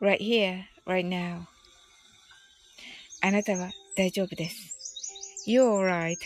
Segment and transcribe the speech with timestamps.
[0.00, 1.46] Right here, right now.
[3.20, 5.44] あなたは大丈夫です。
[5.46, 6.16] You're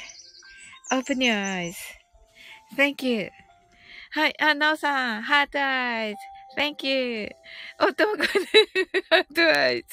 [0.91, 1.73] alright.Open your
[2.77, 3.31] eyes.Thank you.
[4.11, 6.17] はい、あ、なおさん、 heart eyes。
[6.55, 7.31] Thank you.
[7.81, 8.27] おともこで、
[9.09, 9.89] heart eyes。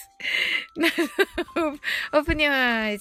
[2.11, 2.99] Open your eyes.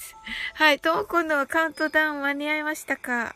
[0.54, 3.34] はい、ともこのカウントダウン間に合いましたか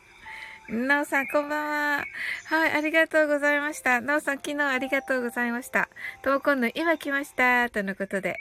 [0.68, 2.04] なおさん、こんばんは。
[2.46, 4.00] はい、ありがとうございました。
[4.00, 5.88] なおさん、昨日ありがとうございました。
[6.22, 7.68] ともこんの今来ました。
[7.68, 8.36] とのことで。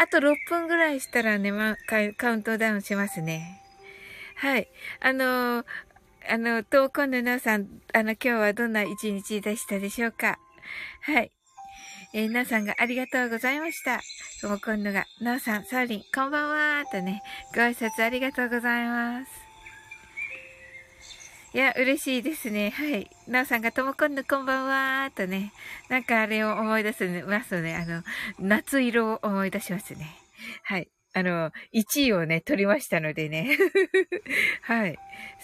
[0.00, 3.62] あと6分ぐらいしたらね、ま、カウントダウンしますね。
[4.36, 4.68] はい。
[5.00, 5.64] あの
[6.28, 10.38] あの、ともこんのなおさん、あの、今日はどんな一日でしたでしょうか
[11.02, 11.30] はい。
[12.14, 14.00] えー、なおさんがありがとうございました。
[14.40, 17.22] ともこんのが、なおさん、サーリン、こんばんはとね、
[17.54, 19.45] ご挨拶ありがとうございます。
[21.56, 22.68] いや、嬉しいですね。
[22.68, 23.08] はい。
[23.26, 25.54] なおさんがともこんぬこんばんはーとね。
[25.88, 27.74] なんかあれを思い出すますね。
[27.76, 28.02] あの、
[28.38, 30.18] 夏色を思い出しますね。
[30.64, 30.90] はい。
[31.14, 33.56] あの、1位をね、取りましたのでね。
[34.60, 34.98] はい。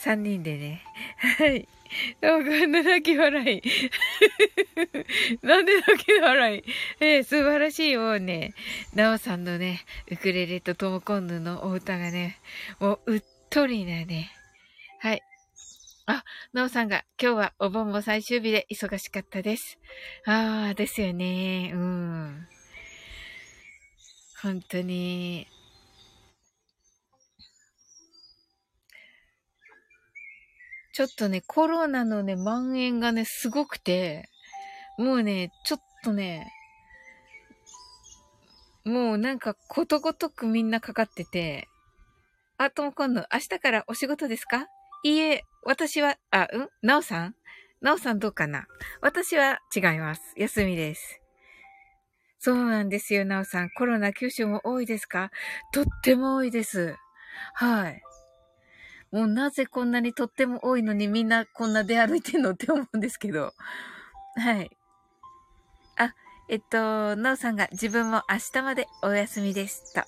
[0.05, 0.83] 3人でね。
[1.39, 1.67] はい。
[2.21, 3.63] なんか、泣き笑い。
[5.41, 6.65] なんで泣き笑い
[7.01, 8.53] えー、素晴らしいもうね、
[8.95, 9.81] なおさんのね、
[10.11, 12.37] ウクレレとともこんぬのお歌がね、
[12.81, 14.31] もううっとりなね、
[16.07, 19.79] あ、なおさんが、今日はお盆も最終日で忙しかったです。
[20.27, 21.71] ああ、ですよね。
[21.73, 22.49] うん。
[24.43, 25.47] 本当に。
[30.93, 34.29] ちょっとね、コロナのね、蔓延がね、すごくて、
[34.99, 36.53] もうね、ちょっとね、
[38.85, 41.69] もうなんかことごとくみんなかかってて、
[42.59, 44.67] あ、とも今度、明日からお仕事ですか？
[45.05, 46.69] いいえ、私は、あ、うん？
[46.83, 47.35] なおさん？
[47.81, 48.67] なおさんどうかな？
[49.01, 50.23] 私は違います。
[50.37, 51.21] 休みです。
[52.39, 53.71] そうなんですよ、なおさん。
[53.71, 55.31] コロナ九州も多いですか？
[55.73, 56.97] とっても多いです。
[57.55, 58.03] はい。
[59.11, 63.53] もうなぜこんなにとっても多いのにみんなこんな出歩いてんのって思うんですけど。
[64.37, 64.71] はい。
[65.99, 66.15] あ、
[66.49, 69.93] えっと、なおさんが自分も明日までお休みです。
[69.95, 70.03] と。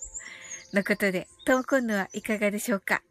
[0.76, 3.02] のことで、トーコンヌはいかがでしょうか？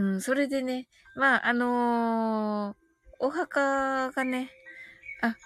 [0.00, 2.76] うん、それでね、まあ、あのー、
[3.18, 4.50] お墓がね、
[5.20, 5.36] あ、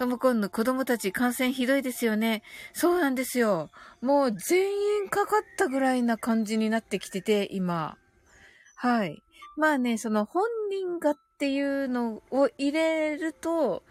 [0.00, 2.42] トムコンの子供たち感染ひどいですよね。
[2.72, 3.70] そうなんですよ。
[4.02, 4.72] もう全
[5.02, 7.96] 員かかったぐらいな感じになってきてて、今。
[8.74, 9.22] はい。
[9.56, 13.84] まあね、その本人がっていうのを入れると、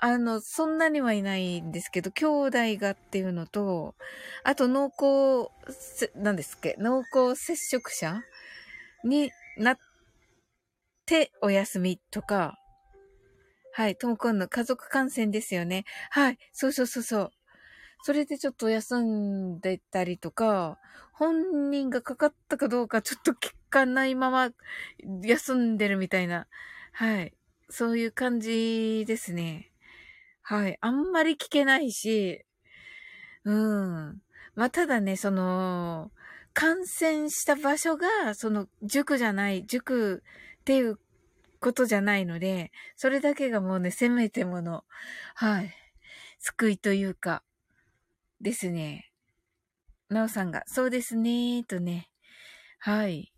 [0.00, 3.94] あの、そんなにはいないんですけど、兄弟がっていうのと、
[4.42, 5.52] あと濃厚、
[6.16, 8.22] なんですっけ、濃厚接触者
[9.04, 9.78] になっ
[11.06, 12.58] てお休みとか、
[13.72, 15.84] はい、ともこんの家族感染ですよね。
[16.10, 17.30] はい、そうそうそうそう。
[18.02, 20.78] それでちょっと休んでたりとか、
[21.12, 24.50] 本人がかかったかどうかちょっと聞かないまま
[25.22, 26.46] 休んでるみたいな。
[26.92, 27.34] はい。
[27.70, 29.70] そういう感じですね。
[30.42, 30.78] はい。
[30.80, 32.44] あんまり聞けないし、
[33.44, 34.22] うん。
[34.54, 36.10] まあ、ただね、その、
[36.58, 40.24] 感染した場所が、その、塾じゃない、塾
[40.60, 40.98] っていう
[41.60, 44.82] ことじゃないので、それだけがもうね、せめてもの、
[45.36, 45.72] はい。
[46.40, 47.44] 救いというか、
[48.40, 49.12] ですね。
[50.08, 52.10] なおさんが、そうですね、とね。
[52.80, 53.32] はい。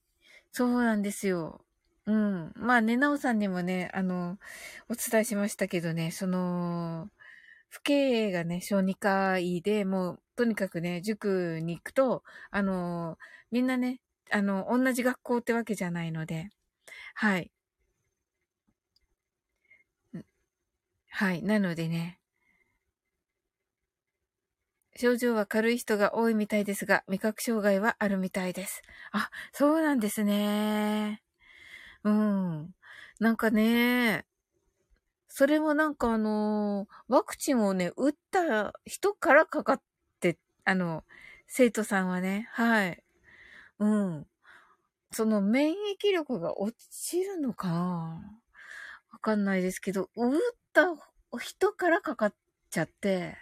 [0.51, 1.63] そうなんですよ。
[2.07, 2.53] うん。
[2.57, 4.39] まあね、なおさんにもね、あの、
[4.89, 7.11] お伝えしましたけどね、その、
[7.71, 13.19] 父兄がね、小児科医で、もう、とにかくね、塾に行くと、あの、
[13.51, 14.01] みんなね、
[14.31, 16.51] あの、同じ学校ってわけじゃないので、
[17.15, 17.51] はい。
[21.11, 21.43] はい。
[21.43, 22.21] なのでね、
[24.97, 28.83] 症状は軽い人が多いみたいですが、味覚障害はあるみたいです。
[29.13, 31.23] あ、そうなんですね。
[32.05, 32.75] うん。
[33.21, 34.27] なんかね、
[35.33, 39.83] それもなんかあの、ワクチンをね、打った人からかかっ
[40.19, 41.05] て、あの、
[41.47, 43.03] 生徒さんはね、はい。
[43.79, 44.27] うん。
[45.13, 48.41] その免疫力が落ちるのかな？
[49.13, 50.41] わかんないですけど、打っ
[50.73, 50.87] た
[51.39, 52.35] 人からかかっ
[52.71, 53.37] ちゃって、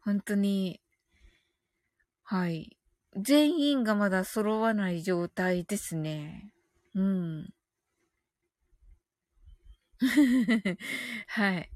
[0.00, 0.80] 本当に、
[2.22, 2.76] はい。
[3.16, 6.52] 全員がまだ揃わない状態ですね。
[6.94, 7.54] うん。
[11.28, 11.70] はい。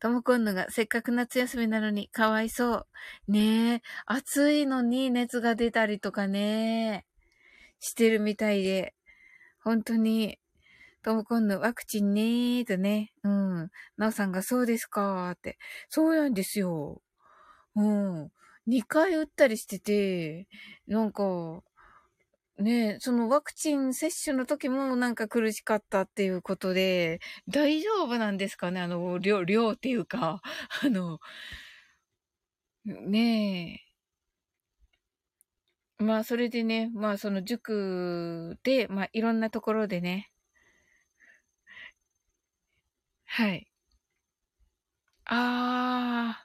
[0.00, 2.86] ともこんのがせっかく夏休みなのにかわいそう。
[3.28, 7.06] ねえ、暑いのに熱が出たりとかね、
[7.80, 8.94] してるみたいで、
[9.62, 10.38] 本当に、
[11.02, 13.70] ともこんのワクチンねーとね、うん。
[13.96, 15.58] なおさんがそうですかーって。
[15.88, 17.02] そうなんですよ。
[17.76, 18.30] うん。
[18.66, 20.48] 2回打ったりしてて、
[20.86, 21.62] なんか、
[22.58, 28.80] ねそのワクチン接種の時もなんか苦しかったっていうことで、大丈夫なんですかね？
[28.80, 30.40] あの、量、量っていうか、
[30.84, 31.18] あの、
[32.84, 33.92] ねえ。
[36.04, 40.30] まあ、それでね、まあ、その塾で、まあ、いろんなところでね、
[43.24, 43.66] はい。
[45.26, 46.41] あー。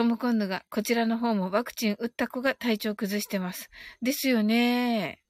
[0.00, 3.68] とも今度が、こちらの方もワクチン打った子が体調崩してます。
[4.00, 5.20] ですよね。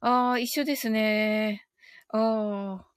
[0.00, 1.66] ああ、一緒ですね。
[2.08, 2.88] ああ。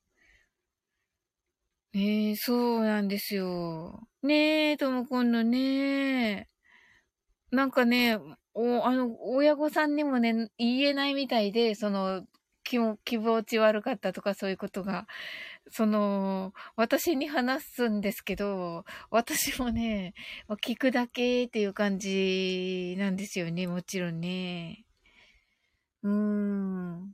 [1.94, 4.08] ねえ、そうなんですよ。
[4.22, 6.48] ねえ、とも今度ね。
[7.52, 8.20] なんかね、
[8.54, 12.24] お、あの、親御さんにもね、言えないみたいで、その、
[12.64, 15.08] 気も、気持ち悪かったとかそういうことが。
[15.72, 20.14] その、私に話すんですけど、私もね、
[20.64, 24.86] 聞くだけっていう感じなんですよね、もちろんね。
[26.04, 27.14] うーん。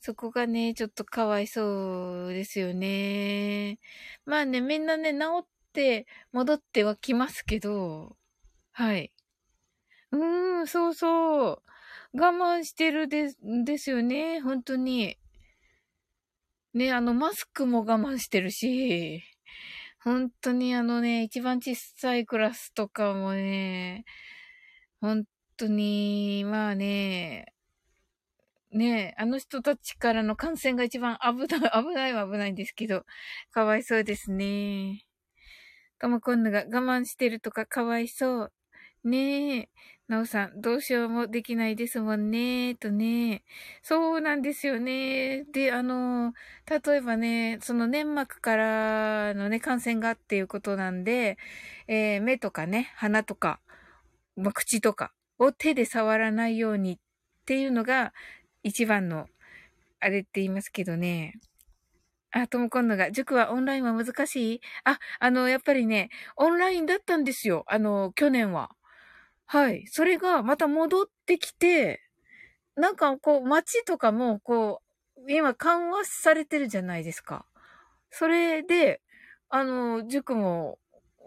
[0.00, 3.78] そこがね、ちょっとかわいそうですよね。
[4.24, 8.16] まあね、みんなね、治って戻ってはきますけど、
[8.72, 9.12] はい。
[10.12, 11.62] うーん、そうそ
[12.14, 12.20] う。
[12.20, 14.40] 我慢してるです、ですよね。
[14.40, 15.18] 本当に。
[16.76, 19.22] ね、あの、マスクも我慢してるし、
[20.04, 24.04] 本当にあのね、一番小さいクラスとかもね、
[25.00, 25.24] 本
[25.56, 27.46] 当に、まあね、
[28.72, 33.06] ねあの人たちからの感染が一番危ない、 危ないは危ないんですけど、
[33.52, 35.06] かわいそうですね。
[35.98, 38.52] ともこんぬが我慢してるとかかわいそう。
[39.06, 39.68] ねえ。
[40.08, 43.44] なおさん、どうしようもできないですもんね、とね。
[43.82, 45.44] そうなんですよね。
[45.52, 46.32] で、あの、
[46.68, 51.38] 例えばね、その粘膜からのね、感染がっていうことなんで、
[51.86, 53.60] えー、目とかね、鼻とか、
[54.36, 56.98] ま、口とかを手で触らないようにっ
[57.46, 58.12] ていうのが
[58.64, 59.28] 一番の、
[60.00, 61.34] あれって言いますけどね。
[62.32, 64.60] あ、ともこんのが、塾はオンラインは難しい？
[64.84, 67.64] あ、あの、やっぱりね、オンラインだったんですよ。
[67.68, 68.70] あの、去年は。
[69.48, 69.86] はい。
[69.86, 72.00] それがまた戻ってきて、
[72.76, 74.82] なんかこう、街とかも、こ
[75.18, 77.46] う、今緩和されてるじゃないですか。
[78.10, 79.02] それで、
[79.48, 80.78] あの、塾も、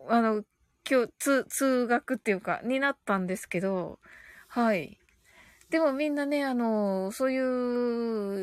[0.10, 0.44] あの、
[0.90, 4.00] 今日、通、通学っていうか、になったんですけど、
[4.50, 5.00] はい。
[5.70, 7.40] でもみんなね、あの、そうい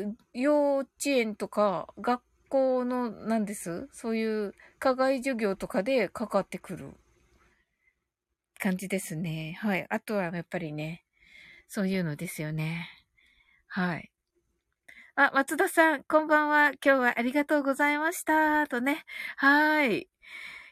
[0.05, 3.89] う、幼稚園とか、学校の、なんです？
[3.91, 6.93] そういう、課外授業とかでかかってくる
[8.57, 9.57] 感じですね。
[9.61, 9.85] はい。
[9.89, 11.03] あとはやっぱりね、
[11.67, 12.89] そういうのですよね。
[13.67, 14.11] はい。
[15.15, 16.71] あ、松田さん、こんばんは。
[16.83, 18.67] 今日はありがとうございました。
[18.67, 19.03] とね。
[19.37, 20.07] はい。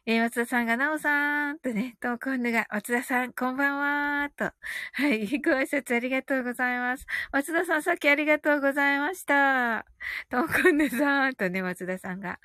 [0.07, 4.51] えー、松田さんが、なおさんとね、と、今度が、松田さん、こんばんはと。
[4.93, 5.25] はい。
[5.41, 7.07] ご挨拶ありがとうございます。
[7.31, 9.85] 松田さん、さっきありがとうございました。
[10.29, 12.39] と、今度さんとね、松田さんが。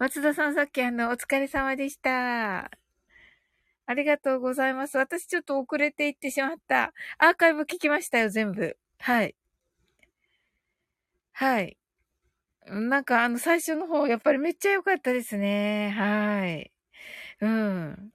[0.00, 2.83] 松田さん、さっきあの、お疲れ様でした。
[3.86, 4.96] ありがとうございます。
[4.98, 6.92] 私ちょっと遅れていってしまった。
[7.18, 8.76] アーカイブ聞きましたよ、全部。
[8.98, 9.34] はい。
[11.32, 11.76] はい。
[12.66, 15.90] なんかあの最初の方、やっぱりめっちゃ良かったですね。
[15.90, 16.72] はい。
[17.40, 18.12] うん。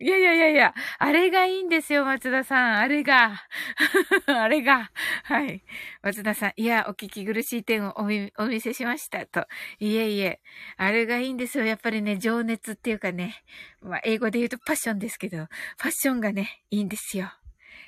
[0.00, 2.78] いやいやいやいや、あれがいいんですよ、松田さん。
[2.78, 3.40] あれが。
[4.26, 4.90] あれが。
[5.24, 5.62] はい。
[6.02, 9.24] 松田さん、いや、お聞き苦しい点をお見お見せしました。
[9.26, 9.46] と。
[9.78, 10.40] いえいえ、
[10.76, 11.64] あれがいいんですよ。
[11.64, 13.42] やっぱりね、情熱っていうかね。
[13.80, 15.46] まあ、英語で言うとパッションですけど、
[15.78, 17.32] パッションがね、いいんですよ。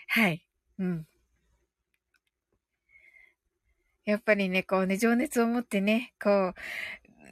[0.08, 0.46] はい。
[0.78, 1.06] うん。
[4.04, 6.54] やっぱりね、こうね、情熱を持ってね、こう、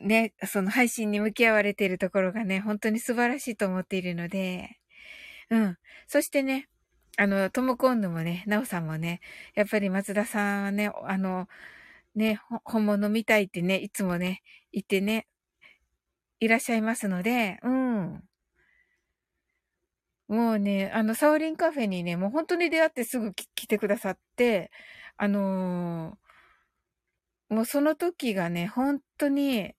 [0.02, 4.78] ね、その配信に向き合われているところがね、本当に素晴らしいと思っているので、
[5.50, 5.78] うん。
[6.08, 6.68] そしてね、
[7.18, 9.20] あの、ともこんぬもね、なおさんもね、
[9.54, 11.48] やっぱり松田さんはね、あの、
[12.14, 14.42] ね、本物見たいってね、いつもね、
[14.72, 15.26] 言ってね、
[16.40, 18.22] いらっしゃいますので、うん。
[20.28, 24.70] もうね、あの、サオリンカフェにね、もう本当に出会ってすぐ来てくださって、
[25.16, 29.74] あのー、もうその時がね、本当に、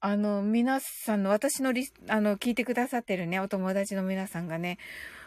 [0.00, 4.78] あの、皆さんの、私のリ、あの、聞いてくださってるね、お友達の皆さんがね、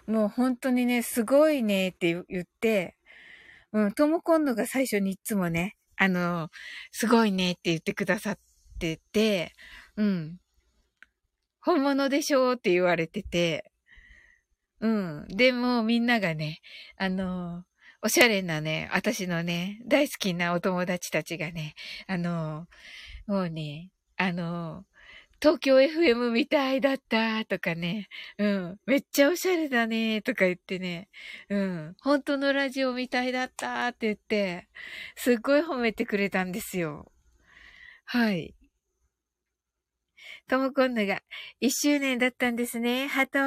[0.08, 2.96] もう本当にね、すごいねって言って、
[3.74, 6.50] うん、とも今度が最初にいつもね、あの、
[6.92, 8.40] すごいねって言ってくださっ
[8.80, 9.54] てて、
[9.98, 10.38] うん。
[11.62, 13.72] 本物でしょうって言われてて、
[14.80, 15.28] うん。
[15.30, 16.60] でもみんながね、
[16.98, 17.64] あの、
[18.02, 21.76] おしゃれなね、私のね、大好きなお友達たちがね、
[22.08, 22.68] あの、
[23.28, 24.86] もうね、あの、
[25.42, 31.10] 東京 FM みたいだったとかね、うん、めっちゃおしゃれだねとか言ってね、
[31.50, 34.70] うん、本当のラジオみたいだったって言って、
[35.16, 37.12] すっごい褒めてくれたんですよ。
[38.06, 38.54] はい。
[40.48, 41.22] ともこんなが、
[41.60, 43.08] 一周年だったんですね。
[43.08, 43.40] ハト。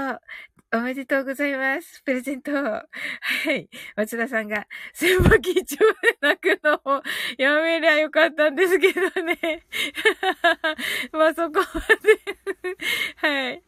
[0.74, 2.02] おめでとうございます。
[2.02, 2.50] プレゼント。
[2.52, 2.82] は
[3.48, 3.68] い。
[3.94, 7.02] 松田さんが、千葉緊張で泣くのを
[7.38, 9.62] やめりゃよかったんですけどね。
[11.12, 12.76] まあそこまで
[13.18, 13.62] はい。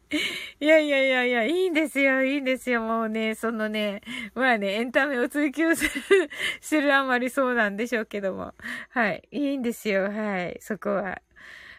[0.59, 2.81] いやいやいやいや、いいんですよ、いいんですよ。
[2.81, 4.01] もうね、そのね、
[4.35, 6.29] まあね、エンタメを追求する、
[6.61, 8.53] するあまりそうなんでしょうけども。
[8.91, 9.23] はい。
[9.31, 10.57] いいんですよ、はい。
[10.61, 11.23] そこは。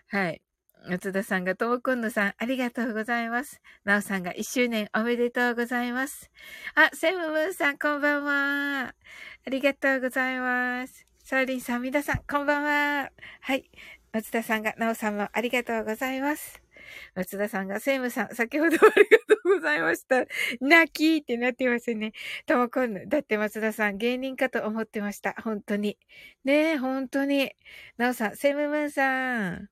[0.08, 0.42] はい。
[0.90, 3.62] 松田さんが、ともくんのさん、ありがとうございます。
[3.84, 6.32] なおさんが、一周年おめでとうございます。
[6.76, 8.96] あ、セムムーンさん、こんばんは。
[9.46, 11.06] ありがとうございます。
[11.24, 13.12] サーリンさん、皆さん、こんばんは。
[13.42, 13.70] はい。
[14.14, 16.62] 松田さんが、なおさんもありがとうございます。
[17.16, 18.86] 松田さんが、セムさん、先ほどありが
[19.28, 20.26] とうございました。
[20.62, 22.14] 泣きってなってますね。
[22.46, 25.36] ともこんだって松田さん、芸人かと思ってました。
[25.44, 25.98] 本当に。
[26.46, 27.52] ねえ、本当に。
[27.98, 29.70] なおさん、セムムーンさん。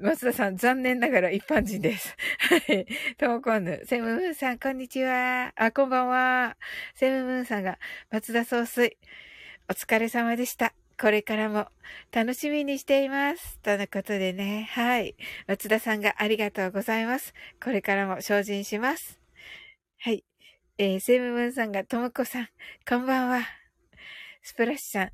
[0.00, 2.16] 松田さん、残念ながら一般人です。
[2.38, 2.86] はい。
[3.16, 3.82] ともこんぬ。
[3.84, 5.52] セムムーンさん、こんにちは。
[5.56, 6.56] あ、こんばんは。
[6.94, 7.78] セムムーンさんが、
[8.10, 8.96] 松田総帥、
[9.68, 10.72] お疲れ様でした。
[11.00, 11.66] これからも
[12.12, 13.58] 楽しみにしています。
[13.58, 14.68] とのことでね。
[14.72, 15.16] はい。
[15.48, 17.34] 松田さんがありがとうございます。
[17.62, 19.20] これからも精進します。
[19.98, 20.24] はい。
[20.78, 22.48] えー、セムムーンさんが、ともこさん、
[22.88, 23.42] こんばんは。
[24.42, 25.10] スプラッシュさん、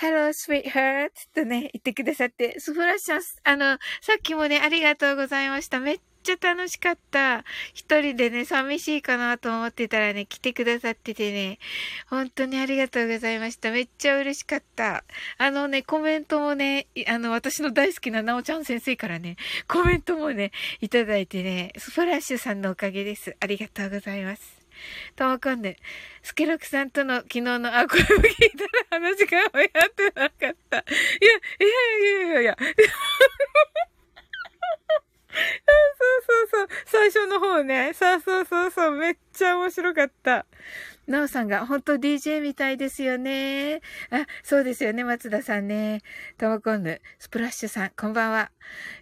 [0.00, 1.10] Hello, sweetheart!
[1.34, 5.80] とね、言ってくださって、スプラッシュさん、あの、さっきもね、ありがとうございました。
[5.80, 7.44] めっちゃ楽しかった。
[7.74, 11.58] 一人でね、寂しいかなと思ってたらね、来てくださっててね、
[12.08, 13.72] 本当にありがとうございました。
[13.72, 15.02] めっちゃ嬉しかった。
[15.36, 19.34] あのね、コメントもね、あの、私の大好きななおちゃん先生からね、
[19.66, 23.36] コメントもね、いただいてね、スプラッシュさんのおかげです。
[23.40, 24.57] ありがとうございます。
[25.16, 25.76] とわかんね
[26.22, 28.64] スケロクさんとの昨日の、あ、これも聞いた
[28.96, 29.46] ら話がや
[29.86, 30.48] ってなかった。
[30.48, 31.68] いや、いや
[31.98, 32.56] いやいやいや。
[35.30, 36.78] そうそうそう。
[36.86, 37.92] 最初の方ね。
[37.94, 38.90] そうそうそうそう。
[38.92, 40.46] めっちゃ面白かった。
[41.06, 43.80] なおさんが、本当 DJ みたいですよね。
[44.10, 46.02] あ、そうですよね、松田さんね。
[46.36, 48.50] ともこんぬ、スプラッシュさん、こんばんは。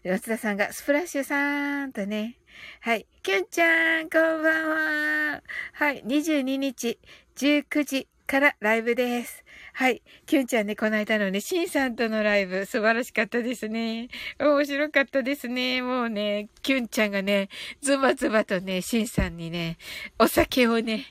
[0.04, 2.38] 松田さんが、スプラッシュさんとね。
[2.80, 3.06] はい。
[3.22, 5.42] きゅんちゃん、こんばんは。
[5.72, 6.02] はい。
[6.04, 6.98] 22日、
[7.36, 9.44] 19時からライブです。
[9.78, 10.00] はい。
[10.24, 14.08] きゅんちゃんね、この間のね、しんさんとのライブ、素晴らしかったですね。
[14.38, 15.82] 面白かったですね。
[15.82, 17.50] もうね、きゅんちゃんがね、
[17.82, 19.76] ズバズバとね、しんさんにね、
[20.18, 21.04] お酒をね、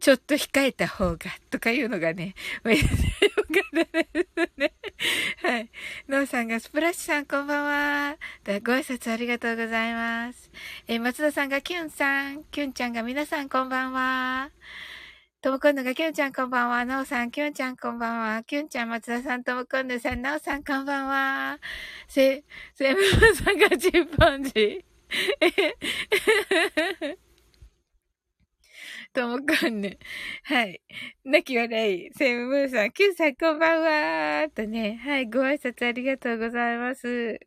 [0.00, 4.72] ちょっと控えた方が、とかいうのがね、めっちゃよかったですね。
[5.42, 5.70] はい。
[6.06, 8.16] のうさんが、スプラッシュさんこんばんは。
[8.44, 10.50] ご挨拶ありがとうございます。
[10.88, 14.50] えー、松田さんが、きゅんさん、きゅんちゃんが、皆さんこんばんは。
[15.42, 16.84] ともこんぬが、きゅんちゃんこんばんは。
[16.84, 18.42] なおさん、きゅんちゃんこんばんは。
[18.42, 21.58] きゅんちゃん、松田さん、ともこんぬさん、なおさんこんばんは。
[22.06, 23.00] せ、せむ
[23.34, 24.84] さんがチンパンジー。
[29.14, 29.98] ともこんぬ。
[30.42, 30.82] はい。
[31.24, 32.12] 泣き笑い。
[32.12, 33.82] セムムーさん、きゅんさんこんばん
[34.42, 34.50] は。
[34.50, 35.00] とね。
[35.02, 35.30] はい。
[35.30, 37.40] ご挨拶ありがとうございます。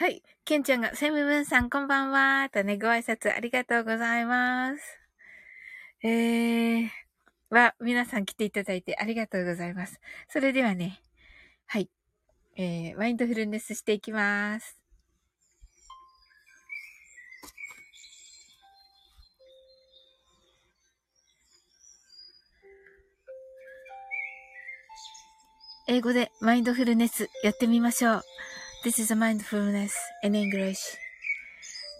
[0.00, 0.22] はい。
[0.44, 2.48] ケンちゃんが、セムムーンさんこんばんは。
[2.52, 4.80] とね、ご挨拶ありがとうございます。
[6.04, 6.88] えー、
[7.50, 9.98] は、皆さん来ていただいてありがとうございます。
[10.28, 11.00] それではね、
[11.66, 11.90] はい。
[12.54, 14.78] えー、マインドフルネスしていきます。
[25.88, 28.22] 英語でマインドフルネスやってみましょう。
[28.83, 29.91] This is a mindfulness
[30.23, 30.77] in English.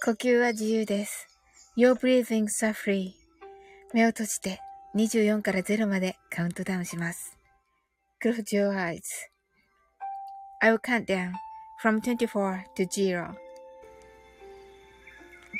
[0.03, 1.27] 呼吸は自由です。
[1.77, 3.13] Your breathings are free.
[3.93, 4.59] 目を閉じて
[4.95, 7.37] 24から0までカウントダウンします。
[8.23, 9.01] Close your eyes.
[10.61, 11.31] I will count down
[11.81, 13.33] from 24 to 0.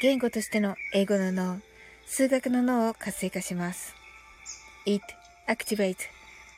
[0.02, 1.60] 言語としての英語の脳、
[2.06, 3.96] 数学の脳を活性化します。
[4.86, 5.04] It
[5.48, 5.98] activates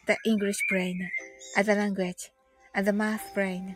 [0.08, 0.96] the English brain,
[1.56, 2.32] as a language,
[2.74, 3.76] as a math brain.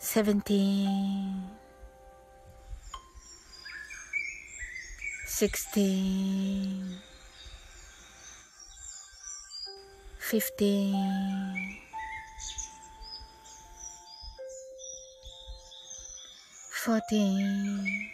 [0.00, 1.60] 17
[5.26, 7.00] 16
[10.18, 10.94] 15
[16.72, 18.10] 14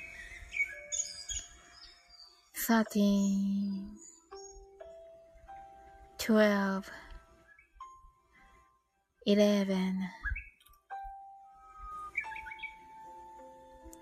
[2.53, 3.97] 13
[6.19, 6.91] 12
[9.25, 10.26] 11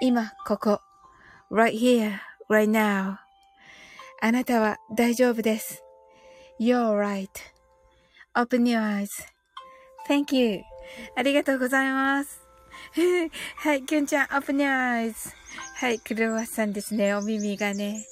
[0.00, 0.80] 今、ここ。
[1.50, 3.16] right here, right now.
[4.20, 5.82] あなたは大丈夫です。
[6.60, 6.96] You're
[8.34, 10.62] right.Open your eyes.Thank you.
[11.16, 12.40] ありがとうございます。
[13.56, 15.32] はい、きゅんちゃん、open your eyes.
[15.80, 17.14] はい、クロワッサンですね。
[17.14, 18.04] お耳がね。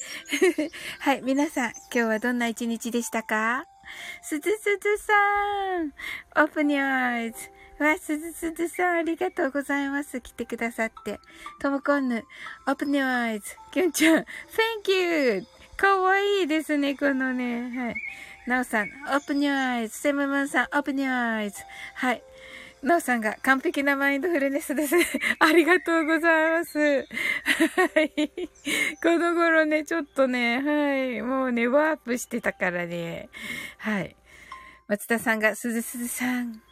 [1.00, 3.64] はい、皆さん、今日はどんな一日でしたか
[4.22, 5.12] すずすずさ
[5.82, 5.92] ん
[6.34, 7.55] !open your eyes.
[7.78, 10.20] わ、すずすずさん、ありがとうございます。
[10.20, 11.20] 来てくださって。
[11.60, 12.24] ともこんぬ、
[12.66, 13.42] open your eyes.
[13.70, 14.24] きゅんちゃん、
[14.84, 15.46] thank you!
[15.76, 17.70] かわいいですね、このね。
[17.76, 17.94] はい。
[18.46, 19.88] なおさん、open your eyes.
[19.88, 21.52] セムムンさん、open your eyes.
[21.94, 22.22] はい。
[22.82, 25.04] なおさんが完璧なマインドフルネスですね。
[25.40, 26.78] ありがとうございます。
[26.78, 27.04] は
[28.00, 28.30] い。
[29.02, 31.20] この頃ね、ちょっとね、はい。
[31.20, 33.28] もうね、ワープしてたからね。
[33.78, 34.16] はい。
[34.88, 36.62] 松田さんが、すずすずさん。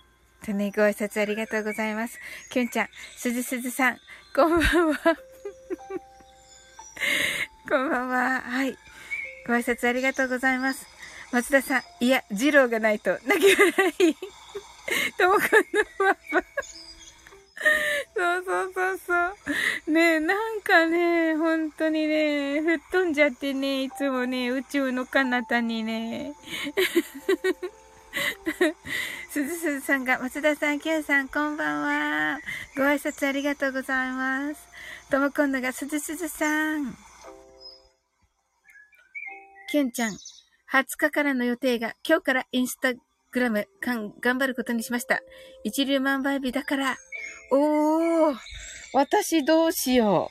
[0.44, 2.20] とね、ご挨拶ありがとうございます。
[2.50, 3.98] きゅんちゃん、すずすずさん、
[4.34, 4.98] こんばんは。
[7.66, 8.42] こんばんは。
[8.42, 8.76] はい。
[9.46, 10.86] ご挨拶ありがとうございます。
[11.32, 14.16] 松田さん、いや、二郎がないと、泣き笑い。
[15.16, 16.44] ともくんのパパ。
[18.14, 19.14] そうそうそうそ
[19.88, 19.90] う。
[19.90, 26.34] ねえ、なんかね、本当にね、吹っ飛んじゃってね、いつもね、宇宙の彼方にね。
[29.30, 32.38] すずすずさんが、松田さん、きゅんさん、こんばんは。
[32.76, 34.68] ご挨拶ありがとうございます。
[35.10, 36.96] ともこんのが、すずすずさん。
[39.70, 40.12] きゅんちゃん、
[40.72, 42.92] 20日からの予定が、今日からインスタ
[43.32, 45.20] グラム、かん、頑張ることにしました。
[45.64, 46.96] 一流万倍日だから。
[47.50, 48.36] おー、
[48.92, 50.30] 私どうしよ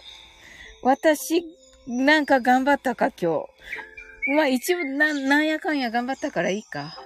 [0.83, 0.87] う。
[0.87, 1.43] 私、
[1.85, 3.41] なんか頑張ったか、今
[4.27, 4.33] 日。
[4.35, 6.97] まあ一応、な、なんやかんや頑張ったからいいか。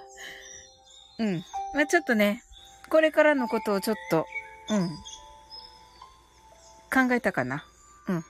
[1.19, 1.43] うん。
[1.73, 2.43] まあちょっとね、
[2.89, 4.25] これからのことをちょっと、
[4.69, 4.89] うん。
[6.93, 7.65] 考えたかな。
[8.07, 8.23] うん。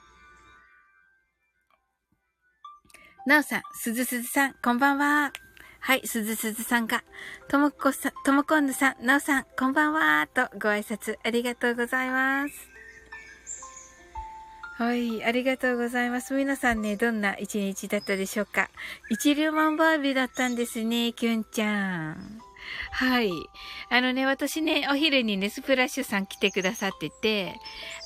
[3.26, 5.32] なおさん、すずすずさん、こんばんは。
[5.80, 7.04] はい、すずすずさんが、
[7.48, 10.26] ともこさん、ともこんぬさん、なおさん、こんばんは。
[10.26, 12.54] と、ご挨拶ありがとうございます。
[14.78, 16.34] はい、ありがとうございます。
[16.34, 18.70] 皆さんね、どんな一日だったでしょうか
[19.10, 22.47] 一流万バービーだったんですね、きゅんちゃん。
[22.90, 23.30] はい。
[23.90, 27.54] あのね、私ね、お昼にね、スプラッシュさん来てくださってて、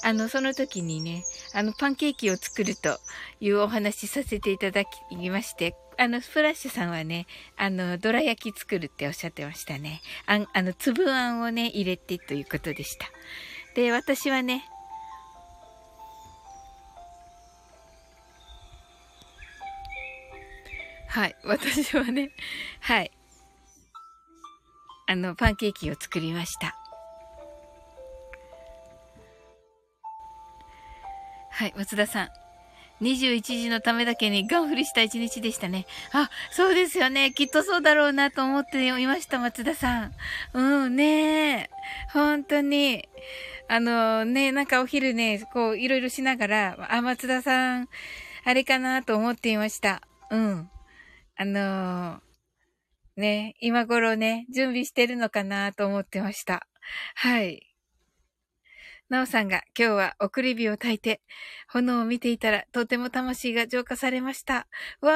[0.03, 2.99] あの、その時にね、あの、パンケーキを作ると
[3.41, 10.01] いうお話させていただきまして、あの、スプラッシュさんはね、あの、どら焼き作るっておっしゃってましたね。
[10.27, 13.07] あん、あの、粒あんをね、入れてということでした。
[13.75, 14.65] で、私はね、
[21.13, 21.37] はい。
[21.45, 22.31] 私はね、
[22.81, 23.11] はい。
[25.07, 26.77] あの、パンケーキを作りました。
[31.51, 32.29] はい、松田さん。
[33.03, 35.87] 21時のためだけにガン振りした一日でしたね。
[36.13, 37.33] あ、そうですよね。
[37.33, 40.13] きっとそうだろうなと思っていました、松田さん。
[40.55, 41.71] うん、ねえ。
[42.13, 43.09] 本当に。
[43.69, 47.89] あのね、なんかお昼ね、こう、いろいろしながら、あ、松田さん、
[48.45, 50.01] あれかなと思っていました。
[50.31, 50.71] うん。
[51.37, 52.21] あのー、
[53.17, 56.67] ね、今頃ね、準備してるのかなと思ってました。
[57.15, 57.73] はい。
[59.13, 61.21] なおさんが今日は送り火を焚いて、
[61.69, 64.67] 炎を見ていたらとても魂が浄化されました。
[65.03, 65.13] わ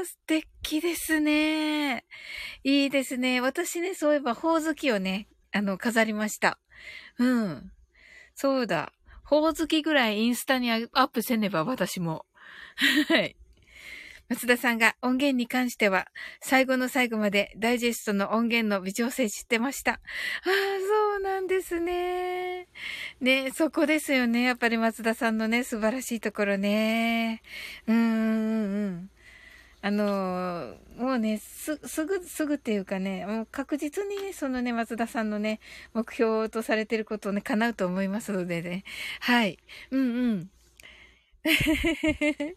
[0.00, 2.04] ー、素敵ですね。
[2.62, 3.40] いいですね。
[3.40, 6.60] 私ね、そういえば、ほおずきをね、あの、飾りました。
[7.18, 7.72] うん。
[8.36, 8.92] そうだ。
[9.24, 12.26] ほおずきぐらいインスタにアップせねば、私も。
[13.08, 13.36] はい。
[14.30, 16.06] 松田さんが音源に関しては、
[16.40, 19.94] 最後の最後までダイジェストの音源の微調整してました。
[19.94, 19.98] ああ、
[20.46, 22.68] そうなんですね。
[23.20, 24.42] ね、そこですよね。
[24.42, 27.42] やっぱり松田さんのね、素晴らしいところね。
[27.88, 29.10] うーん、うん。
[29.82, 35.58] あのもうね、す、すぐ、すぐっていうかね、もう確実にね、そのね、松田さんのね、
[35.94, 38.84] 目標とされてることをね、叶うと思いますのでね。
[39.20, 39.58] はい。
[39.90, 40.50] うんうん。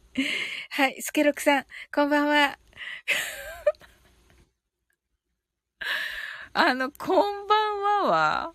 [0.72, 2.58] はい、スケロクさん、こんばんは。
[6.54, 8.54] あの、こんばんはは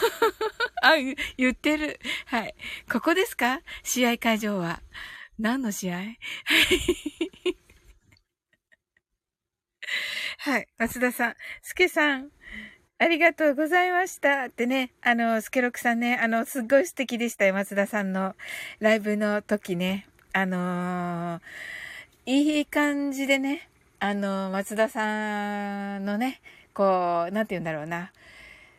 [0.82, 0.96] あ、
[1.36, 1.98] 言ってる。
[2.26, 2.54] はい。
[2.90, 3.60] ここですか？
[3.82, 4.80] 試合会場は。
[5.38, 5.98] 何の試合？
[10.38, 10.68] はい。
[10.78, 11.34] 松田さん。
[11.62, 12.30] スケさん。
[13.00, 14.46] ありがとうございました。
[14.46, 18.34] ってね、あの、スケロクさんね、あの、すっごい素敵でしたよ、松田さんの
[18.80, 20.08] ライブの時ね。
[20.32, 21.40] あのー、
[22.26, 23.68] いい感じでね、
[24.00, 26.40] あの、松田さんのね、
[26.74, 28.10] こう、なんて言うんだろうな。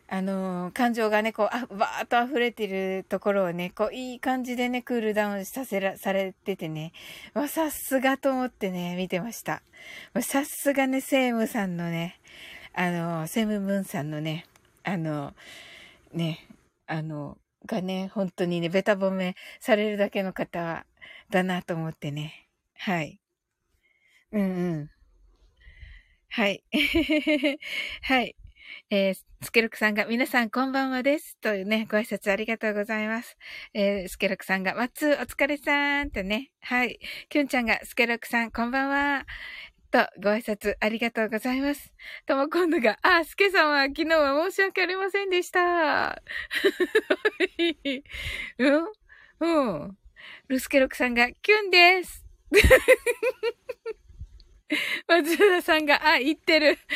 [0.06, 6.92] あの、感情がね、こう、あ、わーっと溢れてるところをね、こう、いい感じでね、クールダウンさせら、されててね、
[7.32, 9.62] わ、さすがと思ってね、見てました。
[10.20, 12.20] さすがね、セームさんのね、
[12.72, 14.46] あの、セムムーンさんのね、
[14.84, 15.34] あの、
[16.12, 16.46] ね、
[16.86, 20.86] あの、がね、本当にね、ベタ褒めされるだけの方
[21.30, 22.48] だなと思ってね。
[22.74, 23.20] はい。
[24.32, 24.44] うんう
[24.84, 24.90] ん。
[26.28, 26.62] はい。
[28.02, 28.36] はい。
[28.90, 31.36] えー、スケロクさんが、皆さんこんばんはです。
[31.40, 33.36] というね、ご挨拶ありがとうございます。
[33.74, 36.98] えー、スケロクさんが、マッツお疲れさんとね、はい。
[37.28, 39.26] キュンちゃんが、スケロクさんこんばんは。
[39.90, 41.92] と、ご挨拶ありがとうございます。
[42.26, 46.22] とも今度が、あ、すけさんは昨日は申し訳ありませんでした。
[48.58, 48.86] うん、
[49.40, 49.98] うん。
[50.48, 52.24] ルスケロクさんが、キュンです。
[55.08, 56.78] 松田さんが、あ、言ってる。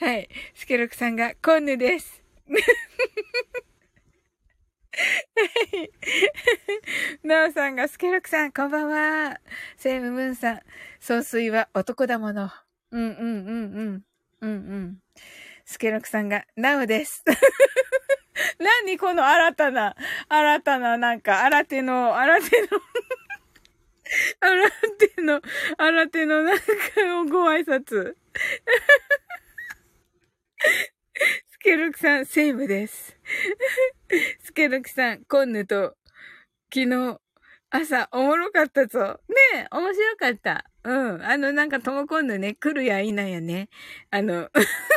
[0.00, 0.28] はい。
[0.54, 2.22] スケロクさんが、コンヌです。
[7.22, 9.40] なおさんが、スケロクさん、こんばんは。
[9.76, 10.60] セイムムーンさん、
[11.00, 12.50] 総帥は男だもの。
[12.90, 13.22] うんうんうんう
[13.82, 14.02] ん。
[14.40, 14.98] うんうん。
[15.64, 17.24] スケロクさんが、ナウです。
[18.58, 19.94] 何この新たな、
[20.28, 22.68] 新たな、なんか、新手の、新手の
[24.40, 24.70] 新
[25.14, 25.40] 手の、
[25.76, 26.64] 新手のなんか
[27.30, 28.16] ご挨拶。
[31.64, 33.16] スケロクさん、セーブです。
[34.44, 35.96] スケロクさん、コンヌと、
[36.70, 37.18] 昨日、
[37.70, 39.18] 朝、おもろかったぞ。
[39.30, 40.66] ねえ、面白かった。
[40.84, 41.24] うん。
[41.24, 43.70] あの、なんか、ともコンヌね、来るやいなやね。
[44.10, 44.50] あの、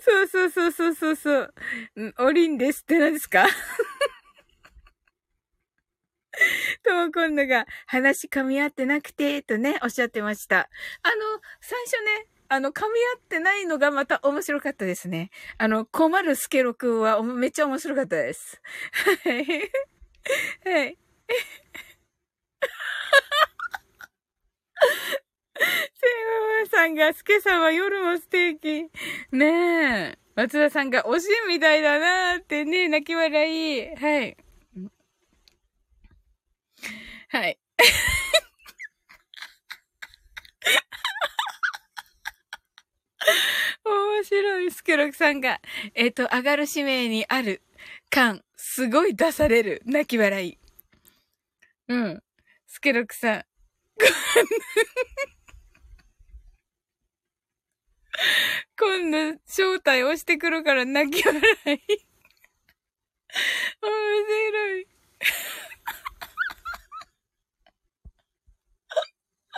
[0.00, 1.54] そうそうそうそうそうそう。
[2.18, 3.46] おりんですって何ですか？
[6.82, 10.68] とも今度が話噛み合ってなくて、とね、おっしゃってました。
[11.02, 15.30] あの、最初ね、あの、噛み合ってないのがまた面白かったですね。
[15.58, 18.60] あの、困るスケロクはめっちゃ面白かったです。
[19.24, 19.44] はい。
[20.64, 20.98] はい。
[25.60, 26.14] セイ
[26.50, 28.90] ママさんが、スケさんは夜もステーキ。
[29.32, 30.18] ねえ。
[30.36, 33.94] 松田さんが、おしんみたいだなーってね、泣き笑い。
[33.96, 34.36] はい。
[37.30, 37.58] はい。
[43.84, 45.60] 面白い、スケロクさんが。
[45.94, 47.62] えっ、ー、と、上がる使命にある
[48.10, 49.82] 感、すごい出される。
[49.84, 50.58] 泣き笑い。
[51.88, 52.22] うん。
[52.66, 53.44] スケロクさん。
[58.78, 61.44] 今度、正体押してくるから泣き笑い。
[61.44, 61.54] 面
[64.50, 64.86] 白い。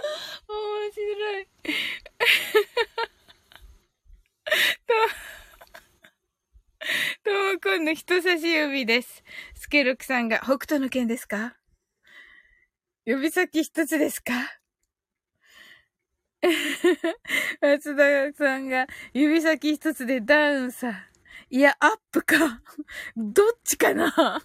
[0.49, 1.47] 面白い。
[1.47, 1.51] と、
[7.25, 9.23] ともこんの人差し指です。
[9.55, 11.57] スケロクさんが北斗の剣ですか？
[13.05, 14.33] 指先一つですか？
[17.61, 21.07] 松田さんが指先一つでダウンさ。
[21.51, 22.63] いや、アップか。
[23.17, 24.41] どっちかな？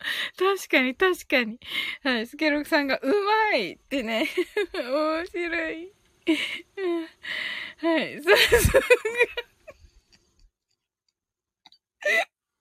[0.36, 1.58] 確かに、確かに。
[2.02, 2.26] はい。
[2.26, 3.06] スケロクさんが、う
[3.52, 4.28] まいってね。
[4.74, 5.92] 面白い。
[7.78, 8.22] はい。
[8.22, 8.80] さすが。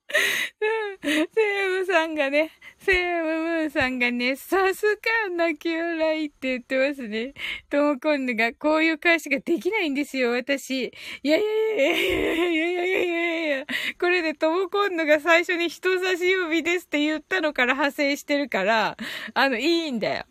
[0.10, 7.34] セームさんがね、セームムーンさんがね、さすが泣き笑いって言ってますね。
[7.70, 10.86] ともこんぬが、こういう返しができないんですよ、私。
[10.86, 10.92] い
[11.24, 13.66] やいやいやいやいやいやいやいやいや
[14.00, 18.98] これでともこんぬが最初に人差し指ですって言ったのから派生してるから、
[19.34, 20.26] あの、いいんだよ。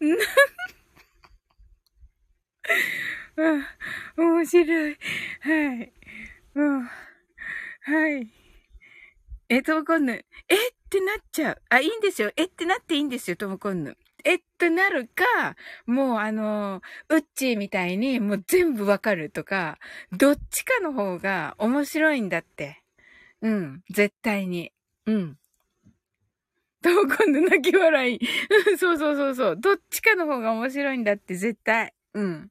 [3.36, 3.64] うん、
[4.16, 4.98] 面白い。
[5.40, 5.92] はい。
[6.54, 6.88] うん。
[7.86, 8.26] はい。
[9.48, 10.24] え、ともこんぬ。
[10.48, 11.62] えってなっちゃう。
[11.68, 12.32] あ、いいんですよ。
[12.36, 13.96] えってなっていいんですよ、ともこんぬ。
[14.24, 15.54] えってなるか、
[15.86, 19.78] もうあの、うっちーみたいにもう全部わかるとか、
[20.10, 22.82] どっちかの方が面白いんだって。
[23.40, 24.72] うん、絶対に。
[25.06, 25.38] うん。
[26.82, 28.20] ともこんぬ泣き笑い。
[28.78, 29.56] そうそうそうそう。
[29.60, 31.94] どっちかの方が面白いんだって、絶対。
[32.14, 32.50] うん。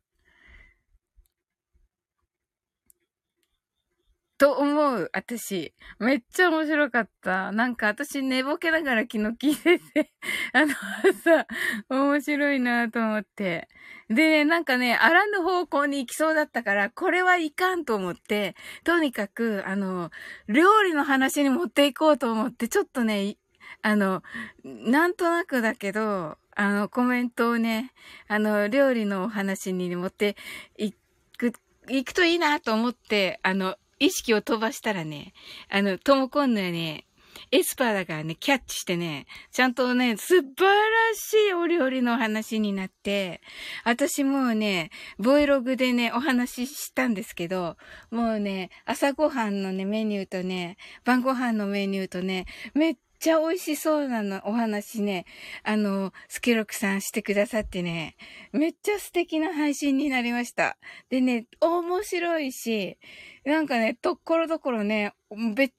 [4.37, 5.73] と思う、私。
[5.99, 7.51] めっちゃ面白かった。
[7.53, 10.11] なんか私寝ぼけながら昨日聞いてて
[10.53, 10.73] あの
[11.13, 11.47] さ、
[11.89, 13.69] 面白いなと思って。
[14.09, 20.11] で、なんかね、あらぬ方向に行きそうだったから、これはいかんと思って、とにかく、あの、
[20.47, 23.37] 料理の話に持っていこうと思って、ちょっとね、
[23.81, 24.21] あの、
[24.63, 27.93] なんとなくだけど、あの、コメントをね、
[28.27, 30.35] あの、料理のお話に持って
[30.77, 30.93] い
[31.37, 31.53] く、
[31.87, 35.33] 行くといいなと思って、あの、意識を飛ばしたらね、
[35.69, 37.05] あの、ともこんのはね、
[37.51, 40.75] エスパーだからね、キャッチしてね、ちゃんとね、素晴ら
[41.13, 43.41] しいお料理の話になって、
[43.83, 47.77] 私もうね、Vlog でね、お話ししたんですけど、
[48.11, 55.25] もうね、朝ごはんのね、メニューとね、晩ごはんのメニューとね、めっちゃ美味しそうなの、お話ね、
[55.63, 58.15] あの、スケロクさんしてくださってね、
[58.51, 60.77] めっちゃ素敵な配信になりました。
[61.09, 62.99] でね、面白いし、
[63.43, 65.13] なんかね、ところどころね、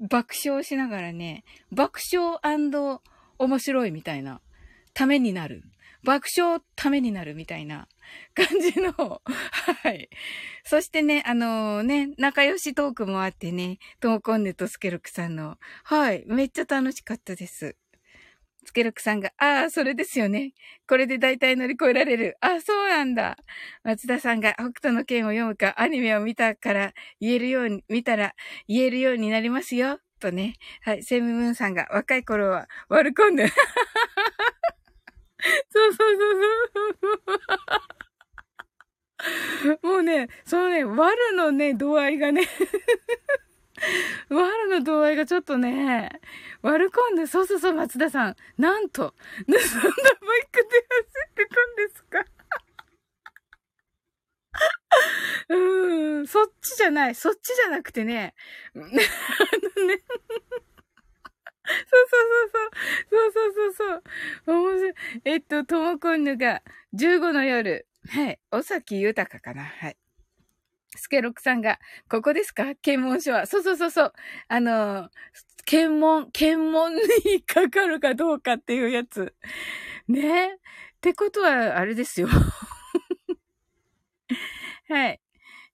[0.01, 2.37] 爆笑しながらね、爆笑
[3.39, 4.41] 面白いみたいな、
[4.93, 5.63] ためになる。
[6.03, 7.87] 爆笑ためになるみたいな
[8.35, 10.09] 感じの、はい。
[10.65, 17.77] そしてね、あのー、ね、仲良しトークもあってね、ともこんねとスケルクさんの、はい、めっちゃ楽しかったです。
[18.67, 20.53] スケロクさんが、ああ、それですよね。
[20.89, 22.37] これで大体乗り越えられる。
[22.41, 23.37] ああ、そうなんだ。
[23.85, 28.35] 松田さんが北斗の剣を読むか、アニメを見たから言えるように、見たら
[28.67, 30.01] 言えるようになりますよ。
[30.19, 30.55] とね。
[30.83, 31.03] はい。
[31.05, 33.49] セムムーンさんが若い頃は割り込んで。
[35.71, 37.35] そうそうそうそ
[39.75, 39.79] う。
[39.83, 42.47] もうね、そのね、割るのね、度合いがね
[44.31, 46.21] 悪の度合いがちょっとね、
[46.63, 48.37] 割る込んで、そうそうそう、松田さん。
[48.59, 49.15] なんと、
[49.47, 52.25] 盗んだバイクで走ってたんですか
[55.49, 57.15] うーん、そっちじゃない。
[57.15, 58.35] そっちじゃなくてね。
[58.75, 58.87] あの
[59.87, 60.03] ね。
[61.67, 62.17] そうそ
[63.27, 63.29] うそうそう。
[63.29, 64.03] そうそうそう
[64.47, 64.57] そう。
[64.61, 64.95] 面白い。
[65.25, 66.63] えっと、ともこんぬが
[66.95, 67.87] 15の夜。
[68.09, 68.39] はい。
[68.53, 69.65] おさき豊かな。
[69.65, 69.97] はい。
[70.97, 72.75] スケロクさんが、ここですか？
[72.77, 73.47] 検問所は。
[73.47, 74.13] そうそうそうそう。
[74.49, 75.11] あの、
[75.67, 79.35] 検問、検問にかかるかどうかっていうやつ。
[80.09, 80.59] ねっ
[81.01, 82.29] てことは、あれですよ。
[84.89, 85.21] はい。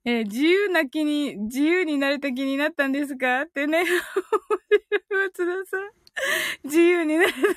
[0.04, 3.42] えー、自由な気に、自由になれた気になったんですか？
[3.42, 3.84] ってね。
[5.10, 5.90] 松田さん。
[6.64, 7.50] 自由になれた気に。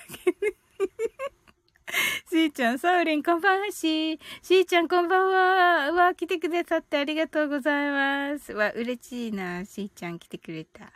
[2.30, 4.20] しーちゃん、サウリン、こんばんはしー。
[4.42, 5.90] しーちゃん、こんばんは。
[5.92, 8.54] うわ、来てくださってありがとうございます。
[8.54, 9.66] わ、嬉しいな。
[9.66, 10.92] しーちゃん来てくれた。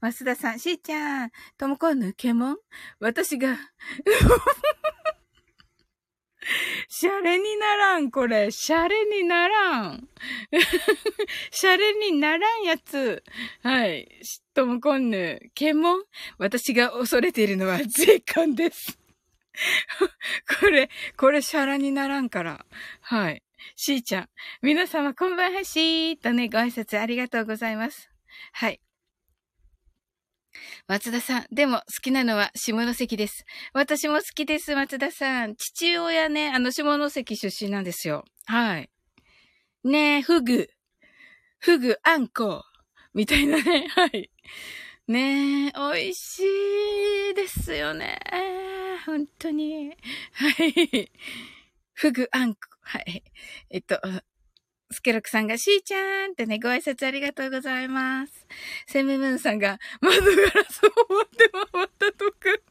[0.00, 2.56] 増田さん、しーちゃん、ともこんぬ、けもん
[3.00, 3.56] 私が、
[6.88, 8.50] シャレにならん、これ。
[8.50, 10.08] シャレにならん。
[11.50, 13.22] シャレにならんやつ。
[13.62, 14.08] はい。
[14.54, 16.04] ともこんぬ、けもん
[16.38, 18.98] 私が恐れているのは税関です。
[20.60, 22.64] これ、これシャラにならんから。
[23.00, 23.42] はい。
[23.74, 24.28] しーちゃん。
[24.62, 28.10] 皆様こんばんはしーとね、ご挨拶ありがとうございます。
[28.52, 28.80] はい。
[30.88, 31.46] 松田さん。
[31.52, 33.44] でも好きなのは下関です。
[33.72, 35.56] 私も好きです、松田さん。
[35.56, 38.24] 父親ね、あの下関出身なんですよ。
[38.46, 38.90] はい。
[39.84, 40.68] ねえ、フグ。
[41.58, 42.64] フグ、あんこ。
[43.14, 43.88] みたいなね。
[43.94, 44.30] はい。
[45.08, 46.42] ねえ、美味し
[47.30, 48.18] いですよね。
[49.06, 49.96] 本当に。
[50.32, 51.10] はい。
[51.94, 52.60] フグあんこ。
[52.82, 53.22] はい。
[53.70, 54.00] えっと、
[54.90, 58.46] スケロクさんが、しーちゃんってね、ご挨拶ありがとうございます。
[58.86, 62.62] セムムーンさんが、窓ガラスを持って回ったとく。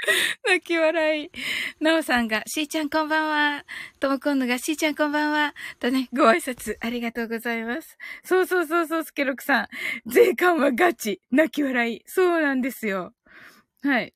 [0.46, 1.30] 泣き笑い。
[1.80, 3.64] なおさんが、しーちゃんこんばんは。
[4.00, 5.54] ともこんぬが、しーちゃんこんばんは。
[5.78, 7.98] とね、ご挨拶ありがとうございます。
[8.24, 9.68] そうそうそうそう、スケロクさん。
[10.06, 11.20] 税関はガチ。
[11.30, 12.02] 泣き笑い。
[12.06, 13.14] そうなんですよ。
[13.82, 14.14] はい。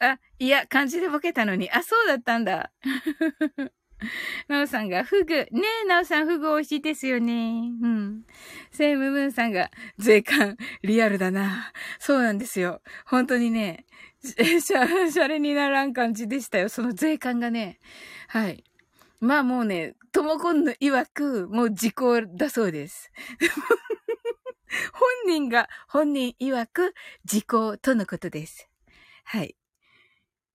[0.00, 1.70] あ、いや、漢字でボケたのに。
[1.70, 2.72] あ、そうだったんだ。
[4.48, 5.34] なおさんが、フグ。
[5.34, 5.48] ね
[5.84, 7.70] え、なおさん、フグ美味しいですよね。
[7.82, 8.24] うん。
[8.70, 11.72] セイムムーンさんが、税関、リアルだな。
[11.98, 12.82] そうなんですよ。
[13.06, 13.86] 本当にね、
[14.20, 16.68] ししゃ、シャレにならん感じでしたよ。
[16.68, 17.78] その税関がね。
[18.28, 18.64] はい。
[19.20, 23.10] まあもうね、ともこんの曰く、もう時効だそうです。
[24.92, 28.68] 本人が、本人曰く、時効とのことです。
[29.24, 29.56] はい。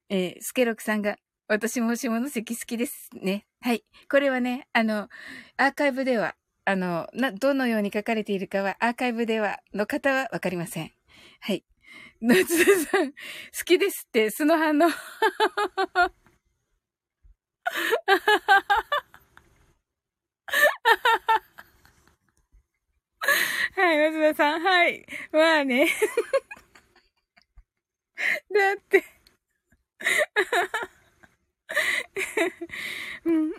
[0.10, 1.18] えースケロクさんが、
[1.50, 3.48] 私も下関好きですね。
[3.60, 3.84] はい。
[4.08, 5.10] これはね、あの、
[5.58, 10.92] アーカイブでは、あの、な、どのように書かれているかは、アーカイブでは、の方はわかりません。
[11.40, 11.66] はい。
[12.22, 13.18] 夏田さん、好
[13.66, 14.82] きですって、その反応。
[23.76, 25.04] はい、松田さん、はい。
[25.32, 25.88] まあね。
[28.54, 29.04] だって。
[33.26, 33.52] うん。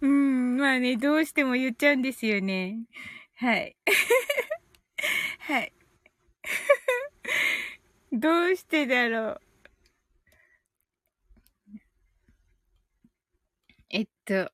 [0.00, 2.78] うん、まあね、どうしても言っちゃうんですよね。
[3.36, 3.76] はい。
[5.40, 5.72] はい。
[8.12, 9.40] どうしてだろう。
[13.90, 14.50] えっと。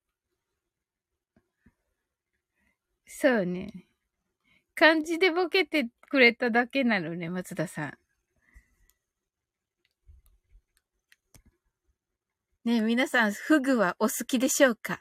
[3.07, 3.87] そうね。
[4.74, 7.99] 漢字でボケてくれただけなのね、松田さん。
[12.69, 15.01] ね、皆さん、フグはお好きでしょうか？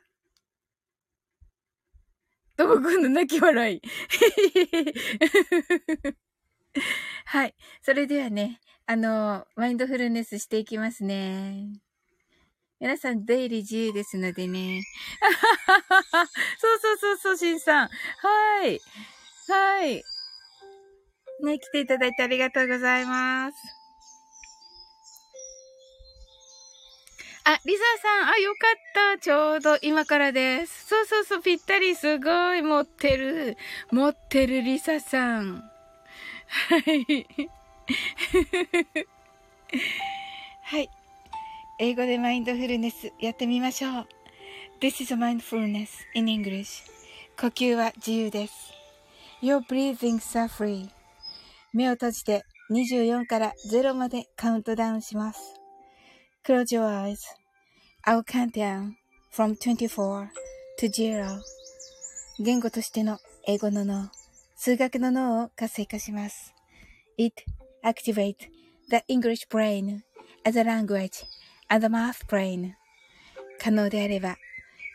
[2.56, 3.82] ともくんの泣き笑い。
[7.26, 7.54] はい。
[7.82, 11.74] それではね、あの、マインドフルネスしていきますね。
[12.80, 14.82] 皆さん、出入り自由ですのでね。
[16.62, 17.90] そうそうそうそう、しんさん。
[17.90, 18.80] はい。
[19.50, 20.02] はい。
[21.44, 23.77] ね、来ていただいてありがとうございます。
[27.50, 28.58] あ、リサさん、あ、よか
[29.14, 29.20] った。
[29.20, 30.88] ちょうど今からです。
[30.88, 33.56] そうそうそう、ぴったり、すごい、持ってる。
[33.90, 35.64] 持ってるリサさん。
[36.48, 37.26] はい。
[40.64, 40.90] はい。
[41.80, 44.08] 英語でマインドフルネスやってみましょう。
[44.82, 46.84] This is a mindfulness in English.
[47.40, 48.74] 呼吸は自由です。
[49.42, 50.90] Your breathings are free.
[51.72, 55.57] 目を閉じて24から0までカウントダウンします。
[56.48, 57.20] Close your eyes.
[58.06, 58.96] I'll count down
[59.30, 60.30] from 24
[60.80, 61.42] to 0.
[62.40, 64.10] 言語としての英語の脳、
[64.56, 66.54] 数学の脳を活性化します。
[67.18, 67.44] It
[67.84, 68.48] activates
[68.90, 70.04] the English brain
[70.46, 71.26] as a language
[71.68, 72.76] and the math brain.
[73.60, 74.38] 可能であれば、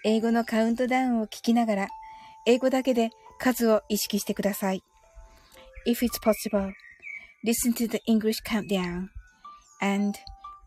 [0.07, 1.89] 英語のカウントダウンを聞きながら、
[2.47, 4.83] 英語だけで数を意識してください。
[5.87, 6.73] If it's possible,
[7.45, 9.09] listen to the English countdown
[9.83, 10.19] and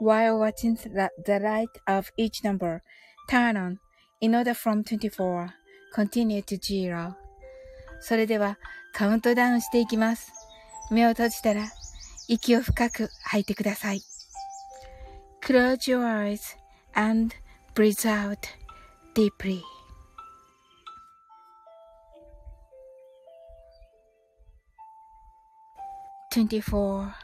[0.00, 2.82] while watching the, the light of each number
[3.28, 3.78] turn on
[4.20, 5.52] in order from 24
[5.94, 7.14] continue to zero.
[8.00, 8.58] それでは
[8.92, 10.32] カウントダウンしていきます。
[10.90, 11.70] 目を閉じたら
[12.28, 14.00] 息を深く吐いてください。
[15.42, 16.40] Close your eyes
[16.94, 17.34] and
[17.74, 18.38] breathe out
[19.14, 19.60] deeply.
[26.32, 27.19] 24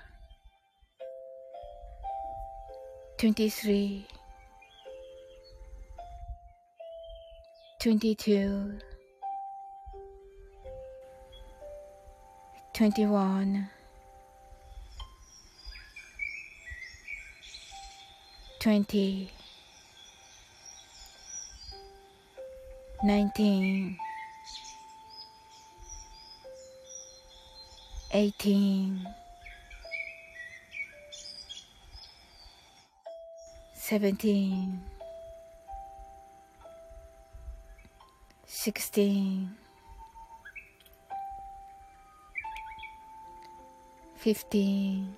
[3.18, 4.06] 23
[7.80, 8.78] 22
[12.74, 13.68] 21
[18.60, 19.30] 20
[23.02, 23.96] 19
[28.12, 29.25] 18
[33.88, 34.80] 17
[38.44, 39.56] 16
[44.16, 45.16] 15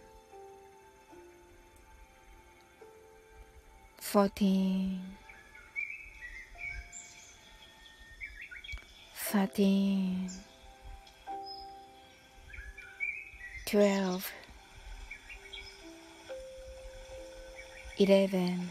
[4.03, 5.01] 14
[9.14, 10.29] 13
[13.64, 14.48] 12
[17.99, 18.71] eleven,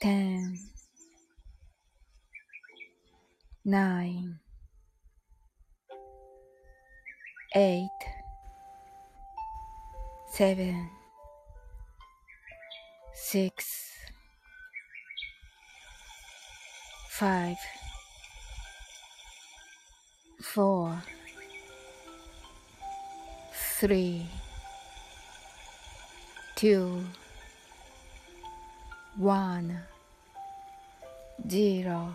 [0.00, 0.58] ten,
[3.64, 4.40] nine,
[7.54, 7.88] eight,
[10.32, 10.90] seven,
[13.14, 13.92] six,
[17.10, 17.56] five,
[20.40, 21.02] four,
[23.80, 24.26] three,
[26.58, 27.04] two,
[29.16, 29.78] one,
[31.46, 32.08] zero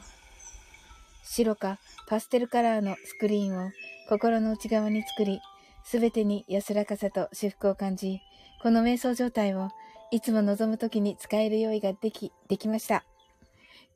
[1.24, 1.80] 白か
[2.10, 3.72] パステルカラーのスクリーンを
[4.10, 5.40] 心の内側に作り、
[5.86, 8.20] すべてに安らかさと至福を感じ、
[8.62, 9.70] この瞑想状態を
[10.12, 13.06] いつも望むときに使える用意ができ、できました。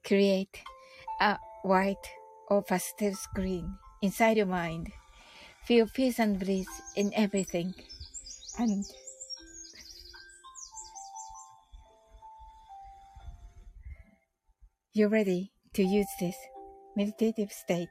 [0.05, 0.47] Create
[1.19, 1.97] a white
[2.49, 3.65] or pastel screen
[4.01, 4.85] inside your mind.
[5.67, 7.73] Feel peace and bliss in everything.
[8.57, 8.85] And
[14.96, 16.36] you're ready to use this
[16.96, 17.88] meditative state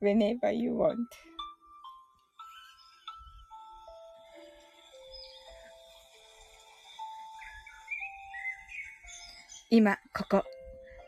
[0.00, 1.08] whenever you want.
[9.70, 10.44] 今、ここ。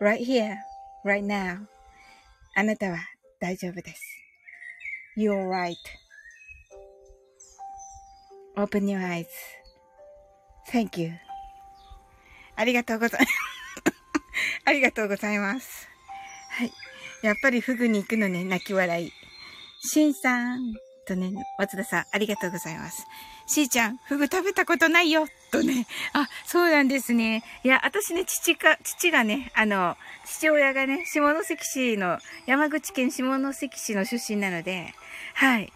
[0.00, 0.56] right here,
[1.04, 1.66] right now.
[2.56, 2.98] あなたは
[3.38, 4.02] 大丈夫です。
[5.16, 5.48] You're
[8.56, 11.12] right.Open your eyes.Thank you.
[12.56, 13.49] ありがとうございます。
[14.65, 15.89] ありがとうございます。
[16.51, 16.71] はい。
[17.21, 19.11] やっぱりフグに行くのね、泣き笑い。
[19.81, 20.73] しんさん。
[21.07, 23.05] とね、松田さん、ありがとうございます。
[23.47, 25.27] しーちゃん、フグ食べたことないよ。
[25.51, 25.87] とね。
[26.13, 27.43] あ、そうなんですね。
[27.63, 34.93] いや、私ね、父か、父がね、あの、父親がね、下関市の、山口県下関市の出身なので、
[35.33, 35.73] はい。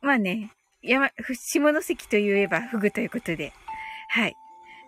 [0.00, 3.52] まあね、山、下関と言えばフグということで、
[4.10, 4.36] はい。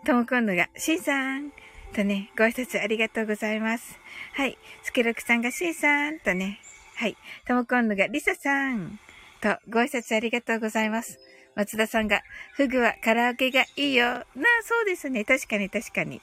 [0.07, 1.53] とも今度が、しんさん。
[1.95, 3.99] とね、ご挨拶ありがとうございます。
[4.34, 4.57] はい。
[4.82, 6.20] スケロクさんがしんさん。
[6.20, 6.61] とね、
[6.97, 7.16] はい。
[7.47, 8.99] とも今度がりささん。
[9.41, 11.18] と、ご挨拶ありがとうございます。
[11.57, 12.22] 松田さんが、
[12.55, 14.05] フグは唐揚げがいいよ。
[14.05, 14.24] なあ、
[14.62, 15.24] そうですね。
[15.24, 16.20] 確かに確かに。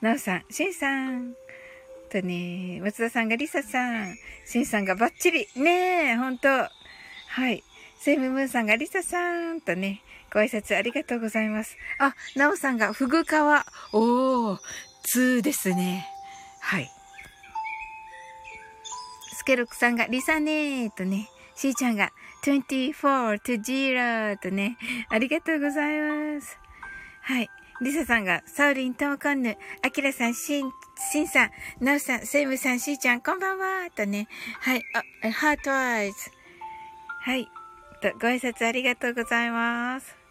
[0.00, 1.34] なおさん、しんさん。
[2.10, 4.16] とね、松田さんがりささん。
[4.46, 5.46] しんさんがバッチリ。
[5.56, 6.48] ねえ、ほんと。
[6.48, 6.70] は
[7.50, 7.62] い。
[7.98, 9.60] セイムムーンさんがりささん。
[9.60, 10.02] とね、
[10.32, 11.76] ご挨拶ありがとうございます。
[11.98, 13.28] あ、なおさんがフグ皮。
[13.92, 14.58] おー、
[15.12, 16.06] 2ですね。
[16.60, 16.90] はい。
[19.34, 22.10] スケロクさんがリサネーとね、しーちゃんが
[22.44, 24.76] 24 to 0とね、
[25.08, 26.58] ありがとうございます。
[27.22, 27.50] はい。
[27.80, 30.70] リサさんが、サウリン、トモコンヌ、アキラさん、シン、
[31.12, 31.50] シンさん、
[31.80, 34.28] ナウさん、セイムさん、シーちゃん、こんばんはとね、
[34.60, 34.82] はい、
[35.22, 36.30] あ、ハートアイズ。
[37.20, 37.48] はい。
[38.00, 40.23] と、ご挨拶ありがとうございます。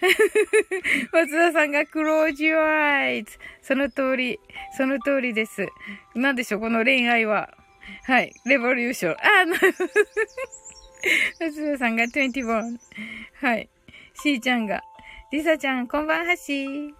[1.12, 3.38] 松田さんがクロージュアイズ。
[3.62, 4.40] その通り、
[4.76, 5.68] その通りです。
[6.14, 7.52] なんでしょう、この恋愛は。
[8.04, 8.32] はい。
[8.44, 9.16] レボリューション。
[9.18, 9.92] あ、なるほど。
[11.40, 12.78] 松田さんが21。
[13.40, 13.68] はい。
[14.14, 14.82] しーちゃんが。
[15.30, 16.94] りさちゃん、こんばんはしー。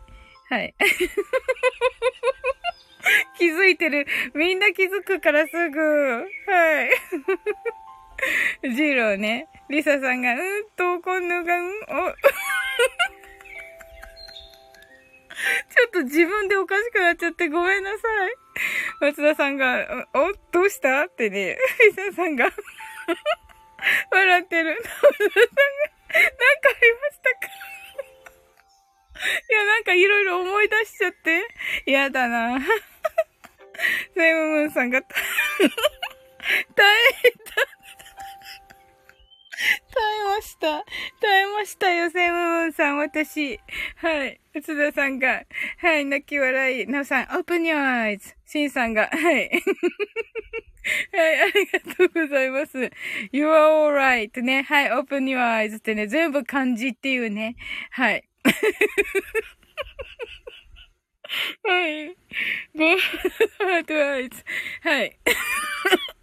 [0.50, 0.74] はい。
[3.38, 4.06] 気づいてる。
[4.34, 6.26] みんな気づくからすぐ。
[6.46, 6.90] はい。
[8.74, 9.46] ジローね。
[9.68, 12.14] リサさんが、うんと、こんのが、うん、お。
[15.70, 18.00] ちょっと自分でおかしくなっちゃってごめんなさい。
[19.00, 21.04] 松田さんが、お、どうした？
[21.04, 22.46] ってね、リサさんが、
[24.10, 24.76] 笑ってる。
[24.82, 27.52] 松田さんが、なんかありましたか？
[29.48, 31.46] いや、なんかいろいろ思い出しちゃって。
[31.86, 32.58] やだな。
[34.16, 35.12] セイムムーンさんが、耐
[37.24, 37.77] えた。
[39.58, 39.66] 耐
[40.20, 40.84] えました。
[41.20, 43.58] 耐えましたよ、セムムーンさん、私。
[43.96, 44.40] はい。
[44.62, 45.42] 津田さんが、
[45.78, 46.86] はい、泣き笑い。
[46.86, 48.36] なおさん、オープン your eyes。
[48.46, 49.50] シンさんが、はい。
[51.12, 52.78] はい、ありがとうございます。
[53.32, 54.62] You are alright ね。
[54.62, 57.56] はい、open your eyes ってね、全部漢字っていうね。
[57.90, 58.28] はい。
[61.64, 62.16] はい。
[62.74, 64.44] ご、ハートアイズ。
[64.82, 65.18] はい。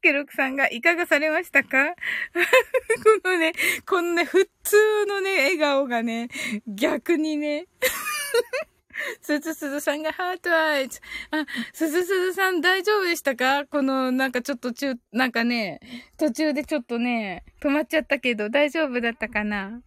[0.00, 1.94] ケロクさんがいかがされましたか？
[3.22, 3.52] このね、
[3.86, 6.28] このね、普通のね、笑顔がね、
[6.66, 7.66] 逆にね、
[9.22, 11.00] すずすずさんが heart eyes。
[11.30, 13.64] あ、すずすずさん大丈夫でしたか？
[13.66, 15.80] この、なんかちょっと中、なんかね、
[16.16, 19.82] 途中でちょっとね、止まっちゃったけど大丈夫だったかな？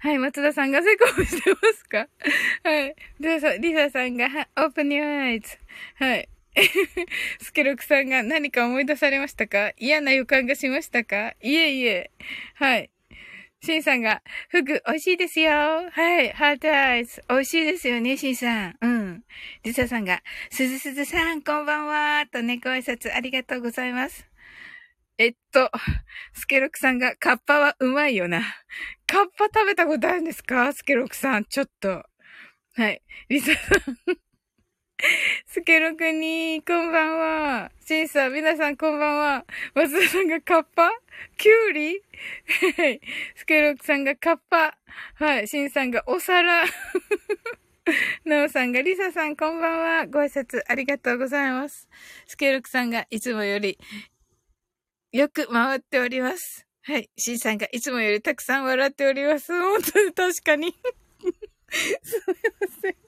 [0.00, 2.08] はい、松田さんがセコムしてますか？
[2.62, 2.94] はい。
[3.18, 4.26] リサさんが、
[4.56, 5.56] open your eyes。
[5.96, 6.28] はい。
[7.40, 9.72] スケロクさんが何か思い出されましたか？
[9.76, 11.34] 嫌な予感がしましたか？
[11.40, 12.10] いえいえ。
[12.54, 12.90] はい。
[13.60, 15.50] シンさんが、フグ、美味しいですよ。
[15.50, 16.30] はい。
[16.30, 17.24] ハートアイズ。
[17.28, 18.76] 美味しいですよね、シンさん。
[18.80, 19.24] うん。
[19.64, 22.24] リサさんが、すずすずさん、こんばんは。
[22.30, 24.28] とね、ご挨拶ありがとうございます。
[25.18, 25.72] えっと、
[26.34, 28.42] スケロクさんが、カッパはうまいよな。
[29.08, 30.72] カッパ食べたことあるんですか？
[30.72, 32.04] スケロクさん、ちょっと。
[32.76, 33.02] はい。
[33.28, 34.27] リサさん。
[35.46, 37.72] スケロクに、こんばんは。
[37.84, 39.44] シンさん、皆さんこんばんは。
[39.74, 40.90] 松田さんがカッパ？
[41.36, 42.02] キュウリ？
[42.76, 43.00] はい。
[43.36, 44.76] スケロクさんがカッパ？
[45.14, 45.46] はい。
[45.46, 46.64] シンさんがお皿？
[48.24, 50.06] ナオさんがリサさんこんばんは。
[50.06, 51.88] ご挨拶ありがとうございます。
[52.26, 53.78] スケロクさんがいつもより
[55.12, 56.66] よく回っております。
[56.82, 57.08] はい。
[57.16, 59.52] シンさんがいつもよりたくさん笑っております。
[59.52, 60.74] 本当に確かに。
[62.02, 63.07] すみません。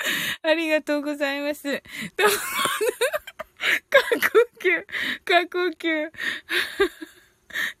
[0.42, 1.64] ありがとうございます。
[1.64, 2.34] どうも
[3.90, 4.28] 過呼
[4.60, 4.86] 吸、
[5.24, 6.10] 過呼吸。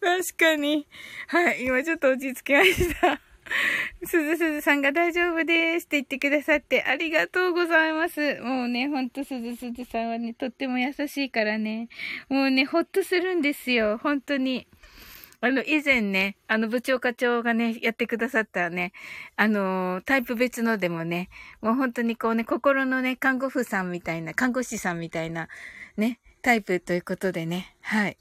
[0.00, 0.86] 確かに。
[1.28, 3.20] はい、今ちょっと落ち着きました。
[4.04, 8.40] すずすずさんが大丈夫ですって言ってくださってありがとうございます。
[8.40, 11.88] もうね、ほんとすずすずさんはね、とっても優しいからね。
[12.28, 13.98] もうね、ほっとするんですよ。
[13.98, 14.66] 本当に。
[15.42, 18.92] あの、以前ね、あの、部長課長がね、やってくださったね、
[19.36, 21.30] あの、タイプ別のでもね、
[21.62, 25.48] もう本当にこうね、心のね、看護婦さんみたいな、看護師さんみたいな、
[25.96, 28.18] ね、タイプということでね、はい。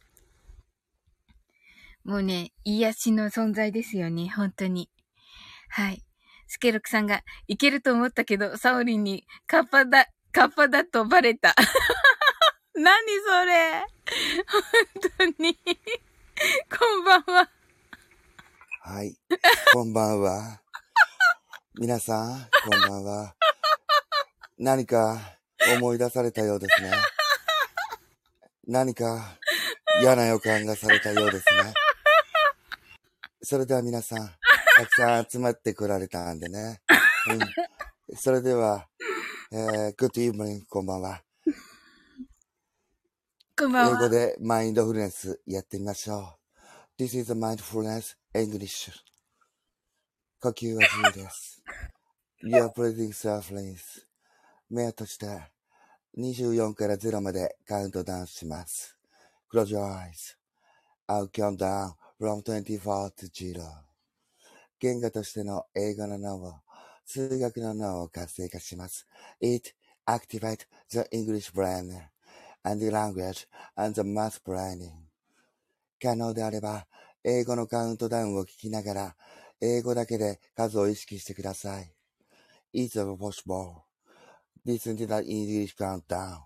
[2.05, 4.89] もうね、癒しの存在ですよね、本当に。
[5.67, 6.01] はい。
[6.47, 11.53] スケロクさんが、いけると思ったけど、サオリンに、カッパだ、カッパだとバレた。
[12.73, 12.95] 何
[13.27, 13.85] それ？
[15.19, 15.59] 本当に
[16.71, 17.49] こんばんは。
[18.81, 19.17] はい。
[19.73, 20.61] こんばんは。
[21.77, 23.35] 皆さん、こんばんは。
[24.57, 25.37] 何か
[25.75, 26.91] 思い出されたようですね。
[28.67, 29.37] 何か
[30.01, 31.73] 嫌な予感がされたようですね。
[33.41, 34.19] それでは皆さん、
[34.77, 36.81] たくさん集まってこられたんでね。
[38.09, 38.87] うん、それでは、
[39.51, 41.21] えー、Good evening, こんばんは。
[43.59, 43.99] こんばんは。
[43.99, 46.37] 英語でマインドフルネスやってみましょ
[46.97, 47.03] う。
[47.03, 48.89] This is mindfulness English.
[50.39, 51.61] 呼吸は自由です。
[52.41, 53.75] Your breathing softly.
[54.69, 55.27] 目を閉じて
[56.17, 58.97] 24から0までカウントダウンします。
[59.53, 60.37] Close your eyes.
[61.09, 63.61] I'll count down from 24 to 0.
[64.79, 66.53] 言語としての英語の脳を、
[67.05, 69.05] 数学の脳を活性化します。
[69.41, 69.73] It
[70.07, 71.91] activates the English brain.
[72.63, 74.91] And the language and the math planning.
[76.01, 76.87] 可能であれば、
[77.23, 79.15] 英語のカウントダウンを聞きながら、
[79.61, 81.93] 英語だけで数を意識してください。
[82.73, 83.83] It's possible.
[84.65, 86.43] Listen to the English countdown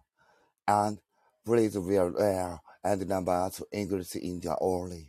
[0.66, 1.02] and
[1.46, 5.08] please wear air and numbers English in the only.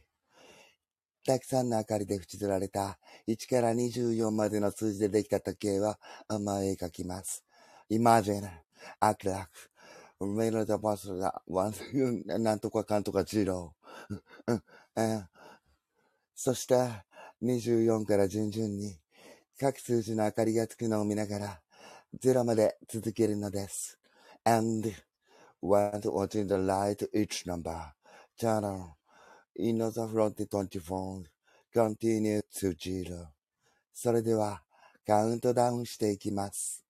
[1.24, 5.98] たくさんの明かりで縁取られた1から24までの数字でできた時計は
[6.28, 7.42] 前へ描きます。
[7.90, 8.50] Imagine
[9.00, 9.46] a clock
[10.26, 11.74] メールのパスが、ワン、
[12.42, 14.60] なんとかかんとかジロー。
[16.34, 16.74] そして、
[17.42, 18.98] 24から順々に、
[19.58, 21.62] 各数字の明かりがつくのを見ながら、
[22.20, 23.98] 0まで続けるのです。
[24.44, 24.94] and,
[25.60, 27.92] when watching the light each number,
[28.38, 28.96] channel,
[29.56, 31.24] in the front 24,
[31.72, 33.28] continue to zero.
[33.92, 34.62] それでは、
[35.06, 36.84] カウントダウンしていきます。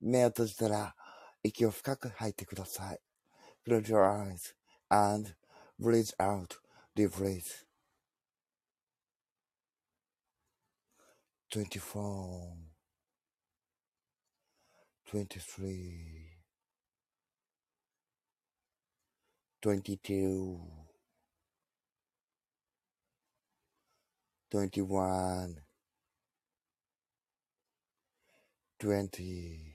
[0.00, 0.94] 目を閉じたら、
[1.43, 2.99] 息を深く吐いてください。
[3.67, 4.53] Close your eyes
[4.89, 5.35] and
[5.79, 6.57] breathe out
[6.95, 7.65] deep breath.
[11.51, 12.69] 24
[15.11, 16.39] 23
[19.61, 20.59] 22
[24.51, 25.55] 21
[28.79, 29.72] 20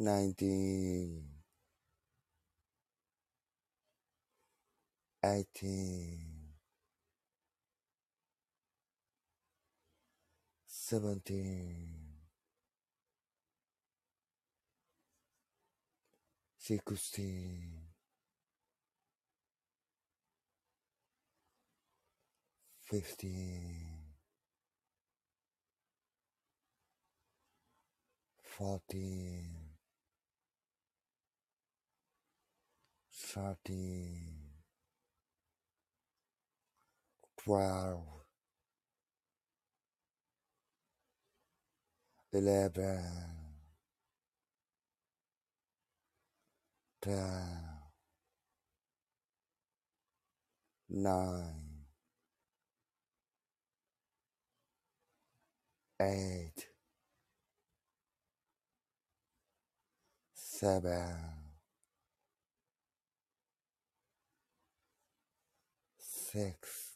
[0.00, 1.24] nineteen,
[5.24, 6.18] eighteen,
[10.66, 11.88] seventeen,
[16.58, 17.70] sixteen,
[22.82, 24.00] fifteen.
[28.60, 29.59] 14
[33.30, 34.34] thirteen,
[37.38, 38.04] twelve,
[42.32, 43.04] eleven,
[47.02, 47.60] ten,
[50.90, 51.84] nine,
[56.02, 56.68] eight,
[60.34, 61.39] seven,
[66.32, 66.94] six,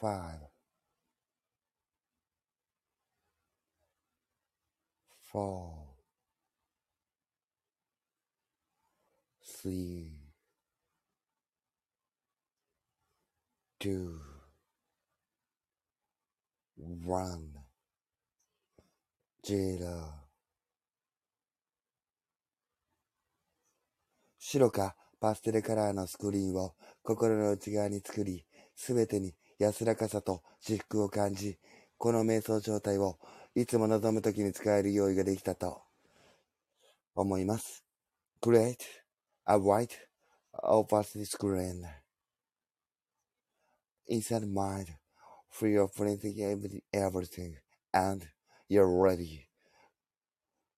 [0.00, 0.40] five,
[5.22, 5.94] four,
[9.44, 10.10] three,
[13.78, 14.20] two,
[17.04, 17.52] one,
[19.46, 20.26] zero.
[24.46, 28.44] 白かパステルカラーのスクリーンを心の内側に作り、
[28.74, 31.58] すべてに安らかさと至福を感じ、
[31.98, 33.18] この瞑想状態を
[33.54, 35.82] いつも望むときに使える用意ができたと
[37.14, 37.84] 思います。
[38.42, 38.76] Create
[39.46, 39.88] a white
[40.62, 41.82] opacity screen
[44.08, 44.88] inside mind,
[45.50, 47.54] free of anything, every- everything,
[47.92, 48.28] and
[48.68, 49.46] you're ready.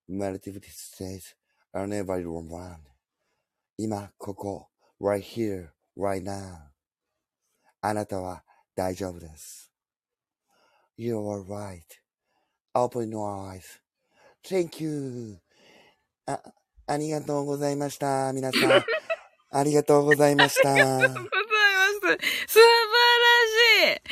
[0.08, 1.34] Meditative state
[1.74, 2.97] on everyone.
[3.80, 4.66] 今、ここ、
[5.00, 6.56] right here, right now.
[7.80, 8.42] あなたは
[8.74, 9.70] 大丈夫です。
[10.96, 11.78] You are right.
[12.74, 13.62] Open your eyes.
[14.44, 15.38] Thank you.
[16.26, 16.42] あ、
[16.88, 18.32] ありがとうございました。
[18.32, 18.84] 皆さん。
[19.52, 20.72] ありがとうございました。
[20.72, 21.14] ございます。
[21.14, 21.20] 素
[22.48, 22.60] 晴
[23.84, 24.02] らしい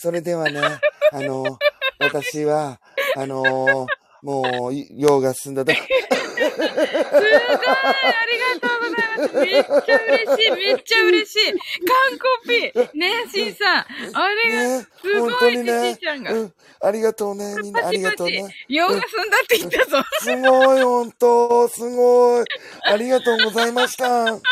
[0.00, 0.60] それではね、
[1.12, 1.56] あの、
[2.00, 2.80] 私は、
[3.14, 3.86] あの、
[4.22, 5.72] もう、用が済んだと。
[6.56, 9.34] すごいありがとうございます。
[9.36, 11.52] めっちゃ嬉しい、めっちゃ嬉しい。
[11.52, 11.58] 完
[12.18, 13.86] コピねえ、しんさん。
[14.14, 16.22] あれが、ね、すごいねんちゃん。
[16.22, 16.32] が。
[16.32, 17.86] うん、ありがとうね、みんな。
[17.86, 18.54] ありがとうね。。
[18.68, 19.00] 用が済ん
[19.30, 20.02] だって言ったぞ。
[20.20, 22.44] すごい、本当、すごい。
[22.84, 24.06] ありがとうございました。
[24.06, 24.46] そこま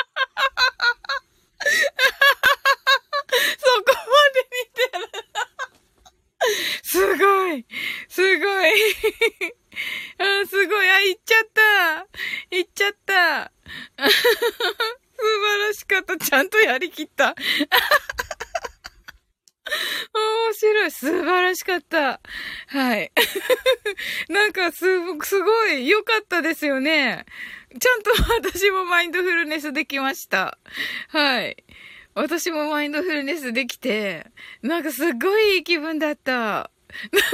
[4.35, 5.25] で見てる。
[6.83, 7.67] すごい。
[8.09, 8.71] すごい。
[10.19, 10.89] あ、すごい。
[10.89, 12.07] あ、行っちゃった。
[12.57, 13.53] 行っちゃった。
[13.99, 16.17] 素晴らしかった。
[16.17, 17.35] ちゃんとやりきった。
[20.15, 20.91] 面白い。
[20.91, 22.21] 素晴らしかった。
[22.69, 23.11] はい。
[24.29, 24.85] なんかす、
[25.23, 27.25] すごい良かったですよね。
[27.81, 28.11] ちゃんと
[28.51, 30.59] 私もマインドフルネスできました。
[31.09, 31.57] はい。
[32.15, 34.27] 私もマインドフルネスできて、
[34.63, 36.71] なんかすごいいい気分だった。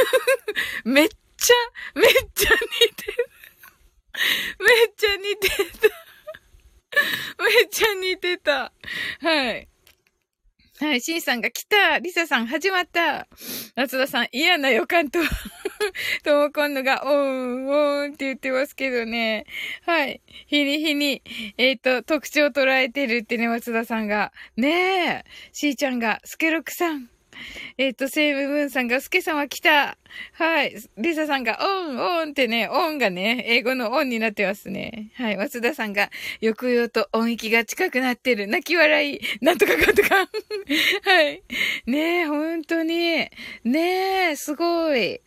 [0.84, 1.08] めっ
[1.40, 1.54] ちゃ、
[1.98, 3.30] めっちゃ似てる。
[4.58, 5.48] めっちゃ似て
[5.88, 7.44] た。
[7.44, 8.72] めっちゃ似てた。
[9.20, 9.68] はい。
[10.80, 11.98] はい、シンさんが来た。
[11.98, 13.28] リサさん始まった。
[13.76, 15.18] 松田さん嫌な予感と、
[16.24, 19.44] ともこんのが、おーん、おーんって言ってますけどね。
[19.84, 20.22] はい。
[20.46, 21.22] 日に日に、
[21.58, 24.32] えっ、と、特徴を捉えてるってね、松田さんが。
[24.56, 25.24] ねえ。
[25.52, 27.10] しーちゃんが、スケロクさん。
[27.78, 29.96] えっ、と、セイムブンさんが、スケさんは来た。
[30.32, 30.76] はい。
[30.96, 35.12] リサさんが、 on、on ってね、 on がね、英語の on になってますね。
[35.14, 35.36] はい。
[35.36, 36.10] 松田さんが、
[36.40, 38.46] 抑揚と音域が近くなってる。
[38.46, 39.20] 泣き笑い。
[39.40, 40.16] なんとかかんとか。
[41.04, 41.42] はい。
[41.86, 43.28] ねえ、本当に。
[43.64, 45.20] ねえ、すごい。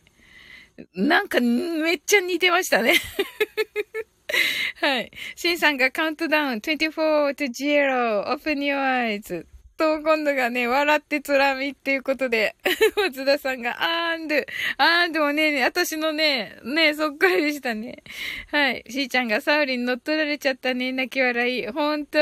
[0.94, 2.94] なんか、めっちゃ似てましたね。
[4.80, 5.10] はい。
[5.36, 9.53] シンさんがカウントダウン、24 to 0, open your eyes.
[9.76, 12.56] と、今度がね、笑ってつらみっていうことで、
[12.96, 13.76] 松田さんが、
[14.10, 14.46] あーんで、
[14.78, 18.02] あーんでもね、私のね、ね、そっくりでしたね。
[18.50, 18.84] はい。
[18.88, 21.66] しーちゃんがサウリン乗っ取られちゃったね、泣き笑い。
[21.68, 22.18] ほんと。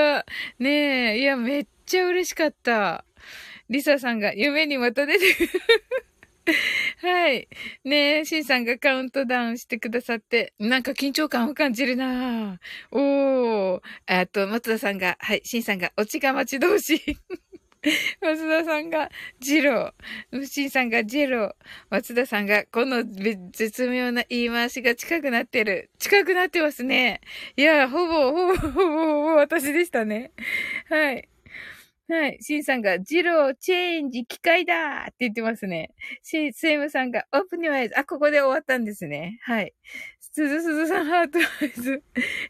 [0.58, 3.04] ねえ、いや、めっちゃ嬉しかった。
[3.70, 5.50] リサさんが夢にまた出てくる。
[6.98, 7.48] はい。
[7.84, 13.80] ねえ、シンさんがカウントダウンしてくださって、なんか緊張感を感じるなぁおー。
[14.06, 17.16] あと、松田さんが、はい、シンさんが、オチが待ち遠しい。
[18.20, 20.46] 松田さんが、ジロー。
[20.46, 21.54] シンさんが、ジロー。
[21.90, 25.90] 松田さんが、この絶妙な言い回しが近くなってる。
[25.98, 27.20] 近くなってますね。
[27.56, 30.32] いや、ほぼ、ほぼ、ほぼ、ほぼ私でしたね。
[30.88, 31.28] はい。
[32.08, 32.38] はい。
[32.42, 35.94] シンさんが、ジロー、チェンジ、機械だって言ってますね。
[36.22, 37.98] シセイムさんが、オープニュアイズ。
[37.98, 39.38] あ、ここで終わったんですね。
[39.42, 39.72] はい。
[40.34, 42.02] すずすずさん、ハートアイズ。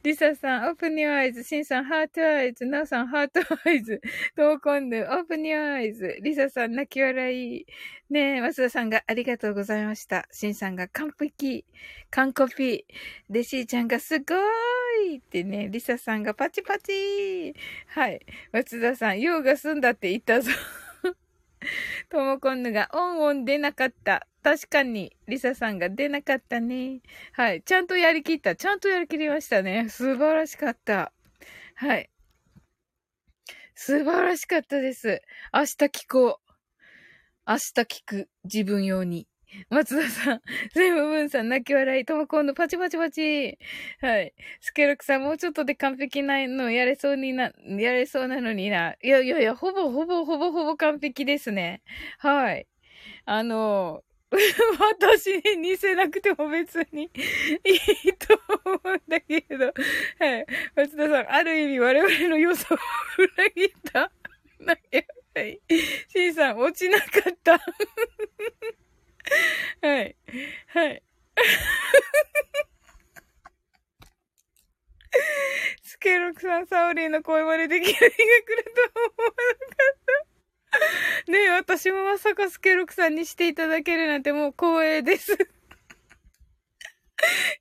[0.04, 1.42] リサさん、オープニューアイズ。
[1.42, 2.64] シンさん、ハートアイズ。
[2.64, 4.00] ナオさん、ハートアイズ。
[4.36, 6.16] トーコンヌ、オープニューアイズ。
[6.22, 7.66] リサさん、泣き笑い。
[8.08, 10.28] ねえ、マスダさんがありがとうございました。
[10.30, 11.64] シンさんが完璧。
[12.10, 12.84] 完コピー。
[13.28, 17.52] で、シーちゃんがすごーいってね、リサさんがパチパチ
[17.88, 18.20] はい。
[18.52, 20.52] 松田さん、用が済んだって言ったぞ。
[22.08, 24.26] ともこんぬが、オンオン出なかった。
[24.42, 27.00] 確かに、りささんが出なかったね。
[27.32, 27.62] はい。
[27.62, 28.56] ちゃんとやりきった。
[28.56, 29.88] ちゃんとやりきりましたね。
[29.88, 31.12] 素晴らしかった。
[31.74, 32.10] はい。
[33.74, 35.22] 素晴らしかったです。
[35.52, 36.52] 明日聞こう。
[37.46, 38.28] 明日聞く。
[38.44, 39.26] 自分用に。
[39.70, 40.40] 松田さん、
[40.74, 43.58] 全部分さん、泣き笑い、ともこんのパチパチパチ。
[44.00, 44.34] はい。
[44.60, 48.94] スケロクさん、もうちょっとで完璧なのやれそうにな、やれそうなのにな。
[49.02, 51.82] いやいやいや、ほぼほぼほぼほぼ完璧ですね。
[52.18, 52.66] はい。
[53.26, 57.04] あの、 私に似せなくても別に
[57.64, 59.66] いいと思うんだけど、
[60.18, 60.46] はい。
[60.74, 62.78] 松田さん、ある意味我々の予想を
[63.18, 64.10] 裏切った。
[64.60, 64.76] な
[65.34, 65.60] はい。
[66.08, 67.60] C さん、落ちなかった
[69.82, 70.16] はい。
[70.68, 71.02] はい。
[75.82, 78.16] スケロクさん、サオリーの声真似できる日が来る
[78.74, 80.06] とは思わなかっ
[81.26, 81.30] た。
[81.30, 85.36] ねえ、私もまさかスケロクさんにしていただけるなんてもう光栄です。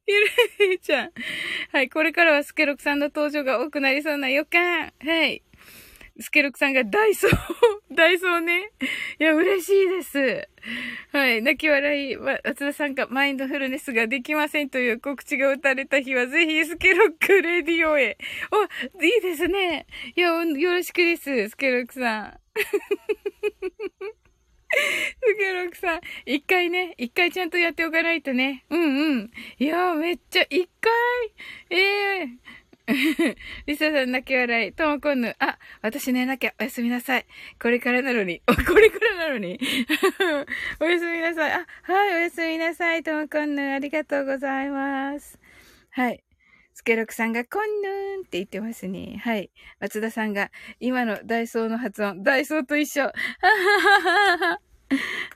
[0.07, 0.19] ゆ
[0.67, 1.11] るいちゃん。
[1.71, 4.91] はい、これからはスケロクさんの登場が多くなりそうな予感。
[4.99, 5.43] はい。
[6.21, 7.31] スケロクさんがダイソー、
[7.95, 8.71] ダイソーね。
[9.19, 10.47] いや、嬉しいです。
[11.11, 11.41] はい。
[11.41, 18.17] 泣き笑い、松田さんがマインドフルネスができませんという告知が打たれた日は、ぜひスケロックレディオへ。
[18.51, 18.63] お、
[19.03, 19.87] いいですね。
[20.15, 22.39] いや、よろしくです、スケロックさん。
[24.71, 28.63] スケロックさん、一回ね、一回ちゃんとやっておかないとね。
[28.69, 29.31] うんうん。
[29.59, 30.91] いや、めっちゃ、一回、
[31.69, 32.60] ええー
[33.65, 34.73] リサさん泣き笑い。
[34.73, 35.35] ともこんぬ。
[35.39, 36.53] あ、私寝なきゃ。
[36.59, 37.25] おやすみなさい。
[37.59, 38.41] これからなのに。
[38.47, 39.59] これからなのに。
[40.79, 41.51] おやすみなさい。
[41.51, 43.03] あ、はい、おやすみなさい。
[43.03, 43.73] ともこんぬ。
[43.73, 45.39] ありがとうございます。
[45.91, 46.23] はい。
[46.73, 49.21] スケロクさんが、こんぬーんって言ってますね。
[49.23, 49.51] はい。
[49.79, 53.03] 松田さんが、今のダイソーの発音、ダイソーと一緒。
[53.03, 54.59] はははは。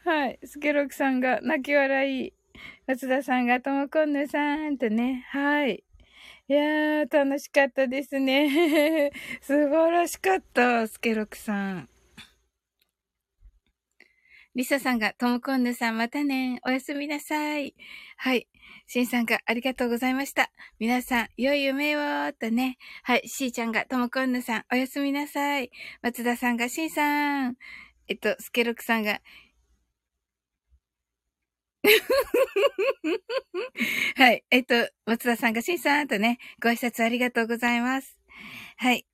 [0.04, 0.40] はい。
[0.44, 2.34] スケロクさんが、泣き笑い。
[2.88, 5.26] 松田さんが、ともこんぬさんとね。
[5.30, 5.85] はい。
[6.48, 9.12] いやー、楽しかったですね。
[9.42, 11.90] 素晴らしかった、スケロクさん。
[14.54, 16.60] リサさんが、ともこんぬさんまたね。
[16.64, 17.74] おやすみなさい。
[18.18, 18.48] はい。
[18.86, 20.52] シンさんがありがとうございました。
[20.78, 22.78] 皆さん、良い夢をとね。
[23.02, 23.24] はい。
[23.26, 25.72] シーちゃんが、ともこんぬさん、おやすみなさい。
[26.04, 27.58] 松田さんが、シンさん。
[28.08, 29.20] えっと、スケロクさんが、
[34.16, 34.44] はい。
[34.52, 34.76] えっと、
[35.06, 38.18] 松田さんがしんさんとね、ご挨拶ありがとうございます。
[38.78, 39.06] はい。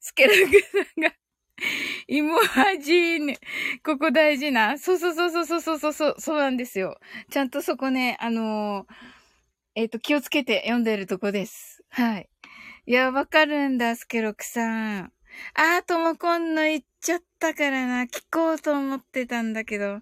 [0.00, 1.14] スケルグさんが、
[2.06, 3.34] イモハジーヌ。
[3.84, 4.78] ここ大事な。
[4.78, 6.98] そうそうそうそうそうそうそう、そうなんですよ。
[7.30, 8.86] ちゃんとそこね、あのー、
[9.74, 11.82] えっ、と、気をつけて読んでるとこです。
[11.90, 12.28] はい。
[12.86, 15.12] いや、わかるんだ、スケロクさん。
[15.54, 16.80] あーともこんの言
[17.38, 18.02] ったからな。
[18.02, 20.00] 聞こうと思ってたんだけど。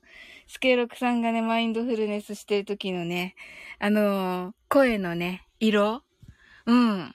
[0.49, 3.35] スケロクさんがね、マインドフルネスしてる時のね、
[3.79, 6.03] あのー、声のね、色？
[6.65, 7.13] うん。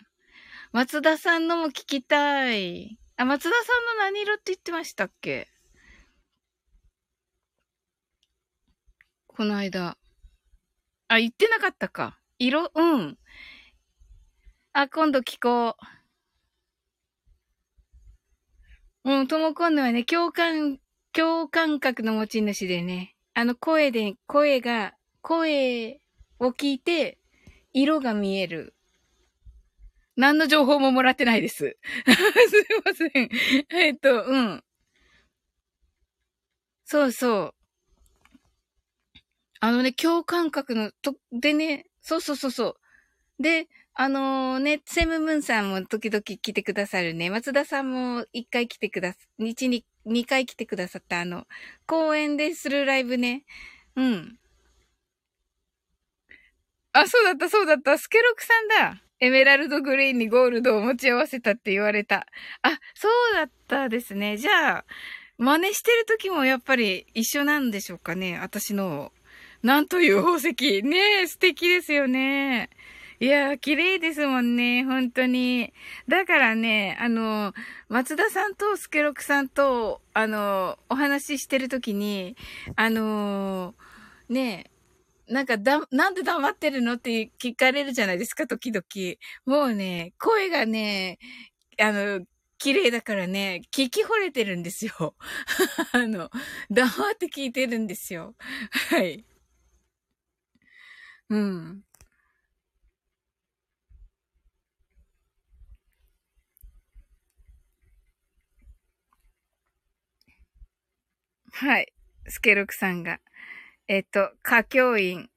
[0.73, 2.99] 松田さんのも聞きたい。
[3.17, 3.55] あ、松田さ
[3.95, 5.47] んの何色って言ってましたっけ？
[9.27, 9.97] この間。
[11.07, 12.19] あ、言ってなかったか。
[12.37, 12.69] 色？
[12.75, 13.17] うん。
[14.73, 16.00] あ、今度聞こう。
[19.03, 20.79] うん、とも今度はね、共感、
[21.11, 23.15] 共感覚の持ち主でね。
[23.33, 25.99] あの声で、声が、声
[26.39, 27.17] を聞いて、
[27.73, 28.75] 色が見える。
[30.15, 31.55] 何の情報ももらってないです。
[31.57, 31.77] すい
[32.85, 33.29] ません。
[33.69, 34.63] えっと、うん。
[36.85, 37.61] そうそう。
[39.61, 42.77] あのね、共感覚の、と、でね、そうそうそうそ
[43.39, 43.43] う。
[43.43, 47.29] で、あの、ね、セムムンさんも時々来てくださるね。
[47.29, 51.45] 松田さんも一回来てくださ、日に2回来てくださったあの、
[51.85, 53.43] 公園でするライブね。
[53.95, 54.37] うん。
[56.93, 57.97] あ、そうだった、そうだった。
[57.97, 59.01] スケロクさんだ。
[59.19, 62.25] エメラルドグリーンにゴールドを持ち合わせたって言われた。
[62.63, 64.37] あ、そうだったですね。
[64.37, 64.85] じゃあ、
[65.37, 68.39] 真似してる時もやっぱり一緒なんでしょうかね。
[68.39, 69.11] 私の。
[69.63, 70.81] なんという宝石。
[70.83, 72.69] ねえ、素敵ですよね。
[73.21, 75.71] いやー、綺麗ですもんね、本当に。
[76.07, 77.53] だからね、あの、
[77.87, 82.35] 松田さんとスケロクさんと、あの、お話ししてるときに、
[82.75, 83.75] あの、
[84.27, 84.71] ね、
[85.27, 88.85] なんかだ、なんで黙ってるのって聞かれるじゃないですか、時々。
[89.45, 91.19] もうね、声がね、
[91.79, 92.25] あの、
[92.59, 95.15] 綺麗だからね、聞き惚れてるんですよ。
[95.93, 96.31] あの、
[96.71, 98.35] 黙って聞いてるんですよ。
[98.91, 99.25] はい。
[101.29, 101.83] うん。
[111.51, 111.91] はい。
[112.27, 113.19] スケロクさんが。
[113.87, 115.29] えっと、歌教員、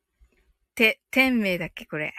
[0.74, 2.14] て、天命だっけこれ。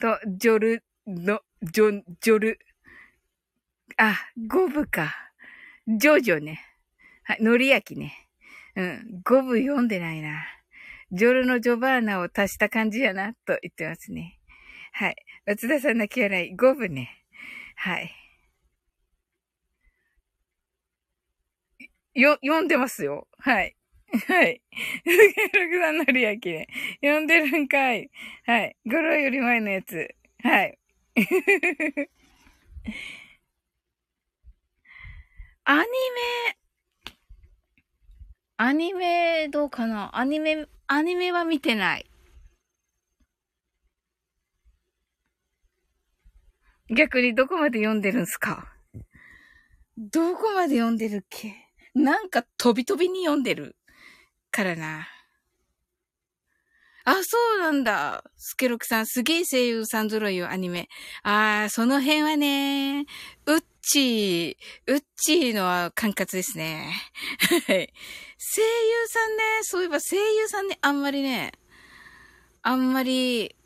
[0.00, 2.58] と、ジョル、の、ジョ、ジョル。
[3.96, 4.16] あ、
[4.46, 5.14] 五部か。
[5.88, 6.60] ジョジョね。
[7.24, 8.12] はい、のり焼きね。
[8.76, 10.44] うん、五部読んでないな。
[11.12, 14.38] ジョルのジョバーナを足した感じやな、と言ってますね。
[14.92, 15.16] はい。
[15.46, 17.24] 松田さん泣き笑い、五部ね。
[17.76, 18.10] はい。
[22.16, 23.28] よ、読んでますよ。
[23.38, 23.76] はい。
[24.28, 24.62] はい。
[25.04, 26.66] すげろくさんのりやきね。
[27.02, 28.10] 読んでるんかい。
[28.46, 28.76] はい。
[28.86, 30.14] ゴロより前のやつ。
[30.42, 30.78] はい。
[35.64, 36.56] アニメ、
[38.56, 40.16] アニメどうかな？
[40.16, 42.10] アニメ、アニメは見てない。
[46.88, 48.72] 逆にどこまで読んでるんすか？
[49.98, 51.65] どこまで読んでるっけ？
[51.96, 53.74] なんか飛び飛びに読んでる
[54.50, 55.08] からな。
[57.04, 58.22] あ、そうなんだ。
[58.36, 60.90] スケロクさん、すげえ声優さん揃いよ、アニメ。
[61.22, 63.06] あー、その辺はね、
[63.46, 64.56] うっちー、
[64.88, 66.92] うっちーのは管轄ですね。
[67.66, 67.86] 声優
[69.08, 71.52] さんね、そういえば声優さんね、あんまりね、
[72.60, 73.56] あんまり、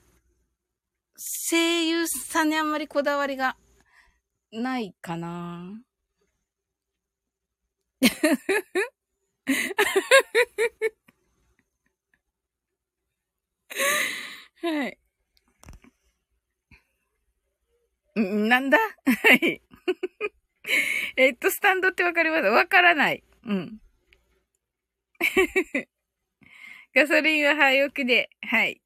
[1.16, 3.56] 声優さんにあんまりこだわりが
[4.52, 5.80] ないかな。
[14.62, 14.98] はい。
[18.16, 18.78] なんだ？
[18.78, 19.62] はい。
[21.16, 22.46] えっと、スタンドってわかります？
[22.46, 23.22] わからない。
[23.44, 23.80] うん。
[26.94, 28.30] ガソリンは早送で。
[28.42, 28.80] はい。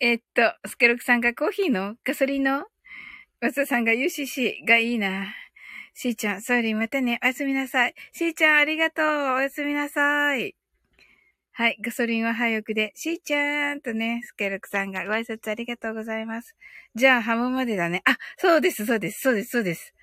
[0.00, 1.96] えっと、スケロクさんがコーヒーの？
[2.04, 2.66] ガソリンの？
[3.40, 5.34] マサさんが UCC がいいな。
[5.98, 7.18] しーちゃん、ソーリーまたね。
[7.22, 7.94] おやすみなさい。
[8.12, 9.06] しーちゃん、ありがとう。
[9.36, 10.54] おやすみなさい。
[11.52, 11.78] はい。
[11.82, 12.92] ガソリンは早くで。
[12.94, 16.54] しーちゃんとね、スケルクさんがご挨拶ありがとうございます。
[16.94, 18.02] じゃあ、ハムまでだね。
[18.04, 19.94] あ、そうです、そうです、そうです、そうです。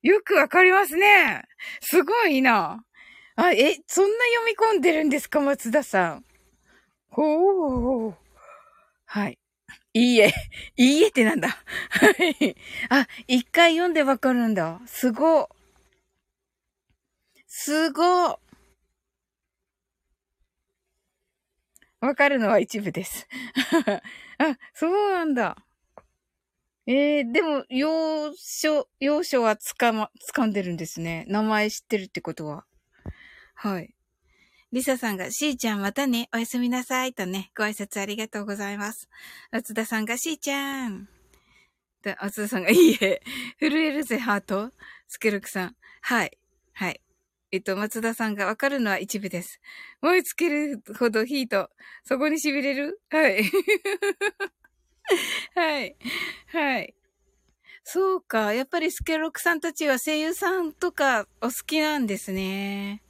[0.00, 1.42] よくわかりますね。
[1.82, 2.82] すごいな。
[3.36, 6.24] あ、え、そんな読み込んでるんですか、松田さん。
[7.10, 8.14] ほー。
[9.04, 9.38] はい。
[9.92, 10.32] いいえ。
[10.76, 11.48] いいえってなんだ。
[11.48, 12.10] は
[12.40, 12.56] い。
[12.90, 14.80] あ、一回読んでわかるんだ。
[14.86, 15.48] すご。
[17.46, 18.38] すご。
[22.00, 23.26] わかるのは一部です。
[24.38, 25.56] あ、そうなんだ。
[26.86, 31.24] えー、でも、要所、要所はつかま、掴んでるんですね。
[31.28, 32.64] 名前知ってるってことは。
[33.54, 33.94] はい。
[34.72, 39.08] リサさんが、しーちゃんまたね、おやすみなさいとね、ご挨拶ありがとうございます。
[39.50, 41.08] 松田さんが、しーちゃん。
[42.02, 43.20] で、松田さんが、いいえ、
[43.58, 44.72] 震えるぜ、ハート。
[45.08, 45.76] スケルクさん。
[46.02, 46.38] はい。
[46.72, 47.00] はい。
[47.50, 49.60] えっと、松田さんがわかるのは一部です。
[50.02, 51.68] 燃え尽きるほどヒート。
[52.04, 53.00] そこに痺れる？
[53.10, 53.42] はい。
[55.56, 55.96] はい。
[56.52, 56.94] はい。
[57.82, 58.54] そうか。
[58.54, 63.02] やっぱりスケロクさんたちは声優さんとかお好きなんですね。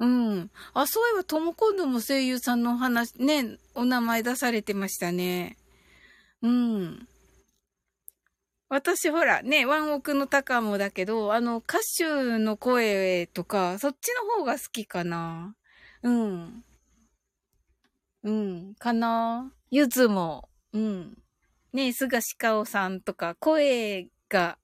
[0.00, 0.50] うん。
[0.72, 5.58] あ、そういえば、とも今度も声優さんの話、ね、お名前出されてましたね。
[6.42, 7.06] うん。
[8.70, 15.54] 私ほら、ね、ワンオクの高もだけど、あの、歌手の声とか、そっちの方が好きかな。
[16.02, 16.64] うん。
[18.22, 19.52] うん、かな。
[19.70, 21.18] ゆずも、うん。
[21.74, 24.58] ね、菅氏香さんとか、声が、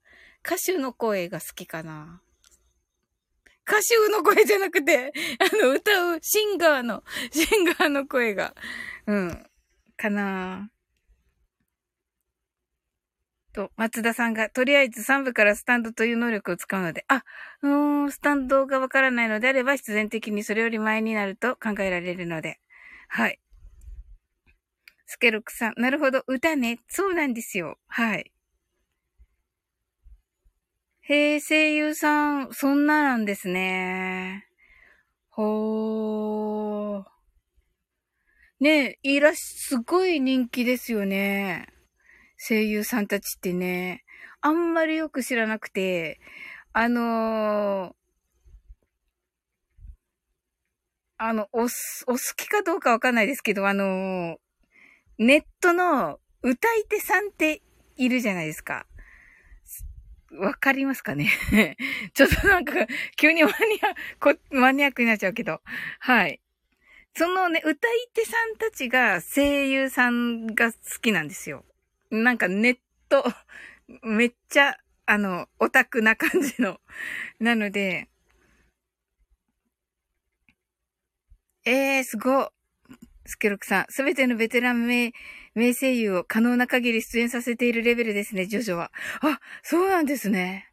[0.47, 2.23] 歌手の声が好きかな。
[3.67, 7.03] 歌手の声じゃなくて、 あの、歌うシンガーの、
[7.33, 8.55] シンガーの声が、
[9.07, 9.47] うん、
[9.97, 10.71] かな
[13.53, 17.25] と、松田さんが、とりあえず3部からスタンドという能力を使うので、あ、
[17.63, 17.69] う
[18.07, 22.61] ん、スタンドがわからないのであれば、必然的にそれより前になると考えられるので。
[23.09, 23.41] はい。
[25.07, 26.81] スケロクさん、なるほど、歌ね。
[26.89, 27.79] そうなんですよ。
[27.89, 28.31] はい。
[31.09, 34.49] へえ、声優さん、そんななんですね。
[35.31, 37.05] ほー。
[38.59, 41.69] ねえ、いらし、すごい人気ですよね。
[42.49, 44.03] 声優さんたちってね。
[44.41, 46.19] あんまりよく知らなくて、
[46.73, 47.95] あのー、
[51.19, 51.71] あの、お、お好
[52.37, 54.37] きかどうかわかんないですけど、あのー、
[55.19, 57.63] ネットの歌い手さんって
[57.95, 58.89] いるじゃないですか。
[60.33, 61.31] わかりますかね？
[62.15, 62.73] ちょっとなんか、
[63.17, 65.61] 急にマニア、こ、マニアックになっちゃうけど。
[66.01, 66.41] はい。
[67.17, 71.65] そのね、歌い手さんたちが声優さんが好きなんですよ。
[72.11, 73.25] なんかネット、
[74.03, 76.81] めっちゃ、あの、オタクな感じの。
[77.41, 78.09] なので、
[81.65, 82.51] えー、すご。
[83.27, 85.13] スケロクさん、すべてのベテラン名、
[85.55, 88.93] 名声優を可能な限り出演させているレベルですね、ジョジョは。
[89.23, 90.69] あ、そうなんですね。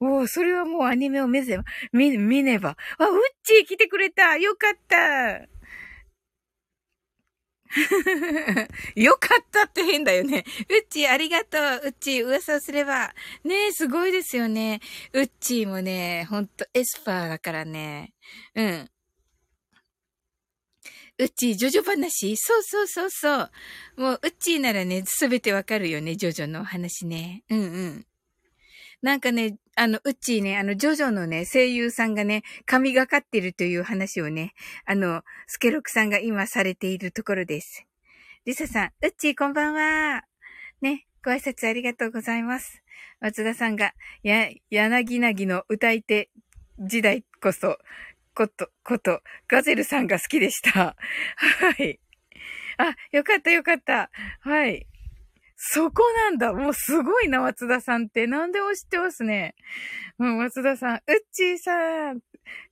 [0.00, 2.76] おお、それはもうアニメを見せば、見、見ねば。
[2.98, 5.46] あ、ウッチー来てくれたよかった
[8.94, 10.44] よかったって変だよね。
[10.70, 11.86] うっちーありがとう。
[11.86, 13.14] うっちー噂をすれば。
[13.44, 14.80] ねえ、すごいですよね。
[15.12, 18.14] うっちーもね、ほんとエスパーだからね。
[18.54, 18.90] うん。
[21.18, 23.50] うっちー、ジョジョ話そうそうそうそう。
[23.96, 27.42] もう、うっちーならね、すべてわかるよね、ジョジョの話ね。
[27.48, 28.06] うんうん。
[29.00, 34.52] なんかね、あの、うっちーね、あの、ジョジョのね、声優さんがね、神がかってるという話をね、
[34.84, 37.86] あの、スケロクさんが今されているところです。
[38.44, 40.24] リサさん、うっちーこんばんは。
[40.82, 42.82] ね、ご挨拶ありがとうございます。
[43.20, 46.30] 松田さんが、や、柳なぎの歌い手
[46.78, 47.78] 時代こそ、
[48.36, 50.94] こと、こと、ガゼルさんが好きでした。
[51.36, 51.98] はい。
[52.76, 54.10] あ、よかったよかった。
[54.40, 54.86] はい。
[55.56, 56.52] そこなんだ。
[56.52, 58.26] もうすごいな、松田さんって。
[58.26, 59.54] なんでも知ってますね。
[60.18, 62.20] もう松田さん、うっちーさん、う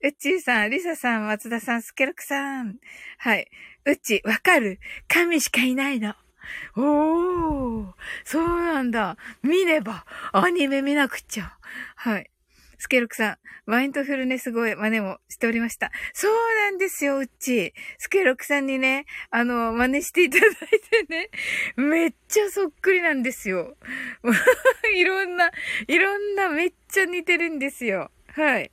[0.09, 2.77] っちーさん、りささん、松田さん、スケルクさん。
[3.17, 3.49] はい。
[3.87, 6.15] うっち、わかる神しかいないの。
[6.77, 7.93] おー、
[8.25, 9.17] そうなんだ。
[9.43, 11.57] 見れば、アニメ見なくちゃ。
[11.97, 12.31] はい。
[12.85, 15.91] スケルクさん、マインドフルネス声真似もしておりました。
[16.13, 16.35] そう
[16.67, 17.73] なんですよ、うち。
[17.97, 21.31] スケルクさんにね、あの、真似していただいてね、
[21.77, 23.79] めっちゃそっくりなんですよ。
[24.95, 25.51] いろんな、
[25.89, 28.11] いろんな、めっちゃ似てるんですよ。
[28.35, 28.71] はい。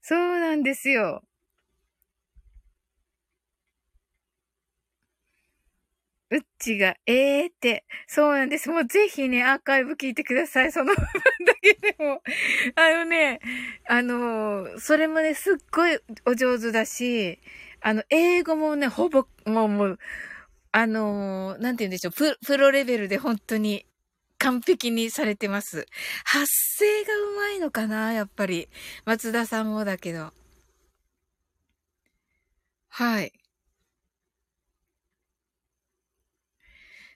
[0.00, 1.22] そうなんですよ。
[6.32, 8.70] うっちが、ええー、って、そうなんです。
[8.70, 10.72] もうぜひね、アーカイブ聞いてください。
[10.72, 11.06] その部分
[11.46, 12.22] だけでも。
[12.74, 13.40] あのね、
[13.86, 17.38] あのー、それもね、すっごいお上手だし、
[17.82, 19.98] あの、英語もね、ほぼ、もう、もう、
[20.72, 23.84] あのー、なんて言うんでしょう、ププロレベルで本当に
[24.38, 25.86] 完璧にされてます。
[26.24, 26.46] 発
[26.78, 28.68] 声がうまいのかなやっぱり。
[29.04, 30.32] 松田さんもだけど。
[32.88, 33.41] はい。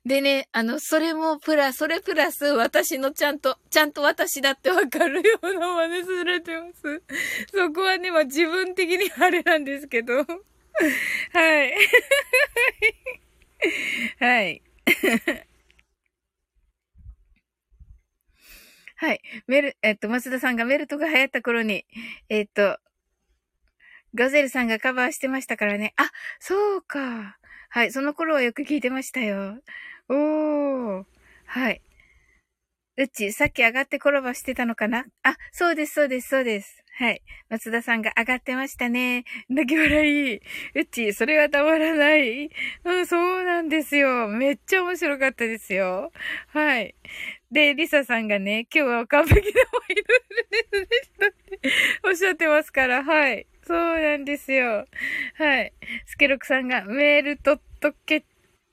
[0.07, 7.03] でね、あの、それもプラ、それプラス私のちゃんと、ちゃんと私だってわかるような真似されてます。
[7.53, 10.19] そこはね、まあ自分的にあれなんですけど。
[11.33, 11.75] はい。
[14.21, 14.63] はい。
[18.95, 19.21] はい。
[19.49, 21.85] メル、えっと、松田さんがメルトが流行った頃に、
[22.29, 22.79] えっと、
[24.15, 25.95] ガゼルさんがカバーしてましたからね。
[25.97, 27.39] あ、そうか。
[27.71, 27.93] はい。
[27.93, 29.59] その頃はよく聞いてましたよ。
[30.09, 31.05] おー。
[31.47, 31.81] はい。
[32.99, 35.05] うち、さっき上がって転ばしてたのかな？
[35.23, 36.83] あ、そうです、そうです、そうです。
[36.99, 37.21] はい。
[37.51, 39.25] 松田さんが上がってましたね。
[39.51, 40.37] 泣き笑い。
[40.37, 40.43] う
[40.91, 42.49] ち、それはたまらない。
[42.85, 44.29] うん、そうなんですよ。
[44.29, 46.11] めっちゃ面白かったですよ。
[46.49, 46.95] はい。
[47.51, 49.95] で、リサさんがね、今日は完璧なワイ
[50.73, 51.61] ドルでしたって
[52.09, 53.47] おっしゃってますから、はい。
[53.67, 54.87] そうなんですよ。
[55.35, 55.75] はい。
[56.07, 58.25] スケロクさんがメール取っとけ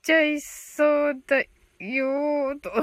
[0.04, 2.70] ちゃいそうだよーと。
[2.70, 2.82] は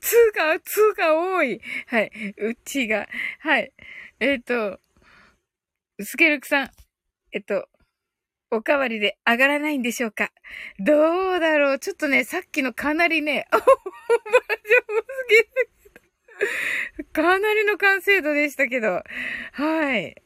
[0.00, 1.60] 通貨、通貨多い。
[1.86, 2.10] はい。
[2.38, 3.06] うちが。
[3.38, 3.72] はい。
[4.18, 4.80] えっ、ー、と、
[6.00, 6.70] スケルクさん。
[7.32, 7.68] えっと、
[8.50, 10.32] おかわりで上がらないんでしょうか？
[10.80, 11.78] どうだろう？
[11.78, 13.74] ちょっとね、さっきのかなりね、 おばあちゃん
[14.96, 17.04] もすげえ。
[17.12, 19.04] かなりの完成度でしたけど。
[19.52, 20.16] はい。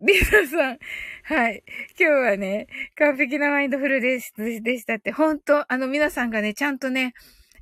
[0.00, 0.78] リサさん。
[1.24, 1.64] はい。
[1.98, 7.14] 今日はね、完璧なマインドフルでしでしたって、本当あの皆さんがね、ちゃんとね、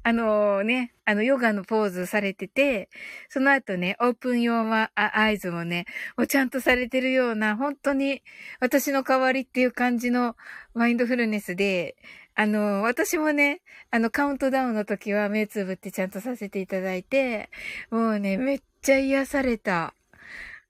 [0.03, 2.91] あのー、ね、あの、ヨガのポーズされてて、
[3.31, 5.87] その後ね、オープンヨーアイズもね、
[6.19, 8.23] もうちゃんとされてるような、本当に
[8.61, 10.37] 私の代わりっていう感じの
[10.75, 11.97] マインドフルネスで、
[12.35, 17.49] あの、私もね、あの、カウントダウンの時は目つぶってちゃんとさせていただいて、
[17.91, 19.95] もうね、めっちゃ癒された。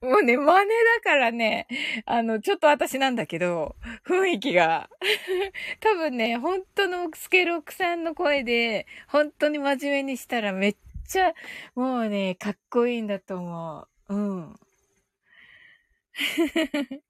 [0.03, 1.67] もうね、真似だからね、
[2.05, 4.91] あの、ちょっと私なんだけど、雰囲気が。
[5.81, 10.77] 多分ね、本当のスケロクさんの声で、本当に真面目にしたらめっ
[11.09, 11.33] ちゃ、
[11.75, 14.15] もうね、かっこいいんだと思う。
[14.15, 14.61] うん。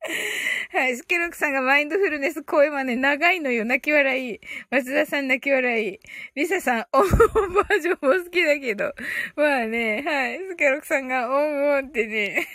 [0.72, 0.96] はい。
[0.96, 3.64] スケロクさんがマインドフルネス声真似長いのよ。
[3.64, 4.40] 泣き笑い。
[4.70, 6.00] 松田さん泣き笑い。
[6.34, 8.94] リサさん、オンオンバージョンも好きだけど。
[9.36, 10.38] まあね、はい。
[10.38, 12.46] スケロクさんがオンオンってね。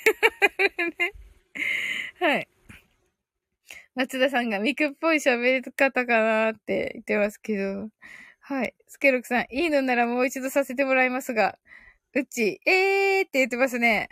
[0.97, 1.13] ね
[2.19, 2.47] はい。
[3.93, 7.89] 松田さんがミクっぽい喋り方かなって言ってますけど。
[8.39, 8.73] はい。
[8.87, 11.57] スケロクさん、いいのならもう一度させてもらいますが。
[12.13, 14.09] うち、えーって言ってますね。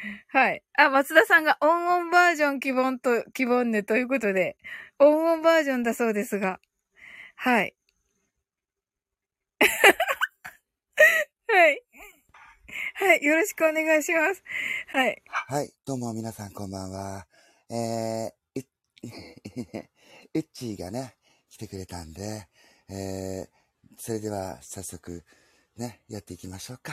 [0.28, 0.62] はい。
[0.76, 4.56] あ、松田さんがオンオンバージョン希望と、希望ねということで、
[4.98, 6.60] オンオンバージョンだそうですが。
[7.36, 7.74] はい。
[11.48, 11.82] はい。
[12.94, 13.24] はい。
[13.24, 14.42] よろしくお願いします。
[14.88, 15.22] はい。
[15.26, 15.72] はい。
[15.84, 17.26] どうも皆さんこんばんは。
[17.70, 18.64] えー、
[20.34, 21.16] うっちーがね、
[21.48, 22.48] 来てくれたんで、
[22.88, 23.48] えー、
[23.98, 25.24] それでは早速
[25.76, 26.92] ね、やっていきましょうか。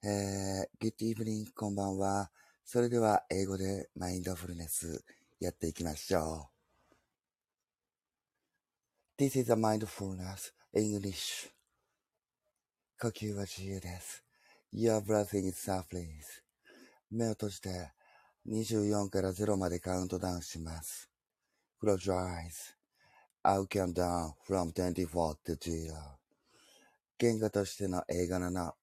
[0.00, 2.30] えー、Good evening, こんばんは。
[2.64, 5.04] それでは、英語でマインドフルネス
[5.40, 6.50] やっていきましょ
[9.18, 9.20] う。
[9.20, 11.50] This is a mindfulness English.
[13.00, 14.22] 呼吸は自由です。
[14.72, 16.44] Your breathing is soft, please.
[17.10, 17.90] 目を閉じて、
[18.46, 21.10] 24から0までカウントダウンします。
[21.82, 22.76] Close your eyes.
[23.42, 25.92] I'll count down from 24 to 0.
[27.18, 28.74] 言語としての英語の脳。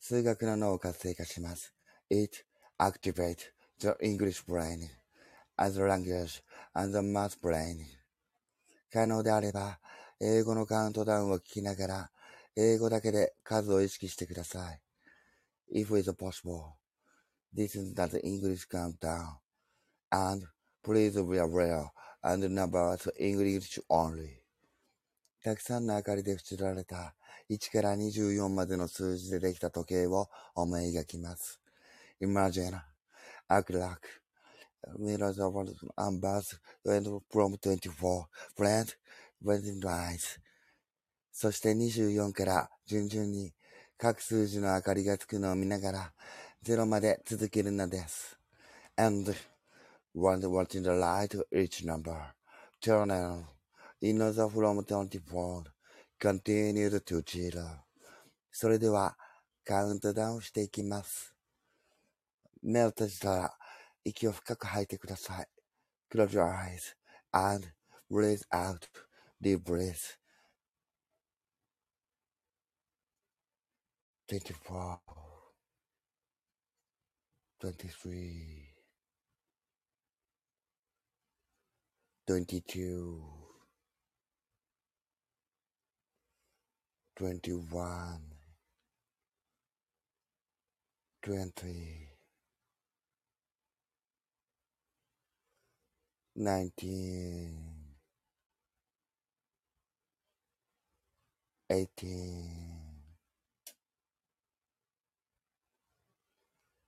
[0.00, 1.74] 数学の脳を活性化します。
[2.10, 2.44] It
[2.78, 4.88] activates the English brain
[5.56, 6.42] as a language
[6.74, 7.84] and the math brain.
[8.90, 9.78] 可能であれば、
[10.18, 12.10] 英語のカウントダウンを聞きながら、
[12.56, 14.80] 英語だけで数を意識してください。
[15.72, 16.72] If it's possible,
[17.54, 19.36] this is not the English countdown.
[20.10, 20.46] And
[20.82, 21.90] please be aware
[22.22, 24.39] and numbers English only.
[25.42, 27.14] たくさんの明かりで縁取られた
[27.48, 31.58] 1から24までの数字でできた時計を思い描きます。
[32.20, 32.78] Imagine,
[33.48, 34.06] act like,
[34.98, 35.54] mirrors of
[35.96, 38.96] numbers from 24, friend,
[39.42, 40.38] wedding lines.
[41.32, 43.54] そして24から順々に
[43.96, 46.12] 各数字の明かりがつくのを見ながら
[46.62, 48.38] 0まで続けるのです。
[48.96, 49.34] And
[50.14, 52.34] when watching the light of each number,
[52.82, 53.44] turn on,
[54.02, 55.64] in the from 24,
[56.18, 57.84] continued to zero.
[58.52, 59.16] それでは、
[59.64, 61.34] カウントダウンしていきます。
[62.62, 63.54] 目を閉じたら、
[64.04, 65.46] 息を深く吐いてください。
[66.12, 66.96] Close your eyes
[67.32, 67.68] and
[68.10, 68.80] breathe out
[69.40, 70.16] deep breath.
[74.30, 75.00] 24
[77.60, 78.74] 23
[82.26, 83.49] 22
[87.20, 88.18] 21
[91.22, 92.08] 20
[96.34, 97.52] 19
[101.68, 102.70] 18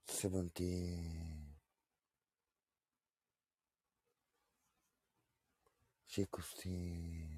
[0.06, 1.52] 17
[6.08, 7.31] 16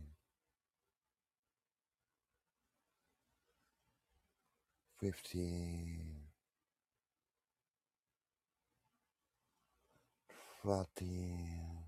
[5.04, 6.30] fifteen,
[10.62, 11.84] fourteen,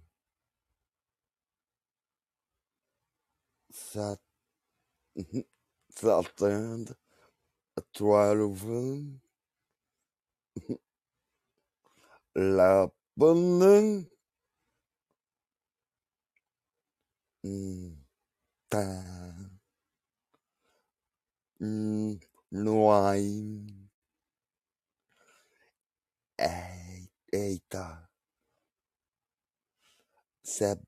[5.91, 6.87] thirteen,
[7.95, 8.65] twelve,
[12.37, 14.07] eleven,
[18.71, 19.51] ten,
[22.51, 23.89] nine,
[26.39, 27.75] eight, eight,
[30.43, 30.83] seven,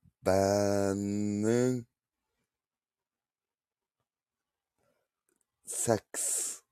[5.67, 6.63] six,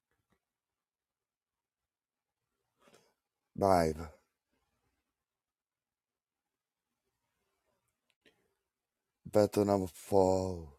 [3.58, 4.08] five,
[9.24, 10.75] battle number four.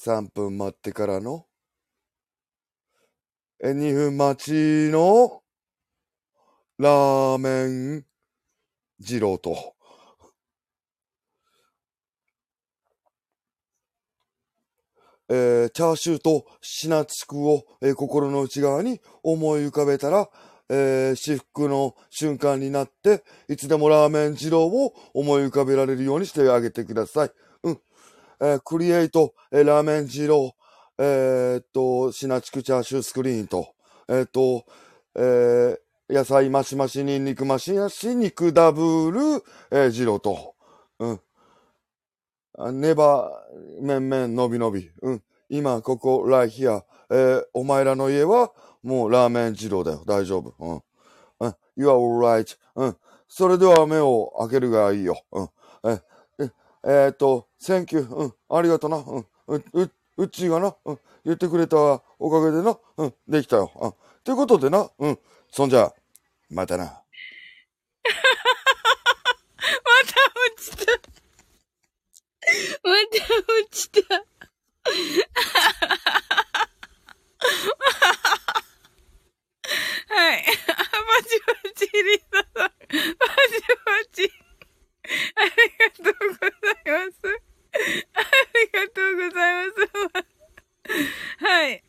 [0.00, 1.46] 3分待ってからの、
[3.62, 5.42] え、2分待ちの、
[6.78, 8.04] ラーメン、
[9.00, 9.74] 二郎と、
[15.28, 20.28] えー、チャーシューとシナチクを、えー、心の内側に思い浮かべたら、
[20.68, 27.30] えー、至福の瞬間になって、いつでもラーメン二郎を思い浮かべられるようにしてあげてください。
[28.40, 30.54] えー、クリエイト、えー、ラーメン二郎、
[30.98, 33.74] えー、っと、シナチクチャーシュースクリーンと、
[34.08, 34.64] えー、っと、
[35.14, 39.20] えー、野菜増し増しにんにく増し増し肉ダブル、
[39.70, 40.54] えー、ジロと。
[40.98, 41.20] うん。
[42.58, 43.30] あネバ、
[43.82, 44.90] めんめん、のびのび。
[45.02, 45.22] うん。
[45.48, 46.84] 今、ここ、ライヒア。
[47.10, 48.52] えー、お前らの家は、
[48.82, 50.04] もうラーメン二郎だよ。
[50.06, 50.54] 大丈夫。
[50.58, 50.82] うん。
[51.40, 51.54] うん。
[51.76, 52.56] You are alright.
[52.76, 52.96] うん。
[53.28, 55.20] それでは目を開けるがいいよ。
[55.32, 55.48] うん。
[55.84, 56.00] え、
[56.86, 58.02] え、えー、っと、Thank you.
[58.02, 58.34] うん。
[58.48, 58.98] ありがとな。
[58.98, 59.26] うん。
[59.48, 60.76] う、う、うっちーがな。
[60.84, 61.00] うん。
[61.24, 61.76] 言ってくれた
[62.18, 62.78] おかげでな。
[62.96, 63.14] うん。
[63.28, 63.72] できたよ。
[63.74, 63.94] うん。
[64.22, 64.88] ということでな。
[64.98, 65.18] うん。
[65.50, 65.92] そんじゃ、
[66.48, 66.84] またな。
[66.84, 66.92] ま
[70.06, 70.14] た
[70.46, 70.92] 落ちた。
[72.84, 74.14] また落ちた。
[80.08, 80.44] はい。
[80.46, 82.70] パチパチリサさん。
[82.78, 83.02] パチ
[83.84, 84.45] パチ。
[85.34, 87.18] ありがとうございます。
[88.12, 88.20] あ
[88.54, 89.76] りがとうございます。
[91.38, 91.82] はい。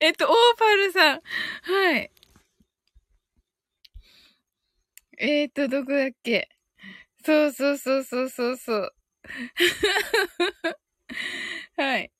[0.00, 1.22] えっと、オーパルさん。
[1.62, 2.10] はい。
[5.18, 6.48] えっと、どこだっけ？
[7.24, 8.94] そうそうそうそうそうそう。
[11.76, 12.12] はい。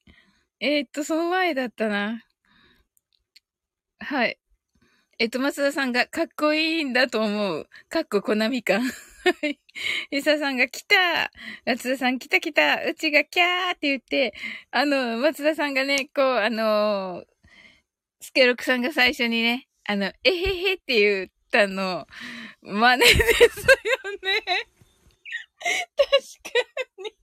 [0.61, 2.25] え、っと、その前だったな。
[4.01, 4.39] はい。
[5.19, 7.69] えっと、松田さんがかっこいいんだと思う。
[7.89, 8.83] かっこコナミ感。
[8.83, 8.91] は
[9.49, 9.59] い。
[10.11, 11.31] リサさんが来た
[11.65, 14.35] 松田さん来た来たうちがキャーって言って、
[14.71, 17.25] あの、松田さんがね、こう、あのー、
[18.21, 22.07] スケロクさんが最初にね、あの、えへへって言ったの、
[22.61, 23.23] 真似ですよ
[24.23, 24.69] ね。
[25.97, 26.09] 確
[26.53, 26.61] か
[26.99, 27.17] に。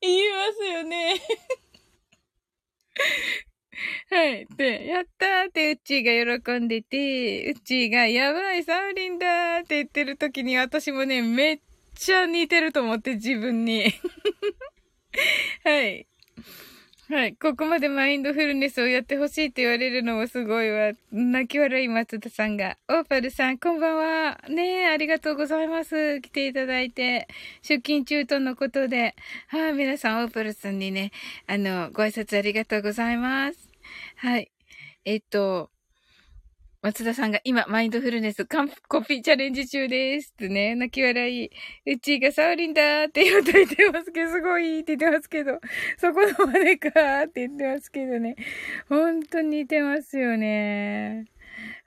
[0.00, 1.20] 言いますよね。
[4.10, 4.46] はい。
[4.56, 11.60] で、やったーってうっちーが喜んでて、うっちーがやばい、サウリンだーって言ってる時に私もね、めっ
[11.94, 13.92] ちゃ似てると思って自分に。
[15.64, 16.06] はい。
[17.10, 17.34] はい。
[17.36, 20.92] ここまでマインドフルネスをやってほしいって言われるのもすごいわ。
[21.10, 22.76] 泣き笑い松田さんが。
[22.86, 24.38] オーパルさん、こんばんは。
[24.50, 26.20] ねえ、ありがとうございます。
[26.20, 27.26] 来ていただいて。
[27.62, 29.16] 出勤中とのことで。
[29.46, 31.12] はい、皆さん、オーパルさんにね、
[31.46, 33.67] あの、ご挨拶ありがとうございます。
[34.16, 34.50] はい。
[35.04, 35.70] えっと、
[36.80, 40.32] 松田さんが今、マインドフルネスカンコピーチャレンジ中です。
[40.32, 41.50] ってね、泣き笑い。
[41.86, 45.60] うちがサウリンだーって言うと言ってますけど、すごいって言ってますけど、
[45.98, 48.36] そこのまでかーって言ってますけどね。
[48.88, 51.24] 本当に似てますよね。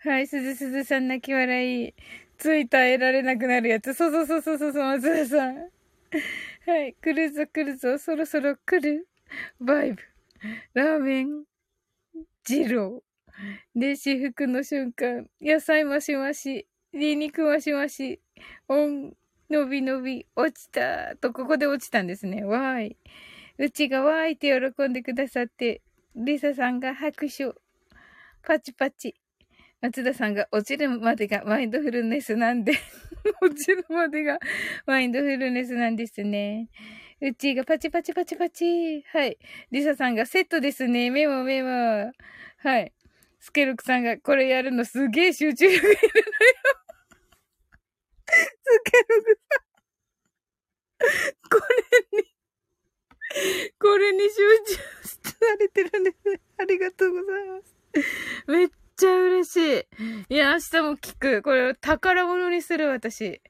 [0.03, 1.94] はい、すずすずさん泣き笑い。
[2.38, 3.94] つい耐えられなくなるやつ。
[3.94, 5.56] そうそうそうそうそう、松田さん。
[5.56, 9.07] はい、来るぞ来るぞ、そろそろ来る。
[9.61, 10.02] バイブ。
[10.73, 11.51] ラーメン。
[12.47, 13.03] 二郎。
[13.76, 18.19] で、私服の瞬間、野菜マシマシ、ニンニクマシマシ、
[18.68, 19.13] おん、
[19.49, 22.43] のびのび、落ちた、と、ここで落ちたんですね。
[22.43, 22.97] わーい。
[23.57, 25.81] うちがわーいって喜んでくださって、
[26.15, 27.51] リサさんが拍手、
[28.43, 29.15] パチパチ。
[29.81, 32.73] 松田さんが落ちるまでがマインドフルネスなんで
[33.41, 34.38] 落ちるまでが
[34.85, 36.69] マインドフルネスなんですね。
[37.23, 39.03] うちがパチパチパチパチ。
[39.14, 39.38] はい。
[39.72, 41.11] リサさんがセットですね。
[41.11, 42.11] メモメモ。
[42.57, 42.91] はい。
[43.39, 45.99] スケルクさんがこれやるのすげえ集中力いるのよ。
[48.27, 49.72] スケルクさん。
[51.49, 51.60] こ
[52.11, 52.23] れに、
[53.80, 54.35] これに集
[54.76, 54.81] 中
[55.30, 56.18] されてるんです。
[56.60, 57.76] ありがとうございます。
[58.48, 59.57] めっちゃ嬉し
[60.30, 60.34] い。
[60.34, 61.41] いや、明日も聞く。
[61.43, 63.41] これを宝物にする私。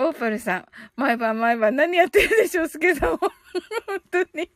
[0.00, 0.64] オーパルさん、
[0.94, 3.18] 毎晩毎晩何やってるでしょう、スケさん。
[3.18, 3.30] 本
[4.12, 4.48] 当に。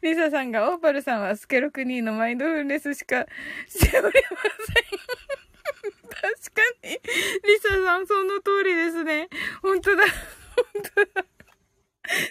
[0.00, 3.26] リサさんが、オーパルさんはスケロクニーのマインドフルネスしか
[3.66, 5.98] しておりません。
[6.08, 6.90] 確かに。
[6.90, 9.28] リサさん、その通りですね。
[9.60, 10.04] 本当だ。
[10.04, 11.26] 本当だ。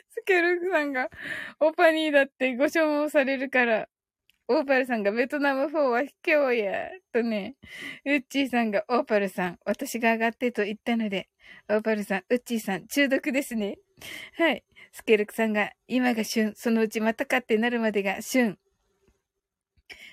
[0.10, 1.12] スケロクさんが、
[1.60, 3.88] オーパニーだってご消耗されるから、
[4.50, 7.56] オーパルさんがベトナム4は卑怯や、とね。
[8.06, 11.28] ウッチーさんが、オーパルさん、私が上がってと言ったので、
[11.70, 13.78] オーパルさん、ウッチーさん、中毒ですね。
[14.38, 14.64] はい。
[14.94, 18.58] スケルクさんが、今が旬、そのうちまたかってなるまでが旬。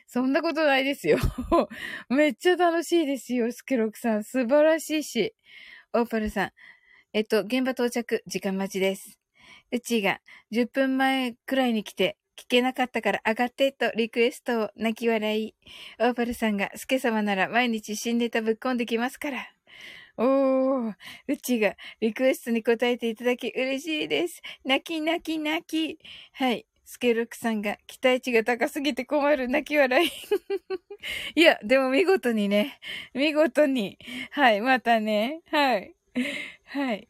[0.06, 1.18] そんなことないですよ。
[2.10, 4.24] めっちゃ楽しいですよ、スケロクさん。
[4.24, 5.34] 素晴らしいし。
[5.92, 6.52] オーパルさん。
[7.12, 9.18] えっと、現場到着、時間待ちです。
[9.70, 10.20] うちが
[10.52, 15.54] 10分前くらいに来て、聞けなかったから上がってとリクエストを泣き笑い。
[16.00, 19.46] オーパルさんが、スケ様なら毎日新ネタぶっこんできますから。
[20.16, 20.94] おー、
[21.28, 24.42] うちがリクエストに答えていただき嬉しいです。
[24.64, 25.98] 泣き泣き泣き。
[26.32, 26.66] はい。
[26.84, 30.10] スケルクさんが期待値が高すぎて困る泣き笑い。
[31.34, 32.78] いや、でも見事にね、
[33.14, 33.98] 見事に。
[34.30, 35.40] はい、またね。
[35.50, 35.94] はい。
[36.66, 37.08] はい。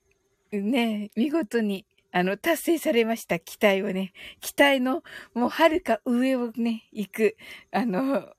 [0.52, 1.86] ね見事に
[2.16, 4.12] あの、達成されました、期待をね。
[4.40, 5.02] 期待の、
[5.34, 7.36] もう、はるか上をね、行く、
[7.72, 8.32] あの、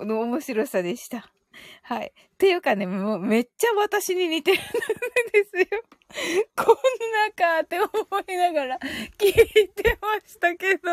[0.00, 1.32] の面白さでした。
[1.82, 2.08] はい。
[2.08, 4.66] っていうかね、もうめっちゃ私に似てるんで
[5.48, 5.64] すよ。
[6.56, 6.80] こんな
[7.36, 7.88] かって思
[8.28, 8.80] いながら
[9.16, 9.32] 聞い
[9.68, 10.90] てましたけど。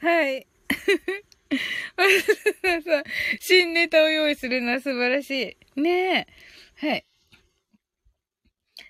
[0.00, 0.48] はい。
[3.38, 5.80] 新ネタを用意するのは素晴らしい。
[5.80, 6.26] ね
[6.82, 6.88] え。
[6.88, 7.06] はい。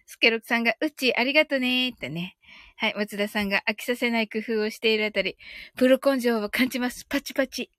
[0.06, 2.38] スケロクさんが、うち、ありがとねーってね。
[2.76, 2.94] はい。
[2.96, 5.36] 松田さんが飽きさせない工夫をしているあたり、
[5.76, 7.04] プロ根性を感じます。
[7.06, 7.70] パチパチ。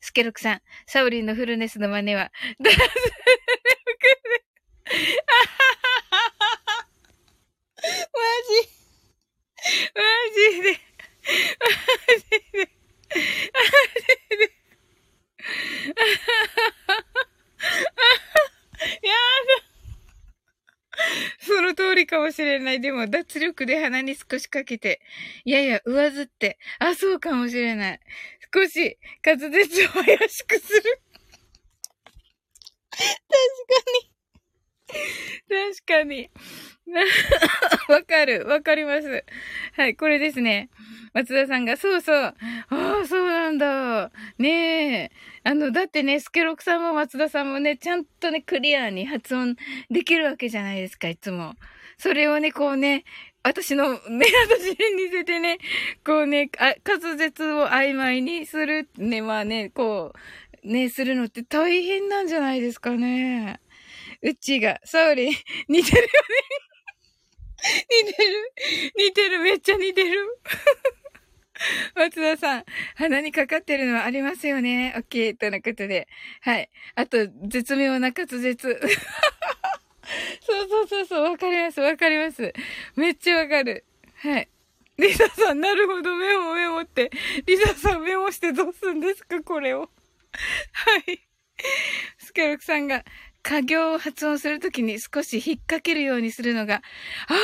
[0.00, 2.90] スケロクさん、サウリンのフルネスの真似は、ダースルク
[4.86, 4.96] マ
[8.48, 8.68] ジ、
[9.94, 10.02] マ
[10.52, 10.70] ジで、
[11.60, 11.66] マ
[12.18, 12.70] ジで、
[13.54, 13.62] マ
[14.00, 14.42] ジで、
[19.02, 19.70] やだ。
[22.00, 22.80] りかもしれない。
[22.80, 25.00] でも、脱力で鼻に少しかけて。
[25.44, 26.58] いやいや、上ずって。
[26.78, 28.00] あ、そうかもしれない。
[28.54, 31.02] 少し滑舌を怪しくする。
[32.90, 33.14] 確
[33.68, 34.10] かに。
[35.48, 36.30] 確かに。
[37.88, 38.46] わかる。
[38.46, 39.24] わかります。
[39.74, 40.70] はい、これですね。
[41.12, 42.16] 松田さんが、そうそう。
[42.16, 42.34] あ
[42.70, 44.10] あ、そうなんだ。
[44.38, 45.10] ねえ。
[45.44, 49.56] あの、だってね、スケロクさんも松田さんもね、ちゃんとね、クリアに発音
[49.90, 51.54] できるわけじゃないですか、いつも。
[52.00, 53.04] それをね、こうね、
[53.42, 53.98] 私の、ね、
[54.48, 55.58] 私に似せてね、
[56.02, 60.14] こうね、あ滑舌を曖昧にする、ね、まあね、こ
[60.64, 63.60] う、ね、するのって大変なんじゃないですかね。
[64.22, 65.28] うちが、サウリ、
[65.68, 66.10] 似てるよね。
[68.06, 68.52] 似てる。
[68.96, 69.40] 似てる。
[69.40, 70.38] めっちゃ似てる。
[71.94, 72.64] 松田さん、
[72.94, 74.94] 鼻にかかってるのはありますよね。
[74.96, 75.36] オッケー。
[75.36, 76.08] とのことで。
[76.40, 76.70] はい。
[76.94, 78.80] あと、絶妙な滑舌。
[80.42, 82.52] そうそうそうそう、わかります、わかります。
[82.96, 83.84] めっちゃわかる。
[84.16, 84.48] はい。
[84.98, 87.10] リサさん、なるほど、メモメモって。
[87.46, 89.90] リサさんメモしてどうすんですか、これを。
[90.72, 91.20] はい。
[92.18, 93.04] スケロクさんが、
[93.42, 97.34] 家業を発音するときに少し引っ掛けるようにするのが、あ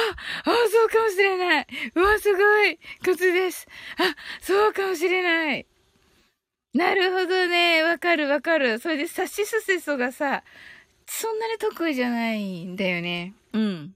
[0.45, 1.67] あ、そうかもしれない。
[1.95, 3.67] うわ、すごいコツです。
[3.99, 5.67] あ、そうかもしれない。
[6.75, 7.83] なるほどね。
[7.83, 8.79] わかるわかる。
[8.79, 10.45] それで、サシスセソがさ、
[11.07, 13.35] そんなに得意じゃないんだよね。
[13.53, 13.95] うん。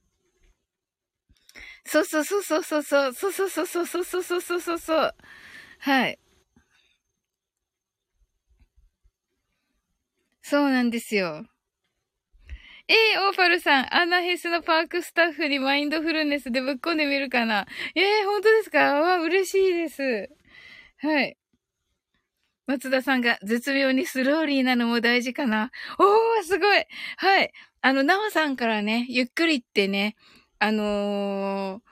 [1.84, 5.14] そうそうそうそうそうそう、そうそうそうそうそうそうそうそうそう。
[5.80, 6.18] はい。
[10.42, 11.46] そうなんですよ。
[12.88, 19.00] えー、オーファルさん、アナヘスのパークスタッフにマインドフルネスでぶっ込んでみるかなえー、本当ですか？
[19.00, 20.28] わ、嬉しいです。
[20.98, 21.36] はい。
[22.70, 25.72] 松田さんが絶妙にスローリーなのも大事かな。
[25.98, 26.86] おー、すごい
[27.16, 27.52] はい。
[27.82, 30.14] あの、なおさんからね、ゆっくりってね、
[30.60, 31.82] あの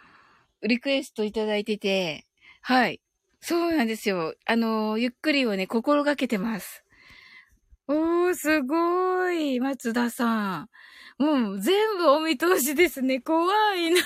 [0.62, 2.26] ー、リクエストいただいてて、
[2.60, 3.00] はい。
[3.40, 4.36] そうなんですよ。
[4.46, 6.84] あのー、ゆっくりをね、心がけてます。
[7.88, 9.58] おー、すごい。
[9.58, 10.68] 松田さん。
[11.18, 13.20] もう、全部お見通しですね。
[13.20, 14.00] 怖いな。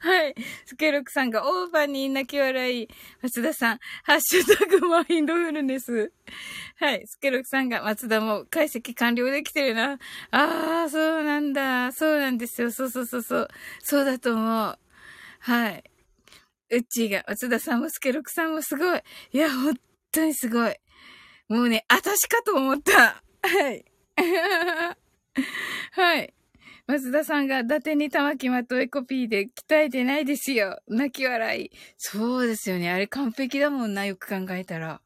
[0.00, 0.34] はい。
[0.64, 2.88] スケロクさんがオーバーに泣き笑い。
[3.22, 6.12] 松田さん、ハッシュタグマインドフルネス。
[6.78, 7.06] はい。
[7.06, 9.98] スケロクさんが松田も解析完了できてるな。
[10.30, 11.92] ああ、そうなんだ。
[11.92, 12.70] そうなんですよ。
[12.70, 13.48] そうそうそうそう。
[13.82, 14.78] そうだと思う。
[15.40, 15.84] はい。
[16.70, 19.02] うっちーが、松田さんもスケロクさんもすごい。
[19.32, 19.74] いや、本
[20.12, 20.74] 当にすごい。
[21.48, 23.22] もうね、私かと思った。
[23.42, 23.84] はい。
[25.92, 26.34] はい。
[26.88, 30.80] 松田さんが伊達に玉木まとエコピーで鍛えてないですよ。
[30.88, 31.70] 泣き笑い。
[31.98, 32.90] そうですよね。
[32.90, 35.02] あれ完璧だもんな、よく考えたら。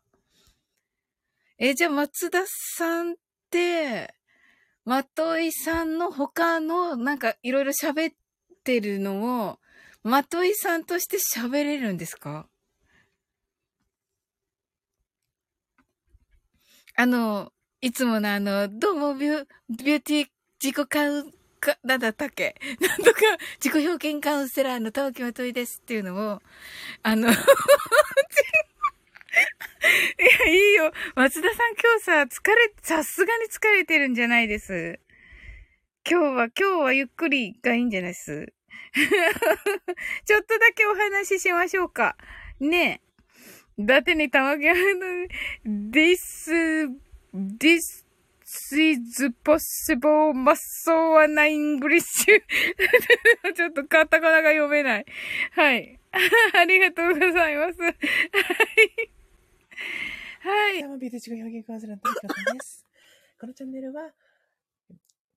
[1.59, 3.17] え、じゃあ松田さんっ
[3.51, 4.15] て、
[4.85, 8.15] まといさんの他の、なんかいろいろ喋っ
[8.63, 9.59] てるのを、
[10.05, 12.47] まといさんとして喋れるんですか？
[16.95, 20.29] あの、いつものあの、どうもビュビューティー
[20.63, 21.33] 自己カウン
[21.63, 22.57] か、なんだったっけ？
[22.81, 23.21] なんとか、
[23.63, 26.43] 自己表現カウンセラーの東京といですっていうのを、
[27.03, 27.39] あの いや、
[30.49, 30.93] いいよ。
[31.15, 34.99] 松田さん今日さ、疲れ、さすがに疲れてるんじゃないです。
[36.09, 38.53] 今日は、今日はゆっくりがいいんじゃないです。
[40.27, 42.17] ちょっとだけお話ししましょうか。
[42.59, 43.01] ね
[43.79, 43.85] え。
[43.85, 44.81] だってね、たまぎゃの、
[45.65, 46.91] this,
[47.33, 48.02] this
[48.73, 52.05] is possible muscle and English
[53.55, 55.07] ちょっとカタカナが読めない。
[55.53, 55.99] はい。
[56.55, 57.81] ありがとうございます。
[57.81, 57.95] はい。
[60.41, 60.83] はい。
[60.83, 62.87] どうも、ビートチゴ表現カウンセラーのトキカです。
[63.41, 64.13] このチャンネルは、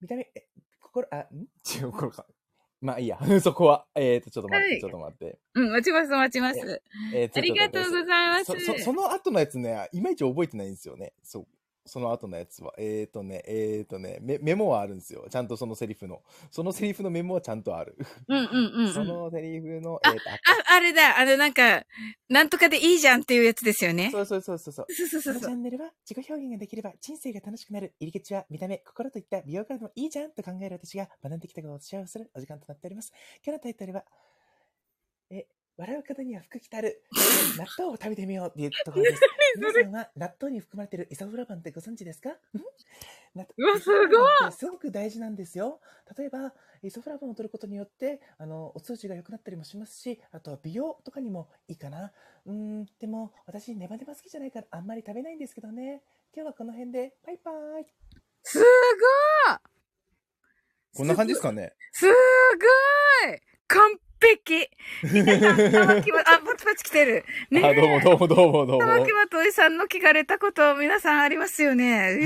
[0.01, 0.47] 見た目、え、
[0.81, 1.47] 心、あ、ん？
[1.79, 2.27] 違う、心か。
[2.81, 3.17] まあいいや。
[3.41, 3.87] そこは。
[3.95, 5.39] えっ、と、ちょっと待って、はいちょっと待って。
[5.53, 6.81] うん、待ちます、待ちます。
[7.13, 8.45] えーとありがとうございます。
[8.45, 11.13] そそその後のやつね、いまいち覚えてないんですよね。
[11.23, 11.47] そう。
[11.85, 12.73] その後のやつは。
[12.77, 15.27] えっ、ー、とね、えっ、ー、とねメ、メモはあるんですよ。
[15.29, 16.21] ちゃんとそのセリフの。
[16.51, 17.97] そのセリフのメモはちゃんとある。
[18.27, 19.07] うんうんうん、そうん。
[19.07, 21.19] のセリフの、えあーと、ああ、あれだ。
[21.19, 21.85] あの、なんか、
[22.29, 24.09] なんとかでいいじゃんっていうやつですよね。
[24.11, 24.85] そうそうそうそうそう。
[24.93, 25.51] そうそうそうそう。
[25.51, 27.93] ャンネルは自己表現ができれば人生が楽しくなる。
[27.99, 33.11] 入り口は見た目、心といった美容からでもいいじゃんと考える私が学んできたことをシェアするお時間となっております。
[33.45, 34.34] 今日のタイトルは、え、
[35.77, 37.03] 笑う方には福来たる。
[37.55, 39.21] え 納豆を食べてみようっていうところです。
[39.57, 42.29] 皆さんは納豆に含まれているイソフラボンってご存知ですか？
[42.29, 42.35] ん？
[43.35, 45.81] 納うわすごいすごく大事なんですよ。
[46.17, 52.13] 例えば、イソフラボンを取ることによって、あの、お通じが良くなったりもしますし、あとは美容とかにもいいかな。
[52.45, 56.03] うーん、でも私ネバネバ好きじゃないからあんまり食べないんですけどね。
[56.33, 57.85] 今日はこの辺で、バイバイ。
[58.43, 58.65] すごい
[60.93, 61.73] こんな感じですかね。
[61.91, 62.15] すごい
[63.67, 64.69] 完璧
[65.71, 67.25] 玉木ま、あ、パチパチ来てる。
[67.51, 68.79] ねあ、どうもどうもどうもどうも。
[68.79, 72.19] 玉木まといさんの聞かれたこと、皆さんありますよね。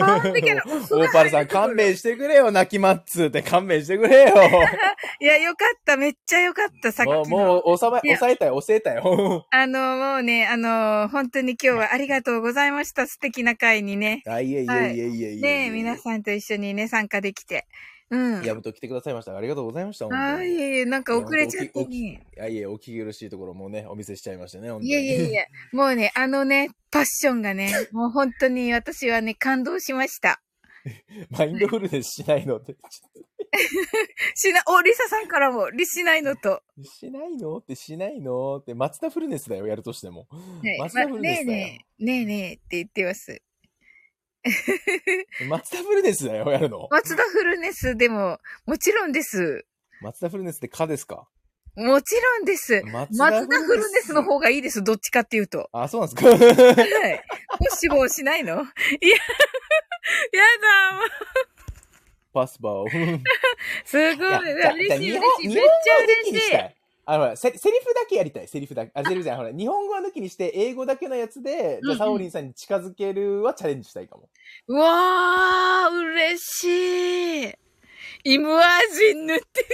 [0.00, 4.34] 完璧な、オーパルさん勘弁してくれよ、泣きマッツーって勘弁してくれよ。
[5.20, 5.96] いや、よかった。
[5.96, 6.92] めっちゃよかった。
[6.92, 7.24] さっきの。
[7.24, 9.46] もう、もう、収ま、抑えたよ、抑えたよ。
[9.50, 13.06] あの、もうね、あの、本当に今日はありがとうございました。
[13.06, 14.22] 素敵な会にね。
[14.26, 15.40] あ、いえいえいえいえいえ。
[15.40, 17.66] ねえ、皆さんと一緒にね、参加できて。
[18.10, 18.42] うん。
[18.42, 19.36] やぶと来てくださいました。
[19.36, 20.06] ありがとうございました。
[20.06, 22.26] 本当にああ、いえいえ、なんか遅れちゃってね。
[22.36, 24.90] いやいえ、お聞き苦しいところもね、お見せしちゃいましたね、本当に。
[24.90, 30.42] いやいやいや、もうね、あのね、パッションがね、 もう本当に私はね、感動しました。
[31.30, 32.76] マインドフルネスしないのって。
[34.34, 36.62] しな、お、リサさんからも、リしないのと。
[36.82, 40.26] しないのってしないのって、松田フルネスだよ、やるとしても。
[40.30, 40.38] は
[40.74, 41.58] い松田フルネスだよ。
[41.58, 43.42] ねえねえ、ねえねえって言ってます。
[45.48, 46.88] 松田フルネスだよ、やるの？
[46.90, 49.66] 松田フルネスでも、もちろんです。
[50.00, 51.28] 松田フルネスってかですか？
[51.76, 52.82] もちろんです。
[52.84, 54.82] 松松田フルネスの方がいいです。
[54.82, 55.68] どっちかっていうと。
[55.72, 56.28] あ、そうなんですか？
[56.30, 57.24] はい。
[57.60, 58.54] もしもしないの？
[58.54, 58.70] いや、やだ。
[62.32, 63.20] パスバー。
[63.84, 64.52] すごい。
[64.52, 65.48] 嬉しい、嬉しい。
[65.48, 65.98] めっちゃ
[66.30, 66.79] 嬉しい。
[67.06, 68.92] あのほらセ、セリフだけやりたい、セリフだけ。
[68.94, 74.28] あ、セリフじゃない、ほら、日本語は抜きにして、英語だけのやつで、じゃあ、サオリンさんに近づけるはチャレンジしたいかも。
[74.68, 77.54] うわー、嬉しい。
[78.24, 78.62] イムア
[78.92, 79.66] ジンヌって。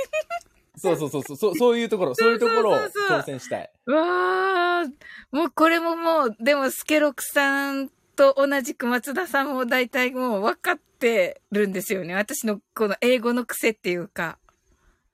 [0.77, 3.70] そうそうそうそう、そうそういうところ、そういうところを挑戦したい。
[3.86, 4.90] うわー、
[5.32, 12.15] もうこれももう、でもスケロクさんと同じく松田さんも大体もう分かってるんですよね。
[12.15, 14.39] 私のこの英語の癖っていうか。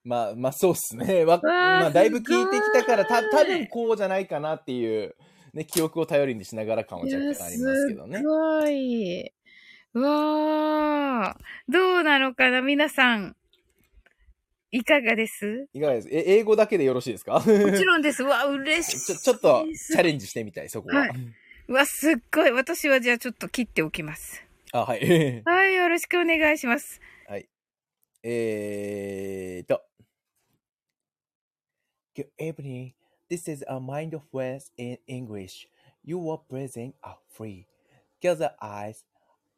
[0.04, 1.24] まあ、まあ、そうっすね。
[1.26, 5.14] わ、まあ、だいぶ聞いてきたから、た、多分こうじゃないかなっていう、
[5.54, 8.24] ね、記憶を頼りにしながら感は若干ありますけどねす。
[8.24, 9.32] ごい。
[9.94, 11.72] うわー。
[11.72, 13.36] どうなのかな皆さん。
[14.70, 15.68] いかがです？
[15.74, 16.08] いかがです？
[16.10, 17.34] え、英語だけでよろしいですか？
[17.34, 18.22] もちろんです。
[18.22, 19.00] う わ、嬉しい。
[19.00, 21.00] ちょ、ちょっと、チャレンジしてみたい、そこは。
[21.00, 21.10] はい
[21.68, 22.50] うわ、すっごい。
[22.50, 24.42] 私はじゃあちょっと切っておきます。
[24.72, 25.42] あ、はい。
[25.44, 27.00] はい、よろしくお願いします。
[27.28, 27.46] はい。
[28.22, 29.84] えーと。
[32.14, 32.92] Good evening.
[33.30, 35.66] This is a mindfulness in English.
[36.04, 37.66] You are present are free.
[38.20, 39.04] Close your eyes.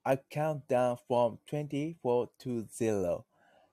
[0.07, 3.25] I count down from 24 to 0.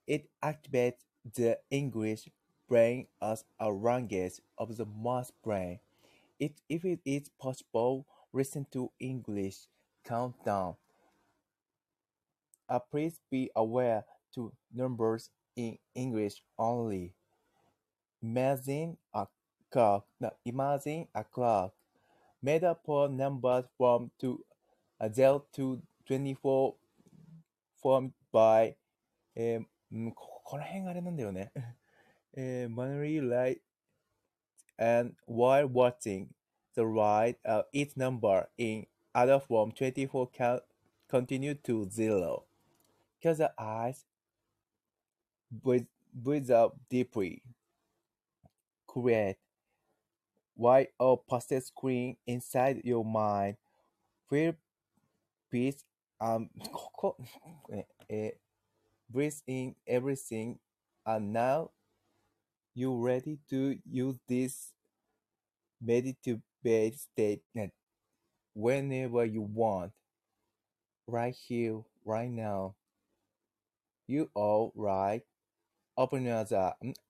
[0.08, 1.06] It activates
[1.36, 2.28] the English
[2.68, 5.80] brain as a language of the mass brain.
[6.40, 9.68] It, if it is possible, listen to English
[10.04, 10.74] countdown.
[12.68, 17.14] Uh, please be aware to numbers in English only.
[18.23, 19.27] Imagine a
[19.71, 20.07] clock.
[20.21, 21.73] No, imagine a clock
[22.43, 24.45] made up of numbers from to,
[25.01, 26.75] uh, 0 to 24
[27.83, 28.75] formed by
[29.35, 31.53] えーうんここら辺があれなんだよね。
[32.35, 33.61] えー manually light
[34.79, 36.29] and while watching
[36.75, 40.61] the ride, uh, each number in other form 24 can
[41.09, 42.45] continue to zero.
[43.23, 44.05] Close your eyes.
[45.51, 47.43] Breathe, breathe out deeply.
[48.92, 49.38] create.
[50.56, 53.56] White or pastel screen inside your mind.
[54.30, 54.54] Feel
[55.50, 55.84] peace
[56.20, 56.50] and
[59.10, 60.60] breathe in everything
[61.06, 61.72] and now
[62.74, 64.74] you ready to use this
[65.82, 66.42] meditative
[66.96, 67.42] state
[68.54, 69.92] whenever you want.
[71.08, 72.76] Right here right now.
[74.08, 75.22] You all right?
[75.98, 76.46] Open your,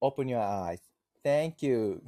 [0.02, 0.80] open your eyes.
[1.24, 2.02] Thank you.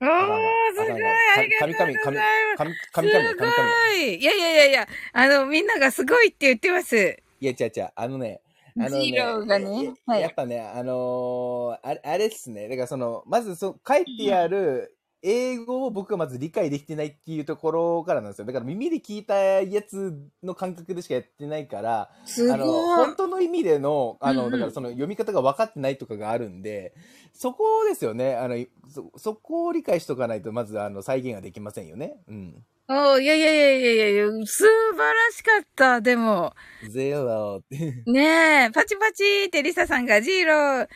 [0.00, 1.02] おー、すごい。
[1.36, 2.04] ありがとうございます。
[2.04, 2.16] 神々、神
[2.54, 3.28] 神々、神々。
[3.28, 4.14] すごい。
[4.14, 6.96] いやいやいやいや、あの、みんながすごいって言ってます。
[7.40, 7.90] いや、違う違う。
[7.94, 8.40] あのね、
[8.80, 12.68] あのねジローがねやはいやっぱね、あのーあれ、あれっすね。
[12.68, 18.44] だからその、まずそ、書いてある英語を僕はまず理解できてないっていうところからなんですよ。
[18.44, 23.16] だから耳で聞いたやつの感覚でしかやってないから、すあの、本。
[23.16, 26.94] 当の意味での、あの、うんうんだからその読み方が分かってないとかがあるんで、
[27.32, 28.36] そこですよね。
[28.36, 28.56] あの、
[28.88, 32.16] そ、そこを理解しとかないと、まず、あの、再現ができませんよね。
[32.28, 32.64] うん。
[32.90, 36.54] おいやいやいやいやいやいや、素晴らしかった、でも。
[36.88, 38.02] ゼロって。
[38.10, 40.88] ねえ、パチパチってリサさんがジーロー、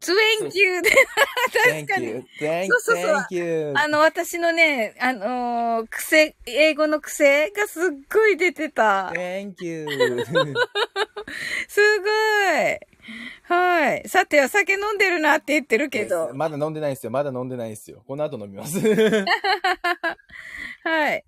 [0.00, 2.06] ツエンキューで、確か Thank に。
[2.06, 2.24] you.
[2.40, 3.72] Thank, そうそうそう thank you.
[3.76, 7.82] あの、私のね、あのー癖、英語の癖がすっ
[8.12, 9.08] ごい出てた。
[9.14, 9.86] Thank you.
[11.68, 12.08] すごい。
[13.44, 14.08] はい。
[14.08, 16.30] さて、お酒飲んでるなって言ってるけど。
[16.34, 17.12] まだ飲んでないですよ。
[17.12, 18.02] まだ飲んでないですよ。
[18.06, 18.78] この後飲みます。
[20.84, 21.24] はい。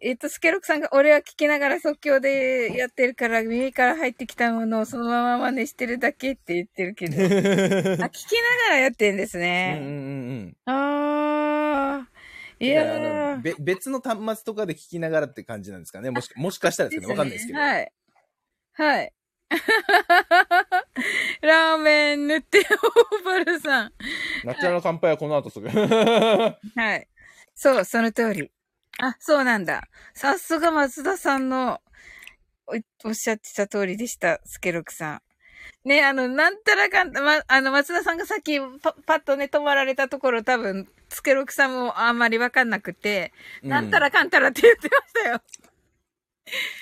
[0.00, 7.16] えっと、スケロクさんが、俺は聞きながら即興でやってるから、耳から入ってきたものをそのまま真似してるだけって言ってるけど。
[7.22, 7.34] あ、聞き
[7.94, 8.08] なが
[8.70, 9.78] らやってんですうんうんね。
[10.66, 12.64] うんあー。
[12.64, 12.74] いうん。
[12.74, 13.42] やあのー。
[13.42, 16.10] べ別の端末とかで聞きながらって感じなんですかね。
[16.10, 17.58] もしかもしかしたらですけど、わかんないですけど。
[17.58, 17.92] はい。
[18.72, 19.12] はい。
[21.42, 23.92] ラーメン塗って、オーバルさん。
[24.44, 25.68] ナチュラル乾杯はこの後すぐ。
[25.68, 26.56] は
[26.96, 27.08] い。
[27.54, 28.50] そう、その通り。
[28.98, 29.88] あ、そうなんだ。
[30.14, 31.80] さすが松田さんの
[32.66, 35.22] おおっしゃってた通りでした、スケロクさん。
[35.88, 45.42] ね、あの、なんたらかんた、ま、あの、松田さんがさっきパパッとね、止まられたところ多分、スケロクさんもあんまりわかんなくて、なんたらかんたらって言ってましたよ。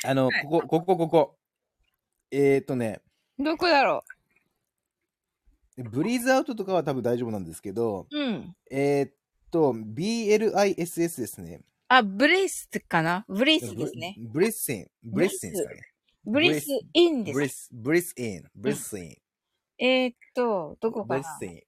[0.04, 1.38] あの、ここ、ここ、ここ。
[2.30, 3.00] えーとね、
[3.38, 4.04] どこだろ
[5.76, 8.56] ブリーズアウトとかは多分大丈夫なんですけど、ううん。
[8.70, 9.12] えーっ
[9.50, 11.60] と、BLISS ですね。
[11.87, 14.15] あ、ブレスかなブレスですね。
[14.17, 14.87] ブリッシン。
[15.03, 15.81] ブリッシンですかね。
[16.25, 17.35] ブレスインです。
[17.35, 18.43] ブリス、ブリスイン。
[18.55, 19.17] ブリスイン。
[19.77, 21.63] えーっと、どこブかなリスイン。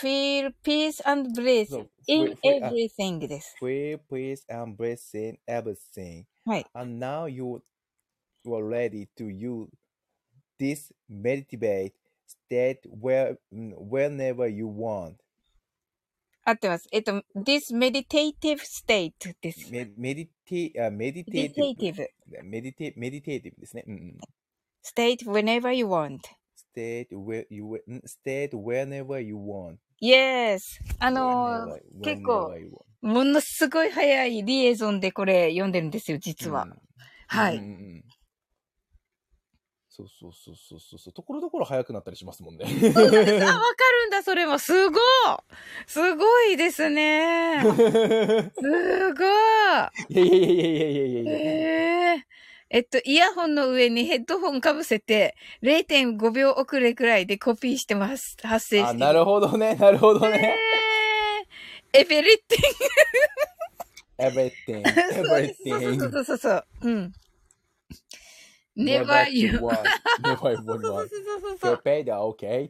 [0.00, 3.56] feel peace and bliss そう in ふふあ everything です。
[3.60, 6.24] Free, please, and blessing everything.
[6.44, 6.66] はい。
[6.74, 7.62] And now you
[8.46, 9.68] are ready to use
[10.58, 11.92] this meditate
[12.26, 15.16] state where, whenever you want.
[16.49, 16.87] 合ってます。
[16.91, 19.71] えっと、this meditative state です。
[19.71, 22.01] メメディティ、あ、メディテーティブ。
[22.01, 23.83] meditative メディテ、メディテーティブですね。
[23.87, 24.17] うんうん。
[24.83, 26.19] state whenever you want.
[26.75, 27.65] state where you,
[28.05, 29.77] state whenever you want.
[30.01, 30.59] Yes!
[30.99, 32.53] あのー結構.
[33.01, 36.63] ものすごい早いリエゾンでこれ読んでるんですよ、実は。
[36.63, 36.73] うん
[37.27, 37.57] はい。
[37.57, 38.03] うんうんうん
[40.07, 41.13] そうそうそうそうそう。
[41.13, 42.65] ところどころ早くなったりしますもんね。
[42.65, 44.59] あ、わかるんだ、それも。
[44.59, 45.01] すごい
[45.87, 47.61] すごいですね。
[47.61, 49.25] すご
[50.09, 50.15] い。
[50.15, 51.31] いやいやいやいやいやいやいや。
[52.13, 52.21] えー
[52.71, 58.37] えっと、イヤホンの上にヘッドホンかぶせて、0.5秒遅れくらいでコピーしてます。
[58.43, 58.89] 発生して。
[58.89, 60.55] あ、なるほどね、なるほどね。
[61.93, 62.61] エベリティン
[64.19, 64.25] グ。
[64.25, 64.89] エベリッティング。
[65.39, 66.03] エベリッティング。
[66.03, 66.65] そうそうそうそう。
[66.81, 67.13] うん。
[68.79, 69.59] Never you.
[70.23, 71.81] Never you そう.そうそうそう。
[71.83, 72.69] Pay the okay.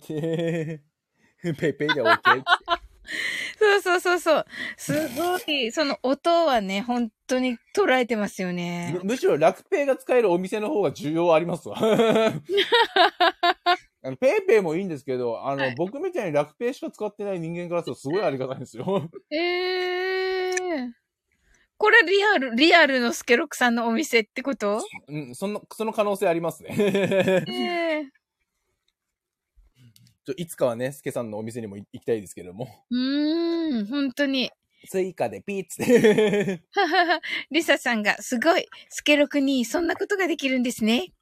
[1.44, 2.44] PayPayで okay.
[3.60, 4.46] そうそうそうそう。
[4.78, 5.72] すごい。
[5.72, 9.12] その音はね、本当に捉えてますよねむ。
[9.12, 11.78] むしろ楽ペイが使えるお店の方が需要ありますわ。
[14.02, 19.10] あのペイペイもいいんですけど、あの、はい僕みたいに楽ペイしか使ってない人間からするとすごいありがたいんですよ。
[19.30, 20.99] えー。
[21.80, 24.84] これリアル、リアルのスケロクさんのお店ってこと？
[25.08, 26.76] うん、その、その可能性ありますね。
[26.78, 28.02] え
[30.28, 30.34] ー。
[30.36, 32.68] いつかはね、スケさんのお店にも行きたいですけれども。
[32.92, 34.52] うーん、本当に。
[34.86, 36.60] スイカでピーッ。
[37.50, 41.14] リサさんが、すごい、スケロクにそんなことができるんですね。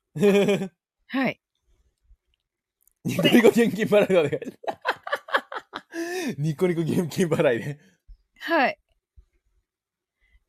[1.07, 1.39] はい。
[3.05, 4.73] ニコニコ現金払いでお願いしま
[6.33, 6.35] す。
[6.39, 7.79] ニコニコ現金払いで。
[8.39, 8.79] はい。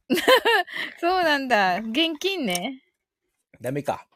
[1.01, 1.79] そうなんだ。
[1.79, 2.83] 現金ね。
[3.61, 4.07] ダメか。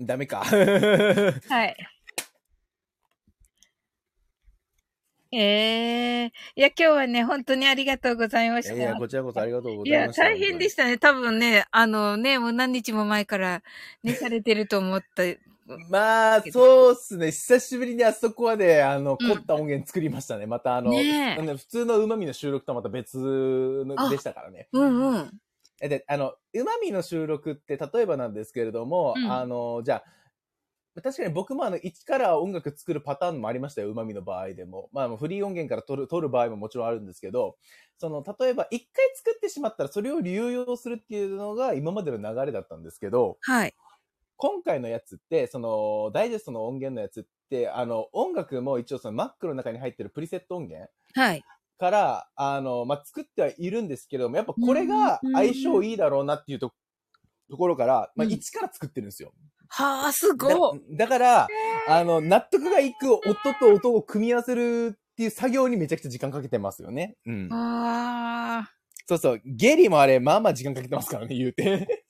[0.00, 0.44] ダメか。
[1.48, 1.76] はい。
[5.30, 8.74] ええいや、今日はね、本当にありがとうございました。
[8.74, 10.24] いやいや、こちらこそありがとうごいや、ざいました。
[10.24, 10.98] 大変でしたね。
[10.98, 13.62] 多分ね、あのね、もう何日も前から
[14.02, 15.22] ね、されてると思った。
[15.90, 17.26] まあ、そうっすね。
[17.30, 20.46] 久しぶりにあそこはね、あの、うん凝った音源作りましたね。
[20.46, 24.70] またあの、ね普通の旨味の収録とはまた別のあでしたからね。
[24.72, 25.40] うんうん。
[25.80, 30.02] えで、あの、旨味の収録って、例えばなんですけれども、うんあの、じゃ
[30.96, 34.88] あ、確かに僕もあの、一から音楽作るパターンもありましたよ、旨味の場合でも。
[34.92, 37.56] まあ、フリー音源から取る、取る場合ももちろんあるんですけど、
[37.98, 43.74] その、例えば一回作ってしまったらそれを流用するっていうのが今までの流れだったんですけど、はい。
[44.38, 51.44] 今回のやつって、その、ダイジェストの音源のやつって、あの、音楽も一応その Mac の中に入ってるプリセット音源はい。
[51.78, 56.72] から、あの、まあ、作ってはいるんですけども、やっぱこれがうん相性いいだろうなっていうと
[57.50, 59.32] ところから、まあ、うん一から作ってるんですよ。
[59.68, 60.80] はあ、すごい。
[60.90, 61.48] だだから、
[61.88, 67.16] あの、納得がいく音と音を組み合わせるっていう作業にめちゃくちゃ時間かけてますよね。
[67.26, 67.48] うん。
[67.52, 68.70] あ
[69.06, 69.40] そうそう。
[69.44, 72.04] ゲリもあれ、まあまあ時間かけてますからね、言うて。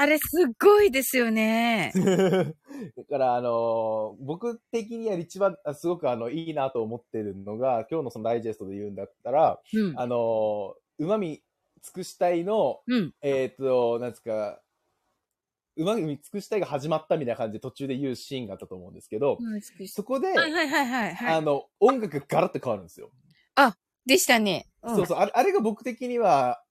[0.00, 0.06] あ。
[0.06, 0.24] れす
[0.60, 1.92] ごいですよね。
[2.96, 9.98] だから、あの僕的には一番、あすごくあの、いいなと思ってるのが、今日のそのダイジェストで言うんだったら、うん。
[9.98, 11.42] あのうまみ
[11.82, 13.14] 尽くしたいの、うん。
[13.22, 14.60] えっ、と、なんですか、
[15.76, 19.38] うまみ尽くしたいが始まったみたいな感じで途中で言うシーンがあったと思うんですけど、
[19.86, 21.34] そこで、はいはいはいはい、はい。
[21.34, 23.10] あの、音楽がガラッと変わるんですよ。
[24.08, 24.66] でしたね。
[24.84, 26.62] んそうそうあれ、あれが僕的には、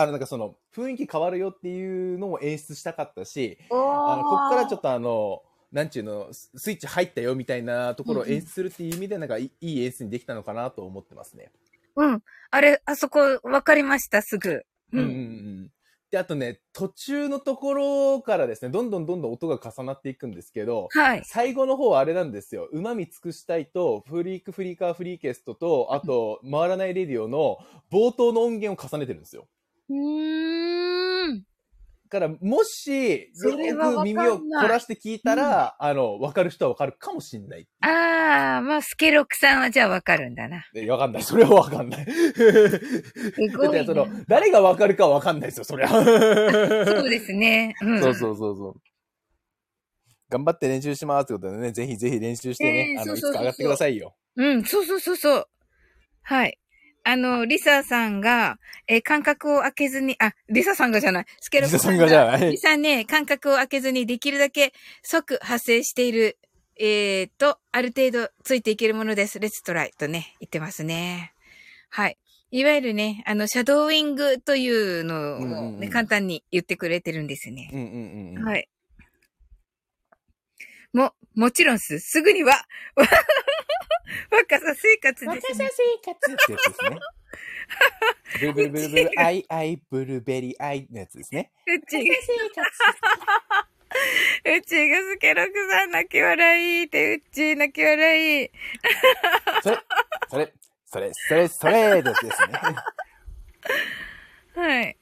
[0.00, 3.74] あの、なんかその、雰囲気変わるよっていうのを演出したかったし、あ
[4.16, 11.52] の、こっからちょっとあの、なんちゅうの、ススイッチ入ったよみたいなところを演出するっていう意味で、なんかいい演出にできたのかなと思ってますね。
[11.96, 12.22] うん。
[12.50, 14.64] あれ、あそこ、わかりました、すぐ。
[14.92, 15.70] うんうんうん。
[16.10, 21.22] で、あとね、途中のところからですね、どんどんどんどん音が重なっていくんですけど、はい。
[21.24, 22.68] 最後の方はあれなんですよ。
[22.72, 27.58] うまみ尽くしたいと、フリークフリーカーフリーケストと、あと、回らないレディオの
[27.92, 29.46] 冒頭の音源を重ねてるんですよ。
[29.90, 31.40] うーん。
[31.40, 31.44] だ
[32.08, 37.68] から、もし、それはわかんないよく耳を凝らして聞いたら、あの、わかる人はわかるかもしんない。
[37.82, 40.64] ああ、まあ、スケロクさんはじゃあわかるんだな。
[40.74, 41.22] えわかんない。
[41.22, 42.04] それはわかんない。
[42.10, 45.88] すごい その、誰がわかるかはわかんないですよ、そりゃ。
[45.88, 45.98] そ
[47.06, 47.76] うですね。
[47.82, 48.00] うん。
[48.00, 48.74] そうそうそうそう。
[50.28, 54.16] 頑張って練習しますってことでね、ぜひぜひ練習してね、あの、えーそうそうそうそういつか上がってくださいよ。
[54.36, 55.48] うん、そうそうそうそう。
[56.22, 56.58] はい。
[57.02, 61.26] あの、リサさんが、えー間隔を空けずに、あ、リサさんがじゃない。
[61.40, 64.72] スケロクリサさんがじゃないリサね、間隔を空けずにできるだけ
[65.02, 66.38] 即発生している、
[66.78, 69.38] えー、と、ある程度ついていけるものです。
[69.40, 71.32] レッツトライとね、言ってますね。
[71.88, 72.18] はい。
[72.52, 74.68] いわゆるね、あの、シャドーイングとい
[75.00, 77.70] うのをね、うんうんうん簡単に言ってくれてるんですね。
[77.72, 78.44] うんうんうんうん。。
[78.44, 78.68] はい
[80.94, 80.96] い。
[80.96, 82.54] も、もちろんす、すぐには、
[84.30, 85.70] 若さ生活です、ね。
[85.70, 86.98] 生活ってやつですね。
[88.40, 91.50] ブルブルブルブル、 アイアイ、ブルベリーアイのやつですね。
[91.66, 92.14] うちが、
[94.56, 98.50] うちがスケロクさん泣き笑いって、うち泣き笑い。
[99.62, 99.78] それ、
[100.26, 100.52] それ、
[100.86, 102.58] それ、それ、それ、ってやつですね。
[104.54, 104.96] はい。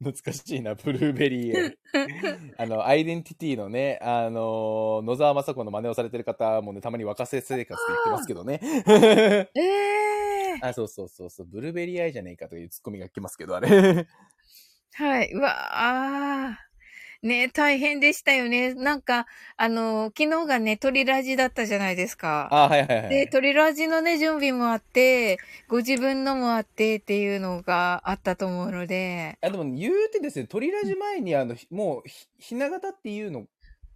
[0.00, 1.76] 懐かしいな、ブルーベリー。
[2.56, 8.60] あの、アイデンティティのね、あの、野沢雅子の真似をされてる方もね、たまに若瀬生活って言ってますけどね。
[8.62, 10.62] ええー。
[10.62, 14.06] あ、そうそうそうそう、ブルーベリーアイじゃねえかというツッコミが来ますけど、あれ。
[14.92, 15.32] はい。
[15.32, 16.67] うわあ。
[17.22, 18.74] ね大変でしたよね。
[18.74, 19.26] なんか、
[19.56, 22.48] あの、昨日がね、鳥ラジだったじゃないですか。
[22.50, 23.08] あ、はいはいはい。
[23.08, 25.38] で、鳥ラジのね、準備もあって、
[25.68, 33.46] ご自分のもあってっていうのがあったと思うので、あ、でも言うてですね、鳥ラジ前にあの、ひもうひ、ひな形っていうの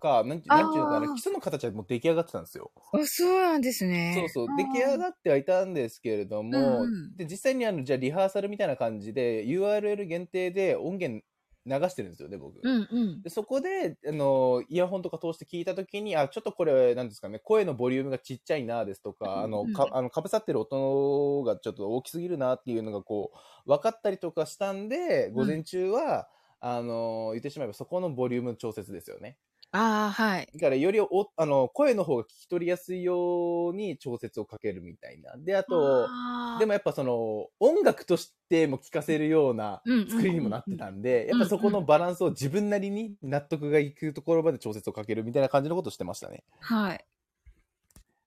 [0.01, 2.71] か、なんなんちゅうのかな、基礎の形はもう出来上がってたんですよ。
[2.77, 4.15] あ、そうなんですね。
[4.15, 11.25] そうそう出来上がってはいたんですけれども、うんうんで、実際にあの、じゃあリハーサルみたいな感じで、URL 限定で音源
[11.67, 12.63] 流してるんですよね、僕。
[12.63, 13.25] うんうん。
[13.25, 23.33] でそこで、あの、イヤホンとか通して聞いたときに、あ、ちょっとこれ、なんですかね、声のボリュームがちっちゃいな、ですとか、あの、か、あの、かぶさってる音がちょっと大きすぎるなっていうのが、こ
[23.67, 26.29] う、分かったりとかしたんで、午前中は、
[26.61, 29.39] あの、言ってしまえばそこのボリュームの調節ですよね。
[29.75, 30.49] ああ、はい。
[30.55, 35.35] だから、よりお、あの、声の方が聞き取りやすいように調節をかけるみたいな。
[35.39, 46.45] で、あと、あーでもやっぱその、音楽としても聴かせるような作りにもなってたんで、やっぱそこのバランスを自分なりに納得がいくところまで調節をかけるみたいな感じのことをしてましたね。
[46.61, 47.05] はい。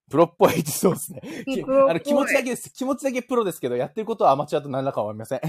[0.09, 1.22] プロっぽいそうですね。
[1.89, 2.72] あの気持ちだけです。
[2.72, 5.41] 気持ちだけプロですけど、やってることはアマチュアと何らかは思いません。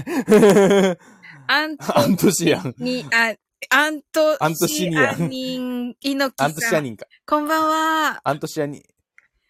[1.47, 2.75] アントアントシアン。
[2.79, 3.35] に、あ、
[3.69, 6.45] アントアントシニアン猪木さん。
[6.45, 7.07] アントシアニンか。
[7.25, 8.21] こんばんは。
[8.23, 8.83] アントシアニン。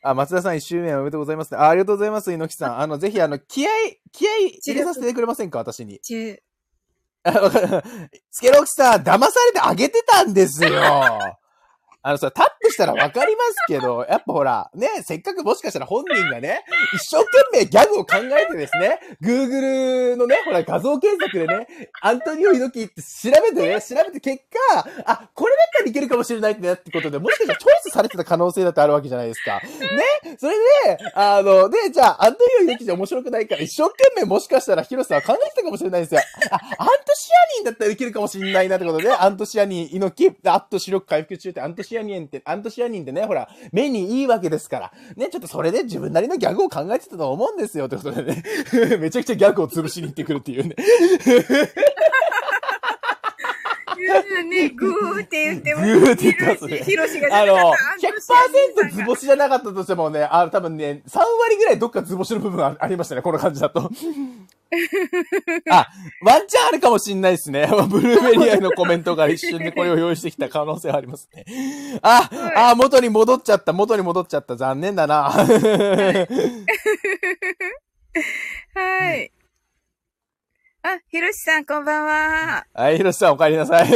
[0.01, 1.67] あ、松田さん一周年おめでとうございます、あ。
[1.67, 2.79] ありがとうございます、猪木さん。
[2.79, 3.69] あの、ぜひ、あの、気合、
[4.13, 4.31] 気合
[4.65, 5.99] 入れさせてくれませんか、私に。
[5.99, 6.41] 中、
[7.23, 7.67] あわかる
[8.31, 10.71] スケロクさん、騙されてあげてたんですよ。
[12.07, 16.63] あのさ、タップしたらわかりますけど、 やっぱほら、ね、せっかくもしかしたら本人がね、
[16.93, 21.67] 一生懸命ギャグを考えてですね、Google のね、ほら画像検索でね、
[22.01, 24.41] アントニオ猪木って調べてね、調べて結
[24.73, 29.59] 果、あ、これだったらいけるかもしれないってなってことで、もしかしたらチョイスされてた可能性だってあるわけじゃないですか。
[29.59, 30.55] ねそれ
[30.85, 36.21] で、あの、で、じゃあ、アントニオ猪木じゃ面白くないから、一生懸命もしかしたらヒロさんは考えてたかもしれないですよ。
[36.51, 44.91] あ、アントシアニンだったらいけるかもしれないなってことで、アントシアニン、猪木、あっと視力回復中って、アントシアニンって、アントシアニンってね、ほら、目にいいわけですから。
[45.15, 47.85] ね、ちょっとそれで自分なりのギャグを考えてたと思うんですよ。
[47.85, 48.43] ってことでね、
[48.99, 50.75] めちゃくちゃギャグを潰しに行ってくるっていうね。
[53.97, 55.99] ね、グーって言ってます。
[55.99, 58.35] グーって言ってますねヒロシがあの、アントシアニンさ
[58.85, 63.89] ん100%図が星じゃなかったとしてもね、あの、多分ね、3割ぐらいどっか図星の部分あありましたね、この感じだと。
[65.71, 65.87] あ、
[66.21, 67.67] ワンチャンあるかもしんないですね。
[67.89, 71.45] ブルーベリアのコメントが一瞬でこれを用意してきた可能性はありますね。
[72.01, 74.55] あ、あ、元に戻っちゃった、元に戻っちゃった。
[74.55, 75.29] 残念だな。
[78.73, 79.31] はい。
[80.87, 82.65] あ、ヒロシさん、こんばんは。
[82.73, 83.89] はい、ひろしさんお帰りなさい。
[83.91, 83.93] い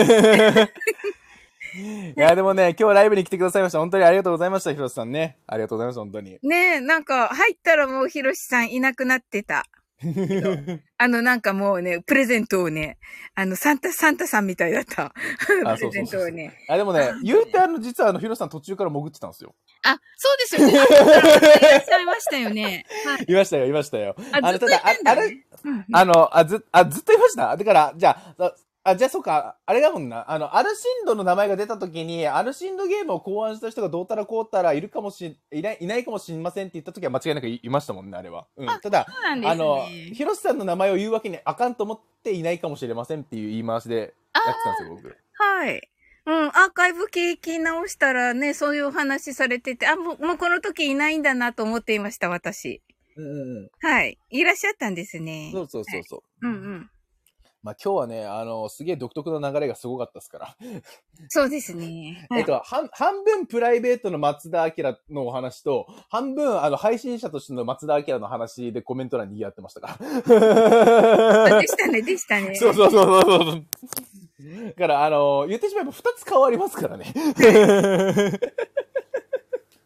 [2.18, 3.80] や、でもね、今日ライブに来てくださいました。
[3.80, 5.38] 本当にありがとうございました、ひろしさんね。
[5.48, 6.38] ありがとうございました、本当に。
[6.44, 9.66] ねえ、なんか、入ったらもうヒロシさんいなくなってた。
[10.98, 12.98] あの、なんかもうね、プレゼントをね、
[13.36, 15.06] あの、サンタ、サンタさんみたいだった。
[15.06, 15.14] あ
[15.76, 16.54] プレゼントそうそうそうをね。
[16.70, 19.56] あ、でもね、言うてあの、実はあの、ひろしさん途中から潜ってたんですよ。
[19.84, 20.80] あ、そうですよね。
[20.80, 22.86] あいらっしゃいましたよね。
[23.06, 23.26] はい。
[23.28, 24.16] いましたよ、いましたよ。
[24.32, 24.92] あ、ずっとただ、あ
[25.94, 27.56] あの、あ、ず、あ、ずっといました？
[27.56, 28.54] だから、じゃあ、
[28.84, 30.30] あ、あじゃあ、そうか、あれだもんな。
[30.32, 38.48] あの、アルシンドの名前が出た時に、アルシンドゲームを考案した人がどうたらこうたらいるかもし、いない、いないかもしれませんって言った時は間違いなくいいましたもんね、あれは。
[38.58, 38.68] うん。
[38.68, 39.06] ただ、
[39.38, 39.48] ね。
[39.48, 44.14] あの、ヒロシさんの名前を言うわけにあかんと思っていないかもしれませんっていう言い回しでやって
[44.64, 45.18] たんですよ、僕。
[45.34, 45.92] はい。
[46.26, 52.82] うん、アーカイブ聞き直したらね、そういうお話されてて、あ、もう、もうこの時いないんだなと思っていました、私。
[53.16, 53.70] うんうんうん。
[53.82, 54.18] はい。
[54.30, 55.50] いらっしゃったんですね。
[55.52, 56.48] そうそうそうそう。
[56.48, 56.90] うんうん。
[57.64, 60.56] まあ今日はね、あの、すげえ独特な流れがすごかったですから。
[61.30, 62.28] そうですね。
[62.36, 71.62] えっと、半、半分プライベートの松田明のお話と、半分、あの、配信者としての松田明の話でコメント欄に賑わってましたかあら。
[71.62, 72.56] でしたね、でしたね。
[72.56, 73.64] そうそうそうそうそう。
[74.70, 77.14] だから、あの、言ってしまえば二つ変わりますからね。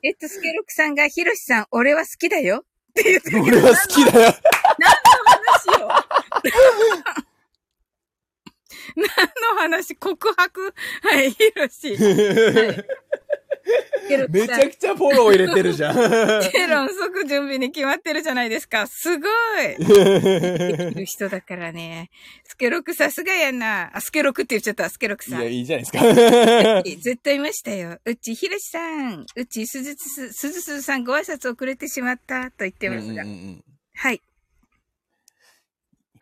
[0.01, 4.33] えっと、スケロクさんが、ヒロシさん、俺は好きだよって言って俺は好きだよ。
[4.79, 5.89] 何の話よ
[8.95, 9.07] 何
[9.55, 9.95] の話？
[9.95, 10.73] 告白？
[11.03, 11.95] はい、ヒロシ。
[11.95, 12.85] はい。
[14.07, 15.95] ケロめちゃくちゃフォロー入れてるじゃん。
[16.51, 18.85] ケロン即準備に決まってるじゃないですか。
[18.85, 22.11] すごいできる人だからね。
[22.43, 23.89] スケロクさすがやな。
[23.95, 24.87] あ、スケロクって言っちゃった。
[24.89, 25.47] スケロクいや、さん。
[25.47, 27.01] いいじゃないですか。
[27.01, 27.97] ずっといましたよ。
[28.05, 29.25] うち、ひろしさん。
[29.35, 32.51] うち、すずす、すずすずさんご挨拶遅れてしまった。
[32.51, 33.23] と言ってますが。
[33.23, 33.63] うんうんうん
[33.97, 34.21] はい。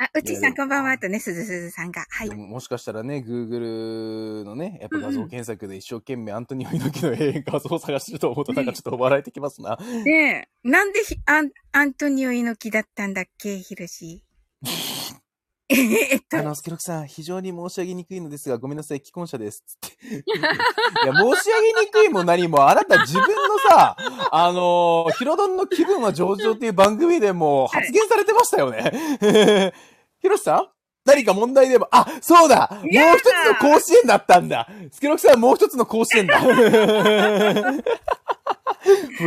[0.04, 0.98] あ、うちさんこんばんは。
[0.98, 2.06] とね、すずすずさんが。
[2.10, 2.36] はいで。
[2.36, 9.78] ももしかしたらね、Google のね、やっぱ画像検索で一生懸命アントニオ猪木の永遠画像を探してると思うとなんかちょっと笑えてきますな。
[10.04, 14.26] ねえ、なんでひアン、アントニオ猪木だったんだっけ、ひろし。
[15.70, 19.64] えっと、あの、スケロクさん、非常に申し上げにくいのですが、ごめんなさい、既婚者です。
[19.66, 20.16] つって。
[20.18, 20.24] い
[21.08, 23.96] や、申し上げにくいも何も、あなた自分のさ、
[24.32, 29.74] あのー、ヒロドンの気分は上々っていう番組でも発言されてましたよね。
[30.24, 30.68] ヒロシさん？
[31.06, 32.94] 何か問題でも、あ、そうだもう一
[33.24, 33.26] つ
[33.62, 36.48] の甲子園だったんだスケロクさんもう一つの甲子園だフ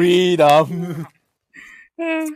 [0.03, 1.07] リーダム。
[1.99, 2.27] うん。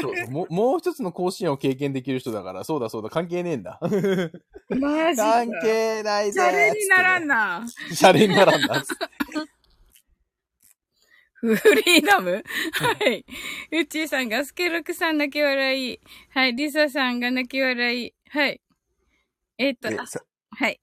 [0.00, 3.78] そうもうもう一つの甲子園を経験できる人だから、そうだそうだ、関係ねえんだ。
[3.80, 3.88] マ
[5.14, 5.32] ジか。
[5.32, 7.60] 関係ないぜシャレにならんな。
[7.60, 7.68] な。
[7.68, 8.82] シャレにならんな。
[11.40, 12.42] フリーダム？
[12.72, 13.24] はい。
[13.72, 16.00] うっちーさんが、スケロクさん泣き笑い。
[16.30, 16.54] はい。
[16.54, 18.14] リサさんが泣き笑い。
[18.28, 18.60] はい。
[19.58, 20.80] えっと、はい。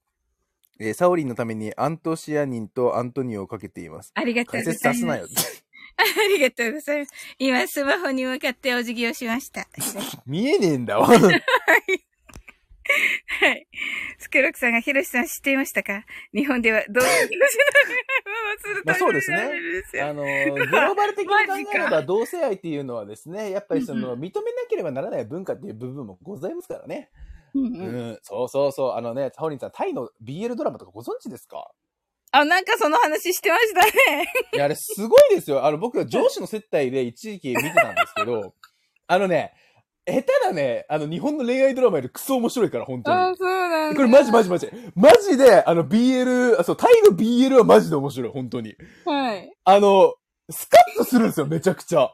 [0.80, 4.12] えーサオリンのためにアントシアニンとアントニオをかけています。
[4.14, 4.78] ありがとう解ございます。
[4.78, 5.26] 説さすなよ。
[5.98, 7.12] ありがとうございます。
[7.38, 9.68] 今、スマホに向かってお辞儀をしました。
[10.26, 11.06] 見えねえんだわ。
[11.10, 11.20] はい。
[14.18, 16.04] スケロクさんがヒロシさん知っていましたか？
[16.34, 19.36] 日本ではどういう広島のまあそうですね。
[19.94, 27.10] ねあのー、 グローバル的に考えれば同性愛っていうのはですね、やっぱりその、認めなければならない文化っていう部分もございますからね。
[27.54, 28.10] うんううん。
[28.12, 28.92] ん、そうそうそう。
[28.92, 31.70] あのね、サオリンさん、タイの BL ドラマとかご存知ですか？
[32.30, 34.32] あ、なんかその話してましたね。
[34.52, 35.64] いや、あれすごいですよ。
[35.64, 38.54] あの、僕は上司の接待で一時期見てたんですけど、
[39.06, 39.54] あのね、
[40.12, 43.36] 下手なね、あの、日本の恋愛ドラマよりクソ面白いから、本当に。
[43.36, 43.96] そうななんだ。
[43.96, 44.70] これマジマジマジ。
[44.94, 48.74] マジで、あの BL、あそう、タイの BL はマジで面白い、本当に。
[49.04, 49.52] はい。
[49.64, 50.14] あの、
[50.50, 52.10] スカッとするんですよ、めちゃくちゃ。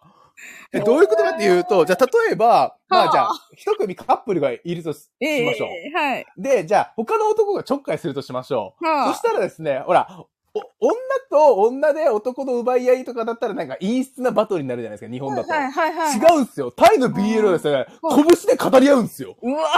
[0.73, 5.97] でどういうことかっていうと、じゃあ例えば、まはああじゃあ、一組カップルがいるとしましょう。
[5.97, 6.27] はい。
[6.37, 8.85] で、じゃあ、他の男がちょっかいするとしましょう。
[8.85, 10.29] はあそしたらですね、ほら、お
[10.81, 10.95] 女
[11.31, 15.53] と女で男の奪い合いとかだったらなんか陰湿なバトルになるじゃないですか、日本だと。
[15.53, 16.17] はいはいはい。
[16.17, 16.71] 違うんですよ。
[16.71, 18.25] タイの BL はですね、拳
[18.57, 19.37] で語り合うんですよ。
[19.43, 19.69] うわ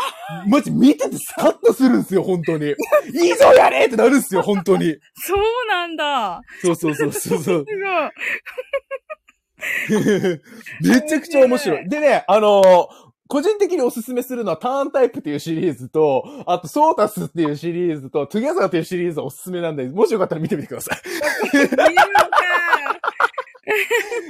[0.48, 2.74] マジ見ててスカッとするんですよ、本当に。
[3.14, 4.96] いいぞやれってなるんですよ、本当に。
[5.14, 5.38] そう
[5.68, 6.42] なんだ。
[6.62, 7.64] そうそうそうそうそう。
[7.66, 7.74] す
[9.94, 10.40] ごい。
[10.82, 11.88] めちゃくちゃ面白い。
[11.88, 20.98] でね、あのー個人的におすすめするのはターンタイプっていうシリーズと、あとソータスっていうシリーズと、トゥギャザーっていうシリーズがおすすめなんで、もしよかったら見てみてください。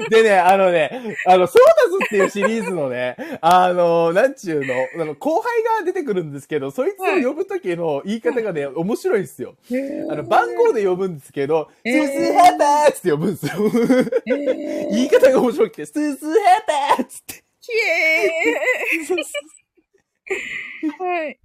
[0.08, 9.56] でね、あのね、あの、ソータスっていうシリーズのね、あの、なんちゅうの、あの、後輩が出てくるんですけど、そいつを呼ぶときの言い方がね、面白いですよ。
[10.10, 13.52] あの、番号で呼ぶんですけど、スえーースーハーターって呼ぶんですよ。
[14.90, 17.45] 言い方が面白くて、スースーハーターっつって。
[17.66, 21.04] ひえー。
[21.04, 21.38] はい。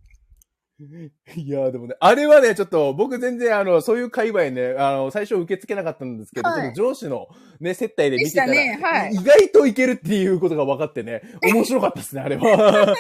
[1.36, 7.28] いやーでもね、あれはね、ちょっと僕全然あの、そういう界隈ね、あの、最初受け付けなかったんですけど、はいちょっと上司の
[7.60, 12.96] ね、接待で見てたら、ねはい意外といけるっていうことが分かってね、面白かったですね、あれは。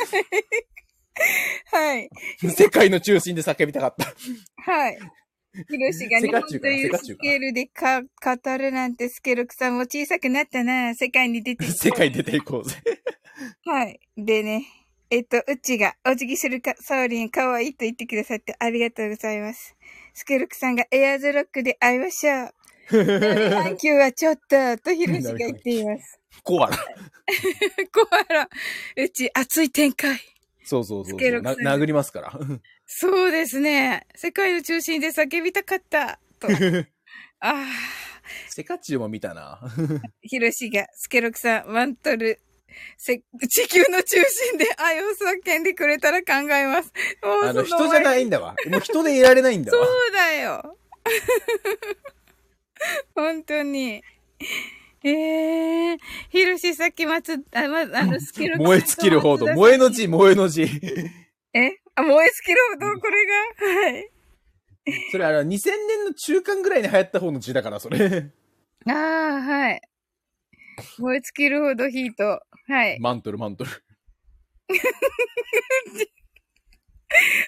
[1.71, 2.09] はい。
[2.49, 4.05] 世界の中心で叫びたかった。
[4.71, 4.99] はい。
[5.53, 10.95] ヒロシが日本というスケールでか語るなんてスケロクさんも小さくなったな。
[10.95, 12.77] 世界に出て 世界出ていこうぜ。
[13.65, 13.99] はい。
[14.15, 14.65] でね、
[15.09, 19.75] えっと、うちがお辞儀するか、サオリン可愛いと言ってくださってありがとうございます。
[20.13, 22.53] スケロクさんがエアーズロックで会いましょう。
[22.91, 26.19] 今日はちょっと、とヒロシが言っています。
[26.43, 26.77] コアラ。
[26.77, 26.81] コ
[28.29, 28.49] アラ、
[28.95, 30.17] うち熱い展開。
[30.63, 31.19] そうそうそうそうな。
[31.19, 32.39] スケロクさん殴りますから。
[32.93, 34.05] そうですね。
[34.15, 36.19] 世界の中心で叫びたかった。
[36.39, 36.49] と。
[37.39, 37.65] ああ。
[38.49, 39.61] セカチュウも見たな。
[40.21, 42.41] ヒロシが、スケロクさん、ワントル、
[42.97, 46.91] せ、地球の中心で愛を叫んでくれたら考えます。
[47.23, 48.55] あの、そ人じゃないんだわ。
[48.69, 49.85] もう人でいられないんだわ。
[49.85, 50.77] そうだよ。
[53.15, 54.03] 本当に。
[55.03, 55.97] ええー、
[56.29, 59.47] ヒロシさっき松、あ、ま、あの、スケロクさんと燃え尽きるほど。
[59.53, 60.63] 燃えの字、燃えの字。
[61.53, 61.80] え？
[61.95, 63.33] あ、燃え尽きるほど、これが？
[63.81, 64.09] はい。
[65.11, 65.47] それあの、2000
[65.87, 67.97] 年の中間ぐらいに流行った方の字だから、それ。
[68.89, 69.81] ああ、はい。
[70.97, 72.41] 燃え尽きるほどヒート。
[72.67, 72.99] はい。
[72.99, 73.69] マントル、マントル。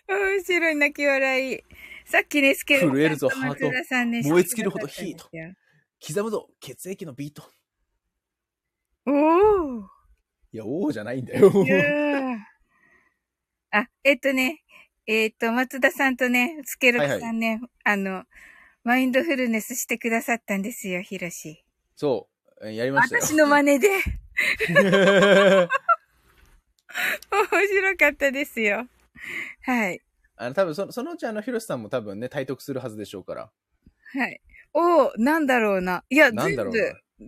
[0.08, 1.64] 面白い泣き笑い。
[2.06, 3.72] さっきね、スケロクさんと震えるぞハート
[4.30, 5.30] 燃え尽きるほどヒート
[6.06, 7.50] 刻むぞ、血液のビート。
[9.06, 9.84] おー。
[10.52, 11.50] いや、王じゃないんだよ。
[13.74, 14.62] あ、えっとね、
[15.08, 18.24] えっと、松田さんとね、スケロクさんね、あの、
[18.84, 21.66] マインドフルネスしてくださったんですよ、ヒロシ。
[21.96, 22.30] そ
[22.62, 23.24] う、やりましたよ。
[23.24, 23.90] 私の真似で。
[24.70, 25.68] 面
[27.68, 28.88] 白かったですよ。
[29.64, 30.00] はい。
[30.36, 33.52] あの、多分その、そのうちあの、ヒロシさんも多分ね、体得するはずでしょうから。
[34.14, 34.40] はい。
[34.74, 36.04] おー、なんだろうな。
[36.12, 36.72] いや、全部、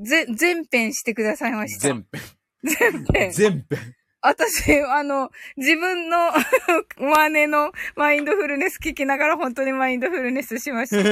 [0.04, 1.88] ぜ、全編してくださいました。
[1.88, 2.22] 全編。
[2.64, 3.32] 全編。
[3.32, 3.96] 全編。
[4.28, 6.32] 私、あの、自分の
[6.98, 10.98] 真似のマインドフルネス聞きながら本当にマインドフルネスしました。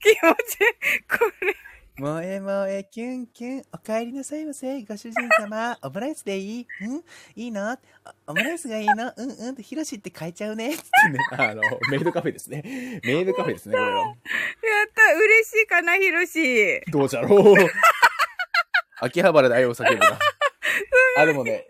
[0.00, 0.58] 気持ち。
[1.08, 1.54] これ。
[1.96, 4.82] 萌え萌えキュンキュン、お帰りなさいませ。
[4.82, 6.66] ご主人様、 オムライスでいい？
[6.82, 6.96] うん？
[7.36, 7.78] いいの？
[8.26, 9.12] おオムライスがいいの？
[9.16, 10.76] うんうんって、ヒロシって変えちゃうね。
[10.76, 11.18] つってね。
[11.38, 11.62] あの、
[11.92, 13.00] メイドカフェですね。
[13.04, 13.98] メイドカフェですね、これは。
[14.00, 14.14] やっ
[14.92, 16.80] た嬉しいかな、ヒロシ。
[16.90, 17.54] どうじゃろう。
[19.00, 20.18] 秋葉原で愛を叫ぶな。
[21.18, 21.66] あ、でもね、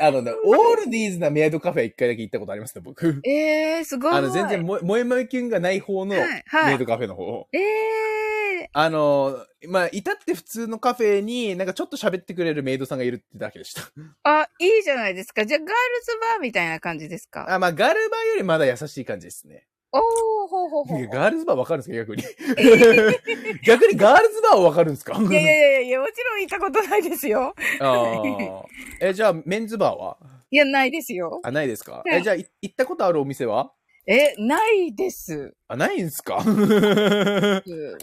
[0.00, 3.20] あのね、オールディーズなメイドカフェ一回だけ行ったことありますね、僕。
[3.24, 4.14] えー、すごい。
[4.14, 7.48] あの、全然も、萌え萌えキュンがない方のはいはいメイドカフェの方。
[7.52, 13.82] えー、あの、まあ、至って普通のカフェに、なんかちょっと喋ってくれるメイドさんがいるってだけでした。
[14.24, 15.46] あ、いいじゃないですか。
[15.46, 17.46] じゃあ、ガールズバーみたいな感じですか？
[17.48, 19.66] あ、まあ、ガルバーよりまだ優しい感じですね。
[19.92, 20.00] おー、
[20.48, 20.98] ほうほうほう。
[20.98, 22.22] いやガールズバーわかるんですか逆に。
[23.64, 25.16] 逆にガールズバーはわかるんですか？
[25.18, 27.54] いやいやいやいや、もちろん行ったことないですよ。
[27.80, 28.66] ああ。
[29.00, 30.18] え、じゃあ、メンズバーは？
[30.50, 31.40] いや、ないですよ。
[31.42, 31.92] あ、ないですか？
[31.92, 33.72] はいえ、じゃあ、い行ったことあるお店は？
[34.06, 35.54] え、ないです。
[35.68, 36.42] あ、ないんすか？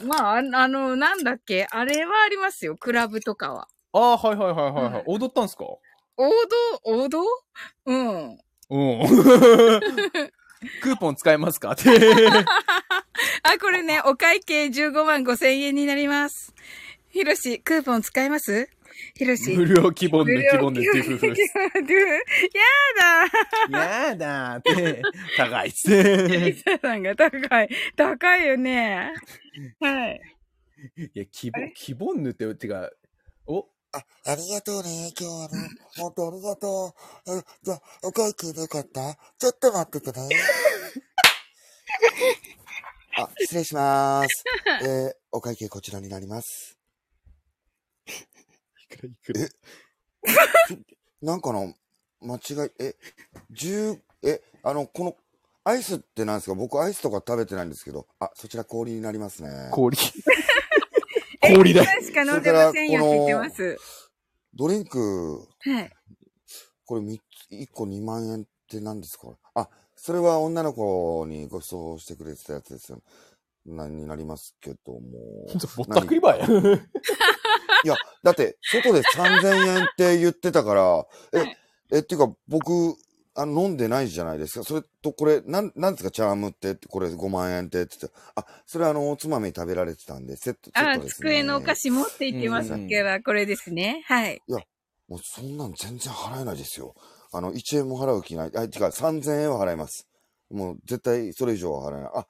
[0.05, 1.67] まあ、ああの、なんだっけ？
[1.69, 2.75] あれはありますよ。
[2.77, 3.67] クラブとかは。
[3.93, 5.03] ああ、はいはいはいはい、ははいい。
[5.07, 5.65] 踊ったんすか？
[5.65, 5.79] 王
[6.17, 6.29] 道？
[6.83, 7.23] 王道？
[7.85, 8.37] うん。
[8.69, 8.99] うん。
[10.81, 11.71] クーポン使えますか？
[11.71, 11.89] って。
[13.43, 16.53] あ、これね、お会計15万5千円になります。
[17.09, 18.69] ひろし、クーポン使えます？
[19.15, 19.51] ひろし。
[19.55, 21.57] 無料希望で希望でっていう夫婦です。
[21.57, 21.69] や
[23.71, 25.01] だやだーって、
[25.37, 26.27] 高いっすね。
[26.51, 27.69] リサさんが高い。
[27.95, 29.13] 高いよね。
[29.79, 30.21] はい。
[30.97, 32.89] いや、希望希望ぬって、てか、
[33.47, 35.13] お、あ、ありがとうね。
[35.17, 36.93] 今日はね、本当ありがと
[37.27, 37.37] う。
[37.37, 39.15] え、じゃあ、お会計でよかった？
[39.37, 40.29] ちょっと待っててね。
[43.17, 44.43] あ、失礼します。
[44.83, 46.77] えーお会計こちらになります。
[48.07, 49.49] いくらいくら？
[51.21, 51.73] なんかの、
[52.21, 52.95] 間違い、え、
[53.51, 55.15] 10、え、あの、この、
[55.63, 56.55] アイスってなんですか？
[56.55, 58.07] 僕アイスとか食べてないんですけど。
[58.19, 59.69] あ、そちら氷になりますね。
[59.71, 59.97] 氷。
[61.53, 61.83] 氷だ。
[61.83, 63.77] しか飲んでませんよって言ってます。
[64.53, 65.91] ドリンク、はい。
[66.85, 67.19] これ3
[67.49, 69.29] つ、1個2万円って何ですか？
[69.53, 73.01] あ、それは女の子にご馳走してくれてたやつですよ。
[73.65, 74.99] な、になりますけども。
[75.75, 76.45] ぼったくりばや。
[77.83, 81.57] いや、だって、外で3000円って言ってたから、え、はい
[81.91, 82.95] え、っていうか、僕、
[83.35, 84.63] あの、飲んでないじゃないですか。
[84.65, 91.29] それと、これ、なん、なんですか、チャームって、これ5万円って、って言って、あ、それあの、おつまみ食べられてたんで、セット、セッあト、ですね。
[91.29, 94.03] 机のお菓子持って行ってますから、これですね。
[94.05, 94.43] はい。
[95.07, 96.95] もうそんなん全然払えないですよ。
[97.31, 98.51] あの、1円も払う気ない。
[98.55, 100.07] あ、違う、3000円は払います。
[100.49, 102.11] もう絶対それ以上は払えない。
[102.15, 102.27] あ、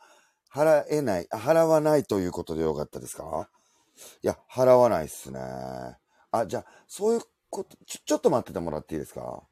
[0.54, 1.28] 払えない。
[1.32, 3.50] あ払わないということでよかったですか？
[4.24, 5.40] いや、払わないっすね。
[6.32, 9.44] あ、じゃあ、そういうこと、ちょ、ちょっと待っててもらっていいですか？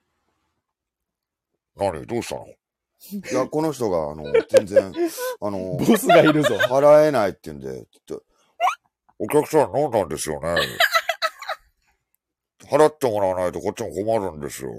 [1.76, 2.48] 何どうしたの？
[3.32, 4.94] いや、この人が、あの、全然、
[5.42, 6.56] あの、ボスがいるぞ。
[6.56, 8.24] 払えないって言うんで、ちょっと
[9.20, 10.56] お客さん飲んだんですよね？
[12.70, 14.72] 払ってもらわないとこっちも困るんですよ。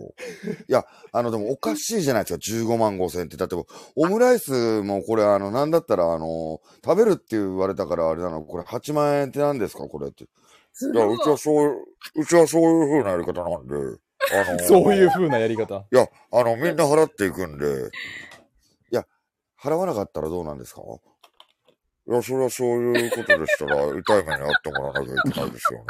[0.68, 3.36] いや、あの、でもおかしいじゃないですか、15万5千円って。
[3.36, 3.56] だって
[3.94, 10.24] オムライスもこれ、あの、なんだったら、あの、食べるって言われたからあれなの、これ8万円って何ですか、これって。
[10.24, 10.26] い
[10.96, 11.84] や、うちはそういう、
[12.16, 13.74] うちはそういう風なやり方なんで、
[14.32, 15.84] あのそういう風なやり方。
[15.92, 17.90] いや、あの、みんな払っていくんで、
[18.90, 19.05] いや、
[19.62, 20.82] 払わなかったらどうなんですか？
[22.06, 25.84] いや、それはそういうことでしたら、 痛い目に遭ってもらわなきゃいけないですよね。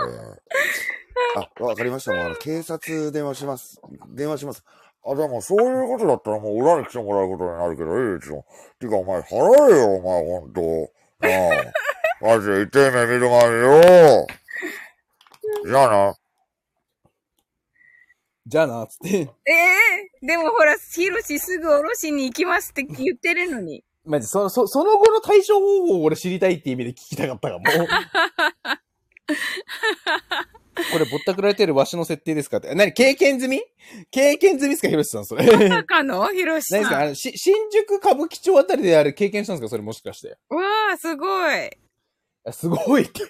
[1.36, 2.12] あ、わかりました。
[2.12, 3.80] もう、あの、警察電話します。
[4.14, 4.64] 電話します。
[5.06, 8.44] あ、でも、そういうことだったらもう裏に来てもらうことになるけど、いいですよ。
[8.80, 10.60] てか、お前、払えよ、お前、ほんと。
[11.20, 11.72] なあ。
[12.20, 14.26] マジで痛い目見るがよ。
[15.66, 16.14] じゃあな。
[18.46, 19.16] じゃあな、つって。
[19.18, 19.52] え
[20.22, 23.82] えでもほら、ヒロシすぐおろしに行きますって言ってるのに。
[24.04, 27.64] マジ、そ、そ、その後の対処方法を俺知りたいって意味で聞きたかったかも。
[30.92, 32.74] これぼったくられてるわしの設定ですかって。
[32.74, 33.62] 何経験済み？
[34.10, 35.46] 経験済みですかヒロシさん、それ。
[35.46, 36.26] 何中の？
[36.32, 36.80] ヒロシさん。
[36.80, 37.00] ですか？
[37.00, 40.36] あのし新宿歌舞伎町あたりであれ経験したんですかそれもしかして。
[40.50, 40.60] わ
[40.92, 41.70] あ、すごい。
[42.46, 43.22] あすごいって。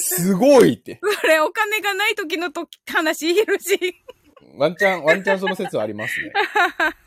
[0.00, 1.00] すごいって。
[1.22, 3.78] それお金がない時のと話、ヒロシ。
[4.58, 6.32] ワンチャン、ワンチャンその説はありますね。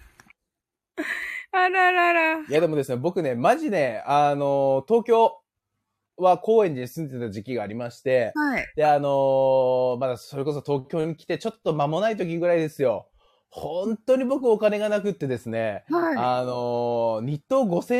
[1.51, 2.39] あららら。
[2.39, 5.39] いやでもですね、僕ね、マジね、あの東京
[6.17, 8.65] は高円寺に住んでた時期がありまして、はい。
[8.75, 13.07] で、あのーまだそれこそ東京に来てちょっと間もない時ぐらいですよ。
[13.49, 17.95] 本当に僕お金がなくってですね、はあのー日当5000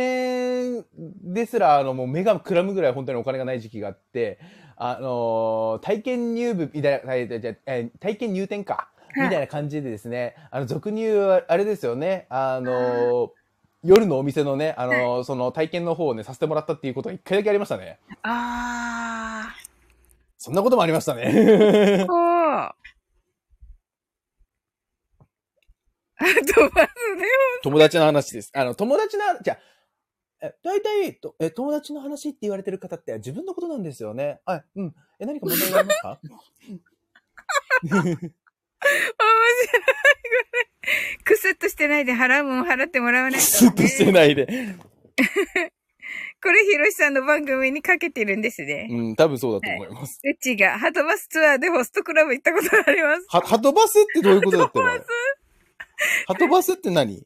[0.77, 0.85] 円
[1.23, 4.39] ですら、あの、もう目がくらむぐらい本当にお金がない時期があって、
[4.75, 7.01] あのー体験入部みたい
[7.99, 8.96] 体験入店か、い。
[9.23, 13.31] みたいな感じでですね、あの、俗に言う、あれですよね、あのー
[13.83, 17.99] 夜のお店のね、あのーその体験の方をね、させてもらったっていうことが一回だけありましたね。
[18.23, 19.53] あ
[20.37, 21.23] そんなこともありましたね。
[22.03, 22.07] ー。
[22.07, 22.17] こう。
[26.19, 26.23] あ
[26.53, 26.91] と、バス
[27.63, 28.51] 友達の話です。
[28.55, 29.59] あの、友達の、じゃあ
[30.41, 34.39] え、大体、とえ、友達の話って言われてる方って自分のことなんですよね。
[34.45, 34.95] あ、うん。
[35.19, 36.19] え、何か問題がありますか？
[37.83, 38.33] 面
[38.83, 41.23] 白い、これ。
[41.23, 44.47] くすっとしてないで払うもん払ってもらわないスッとしてないで。
[46.43, 48.87] これ、ひろしさんの番組にかけてるんですね。
[48.89, 50.19] うん、多分そうだと思います。
[50.23, 53.25] うちが、ハトバスツアーでホストクラブ行ったことがあります。
[53.29, 54.87] は、ハトバスってどういうことだったの？
[56.27, 57.25] ハトバスって何？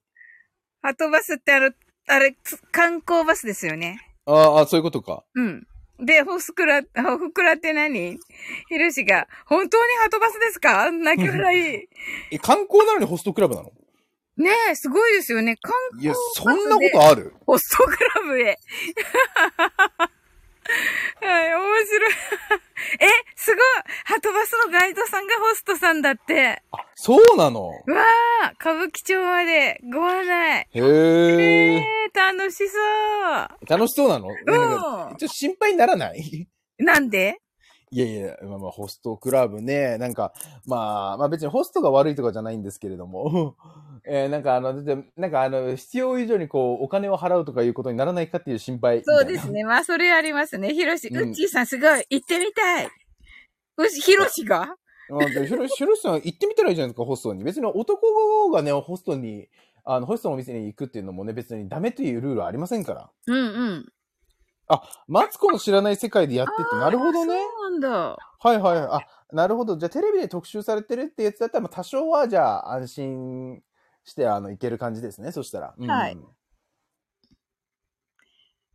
[0.82, 1.72] ハトバスってあの、
[2.07, 3.99] あれ、つ観光バスですよね。
[4.26, 5.23] ああ、そういうことか。
[5.36, 5.68] うん。
[6.02, 8.18] で、ホスクラ、ホフクラって何？
[8.69, 10.91] ひろしが、本当にハトバスですか？
[10.91, 11.88] 泣き笑い。
[12.32, 13.72] え、観光なのにホストクラブなの？
[14.38, 15.57] ねえ、すごいですよね。
[15.61, 17.34] 観いや、そんなことある？
[17.45, 18.57] ホストクラブへ。
[21.22, 22.11] はい、面白い。
[22.99, 23.64] え、すごい
[24.06, 26.61] ハトバスのガイドさんがホストさんだって。
[26.72, 27.72] あ、そうなの？
[27.85, 28.03] うわ
[28.43, 30.60] あ、歌舞伎町までご案内。
[30.60, 30.81] へえ。
[31.77, 33.65] えー、楽しそう。
[33.68, 36.48] 楽しそうなの、うんちょっと心配にならない？
[36.80, 37.38] なんで？
[37.94, 40.34] いやいや、まあまあ、ホストクラブね、なんか、
[40.66, 43.58] まあ、まあ別にホストが悪いとかじゃないんですけれども、
[44.08, 44.74] えーなんかあの、
[45.18, 49.04] なんかあの、必要以上にこう、お金を払うとかいうことにならないかっていう心配。
[49.04, 49.66] そうですね。
[49.66, 50.74] まあ、それありますね。
[50.74, 52.06] ひろし、うんうっちーさんすごい。
[52.10, 52.90] 行ってみたい。
[53.78, 54.76] うし、ひろしが？
[55.12, 55.34] うん。
[55.34, 57.44] でひろひろしさん行ってみたらいいじゃないですか、ホストに。
[57.44, 59.50] 別に男がね、ホストに、
[59.84, 63.10] あの、ホストのお店に行くっていうのもね、別にダメというルールはありませんから。
[63.28, 63.94] うんうん。
[64.73, 67.35] あ、マツコの知らない世界でやってって、なるほどね。
[67.39, 67.89] そうなんだ。
[68.39, 68.88] はいはいはい。
[68.91, 69.76] あ、なるほど。
[69.77, 73.61] じゃあテレビで特集されてるってやつだったら、まあ多少はじゃあ安心
[74.03, 75.31] して、あの、いける感じですね。
[75.31, 75.73] そしたら。
[75.77, 76.18] うんはい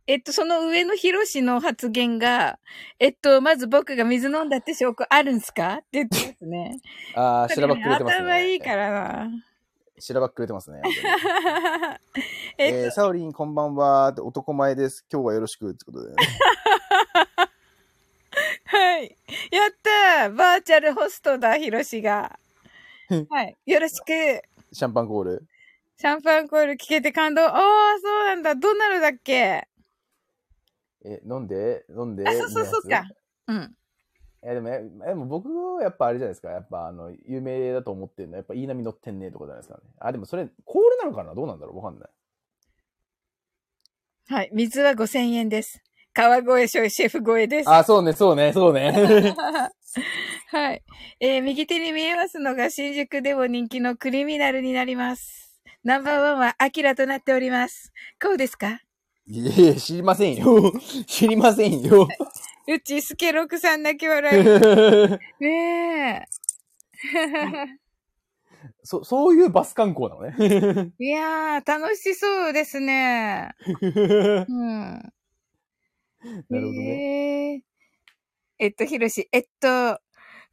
[0.09, 2.59] えっと、その上のひろしの発言が、
[2.97, 5.73] えっと、まず僕が水飲んだって証拠あるんすか？
[5.73, 6.79] って言ってますね。
[7.13, 8.23] ああ、しらばっくれてますね。
[8.23, 9.29] 頭いいからな。
[9.99, 10.81] しらばっくれてますね。
[12.57, 14.13] えっと、えー、サオリンこんばんは。
[14.19, 15.03] 男前です。
[15.11, 15.71] 今日はよろしく。
[15.71, 16.15] ってことでね。
[18.65, 19.17] はい。
[19.51, 22.37] やったーバーチャルホストだ、ひろしが。
[23.29, 23.57] はい。
[23.65, 24.05] よろしく。
[24.71, 25.47] シャンパンコール？
[25.97, 27.43] シャンパンコール聞けて感動。
[27.45, 28.53] ああ、そうなんだ。
[28.53, 29.67] どうなるだっけ？
[31.05, 31.85] え、飲んで？
[31.89, 32.27] 飲んで？
[32.27, 33.03] あ、そうそうそうか。
[33.47, 33.75] うん。
[34.41, 36.49] つえ、でも、えでも僕はやっぱあれじゃないですか。
[36.51, 39.81] やっぱあの、有名だと思ってるのは、やっぱいい波乗ってんねとかじゃないですかね。
[39.99, 41.33] あ、でもそれ、コールなのかな？
[41.35, 41.77] どうなんだろう？
[41.77, 42.09] わかんない。
[44.29, 44.49] はい。
[44.53, 45.81] 水は5000円です。
[46.13, 47.69] 川越シェフ超えです。
[47.69, 48.91] あ、そうね、そうね、そうね。
[50.49, 50.83] はい。
[51.19, 55.61] えー右手に見えますのが新宿でも人気のクリミナルになります。
[55.83, 57.91] ナンバーワンはアキラとなっております。
[58.21, 58.81] こうですか？
[59.27, 60.73] いやいや、知りませんよ。
[61.05, 62.07] 知りませんよ。
[62.67, 64.43] うち、スケロクさん泣き笑い。
[65.43, 66.27] ね
[68.83, 70.35] そ、 そういうバス観光なのね。
[70.39, 70.91] え。
[71.03, 73.55] いやー、楽しそうですね。
[73.81, 75.13] うん。
[76.49, 77.57] なるほどね。
[77.57, 77.63] ね。
[78.59, 79.99] えっと、ひろし、えっと、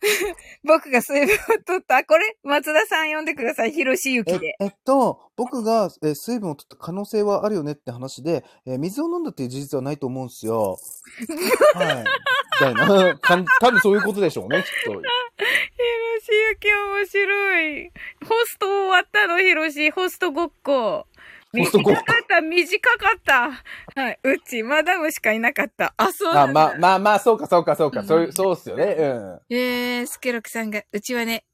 [0.64, 2.04] 僕が水分を取った。
[2.04, 2.36] これ？
[2.42, 3.72] 松田さん呼んでください。
[3.72, 4.56] ひろしゆきえで。
[4.60, 10.76] えっと、僕が、えー水分を取った可能性はあるよねって話で、えー水を飲んだっていう事実はないと思うんですよ。
[11.74, 11.96] はい。
[11.98, 12.04] み
[12.60, 13.18] たいな。
[13.60, 14.90] 多分そういうことでしょうね、きっと。
[14.92, 15.02] ひろ
[16.20, 17.90] しゆき面白い。
[18.28, 19.90] ホスト終わったの、ひろし。
[19.90, 21.06] ホストごっこ。
[21.55, 21.97] 短かっ
[22.28, 24.01] た、短かった。
[24.01, 24.18] はい。
[24.22, 25.94] うち、マダムしかいなかった。
[25.97, 26.52] あ、そうあ、なんだ。
[26.52, 28.02] まあ、まあまあ、そうか、そうか、そうか。
[28.02, 28.85] そういう、そうっすよね。
[28.85, 29.55] うん。
[29.55, 31.44] えー、スケロクさんが、うちはね、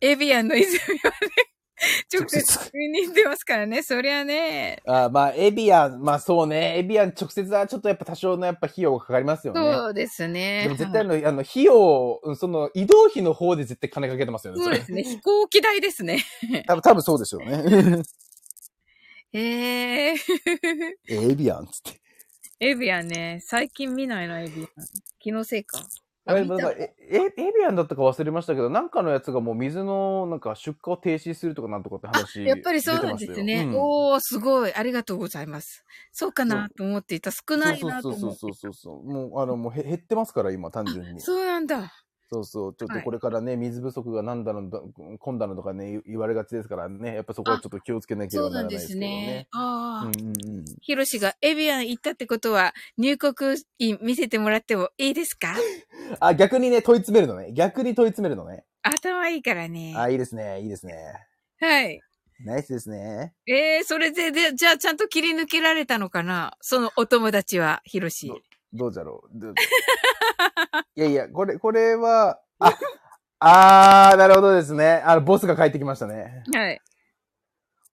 [0.00, 0.90] エビアンの泉はね、
[2.12, 4.82] 直接見に行ってますからね、そりゃね。
[4.86, 9.60] あまあ、エビアン、まあそうね、エビアン直接はちょっとやっぱ多少のやっぱ費用がかかりますよね。
[9.60, 10.64] そうですね。
[10.64, 14.58] でも絶対あの、あの、費用、うんその、移動費の方で絶対金かけてますよね。
[14.58, 15.02] れそうですね。
[15.04, 16.22] 飛行機代ですね。
[16.66, 18.02] 多分、多分そうでしょうね。
[19.32, 20.16] えー、
[21.30, 22.00] エビアンっつって。
[22.58, 24.68] エビアンね、最近見ないな、エビアン。
[25.18, 25.78] 気のせいか。
[26.26, 26.50] あエビ
[27.66, 32.44] アンだったか忘れましたけど、なんかのやつがもう水の、なんか出荷を停止するとかなんとかってあ、話。
[32.44, 33.64] やっぱりそうなんですね。
[33.64, 34.74] うんおー、すごい。
[34.74, 35.84] ありがとうございます。
[36.12, 37.30] そうかなと思っていた。
[37.30, 39.04] 少ないそうなと思ってそうそうそうそう。
[39.04, 41.20] もう、あの、もうへ減ってますから、今、単純に。
[41.20, 41.92] そうなんだ。
[42.32, 42.74] そうそう。
[42.74, 44.80] ちょっはいとこれからね、水不足がなんだのだ、
[45.18, 49.48] 混んだのとかね、言言われがちですからね、やっぱそこはちょっと気をつけなければそうなんですならないですねね。。
[49.52, 50.06] ああ。
[50.06, 50.64] うんうんうん。
[50.80, 55.54] ヒロシがエビアン行ったってことは、入国印見せてもらってもいいですか？
[56.20, 57.52] あ、逆にね、問い詰めるのね。
[57.52, 58.64] 逆に問い詰めるのね。
[58.82, 59.94] 頭いいからね。
[59.96, 60.60] あ、いいですね。
[60.62, 60.94] いいですね。
[61.60, 62.00] はい。
[62.42, 63.34] ナイスですね。
[63.46, 66.56] えー、それで、で、じゃあちゃんと切り抜けられたのかな？
[66.62, 68.32] そのお友達は、ヒロシ。
[68.72, 69.54] どどうじゃろう？
[70.96, 72.78] いやいや、これ、これは、あ、
[73.40, 75.02] あー、なるほどですね。
[75.04, 76.44] あの、ボスが帰ってきましたね。
[76.52, 76.80] はい。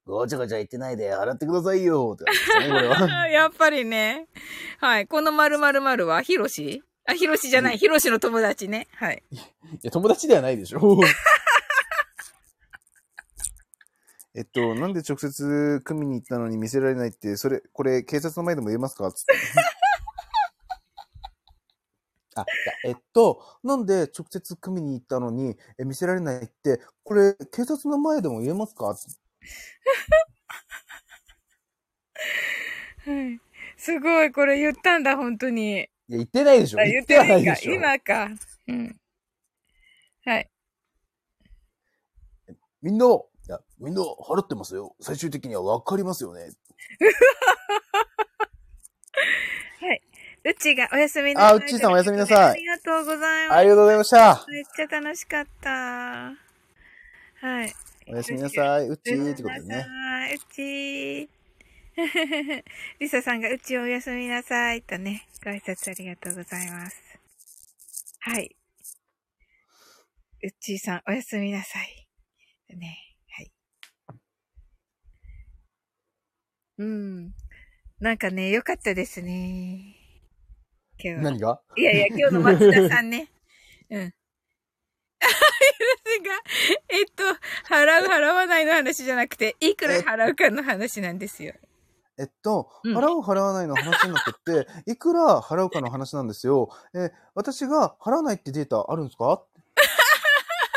[0.05, 2.15] ごちゃごちゃ言ってないで、洗ってくださいよ。
[2.15, 3.27] って感じですね、これは。
[3.29, 4.27] やっぱりね。
[4.79, 5.07] はい。
[5.07, 6.83] この〇〇〇は、ヒロシ？
[7.09, 7.77] あ、ヒロシじゃない。
[7.77, 8.87] ヒロシの友達ね。
[8.95, 9.23] はい。
[9.31, 9.37] い
[9.83, 10.99] や、友達ではないでしょ。
[14.35, 19.11] えっと、なんで直接組みに行ったのに見せられないって、それ、これ、警察の前でも言えますか？
[19.11, 19.33] つって。
[22.41, 22.45] あ、
[22.85, 28.85] えっと、なんで直接組みに行ったのにえ見せられないって、これ、警察の前でも言えますか？
[28.88, 28.95] は
[33.05, 33.39] い。
[33.77, 35.73] すごい、これ言ったんだ、本当に。
[35.73, 36.80] いや、言ってないでしょ。
[36.80, 37.73] あ、言っててないでしょ。
[37.73, 38.30] 今か。
[38.68, 38.99] うん。
[40.26, 40.49] はい。
[42.81, 43.09] みんな、い
[43.49, 44.95] や、みんな払ってますよ。
[44.99, 46.49] 最終的には分かりますよね。
[50.47, 51.51] うちがおやすみなさい。
[51.51, 53.57] あうっちーさんおやすみなさいありがとうございます。
[53.57, 54.45] ありがとうございました。
[54.47, 55.69] めっちゃ楽しかった。
[55.69, 57.73] はい。
[58.07, 58.87] おやすみなさい。
[58.87, 59.75] うっちーってことでね。
[59.75, 61.27] はい、うちー。
[62.99, 66.95] リサさんがうちおやすみなさいとね、ご挨拶ありがとうございます。
[68.19, 68.55] はい。
[70.43, 72.07] うっちーさん、おやすみなさい。
[72.73, 72.97] ね。
[73.31, 73.51] はい。
[76.77, 77.33] うん。
[77.99, 79.96] なんかね、よかったですね。
[80.99, 81.21] 今日は。
[81.21, 81.61] 何が？
[81.77, 83.29] いやいや、今日の松田さんね。
[83.89, 84.01] うん。
[85.19, 85.25] あ
[86.09, 86.35] れが、
[86.89, 87.23] えっと、
[87.67, 91.53] 払う払わないの話じゃなくて、いくら払うかの話なんですよ。
[92.19, 96.69] えっと、うん払う払わないの話じゃなくって、 いくら払うかの話なんですよ。
[96.95, 99.43] え、私が払わないってデータあるんですか？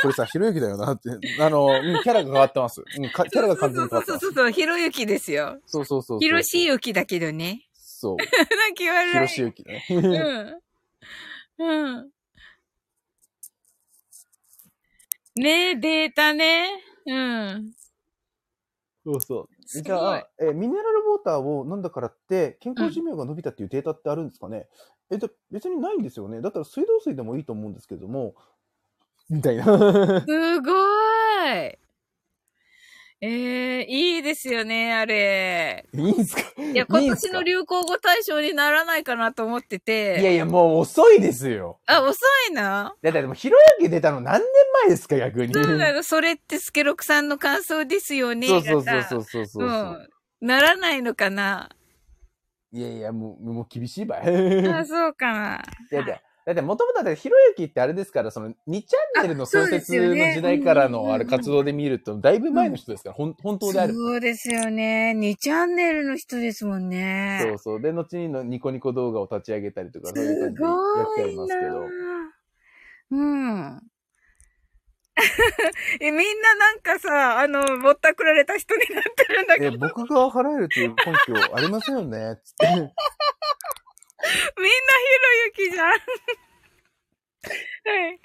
[0.02, 1.10] これさ、ひろゆきだよなって。
[1.42, 2.80] あの、うんキャラが変わってます。
[2.80, 4.32] うん、かキャラが完全に変わってますそうそう。
[4.34, 5.58] そうそう、ひろゆきですよ。
[5.66, 6.18] そうそうそうそう。
[6.20, 7.66] ひろしゆきだけどね。
[8.00, 8.16] そう。
[8.16, 8.30] 泣
[8.74, 9.12] き笑い。
[9.12, 9.84] ひろしゆきね。
[9.90, 11.66] うん。
[11.66, 12.10] うん。
[15.36, 16.82] ねえ、データね。
[17.04, 17.74] うん。
[19.04, 19.82] そうそう。
[19.82, 24.66] じゃあ、え、ミネラルウォーターを飲んだからって、健康寿命が伸びたっていうデータってあるんですかね、
[25.10, 26.40] えっと、別にないんですよね。
[26.40, 28.34] だったら水道水でもいいと思うんですけども、
[29.28, 29.64] みたいな。
[29.64, 30.72] すご
[31.54, 31.79] い。
[33.22, 35.86] ええいいですよね、あれ。
[35.92, 36.42] いいんすか？
[36.62, 40.18] いや、今年の流行語大賞にならないかなと思ってて。
[40.20, 41.80] いやいや、もう遅いですよ。
[41.86, 42.18] あ、遅
[42.50, 42.94] いな？
[43.02, 44.48] だってでも、ひろゆき出たの何年
[44.84, 45.52] 前ですか、逆に。
[45.52, 48.48] そうなの、それってスケロクさんの感想ですよね。
[48.48, 49.66] そうそうがそうそうそうそう。
[49.66, 50.08] うん。
[50.46, 51.68] ならないのかな？
[52.72, 54.20] いやいや、もう、もう厳しいばい。
[54.66, 55.62] あ、そうかな。
[55.90, 63.94] だって、だって、もともとだって、ひろゆきってあれですから、その、2チャンネルの創設の時代からの、あれ、活動で見ると、だいぶ前の人ですから、ほん、本当である。
[63.94, 65.14] そうですよね。
[65.16, 67.38] 2チャンネルの人ですもんね。
[67.42, 67.80] そうそう。
[67.80, 71.88] で、後にのニコニコ動画を立ち上げたりとか、そういう感すじでやってあごいなりますけど。
[73.10, 73.80] うん。
[76.00, 80.96] え、みんななんかさ、あの、ぼったくられた人になってるんだけえ、ど、僕が払えるという根
[81.26, 82.92] 拠ありませんよね、つって。
[84.56, 84.72] みんなひ
[85.22, 85.88] ろゆきじゃん。
[85.88, 85.94] は
[88.10, 88.20] い。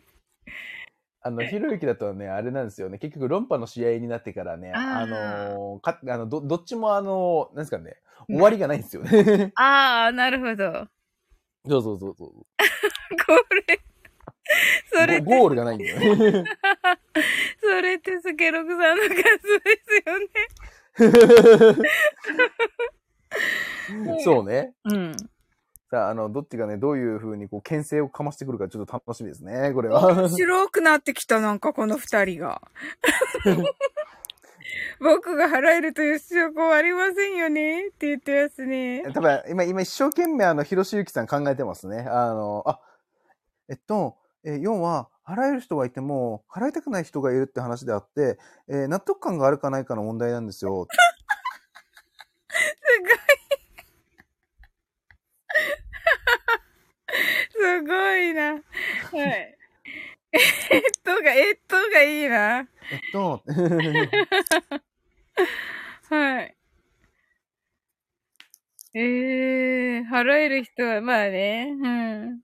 [1.22, 2.98] あの、ひろゆきだとね、あれなんですよね。
[3.00, 7.98] 結局、論破の試合になってからね、あーあのーか、あの、ど、どっちもあの、なんですかね、
[8.28, 9.52] 終わりがないんですよね。
[9.56, 10.88] ああ、なるほど。
[11.68, 12.30] そうそうそうそう。
[12.30, 12.46] こ
[13.68, 13.80] れ、
[14.94, 16.44] それゴールがないんだよね。
[17.60, 19.24] それってスケロクさんの感想
[19.64, 20.28] ですよね。
[24.24, 24.76] そうね。
[24.86, 25.16] うん。
[25.92, 30.14] さあ、あの、どっちがね、どういう風にこう、牽制をかましてくるかちょっと楽しみですね、これは。
[30.14, 32.62] 面白くなってきた、なんかこの二人が。
[35.00, 39.04] 僕が払えるという必要はありませんよねって言ってますね。
[39.14, 42.00] 多分、今、今一生懸命あの、広しゆきさん考えてますね。
[42.10, 42.80] あの、あ、
[43.70, 50.88] えっと、えー要は、払える人がいても、払いたくない人がいるって話であって、えー納得感があるかないかの問題なんですよ。
[50.90, 50.98] す
[53.02, 53.10] ごい
[58.34, 58.54] な。
[58.54, 58.60] は
[59.30, 59.58] い。
[60.72, 62.60] えっとが、えっとがいいな。
[62.92, 63.44] えっと、
[66.10, 66.56] はい。
[68.94, 72.42] ええー、払える人は、まあね、うん。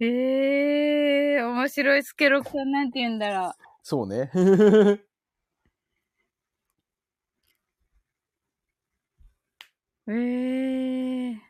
[0.00, 3.52] ええー、面白いスケロクさんなんて言うんだろう。
[3.82, 4.30] そうね。
[10.06, 10.12] え
[11.32, 11.43] え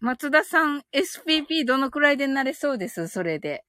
[0.00, 3.08] 松田さん、SPP どのくらいでなれそうです？
[3.08, 3.64] それで。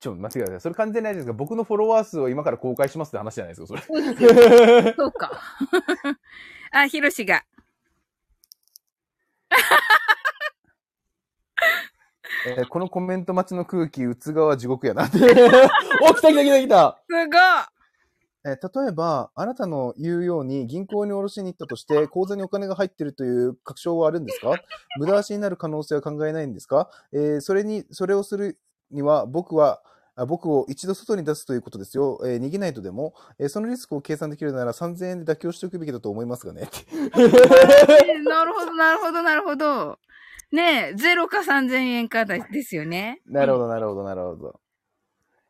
[0.00, 0.60] ちょっと待ってください。
[0.60, 3.82] それ完全にないですが、僕のフォロワー数を今から公開しますって話じゃないですか、それ。
[4.94, 5.30] そう か。
[6.72, 7.44] あ、ヒロシが。
[12.48, 15.18] えーこのコメント待ちの空気、うつ側地獄やなって。
[16.02, 17.28] お、来た来た来た来たすごい
[18.46, 24.54] えー例えば、あなたの言うように銀行に下ろしに行ったとして、口座にお金が入ってるという確証はあるんですか？
[24.98, 26.88] 無駄足になる可能性は考えないんですか？
[27.12, 28.58] えーそれに、それをする
[28.90, 29.82] には、僕は、
[30.18, 32.18] あ僕を一度外に出すということですよ。
[32.24, 36.68] えー逃げないとでも、えーそのリスクを計算できるなら3000円で妥協しておくべきだと思いますがね。
[38.24, 39.98] なるほど、なるほど、なるほど。
[40.52, 43.20] ねえ、ゼロか3000円かだですよね。
[43.26, 44.60] なるほど、なるほど、なるほど。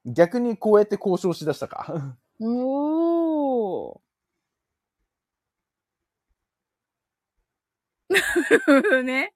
[0.06, 2.16] 逆にこうやって交渉しだしたか。
[2.40, 4.00] おー。
[9.02, 9.32] ね。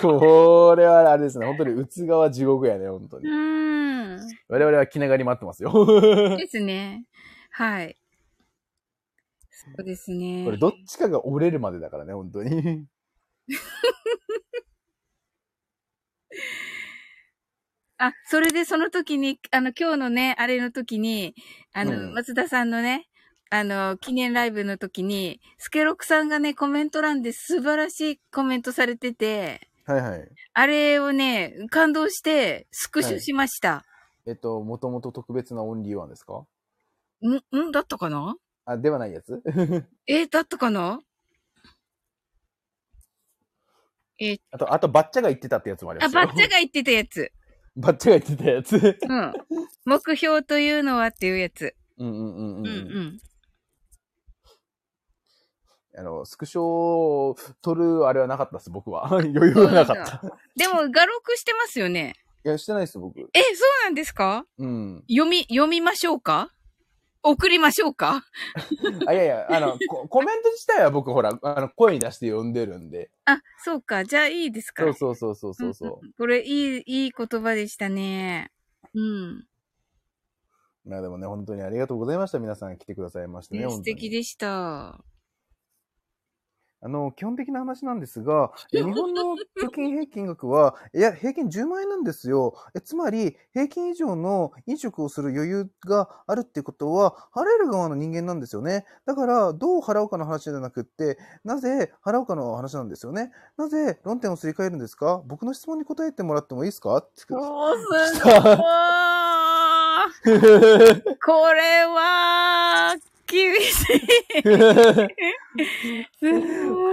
[0.00, 1.46] これはあれですね。
[1.46, 3.28] 本当にうつ側地獄やね、本当うに。
[3.28, 4.18] ーん。
[4.48, 5.72] 我々は気長に待ってますよ。
[6.36, 7.04] ですね。
[7.50, 7.96] はい。
[9.50, 10.44] そうですね。
[10.44, 12.86] これどっちかが折れるまでだからね、本当に。
[17.98, 21.34] あ、それでその時に、あの、今日のね、あれの時に、
[21.72, 23.08] あの、うん松田さんのね、
[23.50, 30.28] あの、記念ライブの時に、スケロクさんがね、コメント欄で素晴らしいコメントされてて、はいはい。
[30.52, 33.84] あれをね、感動して、スクショしました。
[34.26, 36.44] えっと、もともと特別なオンリーワンですか？
[37.22, 37.72] んん？
[37.72, 38.36] だったかな？
[38.66, 39.42] あ、ではないやつ？
[40.06, 41.00] えーだったかな？
[44.20, 46.26] えーあと、あと、バッチャが言ってたってやつもありまあ、すよ。
[46.26, 47.32] バッチャが言ってたやつ。
[47.80, 48.98] バッチャが言ってたやつ。
[49.08, 49.32] うん。
[49.84, 51.74] 目標というのはっていうやつ。
[51.96, 52.66] うんうんうんうん。
[52.66, 53.20] うんうん。
[55.96, 59.06] あの、スクショを撮るあれはなかったです、僕は。
[59.14, 60.20] 余裕がなかった。
[60.56, 62.14] でも、画録してますよね。
[62.44, 63.18] いや、してないです、僕。
[63.32, 64.44] え、そうなんですか？
[64.58, 65.04] うん。
[65.08, 66.50] 読み、読みましょうか？
[67.22, 68.24] 送りましょうか？
[69.06, 73.10] あ、いやいや、あの、コ コメント自体は僕、ほら、あの、声に出して読んでるんで。
[73.24, 74.04] あ、そうか。
[74.04, 76.06] じゃあいいですかそうそうそうそうそうそう。
[76.06, 78.52] んんこれ、いい、いい言葉でしたね。
[78.94, 79.46] うん。
[80.84, 82.38] まあでもね、本当にありがとうございました。
[82.38, 83.68] 皆さん来てくださいましてね。
[83.68, 85.04] 素敵でした。
[86.80, 92.54] あの、基本的な話なんですが、え日本の貯金平均額は、いや、平均10万円なんですよ。
[92.74, 98.84] えつまり、平均以上の飲食をする余裕があるってことは、払える側の人間なんですよね。
[99.06, 103.32] だから、どう払うかの話じゃなくって、なぜ払うかの話なんですよね。
[103.56, 105.20] なぜ論点をすり替えるんですか？
[105.26, 106.96] 僕の質問に答えてもらってもいいですか？
[106.98, 107.86] っておー、す
[108.20, 108.30] ご
[110.36, 112.94] いこれは、
[113.26, 114.42] 厳しい。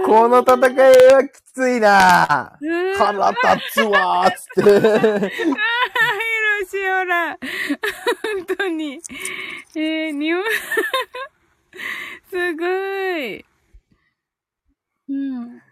[0.04, 2.58] この戦いはきついな
[2.96, 3.40] 腹立
[3.72, 5.30] つわーっつって。
[5.30, 7.38] ヒロシオラ。
[8.22, 9.00] 本当に。
[9.76, 10.42] えー、日本、
[12.30, 12.66] すご
[13.18, 13.44] い。
[15.08, 15.62] うん。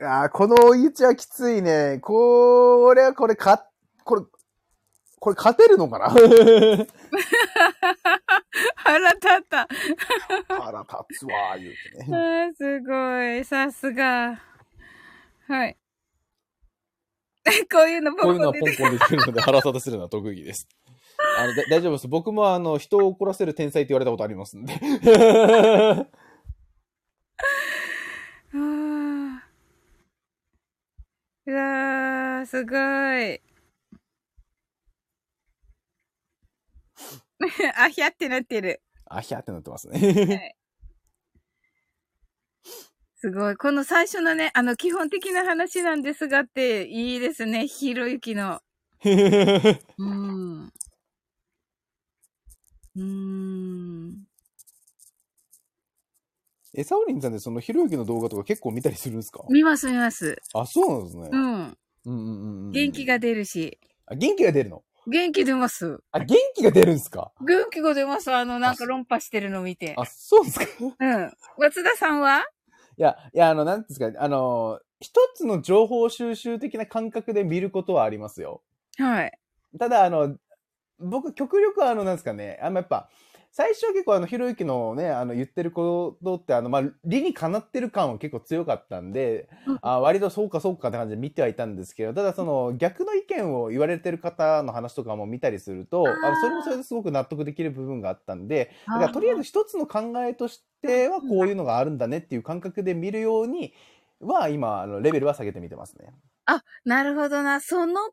[0.00, 1.98] あーこの追い打ちはきついね。
[2.00, 3.66] これはこれか、
[4.04, 4.22] これ、
[5.18, 6.14] これ勝てるのかな？
[8.76, 9.68] 腹立った。
[10.48, 12.50] 腹立つわー言うてあね。
[12.52, 13.44] ーすごい。
[13.44, 14.40] さすが。
[15.48, 15.76] はい。
[17.72, 20.68] こういうのこういうのはポポンポンできるので腹立たせるのは特技です。
[21.38, 22.08] あのだ大丈夫です。
[22.08, 24.74] 僕もあの、人を怒らせる天才って言われたことありますんで。
[24.74, 29.38] あー
[31.46, 33.51] うわー、すごい。
[37.76, 38.82] あひゃってなってる。
[39.06, 40.56] あひゃってなってますね。
[43.16, 43.56] すごい。
[43.56, 47.68] この最初のね、あの、基本的な話なんですがって、いいですね。
[47.68, 48.60] ひろゆきの。
[49.04, 49.10] う
[50.04, 50.72] ん。
[52.96, 54.26] うーん。
[56.74, 59.44] え、サオリンさんでそのひろゆきの動画とか結構見たりするんですか？
[59.50, 60.36] 見ます見ます。
[60.54, 61.28] あ、そうなんですね。
[61.30, 61.42] うん。
[61.42, 62.70] うんうんうんうん。
[62.72, 63.06] 元気。
[63.06, 63.78] が出るし。
[64.06, 64.82] あ、元気が出るの？
[65.06, 66.00] 元気出ます。
[66.12, 67.32] あ、元気が出るんですか？
[67.40, 68.32] 元気が出ます。
[68.32, 69.94] あの、なんか論破してるの見て。
[69.96, 70.66] あ、そうですか？
[71.00, 71.32] うん。
[71.58, 72.46] 松田さんは？
[72.98, 78.62] いや、いや、あの、なんですか、あの、一つの情報収集的な感覚で見ることはありますよ。
[78.98, 79.32] はい。
[79.78, 80.36] ただ、あの、
[81.00, 83.08] 僕、極力、あの、なんですかね、あの、やっぱ、
[83.54, 89.78] 最初は結構、あの、ひろゆきのね、あの、言ってることって、あの、まあ、理にかなってる感は結構強かったんで、うん。
[89.82, 103.74] あ割とそうかそうかって感じで見てはいたんですけど、ただ、その、逆の意見を言われてる方の話とかも見たりすると、あの、それもそれですごく納得できる部分があったんで、だから、とりあえず一つの考えとしては、こういうのがあるんだねっていう感覚で見るように
[104.20, 106.14] は、今、あの、レベルは下げてみてますね。
[106.84, 107.60] なるほどな。
[107.60, 108.12] その考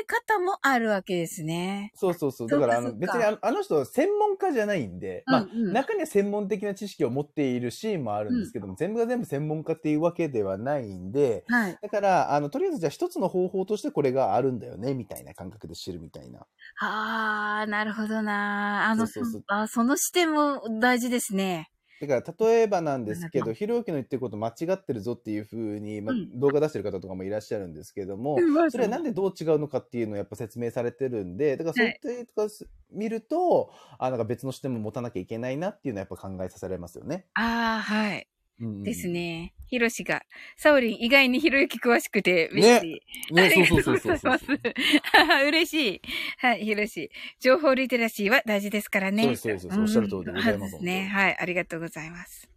[0.00, 1.92] え方もあるわけですね。
[1.92, 2.48] そうそうそう。
[2.48, 11.80] そだから、あの、別にあのあの人、専門家じゃないんで、まあ、うんうん中には専門的な知識を持っているシーンもあるんですけども、全部が全部専門家っていうわけではないんで、はい。
[11.80, 16.46] だから、あの、とりあえずじゃあ一つの方法としてこれがあるんだよね、みたいな感覚で知るみたいな。
[16.80, 18.88] あー、なるほどな。
[18.90, 21.70] あの、そあその視点も大事ですね。
[22.00, 37.26] だから、例えばなんですけど、ひろゆきの言ってること間違ってるぞっていうふうに、まあうん動画出してる方とかもいらっしゃるんですけども、それはなんでどう違うのかっていうのをやっぱ説明されてるんで、だからそういったとかす見ると、あなんか別の視点も持たなきゃいけないなっていうのはやっぱ考えさせられますよね。
[37.34, 38.28] あー、はい。
[38.60, 39.08] うんうんです。
[39.08, 39.54] ね。
[39.70, 40.22] ひろしが、
[40.56, 43.34] サオリン意外にひろゆき詳しくて嬉しい。
[43.34, 45.46] ね、そうそうそうそうありがとう。
[45.48, 46.02] 嬉しい。
[46.38, 47.10] はい、ひろし。
[47.38, 49.22] 情報リテラシーは大事ですからね。
[49.22, 51.04] そうですそうですおっしゃる通りでございますそうね。
[51.06, 52.48] はい、ありがとうございます。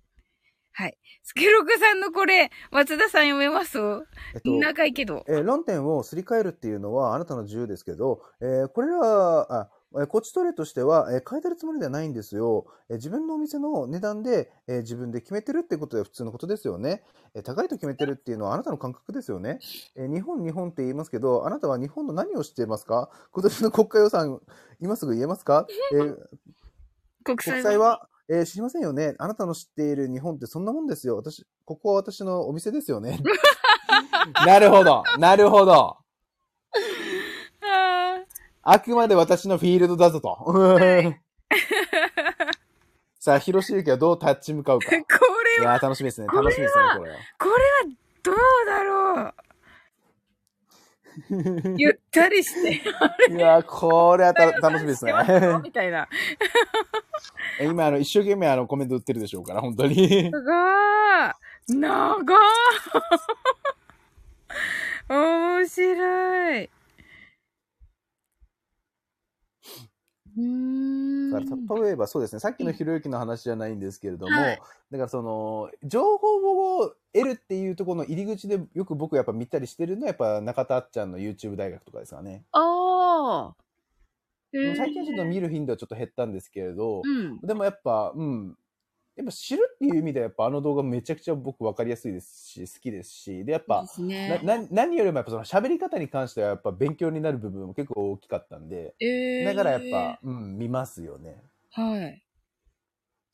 [0.75, 0.97] はい。
[1.21, 3.77] スケロクさんのこれ、松田さん読めます？
[4.33, 5.23] えっと、長いけど。
[5.27, 12.65] えー論点をすり替えるっていうのはあなたの自由ですけど、えーこれは、あ、えーこっちトレとしては、えー変えてるつもりではないんですよ。
[12.89, 17.03] えー自分のお店の値段で、えー自分で決めてるってことで普通のことですよね。
[17.35, 19.59] えー高いと決めてるっていうのはあなたの感覚ですよね。
[19.95, 23.09] えー日本、日本って言いますけど、あなたは日本の何を知っていますか？
[23.31, 24.41] 今年の国家予算、
[24.79, 26.17] 今すぐ言えますか、えー
[27.23, 29.15] 国際国債は、えー知りませんよね。
[29.19, 31.17] あなたの知っている日本ってそんなもんですよ。
[31.17, 33.19] 私、ここは私のお店ですよね。
[34.45, 35.03] なるほど。
[35.19, 35.97] なるほど。
[38.65, 40.37] ああくまで私のフィールドだぞと。
[43.19, 44.87] さあ、広しゆきはどう立ち向かうか。
[44.87, 44.91] こ
[45.59, 46.27] れは、やー、楽しみですね。
[46.27, 47.17] 楽しみですね、これは。
[47.39, 47.59] これは
[48.23, 48.35] どう
[48.65, 49.33] だろう。
[51.77, 52.81] ゆったりして。
[53.33, 55.13] いやー、これはた 楽しみですね。
[55.61, 56.07] みたいな。
[57.61, 60.31] 今、あの、一生懸命あの、コメント売ってるでしょうから、本当に。
[60.31, 61.33] すごー
[61.67, 62.23] 長ー
[65.09, 66.63] 面白い。
[66.63, 70.22] うーん。
[70.35, 71.45] だか
[71.75, 74.59] ら例えばそうですね、さっきのひろゆきの話じゃないんですけれども、はい
[74.91, 82.43] だからその、情報を得るっていうところの入り口でよく僕やっぱ見たりしてるのはやっぱ中田あっちゃんの YouTube 大学とかですかね。
[82.51, 83.55] ああ。
[84.51, 87.39] 最近はちょっと見る頻度はちょっと減ったんですけれど、うん。
[87.41, 88.55] でもやっぱ、うん。
[89.15, 94.41] やっぱ知るっていう意味ではやっぱあの動画めちゃくちゃ僕分かりやすいですし、好きですし、で、やっぱ、ね。
[94.43, 101.43] なな何よりもやっぱその喋り方に関してはやっぱ勉強になる部分も結構大きかったんで、えー、だからやっぱ、うん、見ますよね。
[101.71, 102.23] はい。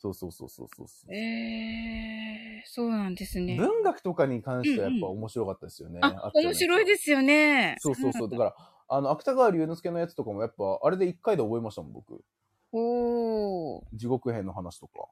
[0.02, 1.14] そうそうそうそうそうそう。
[1.14, 3.56] えー、そうなんですね。
[3.56, 6.00] 文学とかに関してはやっぱうんうん面白かったですよね。
[6.02, 7.76] あっちゃんのやつは面白いですよね。
[7.80, 8.30] そうそうそう。
[8.30, 8.56] だから、
[8.88, 12.24] あの、芥川龍之介のやつとかもやっぱ、あれで一回で覚えましたもん、僕。
[12.72, 13.84] おー。
[13.94, 15.10] 地獄編の話とか。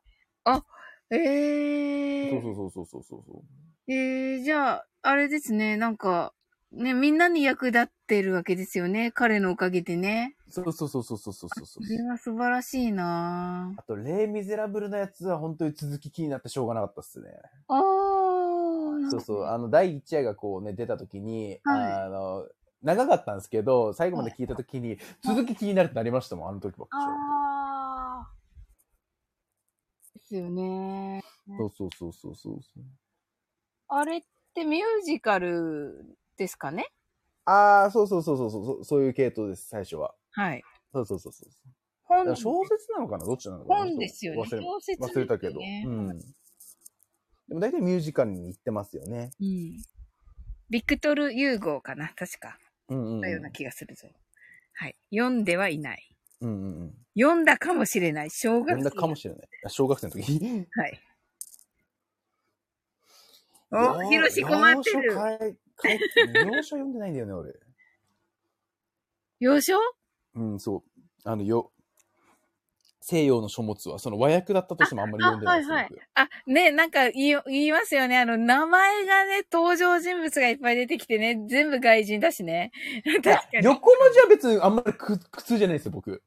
[1.10, 2.30] えー。
[2.30, 3.44] そうそうそうそうそうそ
[3.88, 3.92] う。
[3.92, 6.34] えー、じゃあ、あれですね、なんか、
[6.72, 9.12] ね、みんなに役立ってるわけですよね。
[9.12, 10.36] 彼のおかげでね。
[10.50, 17.30] そうそうそうそうそうそうそうそれは素晴らしいなあと、レイ・ミゼラブルなやつは本当に続き気になってしょうがなかったっすね。
[17.68, 19.10] あー。
[19.12, 19.46] そうそう。
[19.46, 22.46] あの、第一夜がこうね、出た時に、はいあの、
[22.84, 27.57] 長かったんですけど、最後まで聞いた時に、続き気になるってなりましたもん、あの時ばっかあー。
[30.30, 31.24] ですよね。
[31.58, 32.84] そうそうそうそうそうそう。
[33.88, 34.22] あれっ
[34.54, 36.92] てミュージカルですかね？
[37.46, 40.14] ああ、そうそうそうそうそう、そういう系統です、最初は。
[40.32, 40.64] はい。
[40.92, 41.52] そうそうそうそう。
[42.04, 43.26] 本小説なのかな？
[43.26, 43.76] どっちなのかな？
[43.86, 44.42] 本ですよね。
[44.42, 45.62] 忘れ小説忘れたけど。
[45.62, 46.20] うん。
[46.20, 49.32] でも大体ミュージカルに行ってますよね。
[49.40, 49.82] うん。
[50.70, 52.10] ビクトル・ユーゴーかな？
[52.16, 52.58] 確か。
[52.90, 53.22] うんうん、うん。
[53.22, 54.10] だような気がするぞ。
[54.74, 54.96] はい。
[55.12, 56.17] 読んではいない。
[56.42, 56.94] うんうんうん。
[57.20, 58.30] 読んだかもしれない。
[58.30, 59.48] 小学読んだかもしれない。
[59.66, 60.68] あ小学生の時に。
[60.72, 61.02] はい。
[63.70, 65.14] お、ひろし困ってる。
[66.46, 67.54] 洋書読んでないんだよね、俺。
[69.40, 69.74] 洋書
[70.36, 71.02] うん、そう。
[71.24, 71.72] あの、よ、
[73.10, 78.18] 西洋の書物は、その和訳だったとしてもあんまり読んでないです、あはいはい僕あ、ね、なんか言い、言いますよね。
[78.18, 82.72] あの、名前がね、登場人物がいっぱい出てきてね、全部外人だしね。
[83.24, 83.66] 確かに。
[83.66, 86.22] 横文字は別にあんまり苦苦痛じゃないですよ、僕。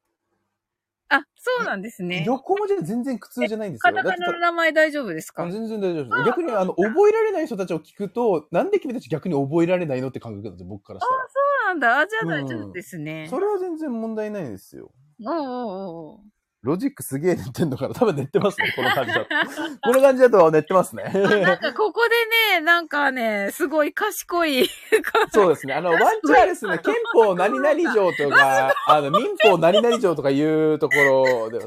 [1.11, 2.25] あ、そうなんですね。
[2.27, 3.93] 横文字は全然苦痛じゃないんですよ。
[3.93, 5.45] カタカナの名前大丈夫ですか？
[5.45, 6.27] あ全然大丈夫です。
[6.29, 11.21] 逆に、あの、覚えられない人たちを聞くと、なんで君たち逆に覚えられないのって感覚なんですよ、僕からしたら。
[11.29, 11.35] そ
[11.65, 11.99] うなんだ。
[11.99, 13.27] あ、じゃあ大丈夫ですね。
[13.29, 14.93] それは全然問題ないですよ。
[15.27, 19.27] おうおうおうロジックすげえ寝てんのから、多分寝てますね、この感じだと。
[19.83, 21.05] この感じだと寝てますね。
[21.05, 24.69] なんかここでね、なんかね、すごい賢い。
[25.33, 25.73] そうですね。
[25.73, 31.67] あの、ワンチャンですね、憲法何々条とか、あの、民法何々条とかいうところで。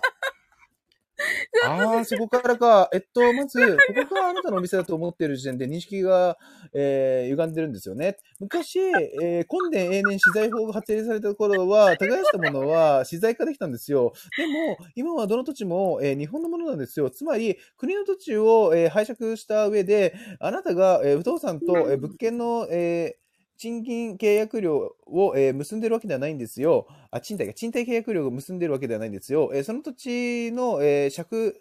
[1.66, 2.90] ああ、そこからか。
[2.94, 6.38] えっと、まず、ここがあなたのお店だと思っている時点で認識が、
[6.74, 8.18] えー、歪んでるんですよね。
[8.40, 14.14] 昔、えー、根伝永年資材法が発令された頃は、 耕したものは資材化できたんですよ。
[14.38, 17.10] でも、今はどの土地も、えー日本のものなんですよ。
[17.10, 23.23] つまり、国の土地を、えー拝借した上で、あなたが、えー不動産と、えー物件の、えー
[23.58, 26.88] 賃金契約料を、えー結んでるわけではないんですよ。
[27.12, 29.52] あ、賃貸が、賃貸契約料を結んでるわけではないんですよ。
[29.54, 31.56] えーその土地の、えー借、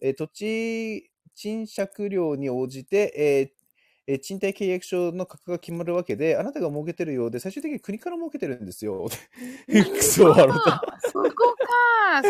[0.00, 3.58] えー土地賃借料に応じて、えー
[4.06, 9.08] えー賃貸契約書の価格が決まるわけで、あなたが儲けてるようで、最終的に国から儲けてるんですよ。
[9.66, 10.54] クソ笑った。
[10.76, 10.82] あ
[11.12, 12.22] そこか。
[12.22, 12.28] す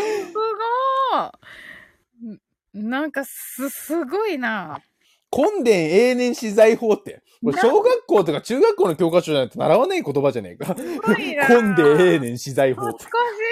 [2.25, 2.83] ごい。
[2.85, 4.83] んなんかす、すごいな。
[5.31, 7.23] 根伝永年資材法って。
[7.43, 10.75] これ小学校とか中学校の教科書じゃないと習わない言葉じゃねえか。
[10.77, 11.49] すごいな。
[11.49, 12.99] 根伝永年資材法懐。
[12.99, 13.05] か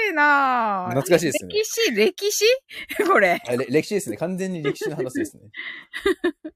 [0.09, 0.87] しいな。
[0.91, 2.45] 懐かしいですね歴史、歴史？
[3.07, 3.41] これ。
[3.69, 4.17] 歴史ですね。
[4.17, 5.45] 完全に歴史の話ですね。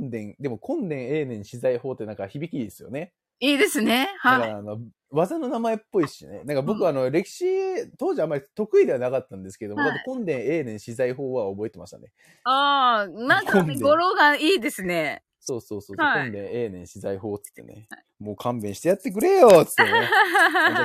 [0.00, 3.12] 根伝、でも根伝永年資材法ってなんか響きいいですよね。
[3.40, 4.08] いいですね。
[4.18, 4.50] はい。
[4.50, 4.80] あの、
[5.10, 6.42] 技の名前っぽいしね。
[6.44, 7.44] なんか僕、あの、歴史、
[7.96, 12.10] 当時あんまり得意ではなかったんですけども、はいだって根伝永年資材法は覚えてましたね。
[12.44, 15.22] ああ、なんかね、語呂がいいですね。
[15.48, 15.96] そうそうそう。
[16.02, 17.88] はい根伝永年資材法っつってね。
[18.20, 19.88] もう勘弁してやってくれよっつってね。
[19.90, 20.02] じゃ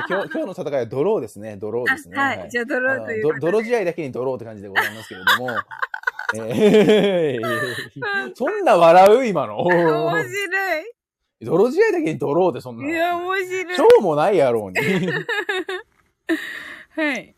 [0.00, 1.56] あ今日、 今日の戦いはドローですね。
[1.58, 2.16] ドローですね。
[2.18, 2.50] あはい。
[2.50, 5.50] じゃあ、ドローという泥試合だけにドローって感じでございますけれども。
[6.36, 9.60] えーそんな笑う今の？
[9.62, 10.84] 面白い。
[11.42, 12.88] 泥試合だけにドローでそんな。
[12.88, 13.76] いや、面白い。
[13.76, 14.78] しょうもないやろうに。
[16.96, 17.34] はい。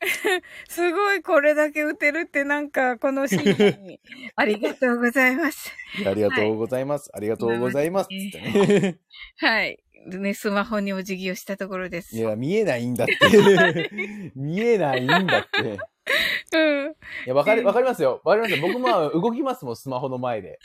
[0.68, 4.00] すごいこれだけ打てるってなんかこのシーンに
[4.34, 5.72] ありがとうございます。
[6.06, 7.10] ありがとうございます。
[7.12, 8.10] ありがとうございます。
[8.10, 8.98] ね。
[9.36, 9.78] はい。
[10.06, 12.16] ね、スマホにお辞儀をしたところです。
[12.16, 13.14] いや、見えないんだって。
[14.34, 15.58] 見えないんだって。
[15.60, 15.78] い
[16.56, 16.94] うん。
[17.26, 18.22] や、わかり、わかりますよ。
[18.24, 18.66] わかりますよ。
[18.66, 20.58] 僕も動きますもん、スマホの前で。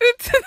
[0.00, 0.40] うつの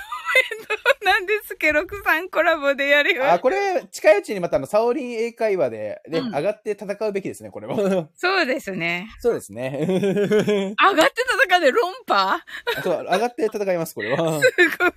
[1.04, 4.20] なんですけど、6さんコラボでやるよあ、これ、近い。
[4.20, 8.10] うちにまたあの、サオリン英会話で、ね、うん上がって戦うべきですね、これは。
[8.16, 9.08] そうですね。
[9.20, 9.78] そうですね。
[9.88, 12.40] 上がって戦うで論破
[12.84, 13.78] そう、上がって戦い。
[13.78, 14.18] ます、これは。
[14.42, 14.92] すごい。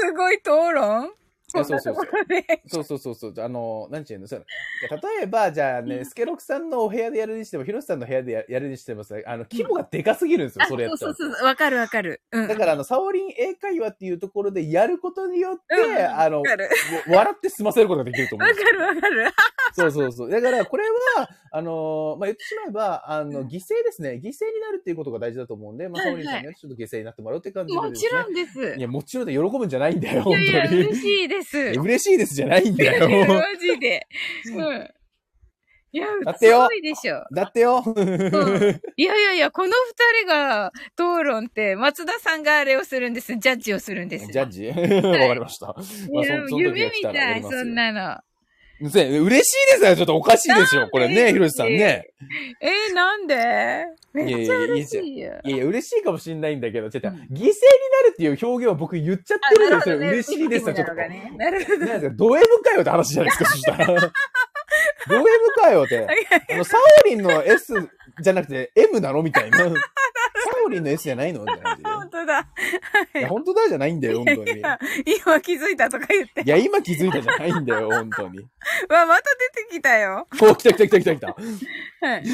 [0.00, 0.36] すごい。
[0.36, 1.10] 討論
[1.50, 3.34] そうそうそうそうそうそうそう。
[3.44, 4.44] あの、なんちゅうの、そう
[4.90, 11.14] 例えば、じゃあね、スケロクさんのお部屋でやるにしても、ヒロシさんの部屋でややるにしてもさ、あの、規模がでかすぎるんですよ、あそれやったら。
[11.14, 11.46] そうそうそう。
[11.46, 12.20] わかるわかる。
[12.32, 12.48] うん。
[12.48, 16.42] だから、あの、サオリン英会話っていうところでやることによって、うんあの
[17.08, 19.32] 笑って済ませることができると思うんですよわかるわかる。
[19.72, 20.30] そうそうそう。
[20.30, 20.84] だから、これ
[21.16, 24.20] は、あのまあ、言ってしまえば、あの、犠牲ですね。
[24.22, 27.92] 犠牲になるっていうことが大事だと思うんで、まあ、はいサオリンさんにはちょっと犠牲になってもらうって感じでも。
[27.92, 28.74] ちろんです。
[28.76, 30.44] いや、もちろんで喜ぶんじゃないんだよ、本当に。
[30.44, 31.37] いやいや、嬉しいです。
[31.40, 33.08] いや嬉しいですじゃないんだよ。
[33.26, 34.06] マジで。
[34.54, 34.88] うん。
[35.90, 37.24] いや、だってよすごいでしょ。
[37.34, 37.82] だってよ。
[37.84, 43.34] うんいやいやいや、この二人が討論って、松田さんがあれをするんです。
[43.36, 44.26] ジャッジをするんです。
[44.30, 44.66] ジャッジ？
[44.68, 45.68] わかりました。
[45.68, 48.18] まあ、いや夢みたい、そんなの。
[48.90, 49.96] せ嬉しいですよ。
[49.96, 50.88] ちょっとおかしいでしょ。
[50.88, 52.10] これね、ひろしさんね。
[52.60, 53.84] えー、なんで？
[54.12, 55.40] めっちゃ嬉しいよ。
[55.44, 57.54] いやいや、嬉しいかもしんないんだけど、ちょっと、うん犠牲になる
[58.12, 59.98] っていう表現を僕言っちゃってるんですよ。
[59.98, 60.94] 嬉しいですよ、ちょっと。
[60.94, 61.36] なるほどね。
[61.36, 61.78] なるほど。
[61.78, 63.86] なんですか、ド M かよって話じゃないですか、そしたら。
[65.08, 65.26] ド M
[65.56, 66.06] かよって。
[66.52, 67.74] あの、サオリンの S
[68.20, 69.22] じゃなくて M なの？
[69.22, 69.58] みたいな。
[70.68, 71.40] サオリンの S じゃないの？
[71.40, 72.48] みたいな感じ本当だ。
[73.14, 73.20] で。
[73.20, 74.50] いや、本当だじゃないんだよ、本当に。
[74.52, 74.78] いいや
[75.24, 76.42] 今気づいたとか言って。
[76.46, 78.38] や、今気づいたじゃないんだよ、本当に。
[78.90, 79.22] わ、また
[79.56, 80.26] 出てきたよ。
[80.42, 81.26] お、来た来た来た来た来た。
[82.06, 82.24] はい。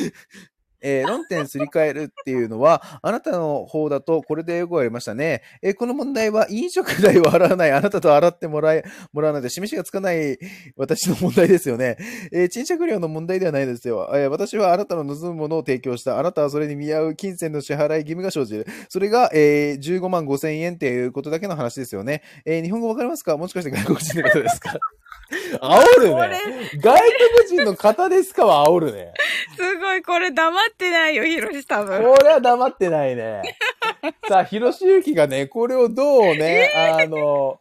[0.85, 5.43] えー論点すり替えるっていうのは、 あなたの方だとこれでよくありましたね。
[5.62, 10.39] えーこの問題は飲食代を払わない、あなたと払ってもらえ、もらわないで示しがつかない
[10.77, 11.97] 私の問題ですよね。
[12.32, 14.11] えー賃借料の問題ではないですよ。
[14.15, 16.19] えー私はあなたの望むものを提供した。
[16.19, 18.66] あなたはそれに見合う金銭の支払い義務が生じる。
[18.89, 22.23] それが、えー15万5千円っていうことだけの話ですよね。
[22.44, 23.37] えー日本語わかりますか？
[23.37, 24.79] もしかして外国人の方ですか？
[25.61, 26.38] 煽るね。
[26.80, 29.13] 外国人の方ですかは煽るね。
[29.57, 32.03] すごい、これ黙ってないよ、ヒロシ多分。
[32.03, 33.43] これは黙ってないね。
[34.29, 37.59] さあ、広しゆきがね、これをどうね、あの、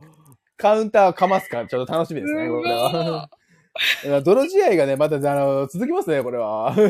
[0.57, 3.29] カウンターかますかちょっと楽しみですね、これは。
[4.23, 6.73] 泥試合がね、また、あの、続きますね、これは。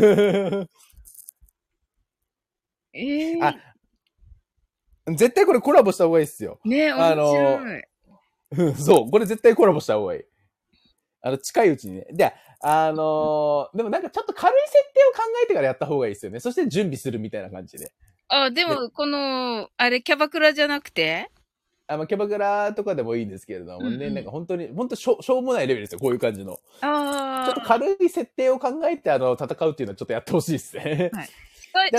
[2.95, 3.55] えー、あ
[5.07, 6.59] 絶対これコラボした方がいいっすよ。
[6.63, 7.81] ねあの面白い。
[8.55, 10.23] うんそう、これ絶対コラボした方がいい。
[11.21, 12.05] あの、近いうちにね。
[12.11, 12.33] で、
[12.65, 16.39] あのーでもなんかちょっと軽い設定を考えてからやった方がいいですよね。
[16.39, 17.91] そして準備するみたいな感じで。
[18.29, 21.29] あ、でも、この、あれ、キャバクラじゃなくて？
[21.87, 26.59] あの、キャバクラとかでもいいんですけれどもね、うんうんなんか本当に、本当しょしょうもないレベルですよ、こういう感じの。
[26.81, 27.45] ああ。
[27.45, 31.11] ちょっと軽い設定を考えて、あの、戦うっていうのはちょっとやってほしいですね。
[31.11, 31.23] 司であの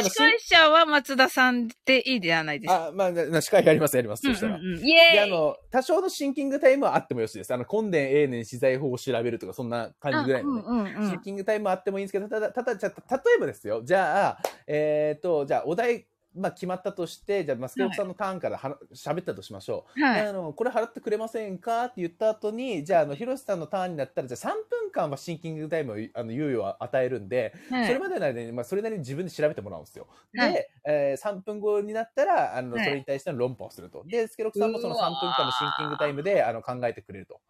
[0.03, 2.87] 司会者は松田さんでいいじゃないですか？
[2.87, 4.57] あ、まあ、な司会やります、やります、そしたら。
[4.57, 7.53] うんうんうんイで、エーイあの、多少のシンキングタイムはあってもよしです。
[7.53, 10.63] あの、根伝永年資材法を調べるとか、そんな感じぐらいのね。
[10.67, 13.83] うんうんうんシンキングタイムはあってもいいんですけど、ただ、ただ、じゃあ例えばですよ。
[13.85, 20.03] じゃあ、えっ、と、じゃあ、お題、まあ、決まったとして、じゃあ、マスケロクさんのターンからは喋ったとしましょう。
[20.03, 21.85] はいであの、これ払ってくれませんか？
[21.85, 30.07] って言った後に、じゃあ、あの、ヒロシさんのターンになったら、じゃあ3分間はシンキングタイムを、あの、猶予を与えるんで、はいそれまでの間に、まあ、それなりに自分で調べてもらうんですよ。
[30.37, 34.05] はいで、えー3分後になったら、あの、はいそれに対しての論破をすると。
[34.07, 37.41] で、スケロクさんもその3うわー分間のシンキングタイムで、あの、考えてくれると。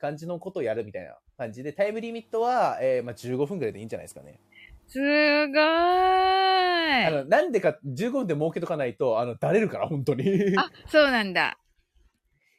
[0.00, 4.40] 感じのことをやるみたいな感じで、タイムリミットは、えーまあ、15分ぐらいでいいんじゃないですかね。
[4.90, 7.04] すごーい。
[7.06, 10.24] あの、なんでか、15分で儲けとかないと、あの、だれるから、本当に。
[10.58, 11.58] あ、そうなんだ。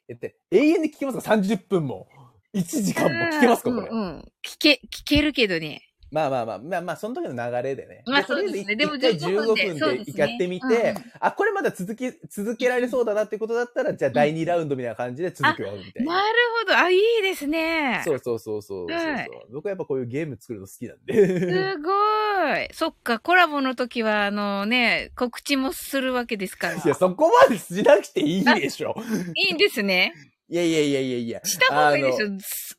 [0.07, 2.07] えって、永遠に聞けますか ?30 分も。
[2.53, 3.71] 1時間も聞けますか？
[3.71, 3.87] これ。
[3.89, 4.19] うんうん。
[4.45, 5.81] 聞け、聞けるけどね。
[6.11, 8.03] まあまあまあ、まあまあ、その時の流れでね。
[8.05, 16.13] まあそうですねでも一回15分で15分そうですねでやってみて、うんうんあ、これまだ続き、続けられそうだなってことだったら、じゃあ第2ラウンドみたいな感じで続きをやるみたいな。
[16.13, 16.27] なる
[16.59, 16.77] ほど。
[16.77, 18.01] あ、いいですね。
[18.03, 21.39] そうそうそうそうそうそう、はい僕はやっぱこういうゲーム作るの好きなんで。
[21.39, 21.91] すご
[22.57, 22.69] い。
[22.73, 26.75] そっか、コラボの時は、あのね、告知もするわけですから。
[26.75, 28.95] いや、そこまでしなくていいでしょ。
[29.35, 30.13] いいんですね。
[30.51, 31.41] いやいやいやいやいや。
[31.45, 32.27] した方がいいでしょ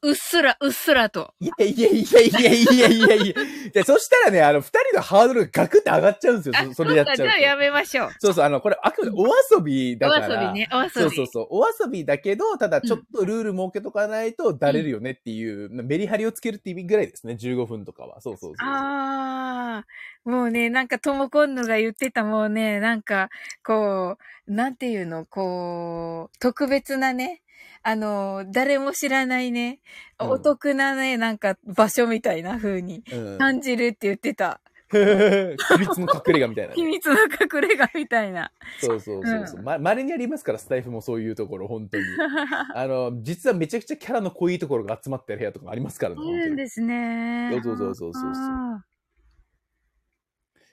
[0.02, 1.32] うっすら、うっすらと。
[1.40, 3.34] いやいやいやいやいやいやいや
[3.72, 6.54] で、そしたらね、あの、二人のハードルがガクって上がっちゃうんですよ。
[6.74, 7.22] そそれやっちゃうと。
[7.22, 8.10] じゃあやめましょう。
[8.18, 9.24] そうそう、あの、これあくまでお
[9.56, 10.28] 遊びだから。
[10.28, 10.90] お遊びね、お遊び。
[10.90, 11.46] そうそうそう。
[11.48, 17.38] お遊びだけど、ただちょっとルール設けとかないとだれるよねっていう、うん、メリハリをつけるって意味ぐらいですね。
[17.40, 18.20] 15分とかは。
[18.20, 18.68] そうそうそうそう。
[18.68, 23.30] ああ、もうね、なんかともこんのが言ってたもうね、なんか、
[23.64, 24.18] こ
[24.48, 27.41] う、なんていうの、こう、特別なね、
[27.82, 29.80] あの、誰も知らないね、
[30.20, 33.38] うんお得なね、なんか場所みたいな風にうん。
[33.38, 34.60] 感じるって言ってた。
[34.92, 38.52] 秘密の隠れ家みたいなね、秘密の隠れ家みたいな。
[38.78, 39.62] そうそうそうそう。
[39.62, 42.04] ま、稀にありますから、スタイフもそういうところ、本当に。
[42.74, 46.20] あの、実はめちゃくちゃキャラの濃いところが集まってる部屋とかありますからね。
[46.22, 47.50] いるんですね。
[47.52, 48.84] そうそうそうそうそうそう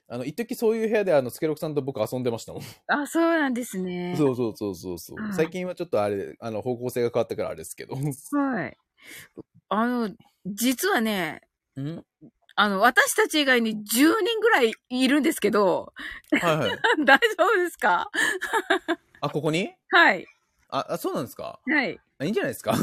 [0.09, 2.61] ああの、一時そういう部屋で、あの、スケロクさんと僕遊んでましたもん。
[2.61, 4.15] ーあ、そうなんですね。
[4.17, 7.95] そうそうそうそうそうはい最近はちょっとあれ、あの、方向性が変わったからあれですけど。
[7.95, 8.77] はい。
[9.69, 10.09] あの、
[10.45, 11.41] 実はね、
[11.79, 12.03] ん？
[12.55, 15.93] あの、私たち以外に10人ぐらいいるんですけど、
[16.41, 16.71] はいはい。
[17.05, 18.09] 大丈夫ですか？
[19.21, 19.73] あ、ここに？
[19.91, 20.25] はい。
[20.69, 21.59] あ、あそうなんですか？
[21.67, 21.99] はい。
[22.17, 22.73] あいいんじゃないですか？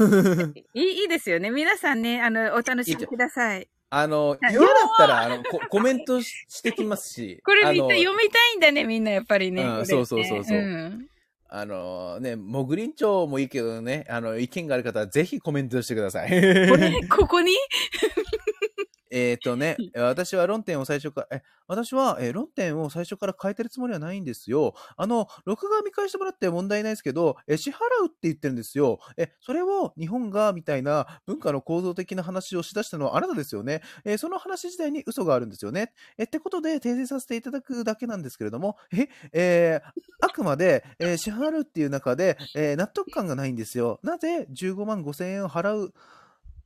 [0.55, 1.51] いい、いいですよね。
[1.51, 3.69] 皆さんね、あの、お楽しみください。
[3.91, 7.41] あの、はい嫌だったら、 あの、こコメントししてきますし。
[7.45, 9.63] これみんな読みたいんだね、みんなやっぱりね。
[9.63, 11.07] うんそうそうそうそううん
[11.49, 16.29] あのね、もぐりんちょうもいいけどね、あの、意見がある方はぜひコメントしてください。
[16.69, 17.53] これ、ここに？
[19.11, 24.75] えっとね、私は論点を最初から、え、私は、えー論点を最初から変えてるつもりはないんですよ。
[24.97, 28.99] あの、録画見返してもらって問題ないですけど、え、支払うって言ってるんですよ。
[29.17, 33.83] え、それを日本が、みたいな文化の構造的な話をしだしたのはあなたですよね。
[34.05, 35.93] えーその話自体に嘘があるんですよね。
[36.19, 44.01] え、ってことで訂正させていただくだけなんですけれども、え、えーあくまで、えー支払うっていう中で、えー納得感がないんですよ。
[44.03, 45.95] なぜ15万5千円を払う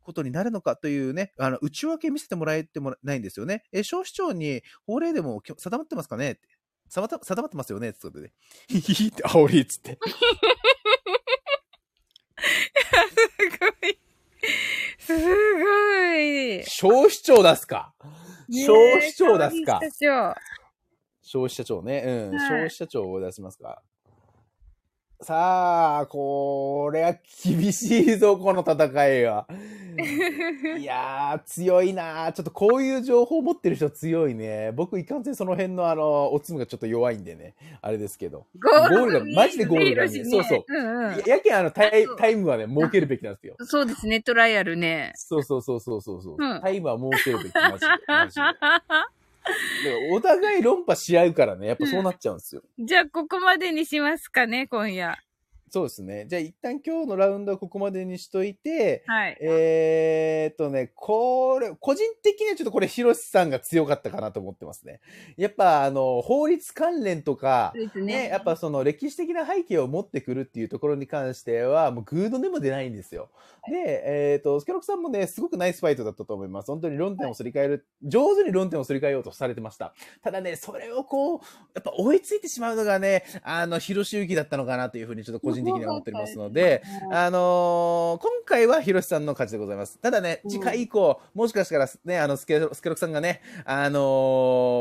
[0.02, 3.64] ことになるのかというね、あの、内訳見せてもらえてもらないんですよね。
[3.72, 6.32] えー、消費庁に法令でも定まってますかね？
[6.32, 6.40] って。
[6.88, 7.90] 定まった定まってますよね？
[7.90, 8.32] ってことで。
[8.68, 9.98] ヒヒヒって煽りっつって。
[12.40, 13.98] すごい。
[14.98, 16.64] すごい。
[16.64, 17.94] 消費庁出すか？
[18.48, 19.80] 消費庁出すか？
[19.80, 20.36] 消費者
[21.22, 22.02] 消費者庁ね。
[22.06, 22.30] うん。
[22.30, 23.82] はい消費者庁を出しますか？
[25.22, 29.46] さあ、これは厳しいぞ、この戦いは。
[30.78, 34.72] いやー、強いなーちょっとこういう情報を持ってる人強いね。
[34.72, 37.54] 僕、いかんせんその辺のあの、おつむがちょっと弱いんでね。
[37.82, 38.46] あれですけど。
[38.62, 43.56] ゴゴールがマジでゴールが見えるそうそううんうんややけんあのタイタイムはね、設けるべきなんですよ。
[43.60, 45.12] そうですね、トライアルね。
[45.16, 47.86] そうそうそうそうそうそう、うんタイムは設けるべき、マジで。
[48.08, 48.40] マジで。
[50.12, 52.62] お互い論破し合うからね、やっぱそうなっちゃうんですよ。
[52.78, 55.16] じゃあ、ここまでにしますかね、今夜。
[55.70, 56.26] そうですね。
[56.28, 59.38] じゃあ一旦今日のラウンドはここまでにしといて、はい。
[59.40, 65.00] えーっとね、これ、個人的にはちょっとこれ、ヒロシさんが強かったかなと思ってますね。
[65.36, 68.28] やっぱ、あの、法律関連とか、ね、ね。
[68.28, 73.30] やっぱその歴史的な背景を持ってくるっていうところに関しては、もうグードでも出ないんですよ。
[73.68, 76.66] で、えっ、と、スケロクさんもね、すごくナイスファイトだったと思います。
[76.66, 79.94] 本当に論点をすり替える、上手に論点をすり替えようとされてました。
[80.22, 81.38] ただね、それをこう、
[81.74, 86.82] やっぱ追いついてしまうのがね、あの、ヒロシユキだったのかなというふうにちょっと個人的には思っておりますので、
[87.12, 89.98] あのー今回はヒロシさんの勝ちでございます。
[89.98, 94.00] ただね、次回以降、もしかしたらね、あの、スケロスケロクさんがね、あのー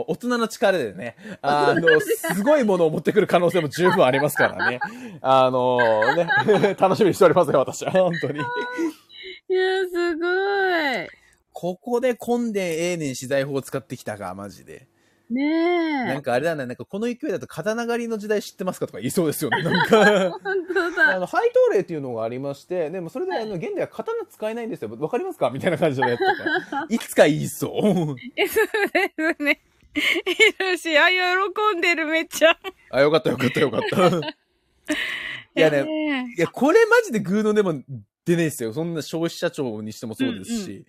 [0.08, 4.80] 大人の力でね、あの、すごいものを持ってくる可能性も十分ありますからね。
[5.22, 7.91] あのーね、 楽しみにしておりますよ、私は。
[7.93, 8.40] 本当に。
[8.40, 11.09] いや、すごい。
[11.51, 14.88] ここで混んでええねん資材法を使ってきたか、マジで。
[15.30, 16.06] ねえ。
[16.06, 20.32] なんかあれだね、なんかこの勢いだと刀狩りの時代知ってますかとか言いそうですよね、なんか。
[20.43, 21.19] 本当あだ。
[21.19, 24.95] の、配当例っていうのがありまして、でもそれで、あの、現代は刀使えないんですよ。
[24.99, 26.85] わかりますかみたいな感じのやつとか。
[26.90, 28.16] いつか言いそう。
[28.35, 29.61] え、そうですね。
[29.93, 30.01] ひ
[30.59, 32.58] ろし、あ、喜んでる、めっちゃ。
[32.90, 34.35] あ、よかったよかったよかった。
[35.56, 37.82] いやね、ねいや、これマジでグーのでも
[38.25, 38.74] 出ねえっすよ。
[38.74, 40.85] そんな消費者庁にしてもそうですし。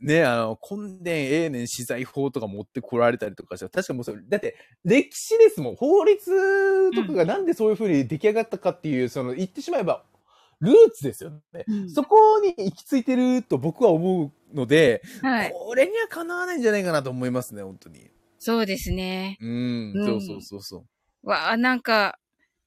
[0.00, 5.76] ねあの、根伝ええねん資材法とか持ってこられたりとかして、確かもうそれ、だって、歴史ですもん。
[5.76, 10.04] 法律とかがなんでそういう風に出来上がったかっていう、その、言ってしまえば、
[10.60, 11.64] ルーツですよね。
[11.66, 15.52] うんそこに行き着いてると僕は思うので、はい。
[15.52, 18.10] これにはかなわないんじゃないかなと思いますね、本当に。
[18.38, 19.38] そうですね。
[19.40, 20.84] うん、うんそうそうそうそ
[21.24, 21.28] う。
[21.28, 22.18] わあ、なんか、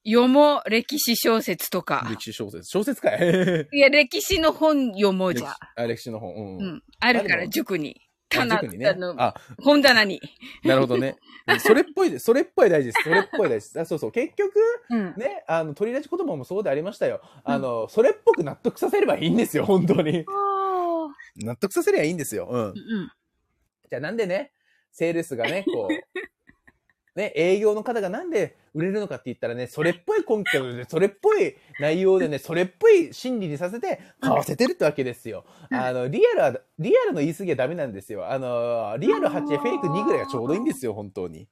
[0.06, 2.06] 読もう、歴史小説とか。
[2.10, 2.64] 歴史小説。
[2.64, 3.18] 小説かい
[3.72, 5.56] いや、歴史の本読もうじゃ。
[5.76, 6.34] あ、歴史の本。
[6.34, 6.58] うん。
[6.58, 6.82] うん。
[7.00, 8.00] あるから、塾に。
[8.28, 10.20] 棚、塾にねあの、あ、本棚に。
[10.62, 11.16] なるほどね。
[11.58, 12.18] それっぽい。
[12.20, 13.02] それっぽい大事です。
[13.04, 13.80] それっぽい大事です。
[13.80, 14.12] あそうそう。
[14.12, 14.52] 結局、
[14.90, 15.14] うん。
[15.16, 17.20] ね、あの、取り出し言葉もそうでありましたよ。
[17.44, 20.24] あの、それっぽく納得させればいいんですよ、本当に。
[20.26, 22.48] あ納得させればいいんですよ。
[22.50, 22.66] うんー。
[22.66, 22.74] うん。
[23.90, 24.52] じゃあなんでね、
[24.92, 26.18] セールスがね、こう、
[27.14, 35.44] ね、営業の方がなんで売れるのかって言ったらね、それっぽい根拠で、それっぽい内容でね、それっぽい心理にさせて買わせてるってわけですよ。
[35.70, 38.28] あの、リアルは、リアルの言い過ぎはダメなんですよ。
[38.28, 41.46] あの、リアル8でフェイク2ぐらいがちょうどいいんですよ、本当に。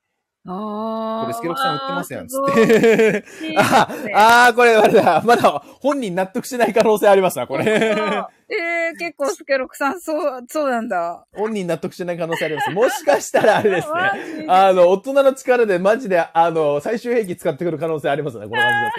[0.45, 1.23] ああ。
[1.23, 3.25] これ、スケロクさん売ってますやん、つって。
[3.57, 3.89] あ
[4.49, 5.23] あー、これ、あれだ。
[5.25, 8.25] まだ本人納得してない可能性ありますな、これ。
[8.55, 11.27] えー、結構スケロクさん、そう、そうなんだ。
[11.35, 12.71] 本人納得してない可能性あります。
[12.71, 14.47] もしかしたらあれです マね。
[14.49, 18.97] あの、大人の力でマジで、あの、最終兵器使ってくる可能性ありますね、この感じだと。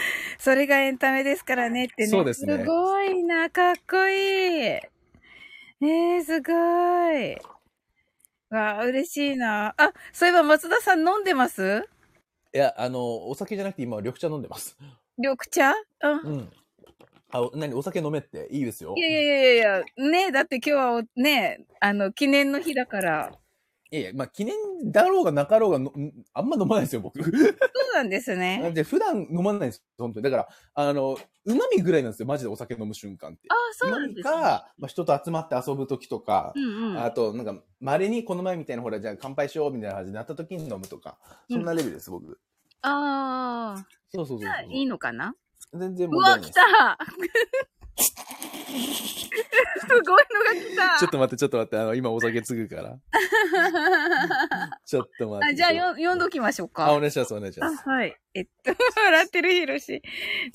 [0.38, 2.08] それがエンタメですからねってね。
[2.08, 4.60] そうですねすごいな、かっこいい。
[4.62, 7.36] えー、すごい。
[8.50, 9.74] わあ、嬉しいな。
[9.76, 11.86] あ、そういえば松田さん飲んでます？
[12.54, 14.76] いや、あの、お酒じゃなくて今は緑茶飲んでます。
[15.18, 15.72] 緑茶？
[16.02, 16.20] うん。
[16.20, 16.52] うん。
[17.32, 18.48] あ、お何お酒飲めって？
[18.50, 18.94] いいですよ。
[18.96, 23.32] いやいやいやいや、ねだって今日はおねあの、記念の日だから。
[23.92, 24.54] いやいや、まあ、記念
[24.92, 27.20] だろうがなかろうがの、んあんま飲まないですよ、僕。
[27.24, 27.32] そう
[27.94, 28.70] なんですね。
[28.74, 30.24] で、普段飲まないです、本当に。
[30.24, 33.48] だから、あの、うまみぐらいなんですよ、マジでお酒飲む瞬間って。
[33.48, 34.32] あそうなうんですね。
[34.32, 37.02] か、まあ、人と集まって遊ぶ時とか、うんうん。
[37.02, 41.18] あと、なんか、稀にこの前みたいな、ほら、じゃあ乾杯しようみたいな感じになった時に飲むとか、
[41.50, 42.38] そんなレベルです、僕。
[42.82, 43.86] ああ。
[44.12, 45.34] そうそうそうそうじゃあ、いいのかな？
[45.72, 46.52] 全然うわ、問題ないです。
[46.52, 46.98] 来た
[49.80, 52.98] すごいのが来たちょっと待って、ちょっと待って、あの、今お酒継ぐから。
[54.86, 55.52] ちょっと待って。
[55.52, 56.86] あじゃあよ、読んどきましょうか。
[56.86, 57.88] あ、お願いします、お願いしまあ、す。
[57.88, 58.16] はい。
[58.34, 58.72] えっと、
[59.04, 60.02] 笑ってるひろし。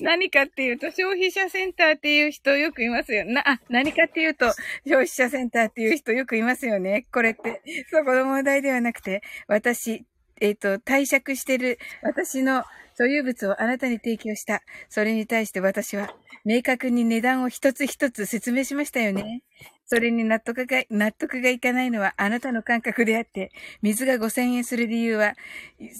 [0.00, 3.24] 何かっていうと、消費者センターっていう人よくいますよ。
[3.26, 4.46] な、あ、何かっていうと、
[4.84, 7.06] 消費者センターっていう人よくいますよね。
[7.12, 7.62] これって。
[7.90, 10.04] そこの問題ではなくて、私、
[10.40, 12.64] えっと、貸借してる私の
[12.96, 14.62] 所有物をあなたに提供した。
[14.88, 19.42] それに対して私は、明確に値段を一つ一つ説明しましたよね。
[19.86, 25.34] それに納得が、納得がいかないのはあなたの感覚であって、水が5000円する理由は、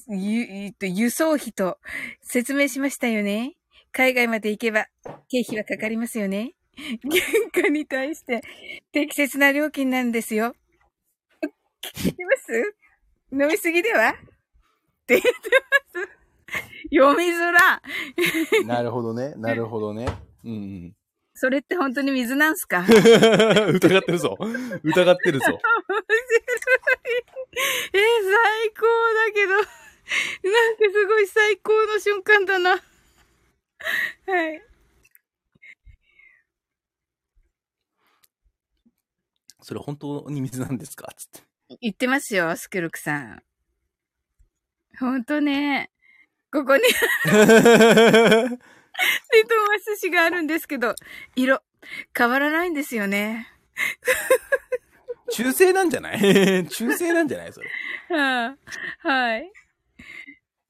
[0.08, 1.78] 輸送費と
[2.22, 3.54] 説明しましたよね。
[3.92, 4.86] 海外まで行けば
[5.28, 6.52] 経費はかかりますよね。
[6.76, 8.42] 原価に対して
[8.92, 10.54] 適切な料金なんですよ。
[11.82, 12.85] 聞いてます？
[13.38, 14.10] 飲みすぎでは？
[14.10, 14.14] っ
[15.06, 15.30] て言って
[15.94, 16.08] ます。
[16.90, 17.82] 読みづら。
[18.64, 20.06] なるほどね、なるほどね。
[20.44, 20.96] うんうん。
[21.34, 22.82] それって本当に水なんすか？
[22.82, 24.38] 疑ってるぞ。
[24.40, 25.44] 疑ってるぞ。
[25.48, 25.60] 面白い。
[27.92, 28.00] えー、
[28.32, 29.70] 最高だけど、なんか
[30.90, 32.70] すごい最高の瞬間だな。
[32.70, 32.78] は
[34.48, 34.62] い。
[39.60, 41.12] それ本当に水なんですか？
[41.16, 41.45] つって。
[41.80, 43.42] 言ってますよ、スケルクさん。
[44.98, 45.90] ほんとね。
[46.52, 46.88] ここにレ
[47.28, 47.36] ト
[48.48, 48.56] マ
[49.80, 50.94] ス紙があるんですけど、
[51.34, 51.60] 色、
[52.16, 53.48] 変わらないんですよね。
[55.32, 56.18] 中性なんじゃない？
[56.70, 57.52] 中性なんじゃない？
[57.52, 57.68] それ。
[58.16, 58.56] は
[59.02, 59.52] あ、はい。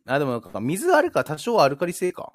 [0.07, 2.33] あ、でもなんか水あるか多少アルカリ性か。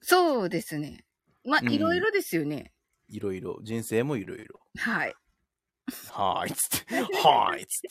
[0.00, 1.04] そうですね。
[1.44, 2.72] まあ、うんいろいろですよね。
[3.08, 3.58] いろいろ。
[3.62, 4.60] 人生もいろいろ。
[4.78, 5.14] はい。
[6.10, 6.94] はーい、つって。
[7.18, 7.88] はーい、つって。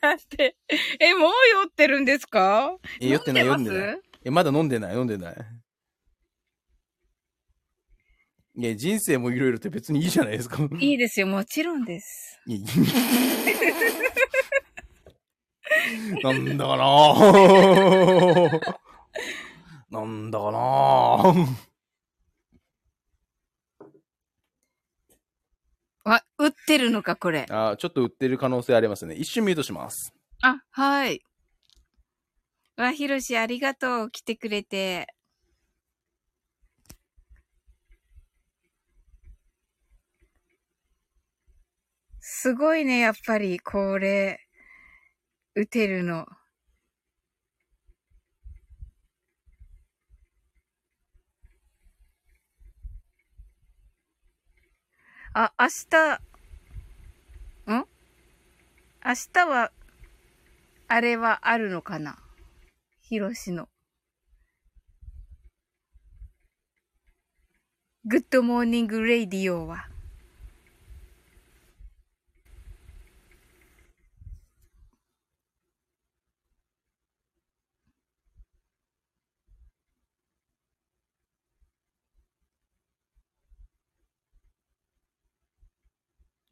[0.00, 0.56] だって、
[0.98, 1.34] え、もう酔
[1.66, 2.76] ってるんですか？
[3.00, 3.86] え、酔ってない、酔って飲んでます？
[3.86, 4.00] ない。
[4.24, 5.36] え、まだ飲んでない、飲んでない。
[8.56, 10.58] いや、人生もいろいろって別にいいじゃないですか。
[10.80, 12.40] いいですよ、もちろんです。
[12.46, 12.64] いい
[16.22, 18.60] なんだかなぁ
[19.90, 21.46] なんだかなぁ
[26.10, 27.46] わ、売ってるのか、これ。
[27.50, 29.14] あーちょっと売ってる可能性ありますね。
[29.14, 30.12] 一瞬ミュートします。
[30.42, 31.22] あ、はい。
[32.76, 34.10] わ、ひろし、ありがとう。
[34.10, 35.06] 来てくれて。
[42.18, 44.40] すごいね、やっぱり、これ、
[45.54, 46.26] 打てるの。
[55.32, 56.20] あ、明日、
[57.72, 57.86] ん？
[59.04, 59.70] 明日は、
[60.88, 62.18] あれはあるのかな？
[63.00, 63.68] ヒロシの。
[68.06, 69.86] Good morning radio は。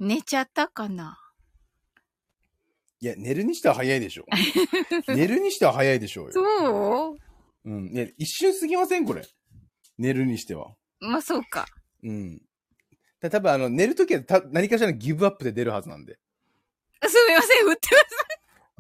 [0.01, 1.19] 寝ちゃったかな？
[3.01, 4.25] いや、寝るにしては早いでしょ。
[5.09, 6.33] 寝るにしては早いでしょうよ。
[6.33, 6.41] そ
[7.13, 7.17] う？
[7.65, 7.87] うん。
[7.95, 9.23] いや、一瞬過ぎませんこれ？
[9.99, 10.75] 寝るにしては。
[11.01, 11.67] まあそうか。
[12.03, 12.41] うん。
[13.21, 16.19] だ多分あの、寝るときはた何かしらのギブアップで出るはずなんで。
[17.07, 18.07] すみません、振ってます。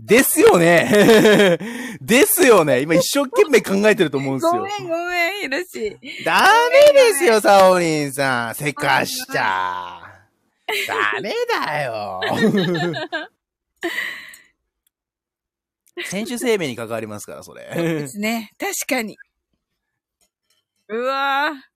[0.00, 1.58] ですよね
[2.00, 4.52] ですよね今一生懸命考えてると思うんですよ。
[4.52, 5.98] ごめん、ごめん、ひろし。
[6.24, 8.54] ダメですよ、サオリンさん。
[8.54, 10.17] せかしちゃ。
[10.86, 12.20] ダメだよ。
[16.04, 18.08] 選手生命に関わりますから、そでれ。
[18.08, 18.50] すね。
[18.58, 19.16] 確かに。
[20.88, 21.68] うわぁ。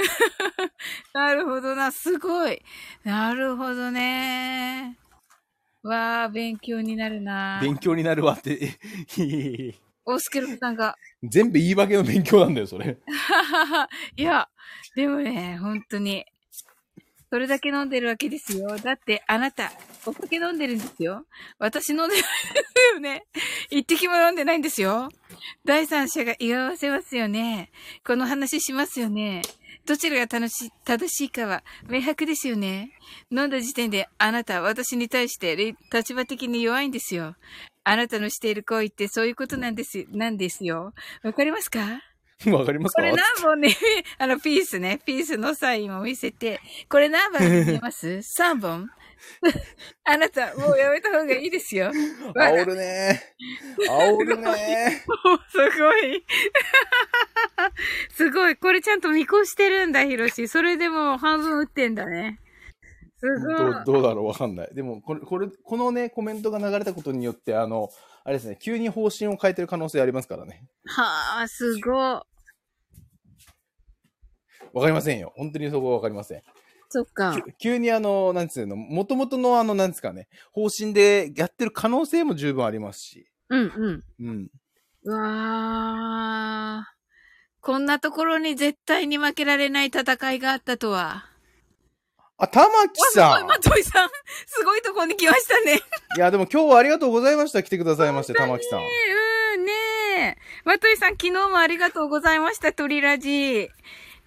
[1.14, 2.62] なるほどな、すごい。
[3.04, 4.98] なるほどね。
[5.82, 7.58] わあ、勉強になるな。
[7.62, 8.78] 勉強になるわって。
[10.04, 10.94] オスケロさんが。
[11.22, 12.98] 全部言い訳の勉強なんだよ、それ。
[14.16, 14.48] いや、
[14.94, 16.26] でもね、本当に。
[17.30, 18.76] それだけ飲んでるわけですよ。
[18.78, 19.72] だって、あなた、
[20.04, 21.26] お酒飲んでるんですよ。
[21.58, 23.24] 私飲んでないですよね。
[23.70, 25.08] 一滴も飲んでないんですよ。
[25.64, 27.70] 第三者が言わせますよね。
[28.04, 29.42] この話しますよね。
[29.86, 32.90] どちらが楽し、正しいかは明白ですよね。
[33.30, 37.36] 飲んだ時点であなた、私に対して立場的に弱いんですよ。
[37.84, 40.92] あなたのしている行為ってそういうことなんです、なんですよ。
[41.22, 42.02] わかりますか？
[42.52, 43.02] わかりますか？
[43.02, 43.76] これ何本ね、
[44.18, 48.90] あの、ピースね、ピースのサインを見せて、これ何番見えます ?3 本？
[50.04, 51.92] あなた、もうやめた方がいいですよ。
[52.34, 53.20] 煽るね。
[53.86, 55.04] 煽るね。
[55.50, 56.24] すごい。
[58.14, 58.56] すごい。
[58.56, 60.48] これちゃんと見越してるんだ、ヒロシ。
[60.48, 62.40] それでもう半分打ってんだね。
[63.18, 63.56] すごい。
[63.56, 64.74] どうどうだろうわかんない。
[64.74, 67.90] でも、これ、これ、このね、コメントが流れたことによって、あの、
[68.24, 70.64] あれですね、急に方針を変えてる可能性ありますからね。
[70.86, 72.29] はあ、すごい。
[74.72, 75.32] わかりませんよ。
[75.36, 76.42] 本当にそこはわかりません。
[76.88, 77.40] そっか。
[77.40, 83.26] き急にあの、なんつうの、もともとのあの、なんつうかね、方針でやってる可能性も十分ありますし。
[83.48, 84.04] うんうん。
[84.20, 84.50] うん。
[85.04, 86.94] うわあ。
[87.60, 91.26] こんなところに絶対に負けられない戦いがあったとは。
[92.38, 94.08] あ、玉木さんまといさん、
[94.46, 95.80] すごいところに来ましたね。
[96.16, 97.62] いや、でも今日はありがとうございました。
[97.62, 98.80] 来てくださいまして、玉木さん。
[98.80, 98.82] う
[99.58, 99.72] ん、ね
[100.18, 100.36] え。
[100.64, 103.68] まといさん、昨日もありがとうございました、鳥ラジ。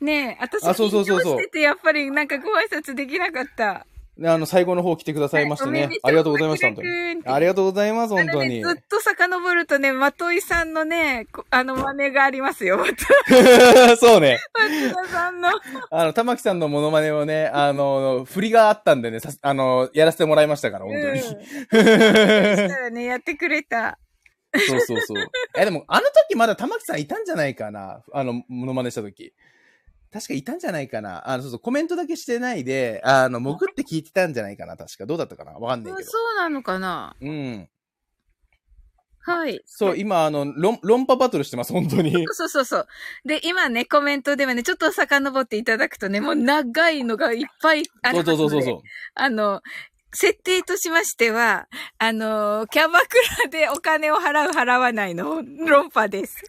[0.04, 3.88] ねえ、私、あそうそうそうそう緊張してて、やっぱりなんかご挨拶できなかった。
[4.18, 5.86] ね、あの、最後の方来てくださいましてね。
[5.86, 7.22] はいありがとうございました、本当に。
[7.26, 8.76] ありがとうございます、本当にあのね、。
[8.76, 12.84] ずっと遡るとね、まといさんのね、こあの真似がありますよ。
[13.98, 14.40] そうね。
[14.54, 15.50] 松田さんの。
[15.90, 21.06] あの、玉木さんのモノマネをね、あの、振りがあったんでね、さすあの、やらせてもらいましたから、本当に。
[21.06, 21.20] うん。
[21.24, 23.98] そしたらね、やってくれた。
[24.68, 25.26] そうそうそう。
[25.58, 29.34] え、でも、あの時まだ玉木さんいたんじゃないかなあの、モノマネした時。
[30.14, 35.08] 確かいたんじゃないかなあの、そうそう、コメントだけしてないで、あの、潜って聞いてたんじゃないかな確か。
[35.08, 35.54] どうだったかな？
[35.54, 36.10] わかんないけど。
[36.10, 37.16] そうなのかな？
[37.20, 37.70] うん。
[39.26, 39.62] はい。
[39.66, 42.12] そう、今、あの、論、論破バトルしてます、本当に。
[42.34, 42.88] そうそうそう。
[43.26, 48.38] で、今ね、コメントではね、ちょっと遡っていただくとね、もう長いのがいっぱいありそうますので。
[48.38, 48.82] そうそうそう。
[49.16, 49.62] あの、
[50.14, 51.68] 設定としましては、
[51.98, 53.08] あの、キャバク
[53.44, 56.44] ラでお金を払う払わないの論破です。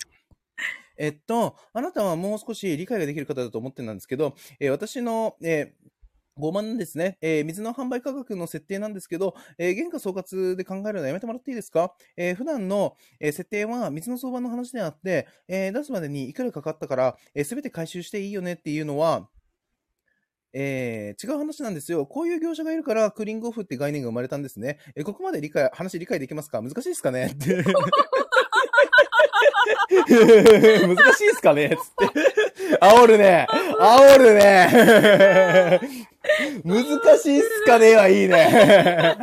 [0.97, 5.85] えっと、あなたはもう少し理解ができる方だと思ってたんですけど、えー私の、えー
[6.37, 19.29] 5万ですね、えー水の販売価格の設定なんですけど、えー原価総括で考えるのはやめてもらっていいですか、えー普段の、えー設定は水の相場の話であって、えー出すまでにいくらかかったから、す、えー、べ、て回収していいよねっていうのは、
[20.53, 22.05] えー違う話なんですよ。
[22.05, 24.79] こういう業者がいるから、クーリングオフって概念が生まれたんですね。
[24.97, 26.61] えーここまで理解、話理解できますか？
[26.63, 27.27] 難しいですかね？
[27.27, 27.63] って。
[29.95, 32.79] 難しいですかねつって。
[32.81, 33.47] 煽るね。
[33.79, 35.81] 煽るね。
[36.65, 39.17] 難しいっすかねはいいね。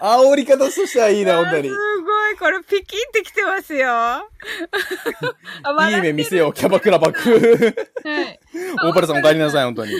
[0.00, 1.68] 煽り方としてはいいね、本当に。
[1.68, 3.88] すごい、これピキンってきてますよ。
[5.62, 7.74] あいい目見せよう、キャバクラバッグ。
[8.08, 8.40] はい。
[8.82, 9.92] 大原さんお帰りなさい、本当に。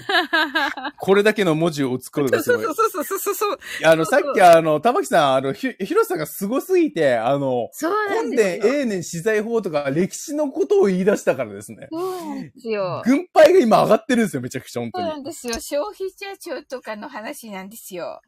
[0.99, 3.05] これだけの文字を打つことがすごいそうそう。
[3.05, 3.59] そうそうそう。
[3.85, 7.69] あの、さっきあの、玉木さん、あの、ひ、広さがすごすぎて、あの、
[8.13, 8.73] 本んですよ。
[8.73, 11.89] 殿永年資材法とか歴史のことを言い出したからですね。
[11.91, 13.03] そうなんですよ。
[13.05, 15.13] 軍配が今上がってるんですよ、めちゃくちゃ、本当そうに。
[15.15, 15.55] なんですよ。
[15.55, 18.21] 消費者庁とかの話なんですよ。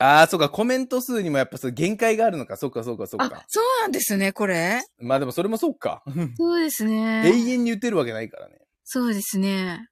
[0.00, 3.44] ああ、そうか、コメント数にもやっぱそう限界があるのか、そうか、そうか、そうあか、。
[3.46, 4.82] そうなんですね、これ。
[4.98, 6.02] まあでもそれもそうか。
[6.36, 7.30] そうです永ね。
[7.46, 8.56] 遠に言ってるわけないからね。
[8.84, 9.88] そうですね。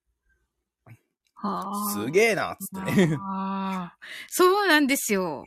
[1.35, 1.93] はあ。
[1.93, 3.17] すげえな、つってね。
[3.19, 3.97] ああ。
[4.29, 5.47] そうなんですよ。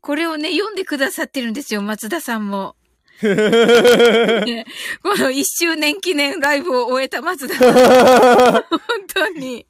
[0.00, 2.76] これをね、読んでくださってるんですよ、松田さんも。
[3.20, 4.64] ね
[5.02, 8.62] この一周年記念ライブを終えた松田さん。
[8.64, 8.80] 本
[9.12, 9.66] 当に。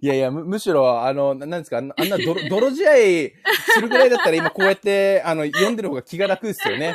[0.00, 2.92] いやいや、むむしろ、あの、ななんですか、あんな泥泥試合
[3.74, 6.94] するぐらいだったら今こうやって、あの、読んでる方が気が楽ですよね。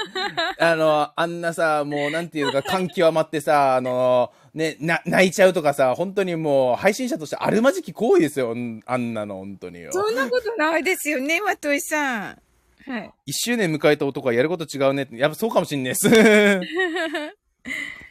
[0.60, 8.52] あの、あんなさ、もうなんていうか、感極まってさ、あの、ね、な、泣いちゃうとかさ、本当にもう、配信者としてあるまじき行為ですよ。
[8.52, 9.92] うんあんなの、本当によ。
[9.92, 12.38] そんなことないですよね、まといさん。
[12.86, 13.12] はい。
[13.26, 15.18] 一周年迎えた男はやること違うねって。
[15.18, 16.10] やっぱそうかもしんねえっす。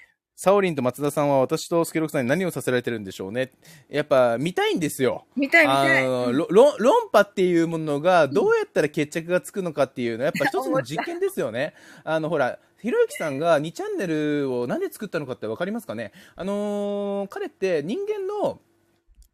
[0.42, 3.52] サオリンと松田さんは私とスケロクさんに何をさせられてるんでしょうね。
[3.88, 5.24] やっぱ見たいんですよ。
[5.36, 6.04] 見たい見たい。
[6.04, 6.72] 論
[7.12, 11.74] 破っていうものがどうやったら決着がつくのかっていうのはやっぱ一つの実験ですよね。
[12.02, 16.10] あの、ほら、ひろゆきさんが2チャンネルをなんで作ったのかってわかりますかね？
[16.34, 18.58] あのー彼って人間の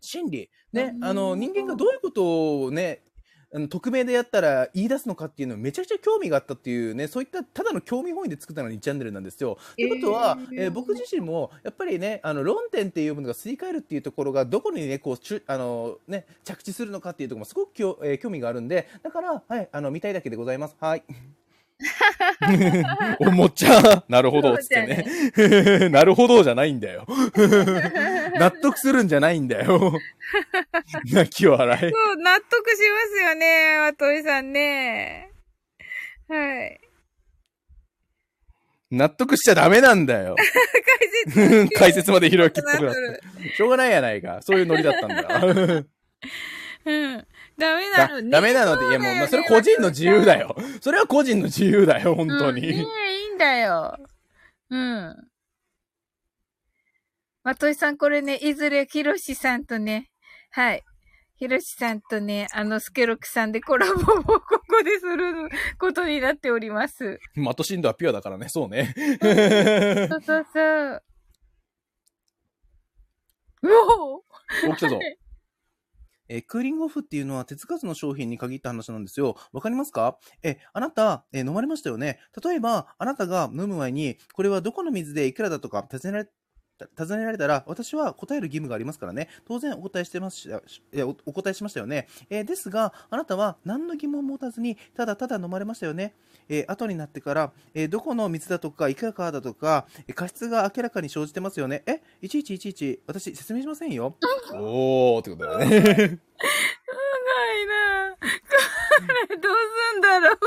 [0.02, 3.00] 心理、ね、あの、人間がどういうことをね、
[3.54, 9.58] あの匿名でやったら言い出すのかっていうのめちゃくちゃ興味があったっていうね、そういったただの興味本位で作ったのが2チャンネルなんですよ。
[9.76, 20.76] ということは、えーえー僕自身もやっぱりね、あの論点っていうものがすり替えるっていうところがどこにね、こう、ちゅあのね、着地するのかっていうところもすごくきょ、えー興味があるんで、だから、はい、あの、見たいだけでございます。
[20.78, 21.02] はい。
[23.20, 25.88] おもちゃ、なるほど、つってね。
[25.90, 27.06] なるほどじゃないんだよ。
[28.38, 29.98] 納得するんじゃないんだよ。
[31.12, 31.80] 泣き笑い。
[31.80, 35.30] そう、納得しますよね、まといさんね。
[36.28, 36.80] はい。
[38.90, 40.34] 納得しちゃダメなんだよ。
[41.26, 41.78] 解説。
[41.78, 43.20] 解説までひろゆきっぽく。
[43.54, 44.38] しょうがないやないか。
[44.40, 45.84] そういうノリだったんだ。
[46.86, 47.26] うん。
[47.58, 48.30] ダメなだのね。
[48.30, 50.56] ダメなので、いやもう、まあそれ個人の自由だよ。
[50.80, 52.60] それは個人の自由だよ、本当に。
[52.60, 52.72] うんい
[53.32, 53.96] いんだよ。
[54.70, 55.16] うん。
[57.42, 60.10] まといさん、これね、いずれ、ひろしさんとね、
[60.50, 60.84] はい。
[61.36, 67.20] ひろしさんとね、あの、スケロクさんでコラボをここですることになっております。
[67.34, 68.92] マトシンドはピュアだからね、そうね。
[69.20, 71.02] そうそうそう。
[73.62, 74.98] う おお、来たぞ。
[76.28, 79.36] えークーリングオフっていうのは手つかずの商品に限った話なんですよ。
[79.52, 80.18] わかりますか？
[80.42, 82.18] え、あなた、えー飲まれましたよね？
[82.44, 86.30] 例えば、あなたが飲む前に、これはどこの水でいくらだとか尋ねられ
[86.96, 89.28] 尋ねられたら、私は答える義務がありますからね。
[89.46, 90.50] 当然お答えしてますし、
[90.92, 92.06] えおお答えしましたよね。
[92.30, 96.14] えーですが、あなたは何の疑問も持たずに、ただただ飲まれましたよね。
[96.48, 101.82] えー後になってから、えーどこの水だとか、いくらかだとか、えー過失が明らかに生じてますよね。
[101.86, 104.16] え、いちいちいちいち、私説明しませんよ。
[104.54, 105.66] おーってことだよね。
[105.78, 108.24] すごいなこ
[109.30, 109.52] れ、 どう
[109.92, 110.38] すんだろう。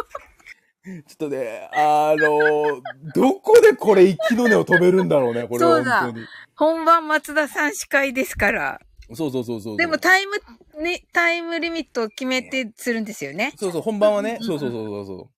[0.83, 2.81] ちょっとね、あの
[3.13, 6.25] どこでこれ一気の根を止めるんだろうね、これそうだ本当に。
[6.55, 8.79] 本番松田さん司会ですから。
[9.13, 9.77] そうそうそうそう。
[9.77, 10.37] でもタイム、
[10.81, 13.53] ね、タイムリミットを決めてするんですよね。
[13.57, 15.29] そうそう、本番はね、うんそうそうそうそうそ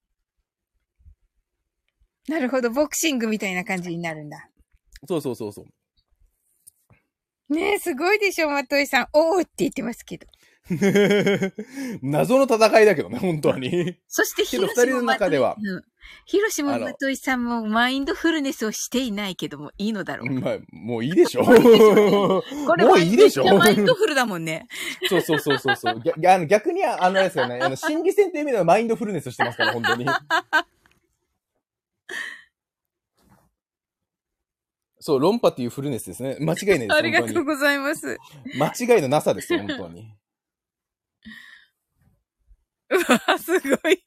[2.28, 4.48] なるほど、ボクシングみたいな感じになるんだ。
[5.02, 5.06] う。
[5.06, 7.54] そうそうそうそう。
[7.54, 9.08] ねえ、すごいでしょ、まといさん。
[9.12, 10.26] おーって言ってますけど。
[12.02, 13.96] 謎の戦いだけどね、本当に。
[14.08, 15.84] そして、けど二人の中ではうん。
[16.26, 20.40] ヒロシもあのまといさんもマインドフルネスをしていないけどもいいのだろうか。
[20.40, 21.44] まあ、もういいでしょ。
[21.44, 24.66] もういいでしょうこれもういいでしょマインドフルだもんね。
[25.08, 26.00] そうそうそうそうそう。
[26.00, 27.58] 逆あの逆にあのあれですよね。
[27.60, 30.06] あの心理戦っていう意味ではマインドフルネスしてますから、本当に。
[35.00, 36.38] そう、論破っていうフルネスですね。
[36.40, 36.92] 間違いないです。
[36.94, 38.16] ありがとう本ございます。
[38.58, 40.14] 間違いのなさですよ、本当に。
[42.94, 44.02] うわ、すごい。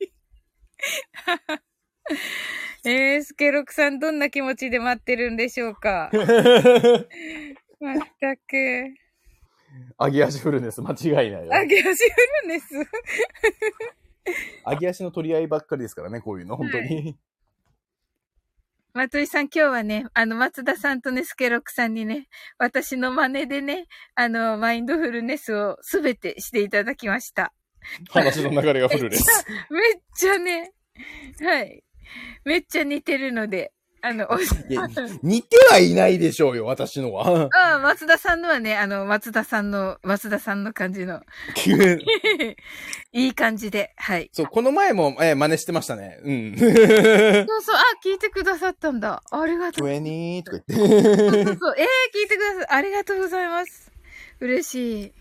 [2.85, 6.09] えー、スケロクさんどんな気持ちで待ってるんでしょうか？
[7.80, 8.93] まったく。
[9.99, 11.53] 揚げ足フルネス、間違いないよ。
[11.53, 11.91] あげ足フ
[12.43, 12.75] ルネス？
[14.66, 17.17] 揚げ足の取り合いばっかりですからね、こういうの、本当に。
[18.93, 23.85] まといさん、今日はね、あの、松田さんとね、スケロクさんにね、私の真似でね、
[24.16, 27.53] あの、マインドフルネスをすべてしていただきました。
[28.09, 29.45] 話の流れがフルネス。
[29.69, 30.72] めっちゃね、
[31.41, 31.83] はい。
[32.45, 34.88] めっちゃ似てるので、あの、おいや
[35.24, 37.49] 似てはいないでしょうよ、私のは。
[37.53, 41.22] ああ、松田さんのはね、あの、松田さんの、松田さんの感じの、
[43.11, 44.30] いい感じで、はい。
[44.32, 46.19] そう、この前も、えー真似してましたね。
[46.24, 46.56] うん。
[46.57, 49.24] そうそう、あ、聞いてくださったんだ。
[49.32, 49.88] ありがとう。
[49.88, 50.95] 20とか言って。
[50.95, 51.75] そうそう。
[51.77, 52.66] ええ聞いてください。
[52.69, 53.86] ありがとうございます。
[54.40, 55.14] 嬉しい。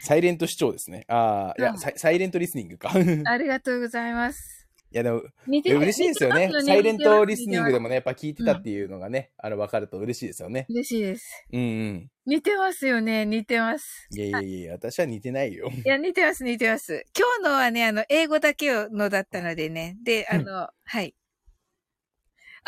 [0.00, 1.04] サイレント視聴ですね。
[1.08, 2.90] ああ、いや、うんサイサイレントリスニングか。
[2.98, 4.56] い ありがとうございます。
[4.96, 7.82] や、でも、嬉しいですよねサイレントリスニングでも。
[7.82, 10.66] もね、やっぱ聞いてたっていうのがね、あの、わかると嬉しいですよね。
[10.70, 11.46] 嬉しいです。
[11.52, 12.10] うんうん。
[12.26, 13.26] 似てますよね。
[13.26, 14.08] 似てます。
[14.12, 15.70] いやいやいや、私は似てないよ。
[15.70, 17.04] いや、似てます、似てます。
[17.16, 19.96] 今日のはね、あの、英語だけのだったのでね。
[20.02, 21.14] で、あの、はい。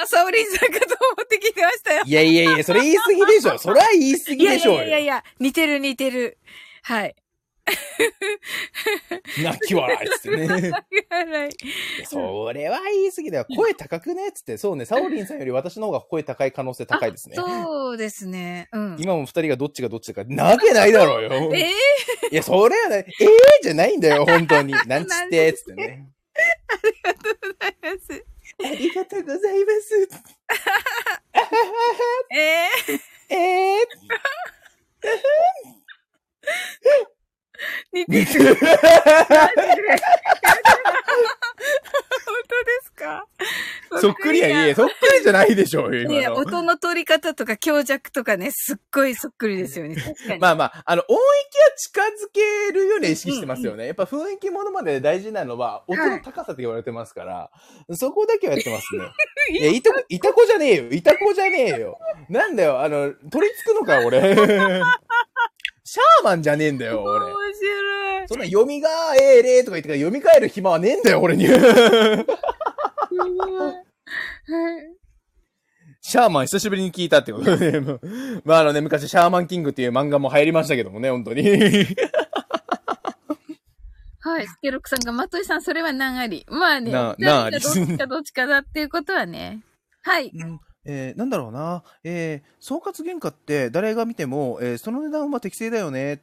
[0.00, 2.04] あ、サオリンさんかと思って聞いてましたよ。
[2.06, 3.58] いやいやいや、それ言い過ぎでしょ。
[3.58, 4.80] それは言い過ぎでしょうよ。
[4.82, 6.38] やいやいや、似てる似てる。
[6.82, 7.16] はい。
[9.42, 10.46] 泣き笑いっつってね。
[11.10, 11.50] はい。
[12.06, 13.46] それは言い過ぎだよ。
[13.54, 14.56] 声高くねっつって。
[14.56, 17.36] そうね、サオリンさんより私の方が声高い可能性高いですね。
[17.36, 18.68] そうですね。
[18.72, 18.96] うん。
[19.00, 21.50] 今も二人がどっちがどっちだか、なわけないだろうよ。
[21.54, 21.72] ええ
[22.30, 23.28] いや、それはね、ええ
[23.62, 24.72] じゃないんだよ、本当に。
[24.86, 26.08] なんちって、つってね。
[26.68, 28.37] ありがとうございます。
[28.64, 30.08] ありがとうございます。
[32.30, 32.68] え
[33.30, 33.86] ええ
[37.92, 38.24] 似てる。
[38.24, 38.48] マジで
[42.26, 43.26] 本当ですか？
[43.90, 46.36] ー、そっくりや、いや、そっくりじゃないでしょうよ、いや、今の。
[46.36, 49.96] 音の取り方とか強弱とかね、すっごいそっくりですよね。
[49.96, 50.40] 確かに。
[50.40, 51.22] まあまあ、あの、音域は
[51.76, 53.86] 近づけるように意識してますよね。
[53.86, 57.50] やっぱ雰囲気ものまで大事なのは、音の高さって言われてますから、
[57.92, 59.04] そこだけはやってますね。
[59.58, 60.90] いや、いたこ、いたこじゃねえよ。
[60.90, 61.98] いたこじゃねえよ。
[62.28, 64.36] なんだよ、あの、取り付くのか、俺。
[65.90, 67.24] シャーマンじゃねえんだよ、俺。
[67.24, 68.28] 面白い。
[68.28, 71.46] そんな読みがええれとか言ってから読み替える暇はねえんだよ、俺に。
[71.46, 71.58] はい。
[76.02, 81.42] シャーマン久しぶりに聞いたってことで、も うまああのね、昔シャーマンキングっていう漫画も入りましたけどもね、本当に。
[84.20, 84.46] はい。
[84.46, 86.44] スケロクさんが、まといさん、それは何あり？
[86.50, 89.62] まあね、何ありどっちかどっちかだっていうことはね。
[90.02, 90.30] はい。
[90.34, 90.60] うん
[90.90, 96.18] えーなんだろうな、えー総括原価って誰が見ても、えーその値段は適正だよねっ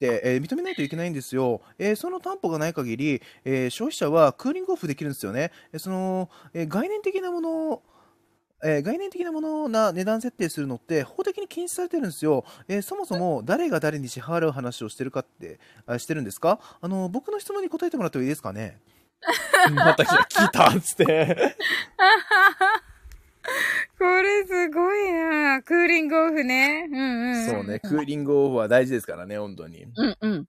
[0.00, 1.60] て、えー認めないといけないんですよ。
[1.78, 5.52] えーその担保がない限り、えー消費者はクーリングオフできるんですよね。
[5.72, 7.82] えーその、えー概念的なものを
[8.64, 16.58] えー概念的なものな値段設定するのって法的に禁止されてるんですよ、えーそもそも誰が誰に支払う話をしてるかってあしてるんですか？
[16.80, 18.80] あの僕の質問に答えてもらってもいいですかね？
[19.74, 21.54] また聞いたっつって。
[23.98, 26.86] これすごいなクーリングオフね。
[26.90, 27.46] うんうん、うん。
[27.46, 29.84] そうね、クーリングオフは大事ですからね、本当に。
[29.84, 30.48] うんうん。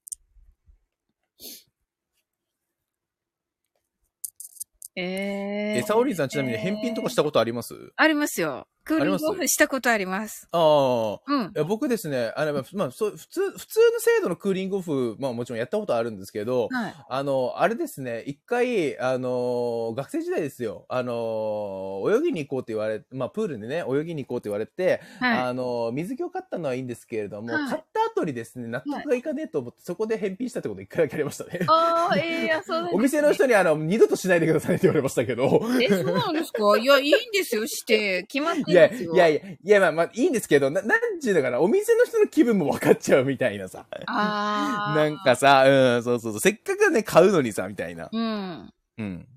[4.96, 5.80] えー。
[5.80, 7.76] え、サオリンさんちなみに返品とかしたことあります？
[7.96, 8.68] ありますよ。
[8.88, 10.48] クーリングオフしたことあります。
[10.52, 11.20] ああ。
[11.26, 11.50] うんい。
[11.56, 16.96] や僕ですね、あの、まあまあ、そう、普通、普通の制度のクーリングオフ、まあもちろんやったことあるんですけど、はい。
[17.10, 31.66] あの、あれですね、一回、あの、学生時代ですよ、あの、泳ぎに行こうって言われ、まあプールでね、泳ぎに行こうって言われて、はあの、水着を買ったのはいいんですけれども、はい買った後にですね、納得がいかねえと思って、そこで返品したってこと一回だけありましたねい。。
[31.68, 35.62] ああ、ええー、そうなんですね お店の人にあの、二度としないでくださいって言われましたけど。
[35.82, 36.78] え、そうなんですか？
[36.78, 38.24] いや、いいんですよ、して。
[38.24, 38.94] 決まっていや。
[38.94, 43.86] いやいや、いや、まあまあ、いいんですけど、な、なんちゅうのかな、お店の人の気分も分かっちゃうみたいなさ。
[44.06, 44.96] ああ。
[44.96, 48.10] なんかさ、うん、そうそうそう、せっかくね、買うのにさ、みたいな。
[48.12, 48.74] うん。
[48.98, 49.28] うん。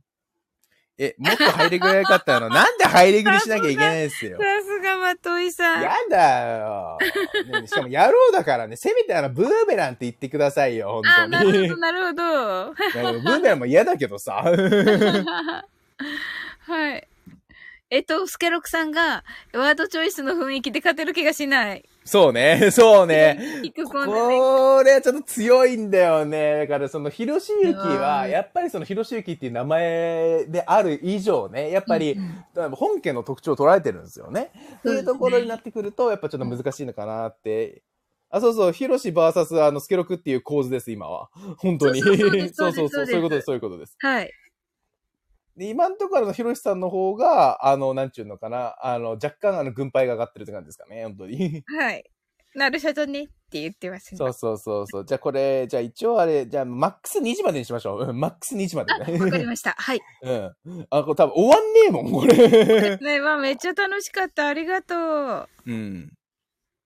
[1.02, 2.50] え、もっとハイレグが良かったの？
[2.52, 4.44] なんでハイレグにしなきゃいけないんですよさ。
[4.62, 5.82] すがまといさん。
[5.82, 6.98] やだよ。
[7.60, 11.30] ねしかも野郎だからね、せめてあの、ブーメランって言ってくださいよ、本当に。
[11.30, 12.74] なるほど、なるほど。
[13.24, 14.42] ブーメランも嫌だけどさ。
[14.44, 15.64] は
[16.96, 17.08] い。
[17.90, 21.88] えっと、スケロクさんが、ワードチョイスの雰囲気で勝てる気がしない。
[22.04, 23.60] そうね、 そうね。
[23.64, 24.38] 引く込んでね。
[24.38, 26.58] これはちょっと強いんだよね。
[26.58, 32.16] だからその、ひろしゆきは、やっぱりその、ひろしゆきっていう名前である以上ね、やっぱり、
[32.72, 34.52] 本家の特徴を捉えてるんですよね。
[34.84, 37.82] そういうところになってくると、やっぱちょっと難しいのかなって。
[38.30, 41.28] あ、そうそう、ひろし VS あの、スケロクっていう構図です、今は。
[41.58, 42.00] 本当に。
[42.00, 43.96] そうそうそうそう いうことです、そういうことです。
[43.98, 44.30] はい。
[45.60, 51.62] で、今のところのひろしさんの方が、あの、なんちゅうのかな、あの、若干あの、軍配が上がってるって感じですかね、本当に。
[51.78, 52.04] はい。
[52.54, 54.16] なるほどねって言ってますね。
[54.16, 55.04] そうそうそうそう。
[55.04, 58.08] じゃあこれ、じゃあ一応あれ、じゃあマックス2時までにしましょう。
[58.08, 59.44] うん、マックス2時まであ、わかりね。
[59.44, 59.72] ました。
[59.72, 60.00] はい。
[60.22, 60.86] うん。
[60.88, 62.96] あ、これ多分終わんねえもん、これ。
[62.96, 64.48] ねわ、めっちゃ楽しかった。
[64.48, 65.48] ありがとう。
[65.66, 66.10] うん。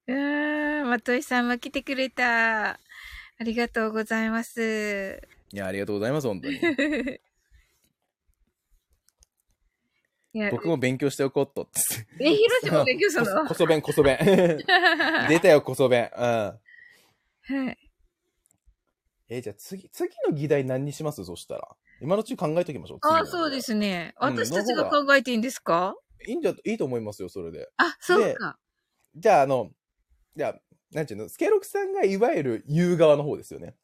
[0.09, 2.71] うーん、まといさんも来てくれた。
[2.71, 2.79] あ
[3.41, 5.23] りがとうございます。
[5.53, 6.57] いや、ありがとうございます、本当に。
[6.59, 6.71] いや、
[10.51, 11.69] 僕も勉強しておこうっと。
[12.21, 13.47] え、ひろしも勉強したの？
[13.47, 14.19] こそ弁、こそ弁。
[15.29, 16.11] 出たよ、こそ弁。
[16.17, 16.23] うん。
[16.23, 16.59] は
[17.71, 17.79] い。
[19.29, 21.25] え、じゃあ次、次の議題何にします？
[21.25, 21.69] そしたら。
[22.01, 22.99] 今のうちに考えときましょう。
[23.01, 24.15] 次のあ、そうですね。
[24.21, 25.95] うん私たちが考えていいんですか？
[26.27, 27.69] いいんじゃ、いいと思いますよ、それで。
[27.77, 28.59] あ、そうか。
[29.15, 29.71] じゃあ、あの、
[30.35, 30.61] じゃあ、
[30.93, 33.77] なんちゅうの、スケロクさんがいわゆる言う側の方ですよね。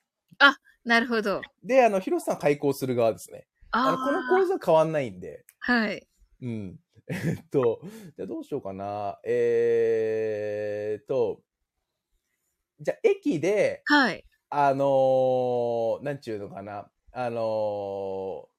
[0.83, 1.43] なるほど。
[1.63, 3.47] で、あの、ヒロシさん対抗する側ですね。
[3.71, 5.45] ああの、この構図は変わんないんで。
[5.59, 6.09] はい。
[6.43, 6.81] うん。
[7.09, 7.81] えっと、
[8.17, 9.19] じゃあどうしようかな。
[9.25, 11.43] えーっと、
[12.81, 14.25] じゃあ駅で、はい。
[14.49, 16.91] あのーなんちゅうのかな。
[17.13, 18.51] あのー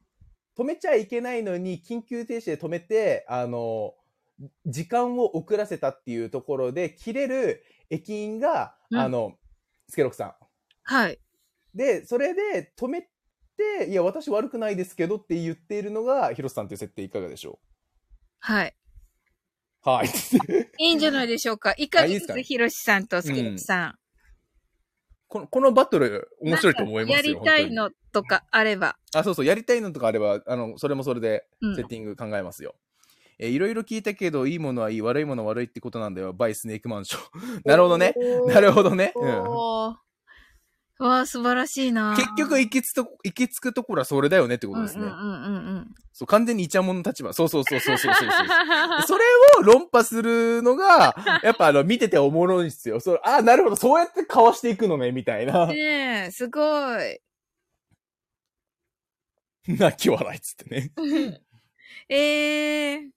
[0.58, 3.95] 止めちゃいけないのに、緊急停止で止めて、あの、
[4.66, 9.38] 時間を遅らせたっていうところで、切れる駅員が、うんあの、
[9.88, 10.35] スケロクさん。
[10.84, 11.19] はい。
[11.74, 13.01] で、それで止め
[13.58, 17.60] て、いや、私悪くないですけどって言っているのが、ヒロシさんという設定いかがでしょ
[18.42, 18.76] はい。
[19.86, 20.08] うはい。
[20.80, 21.74] いいんじゃないでしょうか。
[21.78, 22.40] いかがですあいいですか？
[22.42, 23.95] ひろしさんとすきさん。
[25.28, 27.34] この、このバトル、面白いと思いますよ。
[27.36, 28.98] やりたいのとかあれば。
[29.16, 32.76] あ、そうそう、やりたいのとかあれば、あの、それもそれでうんセッティング考えますよ。
[33.40, 36.34] えーいろいろ聞いたけど、いいものはいい、悪いものは悪いってことなんだよ。
[36.34, 37.20] バイスネークマンショ
[37.58, 37.61] ン。
[37.66, 38.14] なるほどね。
[38.48, 39.14] なるほどね。
[39.16, 39.30] うん。
[39.48, 39.95] おー
[41.08, 42.16] わあ、素晴らしいな。
[42.16, 45.06] 結局、行きつと、行き着くところはそれだよねってことですね。
[45.06, 47.34] うんうんうんうんそう、完全にイチャモンの立場。
[47.34, 48.48] そうそうそうそうそうそうそう。
[48.48, 48.54] で
[49.08, 49.24] それ
[49.60, 53.00] を論破するのが、やっぱあの、見てておもろいんですよ。
[53.00, 55.70] それあ、なるほど、そうやってかわしていくのね、みたいなうん。。
[55.70, 56.62] ねえ、すご
[57.00, 57.20] い。
[59.68, 60.92] 泣き笑いっつってね。
[62.10, 63.10] ええ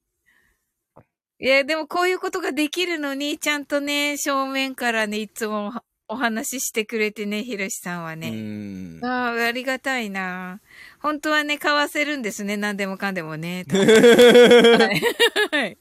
[1.37, 5.73] いや、でもこういうことができるのに、ちゃんとね、正面からね、いつも
[6.07, 8.29] お話ししてくれてね、ひろしさんはうね。
[8.31, 8.99] ん。
[9.03, 10.61] ああ、ありがたいな。
[10.99, 12.57] 本当はね、買わせるんですね。
[12.57, 13.65] 何でもかんでもね。
[13.73, 15.01] はい。
[15.51, 15.77] はい。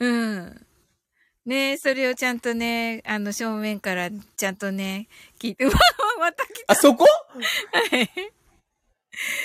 [0.00, 0.66] うん。
[1.46, 5.64] ねそれをちゃんとね、あの、正面からちゃんとね、聞いて、
[6.18, 6.72] また来た。
[6.72, 7.04] あ、そこ？
[7.04, 8.10] はい。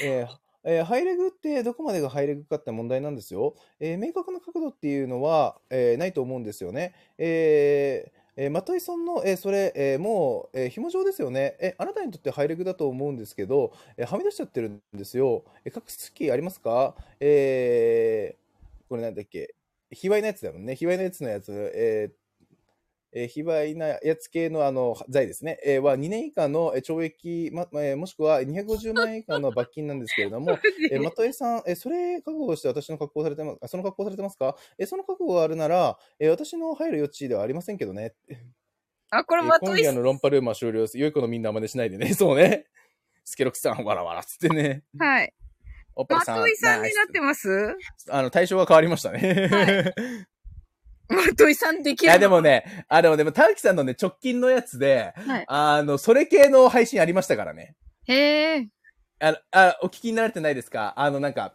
[0.03, 0.27] えー
[0.66, 3.56] えーハイレグってどこまでがハイレグかって問題なんですよ。
[3.80, 6.93] えー明確な角度っていうのは、えーないと思うんですよね。
[7.17, 11.58] えーえー、マトイさんの、えーそれ、えーもう、えー紐状ですよね。
[11.59, 15.43] えあなたにとってハイレグだと思うんですけど、えーはみ出しちゃってるんですよ。
[15.66, 16.95] えー隠す気ありますか？
[17.19, 19.53] えーこれなんだっけ？
[19.92, 20.74] 卑猥なやつだもんね。
[20.77, 21.51] 卑猥なやつのやつ。
[21.76, 22.18] えー
[23.12, 30.58] えー卑猥なやつ系のあの罪ですね、えーは2年以下のえー懲役、まえーもしくは250万円以下の罰金なんですけれども、
[30.92, 34.56] えー、まとえさん、えーそれ覚悟して私の格好されてます、あその格好されてますか？
[34.78, 38.14] えーその覚悟があるなら、えー私の入る余地ではありませんけどね。
[39.12, 40.98] あ、これえー今まとい夜の論破ルームは終了です。
[41.00, 42.14] 良い子のみんな真似しないでね。
[42.14, 42.68] そうね。
[43.26, 44.84] スケロクさん、わらわらっつってね。
[44.98, 45.34] はい。
[45.96, 46.38] おっぱいさん。
[46.38, 47.76] まといさんになってます？
[47.98, 49.48] スあの、対象が変わりましたね。
[49.50, 49.94] はい
[51.10, 57.76] まといさんできいるや、でもね、あ、でも、でも、たぬきさんのね、直近のやつで、はいあの、それ系の配信ありましたからね。
[58.08, 58.68] へえ。
[59.20, 60.94] あの、あ、お聞きになられてないですか？
[60.96, 61.54] あの、なんか、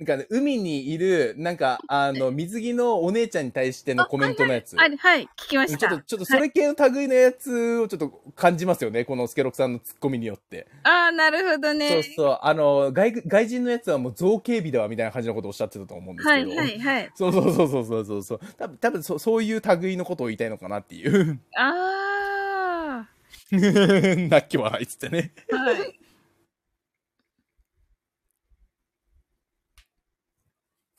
[0.00, 4.74] なんかね、海にいる、なんか、あの、水着のお姉ちゃんに対してのコメントのやつ。
[4.78, 6.00] あ、はい、聞きましたちょっと、。
[6.00, 9.04] ちょっとそれ系の類のやつをちょっと感じますよね。
[9.04, 10.66] このスケロクさんのツッコミによって。
[10.84, 12.02] ああ、なるほどそうね。
[12.16, 12.38] そう。
[12.40, 16.50] あの、外、外人のやつはもう造形美だわ、みたいな感じのことをおっしゃってたと思うんですけど。
[16.50, 17.10] はい、はい、はい。
[17.14, 18.40] そうそうそうそうそうそう。
[18.56, 21.38] 多分、多分そ、そういう類のことを言いたいのかなっていう。
[21.58, 23.06] あ
[23.52, 25.32] 泣き笑いっつってね。
[25.52, 25.56] あ。
[25.56, 25.99] はい。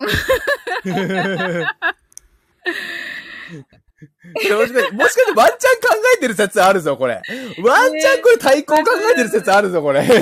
[0.02, 0.08] も
[4.42, 5.60] しかして、もしかしてワンチャン考
[6.18, 7.22] えてる説あるぞ、これ。
[7.64, 10.06] ワンチャンこれ対抗考えてる説あるぞ、これ。
[10.08, 10.14] ち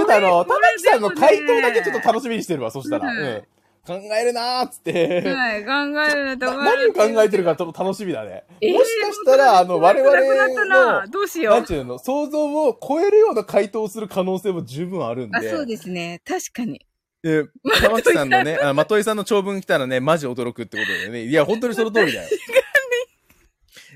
[0.00, 3.10] ょっとあの、玉木さんの回答だけちょっと楽しみにしてるわ、そしたら。
[3.10, 3.42] うんうん。
[3.86, 5.22] 考えるなーっつって。
[5.22, 5.70] はい、考
[6.02, 8.44] えるのとな何を考えてるかちょっと楽しみだね。
[8.60, 10.20] えーもしかしたら、あの、我々
[10.66, 11.54] の、どうしよう。
[11.54, 15.50] なんちゅうの、想像を超えるような回答をする可能性も十分あるんあ、で。
[15.50, 16.20] そうですね。
[16.26, 16.84] 確かに。
[17.24, 17.44] え、
[17.82, 21.24] 玉木さんのね、 あまといさんの長文来たらね、マジ驚くってことだよね。
[21.24, 22.28] いや、本当にその通りだよ。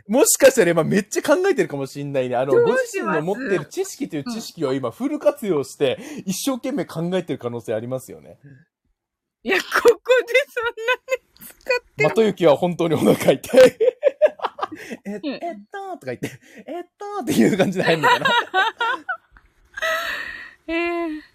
[0.09, 2.35] もしかしたら今めっちゃ考えてるかもしんないね。
[2.35, 8.39] あの、ご自身の持ってる知識という知識を今フル活用して、一生懸命考えてる可能性ありますよね。
[9.45, 13.41] いや、ここでそんなに使ってまとゆきは本当にお腹痛い。
[15.05, 16.31] え、うんえっと、とか言って、
[16.67, 18.31] えっと、っていう感じで入るのかな。
[20.69, 21.32] ええ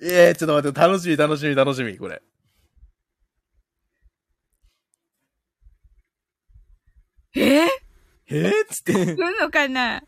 [0.00, 2.22] えー、ちょっと待って、楽しみ、楽しみ、楽しみ、これ。
[7.36, 7.64] え？
[7.64, 7.68] ー、
[8.28, 8.48] え？
[8.48, 8.92] ー、つって。
[8.92, 10.02] 来るのかな？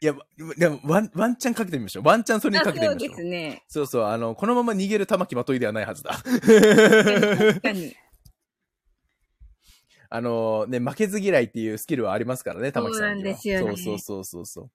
[0.00, 0.14] いや、
[0.56, 2.04] でも、ワン、ワンチャンかけてみましょう。
[2.04, 3.16] ワンチャンそれにかけてみましょう。
[3.16, 3.64] すね。
[3.68, 6.12] そうそう、あの、このまま逃げる玉木まといではないはずだ。
[6.12, 7.96] 確かに。
[10.10, 13.36] あの、ね、負けず嫌いっていうスキルはありますからね、玉木さんには。
[13.36, 14.70] そうなんですよねそうそうそうそう。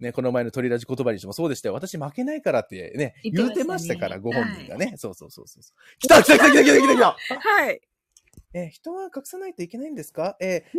[0.00, 1.74] ね、この前の鳥ラジ言葉にしてもそうでしたよ。
[1.74, 4.94] 私負けないからってね、言うて言ってましたたから、ご本人がね。
[4.96, 5.62] そうそうそうそう。
[5.98, 7.80] 来た来た来た来た来た来た来たはい。
[8.54, 10.36] えー人は隠さないといけないんですか？
[10.40, 10.78] えー、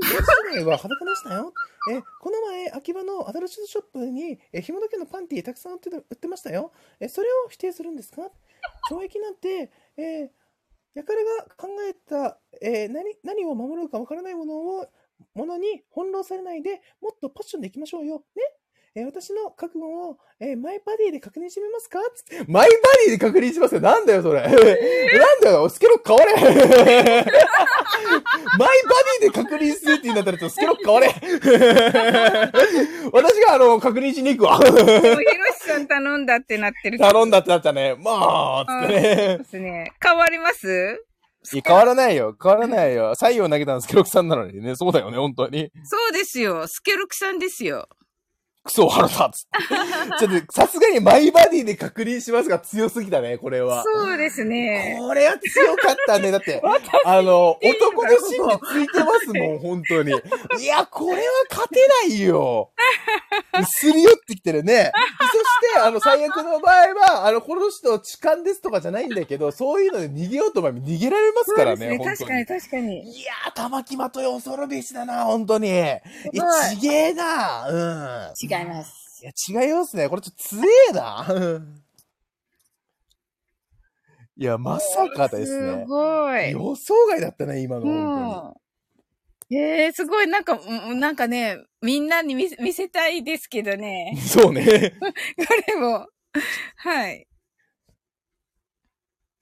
[0.55, 1.53] 女子は裸でしたよ。
[1.91, 6.71] えーこの前、秋葉のアダルトショップに、えー、紐だけのパンティーたくさん売ってた売ってましたよ。
[6.99, 8.31] えーそれを否定するんですか？
[8.89, 10.29] 懲役なんて、えー、
[10.95, 14.87] やからが考えた、えー何、何を守るかわからないものを、
[15.35, 18.23] ものに翻弄されないで、もっとパッションでいきましょうよ。
[18.35, 18.43] ね？
[18.95, 21.99] えー私の覚悟を、えーマイバディで確認してみますか？
[22.15, 23.81] つってマイバディで確認しますよ。
[23.81, 24.41] なんだよ、それ。
[24.41, 24.51] なん
[25.41, 26.33] だよ、スケロック変われ。
[28.57, 31.07] マイバディで確認するって言うんだったら、ちょっとスケロック変われ。
[33.13, 34.59] 私が、あの、確認しに行くわ。
[34.59, 35.19] でも、ヒロ
[35.53, 36.97] シさん頼んだってなってる。
[36.97, 37.95] 頼んだってなったね。
[37.99, 39.43] まあ、つってねで。
[39.43, 39.91] すね。
[40.03, 41.03] 変わります？
[41.53, 42.35] いや変わらないよ。
[42.41, 43.15] 変わらないよ。
[43.15, 44.75] 採用投げたのスケロクさんなのにね。
[44.75, 45.71] そうだよね、本当に。
[45.85, 46.67] そうですよ。
[46.67, 47.87] スケルクさんですよ。
[48.69, 49.47] クソ腹立つ。
[50.19, 53.83] ちょっと、さすがにマイバディで確認しますが強すぎたね、これは。
[53.83, 54.97] そうですね。
[54.99, 56.31] これは強かったね。
[56.31, 56.61] だって、
[57.03, 60.11] あの、男の心理ついてますもん、本当に。
[60.59, 62.71] いや、これは勝てないよ。
[63.65, 64.91] すり寄ってきてるね。
[65.31, 72.45] そして、あの、最悪の場合は、あの、この人痴漢ですとかじゃないんだけど、そういうので逃げようと思えば逃げられますからね、そうです本当に。
[72.45, 73.19] 確かに確かに。
[73.19, 75.69] いやー、玉木まとよ、恐るべしだな、本当に。
[75.69, 75.99] いや、
[76.69, 77.67] ちげえな。
[77.67, 78.33] うん。
[78.41, 79.21] 違います。
[79.21, 80.07] いや、違いますね。
[80.09, 81.25] これちょっと強えな。
[81.29, 81.83] う ん
[84.37, 85.85] いや、まさかですすね。
[85.85, 86.51] ごい。
[86.51, 88.53] 予想外だったね、今の、本
[89.49, 89.57] うん。
[89.57, 94.15] ええすごい、なんか、うんなんかね、みんなに見せ見せたいですけどね当。
[94.15, 94.21] に。
[94.21, 94.93] そうね。
[95.01, 96.07] これも。
[96.77, 97.27] はい。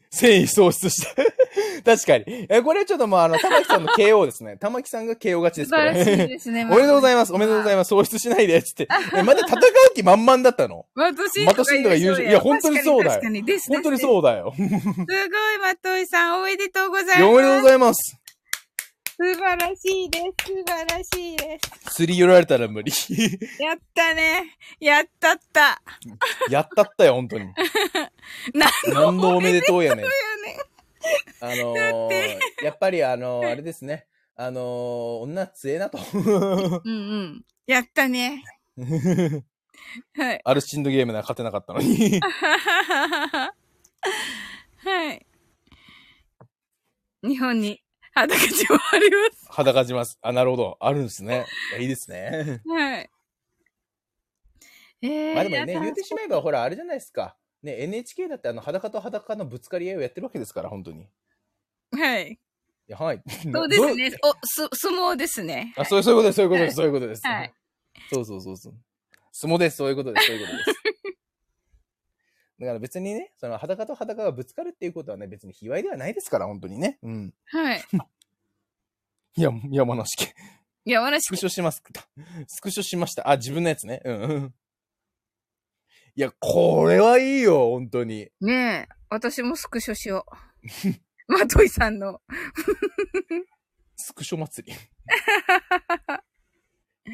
[0.09, 1.23] 繊維喪失した。
[1.83, 2.45] 確かに。
[2.49, 4.57] え、これはちょっともう、あの、玉木さんの KO ですね。
[4.61, 6.27] 玉木さんが KO 勝ちです、こ素晴らしいれ。
[6.27, 6.65] ですね。
[6.69, 7.33] おめでとうございます。
[7.33, 7.89] おめでとうございます。
[7.89, 8.87] 喪失しないで、つって。
[9.15, 9.61] え、まだ戦う
[9.95, 10.85] 気満々だったの？
[10.95, 13.67] マトシンマトシンとか優勝いや本当にそうだよ確かにです。
[13.69, 13.99] 本当にう。
[13.99, 14.53] そうだよ。
[14.55, 14.69] すごい、
[15.61, 17.23] マトイさん、おめでとうございます。
[17.23, 18.17] おめでとうございます。
[19.19, 20.45] 素晴らしいです。
[20.45, 21.95] 素晴らしいです。
[21.95, 22.91] すり寄られたら無理。
[23.59, 24.55] やったね。
[24.79, 25.81] やったった。
[26.51, 27.45] やったったよ、本当に。
[28.53, 30.05] な ん何のおめでとうやねん。
[30.05, 30.11] ね。
[31.39, 34.05] あのー、やっぱりあのー、あれですね。
[34.35, 34.63] あのー、
[35.23, 35.97] 女強えなと。
[36.13, 36.23] うん
[36.83, 37.45] うん。
[37.65, 38.43] やったね。
[40.15, 40.41] はい。
[40.43, 42.21] アルシンドゲームなら勝てなかったのに。
[44.83, 45.25] はい。
[47.23, 47.81] 日本に
[48.21, 49.17] 裸地もありま
[49.49, 50.17] 裸じます。
[50.21, 50.77] あ、なるほど。
[50.79, 51.45] あるんですね。
[51.71, 52.61] いやいいですね。
[52.63, 52.69] す。
[52.69, 53.09] はい。
[55.01, 57.35] えー、まあでもね、言ってしまえば、ほら、あれじゃないですか。
[57.61, 61.07] ね、NHK だってあの、裸と裸のぶつかり合いをやってるわけですから、本当に。
[61.93, 62.39] いはい。
[62.87, 63.21] や、はい。
[63.53, 64.17] そうですねど。
[64.29, 65.73] お、す、相撲ですね。
[65.77, 67.27] あ、そう、そういうことです、そういうことです、そういうことです。
[67.27, 67.53] はい。
[68.11, 68.73] そうそうそうそう。
[69.31, 70.86] 相撲です、そういうことです、そういうことです。
[72.59, 76.97] だから別にね、その裸と裸がぶつかるっていうことはね、別に卑猥ではないですから、本当にね。
[77.03, 77.33] うん。
[77.45, 77.83] はい。
[79.37, 80.33] い や、山梨県。
[80.85, 81.83] 山梨スクショします。
[82.47, 83.29] スクショしました。
[83.29, 84.01] あ、自分のやつね。
[84.05, 84.55] うんうん。
[86.15, 88.29] いや、これはいいよ、本当に。
[88.41, 90.25] ねえ、私もスクショしよ
[91.27, 91.31] う。
[91.31, 92.21] まといさんの。
[93.95, 94.77] スクショ祭り。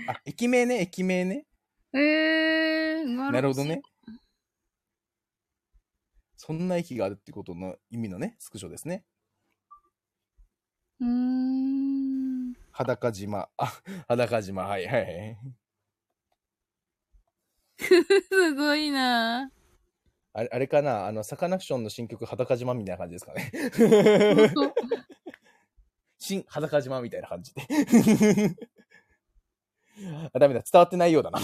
[0.07, 1.45] あ、駅名ね、駅名ね。
[1.93, 3.81] ええー、なるほどね。。
[6.45, 9.05] そんな駅があるってことの意味のね、スクショですね。
[10.99, 12.53] うーん。
[12.69, 13.47] 裸島。
[13.55, 14.63] あ、裸島。
[14.63, 15.38] はいはいはい。
[17.80, 19.49] すごいな
[20.33, 21.07] あれあれかな？
[21.07, 23.49] あの、サカナクションの新曲、裸島みたいな感じですかね。
[26.19, 27.61] 新裸島みたいな感じで。
[30.33, 30.61] あ、ダメだ。
[30.69, 31.39] 伝わってないようだな。
[31.39, 31.41] あ、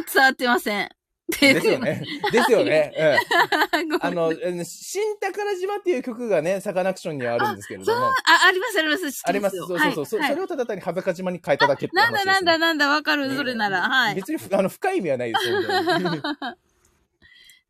[0.00, 0.88] 伝わってません。
[1.30, 2.04] ですよね。
[2.32, 2.92] ですよね。
[3.72, 4.04] う ん。
[4.04, 8.06] あの、うん新宝島っていう曲がね、サカナクションにはあるんですけれども。
[8.06, 8.14] あ、
[8.46, 9.22] あります、あります。
[9.24, 9.56] あります。
[9.56, 10.06] よそうそうそう。
[10.06, 12.32] そはいそれをただ単に裸島に変えただけってなんだ話です、ね。
[12.34, 13.82] なんだなんだ、わかる、それなら。
[13.82, 14.14] はい。
[14.14, 15.60] 別にふあの深い意味はないですよ。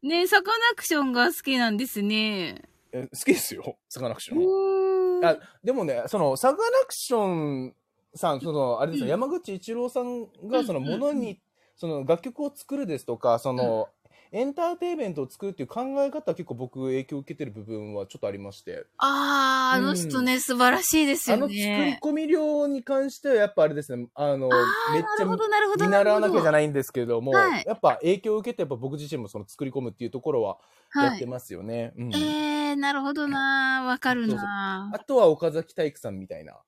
[0.02, 2.62] ねサカナクションが好きなんですね。
[2.92, 5.26] え好きですよ、サカナクション。
[5.26, 7.26] あでもね、その、サカナクショ
[7.68, 7.74] ン
[8.14, 11.40] さん、その、あれですよ、うん山口一郎さんが、その、うんものに、
[11.80, 13.88] その、楽曲を作るですとか、その、
[14.32, 22.00] エンターテインメントを作るっていう考え方は結構僕影響を受けてる部分はちょっとありまして、あー、あの人ね、素晴らしいですよあの作りね。
[22.00, 25.84] 込み量に関してはやっぱあれですね、あの、あーめっちゃなるほど、なるほど。
[25.84, 26.52] 見習わなきゃじゃい。
[26.52, 30.58] ないんですけれども、はいやっぱ影響を受けてやっぱ僕自身もその作り込むっていうところは
[30.98, 31.16] やはい。
[31.16, 31.92] ってますよね。
[31.96, 32.36] うん
[32.70, 34.46] えー、なるほどなわかるな
[34.90, 36.62] あとは岡崎体育さんみたいな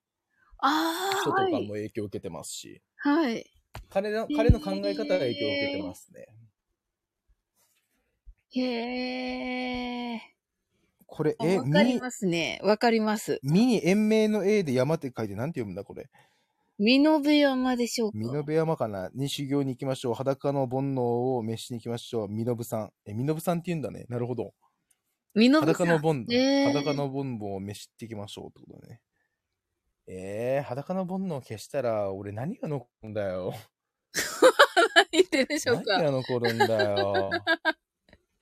[0.58, 0.70] あー、
[1.10, 1.74] 人とかもはい。
[1.74, 3.51] 影響を受けてますし、はい。
[3.92, 6.26] 彼の彼の考え方が影響を受けてますね。
[8.54, 10.18] へー。
[11.06, 12.58] これ、え、わかりみ、ますね。
[12.62, 13.38] わかります。
[13.42, 16.08] みに延命の A で山って書いてなんて読むんだこれ。
[16.78, 18.18] 美濃部山でしょうか？
[18.18, 19.10] 美濃部山かな？
[19.14, 20.14] に修行に行きましょう。
[20.14, 21.02] 裸の煩悩
[21.36, 22.28] を召しに行きましょう。
[22.28, 22.92] 美濃部さん。
[23.04, 24.06] え、美濃部さんって言うんだね。
[24.08, 24.54] なるほど。
[25.34, 25.86] 美濃部さん。
[25.86, 29.02] 裸の煩悩、えー裸の煩悩を召しっていきましょうってことだね。
[30.06, 33.52] えー、裸の煩悩を消したら、俺何が残るんだよ。
[35.10, 35.98] 言ってるでしょうか。
[35.98, 37.30] 何あの子るんだよ。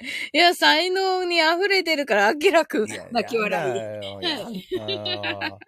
[0.32, 3.76] いや、才能に溢れてるから、あきらく泣き笑い。
[3.76, 5.58] やだよやだ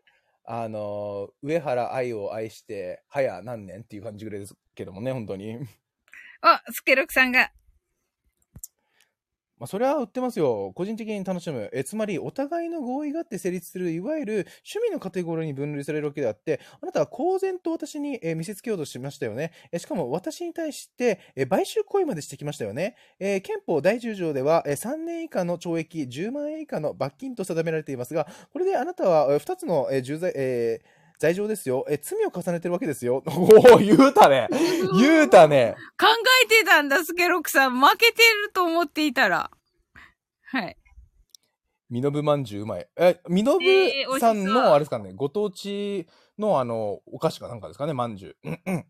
[0.44, 5.58] あの、上原愛を愛して、早何年っていう感じぐらいですけどもね、本当に。
[6.40, 7.52] あ、スケロクさんが、
[9.62, 10.72] まあ、それは売ってますよ。
[10.74, 11.70] 個人的に楽しむ。
[11.72, 14.32] え、つまり、お互いの合意があって成立する、いわゆる
[14.66, 19.52] 趣味のカテゴリーに分類されるわけであって、あなたは公然と私に、え見せつけようとしましたよね。
[19.70, 22.96] えしかも、私に対して、え買収行為までしてきましたよね。
[23.20, 31.86] え憲法第10条では、え3年以下の懲役、10万円以下の罰金と定められていますが、これであなたは、え2つの、え重罪、えー罪状ですよ。
[31.88, 33.22] え、罪を重ねてるわけですよ。
[33.30, 34.48] おお、言うたね。
[34.98, 35.76] 言うたね。
[35.96, 36.08] 考
[36.44, 37.78] えてたんだ、スケロクさん。
[37.78, 39.48] 負けてると思っていたら。
[40.46, 40.76] はい。
[41.90, 42.88] みのぶまんじゅううまい。
[42.96, 46.08] え、みのぶさんの、あれですかね、ご当地
[46.40, 48.48] のあの、お菓子かなんかですかね、まんじゅう。
[48.48, 48.86] うんうん。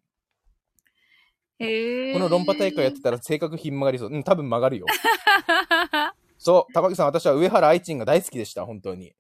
[1.58, 2.12] へえ。
[2.14, 4.08] この論破大会やってたら性格ひん曲がりそう。
[4.08, 4.86] うん、多分曲がるよ。
[6.38, 9.14] そう、高木さん、私は上原愛知が大好きでした、本当に。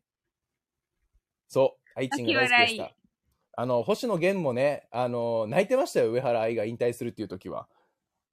[1.46, 3.01] そう、愛知が大好きでした。
[3.54, 7.68] あの、星野源もね、あの、泣いてましたよ、上原愛が引退するっていう時は。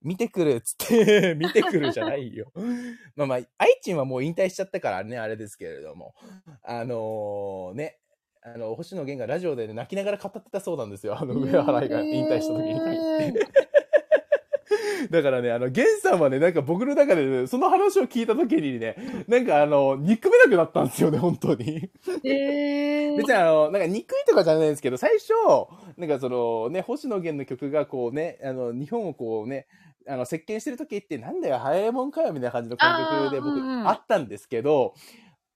[0.01, 2.51] 見てくるっつって、 見てくるじゃないよ。
[3.15, 6.15] まあまあ、愛知はもう引退しちゃったからね、あれですけれども。
[6.63, 7.99] あのね、
[8.41, 11.17] あの、星野源がラジオで、ね、泣きながら語ってたそうなんですよ。
[11.19, 13.78] あの、上原愛が引退した時にえー。
[15.11, 18.95] だからね、あの、源さんはね、なんか僕の中で、ね、その話を聞いた時にね、
[19.27, 21.89] なんかあの、憎めなくなったんですよね、本当に。
[22.23, 23.17] へえ。
[23.17, 25.33] 別にあの、なんか憎いとかじゃないんですけど、最初、
[25.97, 29.67] なんかそのね、星野源の曲がこうね、あの、日本をこうね、
[30.07, 34.95] あの、席巻してる時って、なんだよ、早いもんかよ、みたいな感じの感覚で僕、あったんですけど、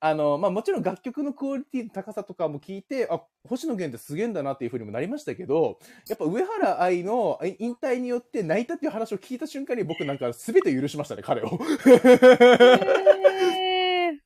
[0.06, 11.46] あの、まあ、もちろん楽曲のクオリティの高さとかも聞いて、あ、星野源ってすげえんだなっていうふうにもなりましたけど、やっぱ上原愛の引退によって泣いたっていう話を聞いた瞬間に僕なんか全て許しましたね、彼を。
[11.46, 11.50] へ
[14.12, 14.20] ー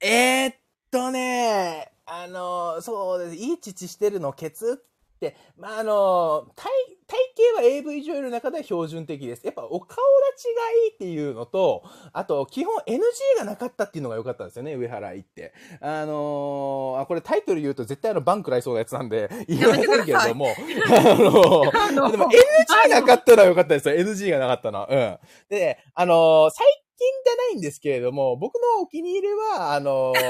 [0.00, 0.54] えーっ
[0.92, 3.34] とね、あの、そうです。
[3.34, 4.84] いい父してるのケツ
[5.16, 6.70] って、まあ、あの、体、
[7.06, 7.16] 体
[7.54, 9.44] 型は AV 女優の中では標準的です。
[9.44, 9.96] やっぱお顔
[10.34, 12.98] 立ちがいいっていうのと、あと、基本 NG
[13.38, 15.52] がなかったっていうのが良かったんですよね、上原愛って。
[15.80, 24.86] あのあ、これタイトル言うと絶対あの、バン食らいそうなやつなんで、 言いませんけれども、あの、 でも NG なかったのは良かったですよ、NG がなかったのは。
[24.90, 25.18] うん。
[25.48, 26.66] で、あの最
[26.98, 30.20] 近じゃないんですけれども、僕のお気に入りは、あの橋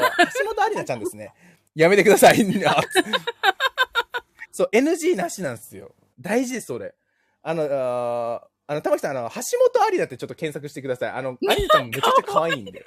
[0.44, 1.32] 本里奈ちゃんですね。
[1.74, 2.38] やめてください。
[4.56, 5.94] あそう、NG なしなんですよ。
[6.18, 6.94] 大事です、それ。
[7.42, 11.10] あの、あーあの、玉木さん、あの、橋本有奈ってちょっと検索してください。
[11.10, 12.84] あの、有奈ちゃんもめちゃくちゃ可愛いんで。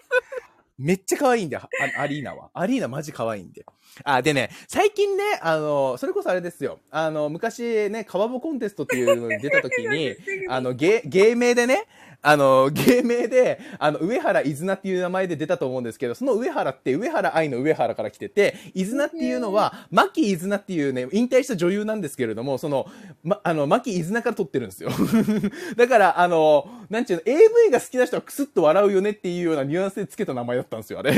[0.77, 2.49] めっちゃ可愛いんで、あアリーナは。
[2.53, 3.65] アリーナマジ可愛いんで。
[4.05, 6.79] あ、でね、最近ね、あの、それこそあれですよ。
[6.89, 10.15] あの、昔ね、カバボコンテストっていうのに出た時に、
[10.47, 11.85] あの、芸、芸名でね、
[12.21, 22.87] あの、芸名で、あの、上原伊豆なっていう名前で出たと思うんですけど、その上原って上原愛の上原から来てて、伊豆なっていうのは、牧伊豆なっていうね、引退した女優なんですけれども、その、
[23.23, 24.89] ま、あの、牧伊豆なから撮ってるんですよ。
[25.77, 31.13] だから、あの、なんちゅうの、AV が好きな人はクスッと笑うよねっていうようなニュアンスで付けた名前だったんですよ、あれ。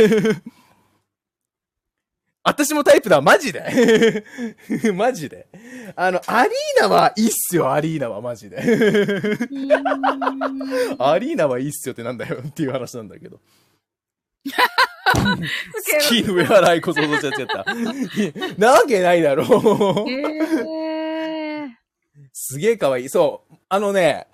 [2.43, 4.23] 私もタイプだ、マジで
[4.95, 5.47] マジで。
[5.95, 8.57] あの、アリーナはいいっすよ、アリーナはマジで。
[8.57, 8.61] ア
[11.19, 13.39] リーナはいいっすよってなんだよっていう話なんだけど。
[15.13, 17.65] スキー上原愛こそ想像しちゃっちゃった。
[18.57, 19.47] なわけないだろう。
[20.09, 21.69] へー
[22.33, 23.09] すげえ可愛い。
[23.09, 23.55] そう。
[23.69, 24.27] あのね、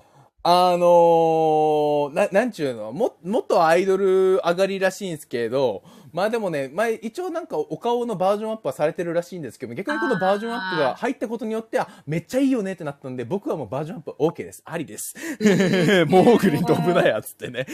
[0.43, 5.83] あのー、な、なんちゅうの、も、元アイドル上がりらしいんですけど、
[6.17, 14.63] まあでもね、前、一応なんかお顔のバージョンアップはされてるらしいんですけど、逆にこのバージョンアップが入ったことによって、あ、めっちゃいいよねってなったんで、僕はもうバージョンアップ OK です。
[14.65, 15.13] ありです。
[16.09, 17.67] モーグリ飛ぶなや、つってね。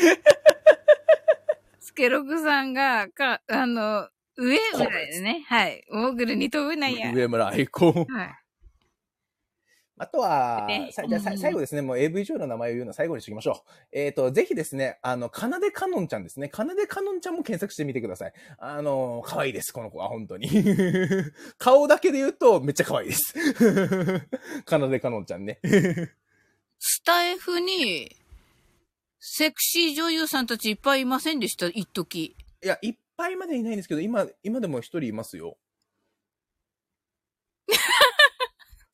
[1.80, 5.45] スケロクさんが、か、あの、上ぐらいでね。
[5.47, 5.85] はい。
[5.89, 7.05] モーグルに飛ぶなや。
[7.05, 7.15] はい。
[7.15, 8.05] 上村愛子。
[9.97, 10.67] あとは
[11.07, 13.69] じゃ最後ですね、もう AV 上の名前を言うのは最後にしておきましょう。
[13.91, 16.49] えっ、と、ぜひですね、あの、かなでかのんちゃんですね。
[16.49, 18.33] かなでかのんちゃんも検索してみてください。
[18.57, 20.49] あの、可愛いです、この子は、本当に。
[21.59, 23.53] 顔だけで言うと、めっちゃ可愛いです。
[24.65, 25.59] かなでかのんちゃんね。
[26.80, 28.15] スタイフに、
[29.19, 31.67] セクシー女優さんたちいっぱいいませんでした？
[31.67, 32.35] 一時。
[32.63, 35.57] いや、いっぱいまでいないんですけど、今、今でも一人いますよ。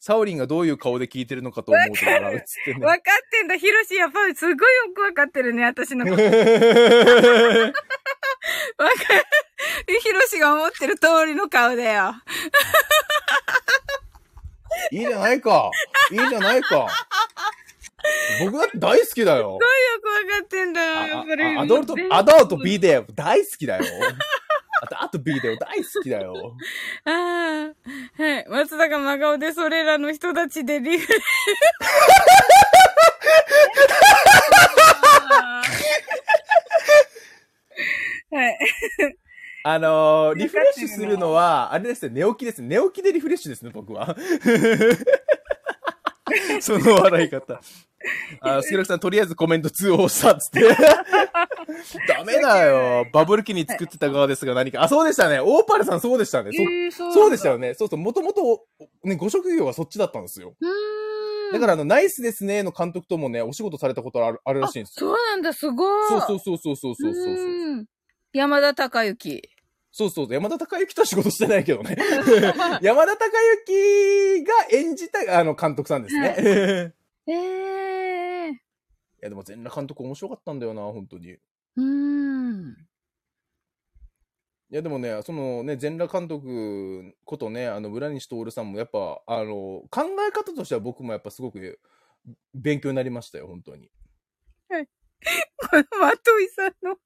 [0.09, 2.83] サオリンがどういう顔で聞いてるのかと思うと笑うっつってね。
[2.83, 3.55] わかってんだ。
[3.57, 4.63] ヒロシやっぱりすごいよ
[4.95, 6.23] くわかってるね、 私のこと。
[6.23, 7.71] わかる。
[10.01, 12.15] ヒロシが思ってる通りの顔だよ。
[14.89, 15.69] いいじゃないか。
[16.09, 16.88] いいじゃないか。
[18.39, 19.41] 僕だって大好きだよ。
[19.41, 19.63] よく
[20.07, 21.43] わかってんだよ、やっぱり。
[21.55, 23.83] アダルト、アダルトビデオ大好きだよ。
[24.82, 26.56] アダルトビデオ大好きだよ。
[27.06, 27.74] ああ。
[28.22, 28.45] はい。
[28.48, 31.19] 松田が真顔でそれらの人たちでリフレ
[38.32, 38.58] はい。
[39.64, 42.61] あのーリフレッシュするのは、あれですよ、寝起きです。
[42.61, 44.16] 寝起きでリフレッシュですね、僕は。
[46.61, 47.59] その笑い方。
[48.41, 50.61] あ、スケロクさん、とりあえずコメント通報したっつって。
[52.07, 53.05] ダメだよ。
[53.11, 54.81] バブル期に作ってた側ですが何か。
[54.83, 55.39] あ、そうでしたね。
[55.39, 56.51] オーパルさんそうでしたね。
[56.53, 57.73] そえーそうそうでしたよね。
[57.73, 57.99] そうそう。
[57.99, 58.65] もともと、
[59.03, 60.55] ね、ご職業はそっちだったんですよ。
[61.51, 65.09] だから、あの、ナイスですねの監督ともね、お仕事されたことあるあるらしいんですよ。
[65.09, 66.07] そうなんだ、すごい。
[66.09, 67.33] そうそうそうそうそうそうそう。
[67.33, 67.85] うん
[68.31, 69.49] 山田孝之。
[69.91, 70.27] そうそう。
[70.31, 71.97] 山田孝之とは仕事してないけどね。
[72.81, 73.25] 山田孝
[73.67, 76.93] 之が演じた、あの、監督さんですね。
[77.30, 78.56] いええー。
[79.22, 81.27] や、でも全裸監督面白かったんだよな、本当に。
[81.27, 82.90] いうーん。
[84.69, 91.80] や、でもね、そのね、全裸監督ことね、あの、村西徹さんもやっぱ、あの、考え方としては僕もやっぱすごく
[92.53, 93.90] 勉強になりましたよ、本当に。
[95.58, 96.98] こ のまといさんの。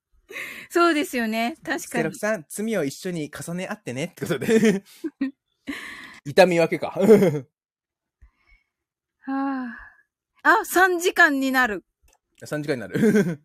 [0.70, 1.56] そうですよね。
[1.64, 2.16] 確かにスケロク。
[2.18, 4.84] さん、罪を一緒に重ね合ってね、ってことで。
[6.26, 6.92] 痛み分けか。
[9.26, 9.83] はあ。
[10.44, 11.84] あ、3時間になる。
[12.46, 13.40] 3時間になる。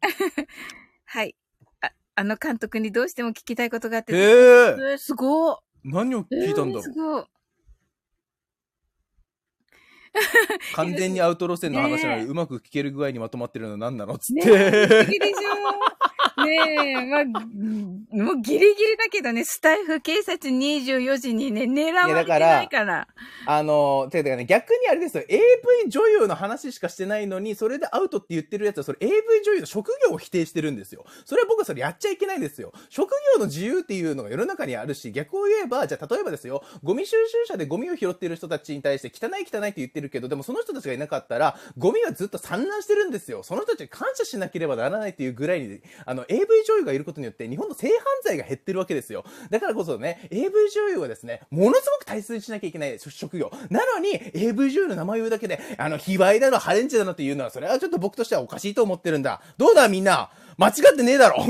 [1.05, 1.37] はい。
[1.81, 4.13] あ、あの監督にどうしても聞きたいことがあって。
[4.15, 4.23] へえ。
[4.23, 5.57] えーすごい。
[5.85, 6.91] 何を聞いたんだろうえーす。
[6.91, 7.25] ごい。
[10.75, 14.51] 完全にアウト路線の話なのに、ねえうまく聞ける具合にまとまってるの何なのっつっねて。
[14.51, 14.55] え、
[14.89, 16.08] 不思議でしょ？
[16.45, 17.25] ねえ、まあ、
[18.17, 23.09] もうギリギリだけどね、スタイフ警察24時にね、狙われてないから。
[23.47, 29.13] あの、てかね、逆にあれですよ、AV 女優の話しかしてないのに、それでアウトって言ってるやつは、それ AV
[29.45, 31.05] 女優の職業を否定してるんですよ。
[31.25, 32.73] それは僕はそれやっちゃいけないんですよ。
[32.89, 43.43] 職業の自由っていうのが世の中にあるし、逆を言えば、じゃあ例えばですよ、ゴミ収集車でゴミを拾ってる人たちに対して、汚い汚いって言ってるけど、でもその人たちがいなかったら、ゴミはずっと散乱してるんですよ。
[43.43, 49.25] その人たちに感謝しなければならないっていうぐらいに、あの、AV 女優がいることによって、日本の性犯罪が減ってるわけですよ。
[49.51, 53.51] だからこそね、AV 女優はですね、ものすごく大切にしなきゃいけない職業。
[53.71, 59.41] なのに、AV 女優の名前を言うだけで、あの、卑猥だの、ハレンチだのっていうのは、それはちょっと僕としてはおかしいと思ってるんだ。
[59.57, 60.31] どうだみんな？
[60.59, 61.45] 間違ってねえだろ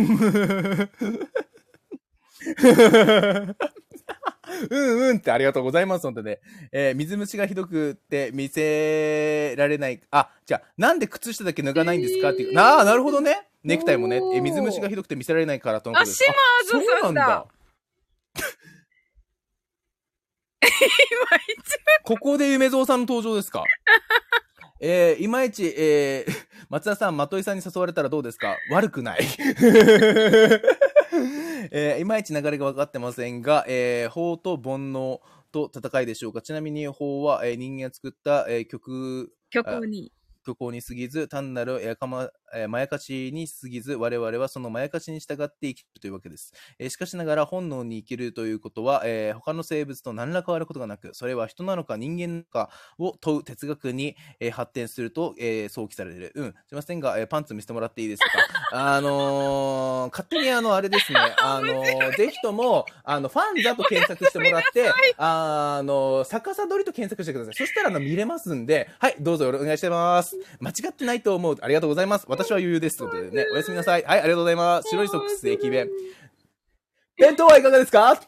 [4.70, 6.02] うんうんってありがとうございます。
[6.02, 6.40] 本当で。
[6.72, 10.00] えー水虫がひどくって見せられない。
[10.10, 12.54] あ、じゃあ、なんで靴下だけ脱がないんですかっていう。
[12.54, 13.48] なあ、なるほどね。
[13.68, 14.16] ネクタイもね。
[14.16, 16.24] えー水虫がひどくて見せられないからとのことです。
[16.24, 16.32] あ
[16.64, 17.46] 島津さんだあそうなんだ。
[22.04, 23.64] ここで梅蔵さんの登場ですか？
[24.80, 26.32] えー、いまいち、えー、
[26.70, 28.56] 松田さん、的井さんに誘われたらどうですか？
[28.70, 29.20] 悪くない。
[31.70, 35.20] えー、いまいち流れが分かってませんが、えー、法と煩悩
[35.52, 36.40] と戦いでしょうか？
[36.42, 40.12] ちなみに法は、えー人間が作った、えー曲、虚構に。
[40.44, 46.52] 虚構に過ぎず、単なるやかま、えーまやかしに過ぎず、我々はそのまやかしに従って生きるというわけです。
[46.78, 56.32] えーしかしながら本能に生きるということは、えー他の生物と何ら変わることがなく、それは人なのか人間なのかを問う哲学に、えー発展すると、えー想起される。
[56.34, 56.54] うん。
[56.66, 58.28] すいませんが、えーパンツ見せてもらっていいですか？
[58.96, 67.54] あのー勝手にあの、あれですね、 あのーぜひとも、あの、ファンザと検索してもらって、あの、逆さ撮りと検索してください。
[67.54, 70.36] そしたらあの見れますんで、はい、どうぞお願いしてます。
[70.60, 71.56] 間違ってないと思う。
[71.60, 72.26] ありがとうございます。
[72.38, 72.96] 私は余裕です。
[72.98, 74.02] ということでね、おやすみなさい。
[74.04, 74.88] はい、ありがとうございます。
[74.90, 75.88] 白いソックス、駅弁。
[77.18, 78.20] 弁当はいかがですか？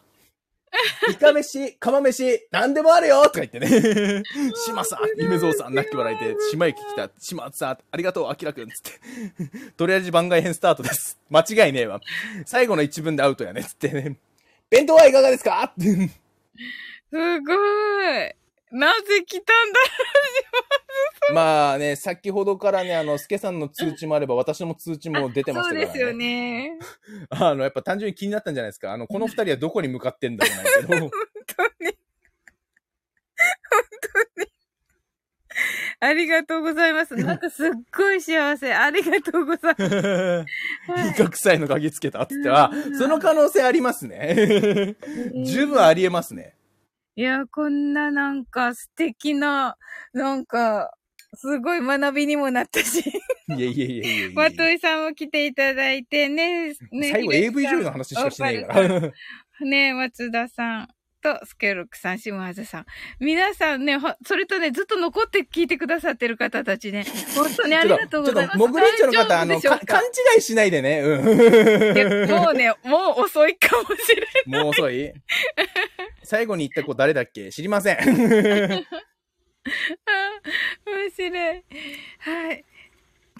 [1.11, 4.23] イカ飯、釜飯、何でもあるよとか言ってね。
[4.67, 9.71] 島さん、夢蔵さん、泣き笑いで、島行き来た、島さん、ありがとう、あきらくん、つって。
[9.77, 11.19] とりあえず番外編スタートです。
[11.29, 12.01] 間違いねえわ。
[12.47, 14.17] 最後の一文でアウトやね、つってね。
[14.71, 15.73] 弁当はいかがですか？
[15.79, 15.87] す
[17.41, 18.35] ごい。
[18.73, 19.81] なぜ来たんだ
[21.34, 25.86] まあね、先ほどからね、あの、スケさんの通知もあれば、私の通知も出てましたから、ね。
[25.86, 26.78] そうですよね。
[27.31, 28.92] あの、やっぱ単純に気になったんじゃないですか。
[28.92, 30.89] あの、この二人はどこに向かってんだろうないけど。
[30.89, 31.10] 本
[31.47, 31.99] 当に。
[33.70, 33.84] 本
[34.36, 34.49] 当に。
[36.02, 37.15] ありがとうございます。
[37.15, 38.73] なんかすっごい幸せ。
[38.73, 39.94] ありがとうございます。
[39.97, 44.97] はい威嚇臭いの鍵つけたって言って、あ、その可能性ありますね。
[45.44, 46.55] 十分ありえますね。
[47.20, 49.76] いや、こんななんか素敵な、
[50.15, 50.90] なんか、
[51.34, 53.00] すごい学びにもなったし、
[53.49, 59.12] いやいやいやいやまといさんも来ていただいてね、ね最後 AV 女優の話しかしてないから。
[59.60, 60.89] ね松田さん。
[61.20, 62.86] と、スケロックさん、シムハズさん。
[63.20, 67.05] 皆さんね、ほそれとね、ずっと残って聞いてくださってる方たちね、
[67.36, 68.58] 本当にありがとうございます。
[68.58, 71.00] ちょっと、モグレンチョの方、あの、勘違いしないでね。
[71.00, 71.24] うん。
[72.31, 74.62] もうね、もう遅いかもしれない。
[74.65, 75.12] もう遅い？
[76.23, 77.50] 最後に言った子誰だっけ？
[77.50, 77.97] 知りません。
[80.86, 81.65] 面白い。
[82.18, 82.65] はい。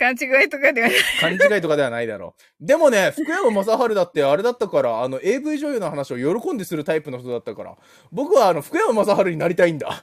[0.01, 0.15] 勘違
[0.47, 0.97] いとかではない。
[1.20, 2.67] 勘違いとかではないだろう。
[2.67, 7.77] でもね、福山雅治だってあれだったから、あの、AV 女優の話を喜んでするタイプの人だったから、
[8.11, 10.03] 僕はあの、福山雅治になりたいんだ。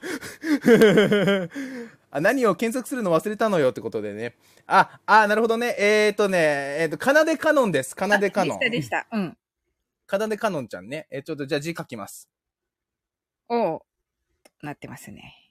[2.10, 4.36] あ何を検索するの忘れたのよってことでね。
[4.66, 5.74] あ、あ、なるほどね。
[5.78, 6.38] えーとね、
[6.80, 7.94] えーと、かなでかのんです。
[7.96, 8.58] かなでかのん。
[8.60, 9.06] でしたでした。
[9.12, 9.36] うん。
[10.06, 11.06] かなでかのんちゃんね。
[11.10, 12.30] えーちょっとじゃあ字書きます。
[13.48, 13.80] おう
[14.62, 15.47] なってますね。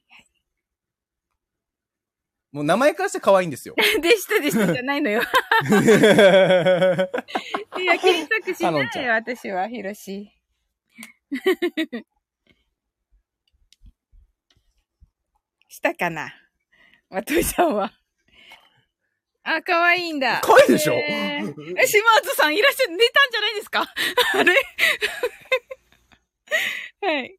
[2.51, 3.76] もう名前からして可愛いんですよ。
[4.01, 5.22] でしたでしたじゃないのよ。
[7.77, 8.74] いや、検索しない
[9.06, 10.32] よ、私は、ひろし。
[15.67, 16.34] したかな？
[17.09, 17.93] わといさんは。
[19.43, 20.42] あ、可愛いんだ。
[20.42, 20.93] 可愛いでしょ？
[20.93, 23.82] えーえ、島津さんいらっしゃ、寝たんじゃないですか？
[24.34, 24.53] あれ？
[27.01, 27.38] はい。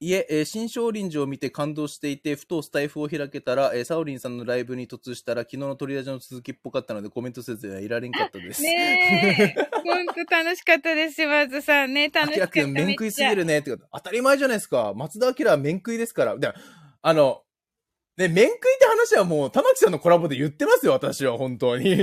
[0.00, 8.62] いえ、えー新少林寺を見て感動していて、ふとスタイフを開けたら、えーサオリンさんのライブに突したら、昨日の取り出しの続きっぽかったのでコメントせずにはいられんかったです。
[8.62, 9.68] ねえ。
[9.82, 12.10] ほんと楽しかったです、島津さんね。
[12.10, 12.66] 楽しからった。
[12.66, 13.86] 面食いすぎるねってこと。
[13.92, 14.92] 当たり前じゃないですか。
[14.94, 16.38] 松田明は面食いですから。
[16.38, 16.52] で
[17.02, 17.42] あの、
[18.16, 21.96] ね、面食いって話はもう、玉木さんのコラボで言ってますよ、私は、本当に。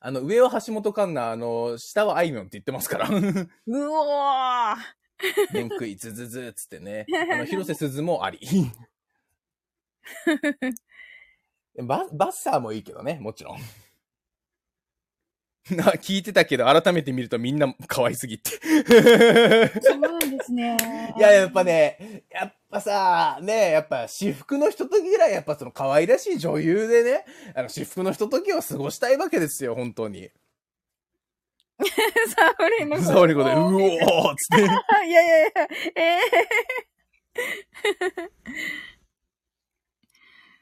[0.00, 3.08] あの、上は橋本環奈、あの、下はあいみょんって言ってますから。
[3.08, 4.76] うおー。
[5.52, 7.06] 面食い、ズズズっつってね。
[7.32, 8.40] あの、広瀬すずもあり。
[11.82, 13.58] ババッサーもいいけどね、もちろん。
[15.70, 18.50] な、聞いてたけど、改めて見るとみんな可愛すぎて。
[19.82, 20.76] そうなんですね。
[21.16, 30.30] いや、やっぱね、やっぱさ、ね、やっぱ私服のひとときぐらい、やっぱその可愛らしい女優でね、あの、私服のひとときを過ごしたいわけですよ、本当に。
[31.78, 34.62] サオリンの沙織子で、うおーっつって。
[35.08, 36.20] いやいやいや、え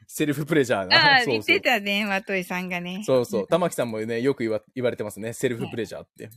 [0.07, 0.97] セルフプレジャーー、な。
[0.97, 3.01] ああ、言っそうそうてたね、ワトイさんがね。
[3.05, 3.47] そうそう。
[3.47, 5.33] 玉木さんもね、よく言わ言われてますね。
[5.33, 6.29] セルフプレジャーって。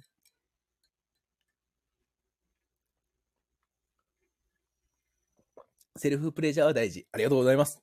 [5.97, 7.07] セルフプレジャーは大事。
[7.12, 7.81] ありがとうございます。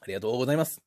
[0.00, 0.82] ありがとうございます。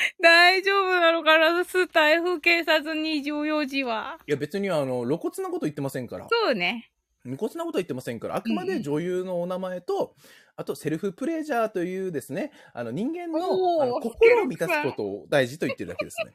[0.22, 1.64] 大丈夫なのかな？
[1.64, 4.18] スタイフ警察24時は。
[4.26, 6.26] いや、別にあの、露骨なこと言ってませんから。
[6.30, 6.90] そうね。
[7.24, 10.14] 露骨なこと言ってませんから、あくまで女優のお名前と、
[10.56, 16.34] あとセルフプレジャーというですね、あの人間のの心を満たすことを大事と言ってるだけですね。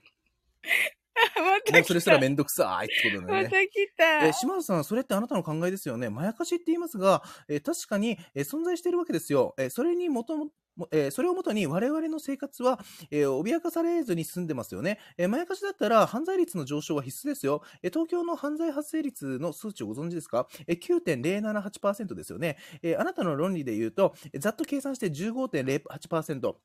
[1.42, 1.82] まも。
[1.82, 3.44] うそれすらめんどくさいってことでね。
[3.44, 4.26] また来た。
[4.26, 6.10] えー島田さん、それってあなたの考えですよね。
[6.10, 9.54] まやかしって言いますが、えー確かに、えー存在しているわけですよ。
[9.58, 12.80] えーそれにもとも、もえーそれをもとに我々の生活は、
[13.12, 15.00] えー脅かされずに済んでますよね。
[15.18, 17.62] えーまやかしだったら犯罪率の上昇は必須ですよ。
[17.82, 26.56] えー東京の犯罪発生率の数値をご存知ですか、えー ?9.078% ですよね、えーあなたの論理で言うと、えーざっと計算して15.08%。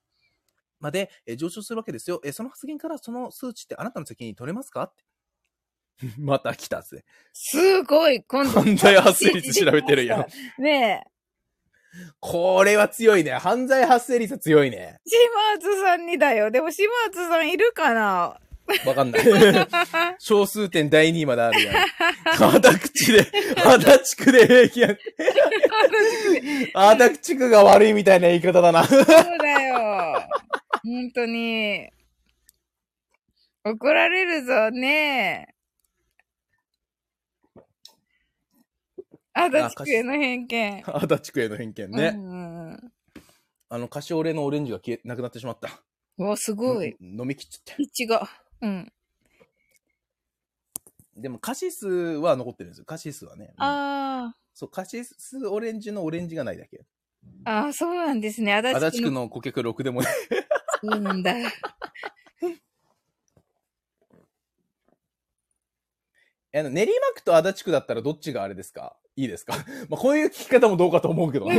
[0.80, 2.20] まで、えー上昇するわけですよ。
[2.24, 4.82] えーその発言からその数値ってあなたの責任取れますか？
[4.84, 5.04] って
[6.18, 7.04] また来たぜ。
[7.32, 8.60] すごい、今度。
[8.62, 10.26] 犯罪発生率調べてるやん。
[10.62, 11.10] ねえ。
[12.20, 13.32] これは強いね。
[13.32, 15.00] 犯罪発生率は強いね。
[15.04, 16.50] 島津さんにだよ。
[16.50, 18.38] でも島津さんいるかな？
[18.86, 19.22] わかんない。
[20.20, 21.86] 小数点第2位まであるやん。
[22.36, 23.24] 肌口で、
[23.56, 24.98] 肌地区で平気やん。
[26.72, 28.84] 肌地区が悪いみたいな言い方だな。
[28.86, 30.22] そうだよ。
[30.82, 31.90] 本当に。
[33.64, 35.54] 怒られるぞ、ねえ。
[39.32, 40.82] あだちくへの偏見。
[40.82, 42.10] 肌地区への偏見うね。
[42.10, 42.92] んうん
[43.72, 45.68] あの、カシオレのオレンジが消え、なくなってしまった。
[46.18, 46.28] うん。
[46.30, 46.96] お、すごい。
[47.00, 48.28] の飲み切っちゃっ位置が。
[48.62, 48.92] うん。
[51.14, 51.20] た。
[51.20, 52.84] でも、カシスは残ってるんですよ。
[52.84, 53.54] カシスはね。
[53.56, 56.84] うんあそう、カシスオレンジのオレンジがないだけ。
[57.44, 57.50] あ。
[57.50, 58.52] ああ、そうなんですね。
[58.54, 59.22] あだ足立区の。
[59.22, 60.08] の顧客6でもね。
[60.82, 61.34] そうなんだ。
[66.52, 68.96] あの練馬区と足立区だったらどっちがあれですか？
[69.16, 69.54] いいですか？
[69.88, 71.56] まあこういう聞き方もどうかと思うけど ね。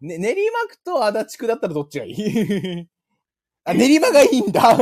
[0.00, 2.88] ね練馬区と足立区だったらどっちがいい？
[3.64, 4.76] あ、練馬がいいんだ。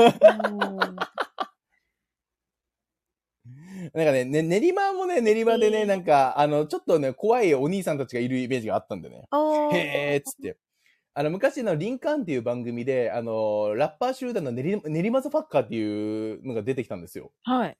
[3.94, 9.28] なんかねね、練馬もね、練馬でね、なんか、あの、ちょっとね、怖いお兄さんたちがいるイメージがあったんでね。
[9.74, 10.56] へーっつって。
[11.14, 17.32] あの、昔のリンカーンっていう番組で、あの、ラッパー集団の練馬ザファッカーっていうのが出てきたんですよ。
[17.42, 17.76] はい。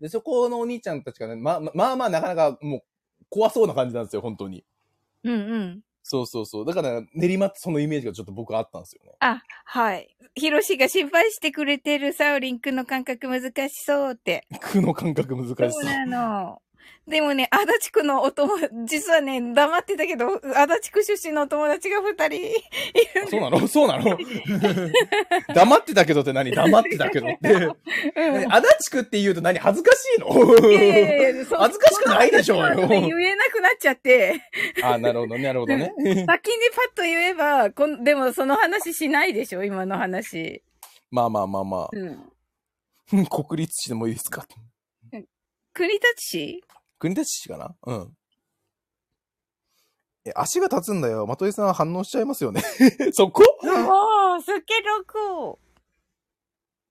[0.00, 2.82] で、そこのお兄ちゃんたちがね、まあまあまあまあなかなかもう
[3.30, 4.64] 怖そうな感じなんですよ、本当に。
[5.24, 5.80] うんうん。
[6.04, 6.66] そうそうそう。
[6.66, 9.12] だから練馬ってそのイメージがちょっと僕あったんですよね。
[9.20, 10.16] あ、はい。
[10.34, 14.46] ヒロシが心配してくれてるサオリンくんの感覚難しそうって。
[14.60, 15.70] 区の感覚難しそう。
[15.70, 16.62] そうなの。
[17.08, 18.54] でもね、足立区のお友、
[18.86, 22.54] 実はね、黙ってたけど、足立区出身のお友達が二人いる
[23.24, 23.66] あそうなの？
[23.68, 24.16] そうなの？
[25.54, 26.52] 黙ってたけどって何？
[26.52, 27.52] 黙ってたけどって。
[27.52, 27.76] うん。
[28.34, 28.52] 何？
[28.52, 29.58] 足立区って言うと何？
[29.58, 30.70] 恥ずかしいの？
[30.70, 32.86] いやいやいや恥ずかしくないでしょうよ。
[32.88, 34.40] 言えなくなっちゃって、
[34.82, 35.92] あ、なるほど、なるほどね。
[35.98, 36.26] 先にパッ
[36.94, 40.62] と言えば、こんでもその話しないでしょ、今の話。
[41.10, 42.10] まあまあまあまうん。
[42.10, 43.26] あ。
[43.44, 44.46] 国立市でもいいですか？
[45.74, 46.62] 国立市？
[46.98, 47.74] 国立市かな？
[47.86, 48.16] うん。
[50.24, 51.26] え、足が立つんだよ。
[51.26, 52.62] まといさんは反応しちゃいますよね。
[53.12, 53.42] そこ？
[53.62, 55.58] おー、すけろく。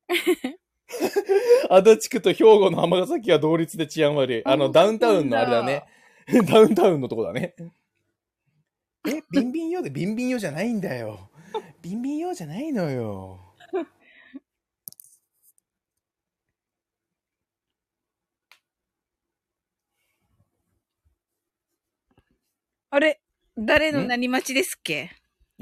[1.70, 4.46] 足立区と兵庫の浜崎は同率で治安悪い。
[4.46, 5.86] あの、ダウンタウンのあれだね。
[6.46, 7.56] ダウンタウンのとこだね。
[9.08, 11.30] え、ビンビン用でビンビン用じゃないんだよ。
[11.82, 13.51] ビンビン用じゃないのよ。
[22.94, 23.22] あれ
[23.58, 25.12] 誰の何町ですっけ？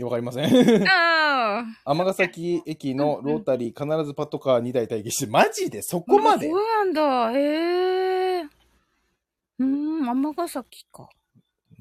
[0.01, 0.87] わかりません。
[0.87, 1.65] ああ。
[1.85, 5.83] 尼崎駅のロータリー必ずパトカー2台待機して、マジで？
[5.83, 6.49] そこまで？
[6.49, 7.31] そうなんだ。
[7.37, 8.41] へえ。
[8.41, 11.07] うーん、尼崎か。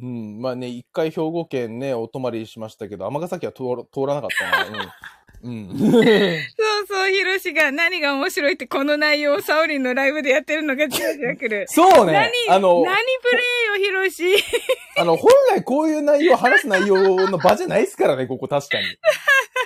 [0.01, 4.93] うん、まあね、一回兵庫県ね、お泊まりしましたけど、尼崎は通ら通らなかったな。
[5.43, 5.69] うん。
[5.71, 5.79] うん。
[5.79, 5.93] そう
[6.89, 11.67] そう、ヒロシが何が面白いってこの内容をサオリンのライブでやってるのがじわじわくる。
[11.69, 13.43] そうね何、あの、何プレ
[13.79, 14.37] イよ、ヒロシ？
[14.99, 18.85] あの、本来こういう内容、話す内容の場じゃないですからね、ここ確かに。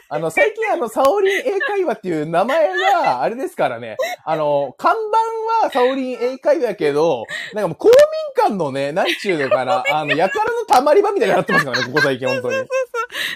[0.09, 3.97] あの、最近あの、サオリン英会話っていう名前が、あれですからね、
[4.27, 7.97] あの、看板はサオリン英会話やけど、なんかもう公民
[8.37, 12.57] 館のね、なんちゅうのかな、 あの、やからの溜まり場みたいになってますからね、ここ最近本当に。
[12.57, 12.67] そう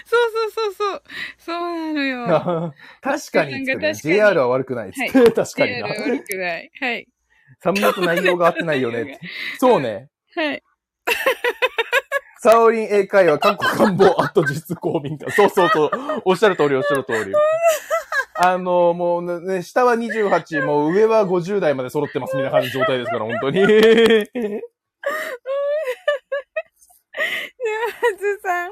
[0.05, 1.03] そうそうそう。
[1.39, 2.73] そうなのよ。
[3.01, 5.87] 確かにね、確かに JR は悪くないっつって、はい 確かにな。
[5.87, 6.71] 悪くない。
[6.79, 7.07] はい。
[7.63, 9.19] サムネと内容が合ってないよね。
[9.57, 10.09] そうね。
[10.35, 10.63] はい。
[12.39, 15.31] サオリン英会話、過去官房、あと実公民館。
[15.31, 15.91] そうそうそう。
[16.25, 17.33] おっしゃる通り、おっしゃる通り。
[18.39, 23.59] あの、もうね、下は28、もう上は50代まで揃ってますみたいな感じ状態ですから、本当に。
[27.67, 28.71] 島津さん。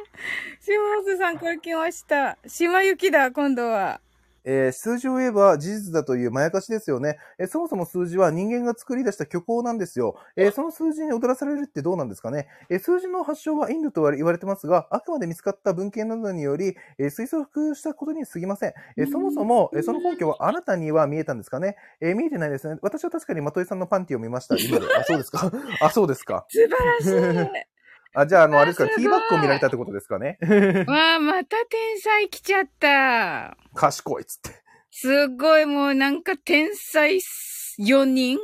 [0.62, 2.38] 島津さん、これ来ました。
[2.46, 4.00] 島行きだ、今度は。
[4.46, 10.16] えー数字を言えば事実だというまやかしですよね、えーそもそも数字は人間が作り出した虚構なんですよ。
[10.36, 18.74] えーその数字に踊らされるってどうなんですかね、えー数字の発祥はインドと言われてますが、あくまで見つかった文献などにより、えー推測したことに過ぎません。
[18.98, 22.78] えーそもそも、えーその根拠はあなたには見えたんですかね、えー見えてないですね。
[22.82, 24.56] 私は確かにまといさんのパンティを見ました。
[24.58, 24.86] 今で。
[24.96, 25.52] あ、そうですか。
[25.82, 26.46] あ、そうですか。
[26.50, 27.75] 素晴らしい。
[28.16, 30.38] あ、じゃあ、あの、あれですか、ティーバッグを見られたってことですかね。
[30.88, 33.58] わあ、また天才来ちゃった。
[33.74, 34.64] 賢いっつって。
[34.92, 38.40] すごい、もうなんか天才4人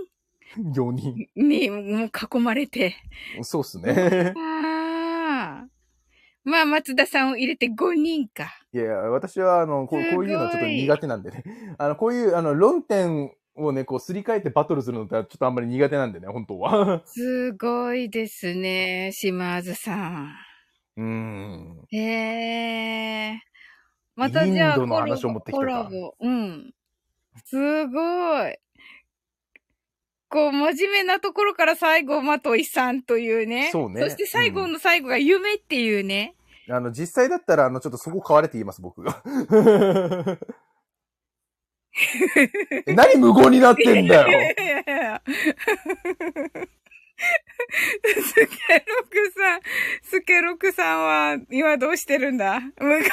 [0.57, 1.27] 4人。
[1.35, 2.95] にもう囲まれて。
[3.41, 4.33] そうっすね。
[4.35, 5.67] ああ。
[6.43, 8.51] まあ、松田さんを入れて5人か。
[8.73, 11.43] いやいや、私は、あの、こうこういうのはちょっと苦手なんでね。
[11.77, 17.01] あの、こういう、あの、論点をね、こう、すり替えてバトルするのってちょっとあんまり苦手なんでね、本当は。
[17.05, 20.35] すごいですね、島津さん。
[20.97, 21.85] うーん。
[21.91, 23.41] へえ。
[24.15, 26.15] またじゃあ、インドの話を持ってきたかコラボ。
[26.19, 26.73] うん。
[27.45, 28.57] すごい。
[30.29, 33.69] こう、真面目なところから最後、まといさんというね。
[33.71, 36.35] そうねそして最後の最後が夢っていうね。
[36.69, 39.21] あの、実際だったら、あの、ちょっとそこ変われて言います、僕が。
[42.85, 44.27] え何無言になってんだよ。
[44.29, 45.21] いやいやいや
[48.23, 49.61] スケロクさん、
[50.01, 52.61] スケロクさんは今どうしてるんだ？
[52.79, 53.09] 無言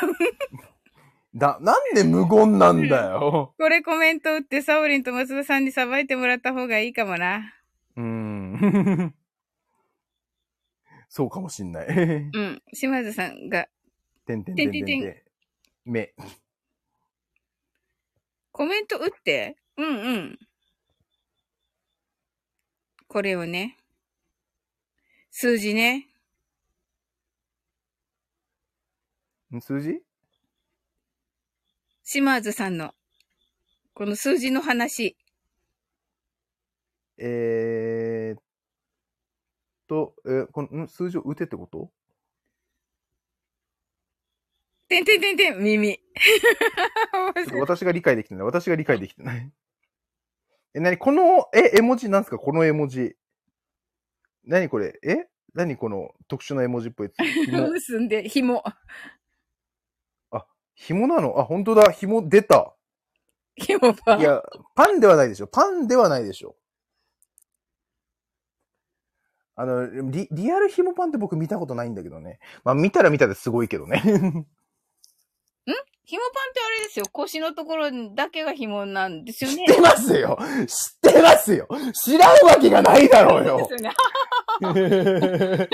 [1.34, 3.54] だ、なんで無言なんだよ。
[3.58, 7.54] これコメント打ってサオリンと松田さんにさばいてもらった方がいいかもな。
[7.96, 9.14] うーん。
[11.10, 11.86] そうかもしんない。
[11.88, 12.62] うん。
[12.72, 13.68] 島津さんが
[14.26, 15.14] てんてんてんてんてん。
[15.84, 16.14] 目。
[18.58, 19.56] コメント打って。
[19.76, 20.38] うんうん。
[23.06, 23.76] これをね。
[25.30, 26.08] 数字ね。
[29.54, 30.02] ん数字？
[32.02, 32.96] 島津さんの。
[33.94, 35.16] この数字の話。
[37.16, 38.42] えーっ
[39.86, 40.88] と、えーこのん？
[40.88, 41.92] 数字を打てってこと？
[44.88, 46.00] てんてんてんてん、耳。
[47.60, 48.44] 私が理解できてない。
[48.44, 49.52] 私が理解できてない。
[50.74, 52.38] え、なにこの、え、絵文字なんですか？
[52.38, 53.16] この絵文字。
[54.44, 54.98] なにこれ？
[55.02, 55.28] え？
[55.54, 57.46] 何この特殊な絵文字っぽいやつ？
[57.46, 57.68] 紐？
[57.72, 58.62] 結んで、紐。
[60.74, 61.38] 紐なの？
[61.40, 61.90] あ、本当だ。
[61.90, 62.74] 紐出た。
[63.56, 64.20] 紐パン。
[64.20, 64.42] いや、
[64.76, 65.48] パンではないでしょ。
[65.48, 66.56] パンではないでしょ。
[69.56, 72.38] あの、リ、リアル紐パンって僕見たことないんだけどね。
[72.62, 74.00] まあ見たら見たですごいけどね。
[76.08, 77.04] 紐パンってあれですよ。
[77.12, 79.66] 腰のところだけが紐なんですよね。
[79.68, 80.72] 知ってますよ知
[81.10, 81.68] ってますよ
[82.02, 83.92] 知らんわけがないだろうよですよね。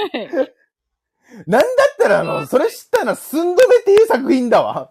[1.47, 4.91] なんだったらあの、それ知ったのは、すんどめっていう作品だわ。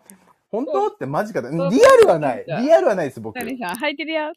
[0.49, 1.49] 本当ってマジかだ。
[1.49, 1.59] リア
[2.01, 2.45] ルはない。
[2.47, 3.38] リアルはないです、僕。
[3.38, 4.33] さん、履いてるやん。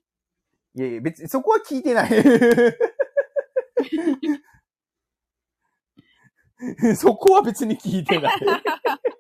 [0.75, 2.11] やいや、別に、そこは聞いてない。
[6.97, 8.41] そこは別に聞いてない。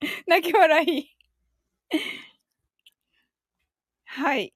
[0.26, 1.16] 泣き笑い。
[4.04, 4.52] はい。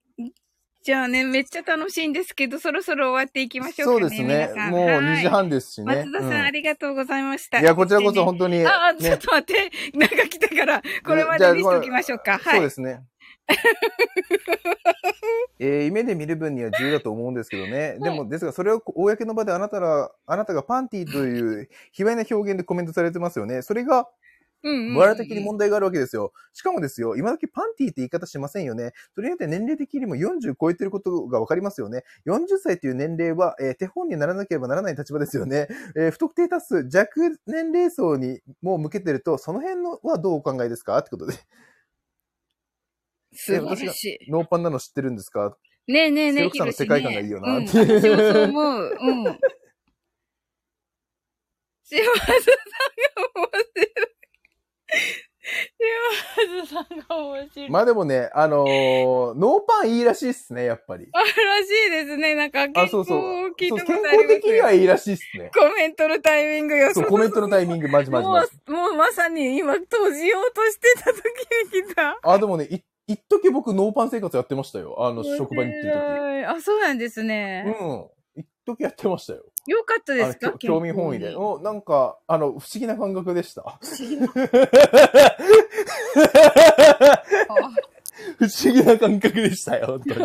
[0.83, 4.01] じゃあね、めっちゃ楽しいんですけど、そろそろ終わっていきましょうかね。
[4.01, 5.87] そうですねもうはい2時半ですしね。
[5.87, 7.59] 松田さん、うんありがとうございました。
[7.61, 8.67] いや、こちらこそね本当に、ね。
[8.67, 9.71] ああ、ちょっと待って。
[9.97, 12.33] なんか来たから、これまでにしておきましょうか。
[12.33, 12.43] はい。
[12.57, 13.03] そうですね。
[15.59, 17.97] えー夢で見る分には自由だと思うんですけどね。
[18.01, 23.63] でも、ですが、それを公の場であなたら、あなたがパンティーという卑猥な表現でコメントされてますよね。
[23.63, 24.07] それが、
[24.95, 26.33] モラル的に問題があるわけですよ。
[26.53, 28.93] しかもですよ、今時パンティーって言い方しませんよね。
[29.15, 32.05] それによって年齢的にも40超えてることがわかりますよね。
[32.27, 35.69] 40歳という年齢は、えー手本にならなければならない立場ですよね。
[35.97, 41.35] えー不特定多数、弱年齢層にもう向けてると、その辺のはどうお考えですかってことで。
[43.33, 44.31] 素晴らしい。
[44.31, 45.57] ノーパンなの知ってるんですか？
[45.87, 48.97] ねえねえねえ、さんの世界観がいいよなうん、そう思う。
[48.99, 49.25] うん。
[51.85, 52.41] 島津さんが
[53.35, 54.14] 面白い。
[56.41, 57.71] 島津さんが面白い。
[57.71, 61.09] まあでもね、あのーノーパンいいらしいっすね、やっぱり。
[61.13, 61.29] あらし
[61.87, 62.35] いですね。
[62.35, 63.55] なんか、あ、結構そうそう。
[63.59, 65.51] 聞いそう健たことあります康的にはいいらしいっすね。
[65.55, 66.95] コメントのタイミングよ。
[66.95, 68.53] そう、コメントのタイミング、マジマジマジ。
[68.73, 71.17] もう、もうまさに今閉じようとしてた時
[71.75, 72.19] に来た。
[72.23, 74.97] あ、でもね、い、一時僕ノーパン生活やってましたよ。
[74.99, 77.27] あの、職場に行ってる面白いあ、そうなんです時。
[77.29, 77.77] ね。
[77.79, 78.07] うん。
[78.37, 79.45] 一時やってましたよ。
[79.67, 81.35] よかったですか興味本位で。
[81.35, 83.79] おなんか、あの、不思議な感覚でした。
[84.01, 84.17] に
[88.39, 90.21] 不思議な感覚でしたよ、本当に。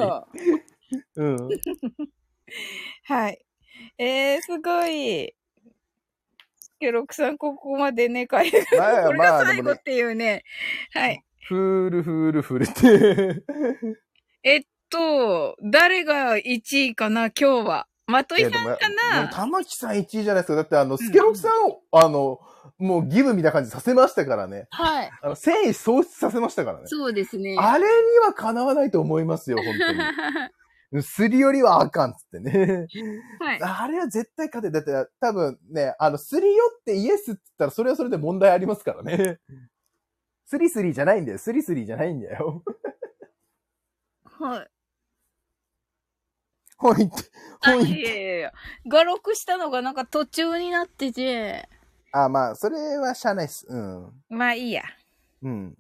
[1.16, 1.50] うん。
[3.06, 3.46] はい。
[3.98, 5.34] えー、すごい。
[6.80, 8.78] ケロクさん、ここまでね、書いてくる。
[8.82, 10.44] まあこれが最後っていうね。
[10.94, 11.24] はい。
[11.48, 13.44] フールフールフルって。
[14.44, 17.88] えっと、誰が1位かな、今日は。
[18.10, 18.78] まといさんか
[19.14, 20.56] な玉木さん1位じゃないですか。
[20.56, 22.40] だってあの、スケロクさんを、あの、
[22.78, 24.68] もうギブみたいな感じさせましたからね。
[24.72, 25.12] はい。
[25.22, 26.88] あの、繊維喪失させましたからね。
[26.88, 27.56] そうですね。
[27.60, 30.00] あれにはかなわないと思いますよ、本当に。
[31.04, 32.88] すり寄りはあかんっつってね。
[33.40, 33.60] はい。
[33.62, 34.72] あれは絶対勝て。
[34.72, 39.40] だって多分ね、あの、すり寄ってイエスって言ったらそれはそれで問題ありますからね。
[40.46, 41.38] スリスリじゃないんだよ。
[41.38, 42.64] スリスリじゃないんだよ。
[44.24, 44.70] はい。
[46.80, 47.14] ほいって。
[47.62, 48.02] ほいって。
[48.02, 48.54] やいやいや。
[48.88, 51.70] 画録したのがなんか途中になってて、
[52.12, 53.68] あ、まあ、それはしゃあないっす。
[53.70, 54.12] うん。
[54.30, 54.84] まあいいや。
[55.44, 55.78] うん。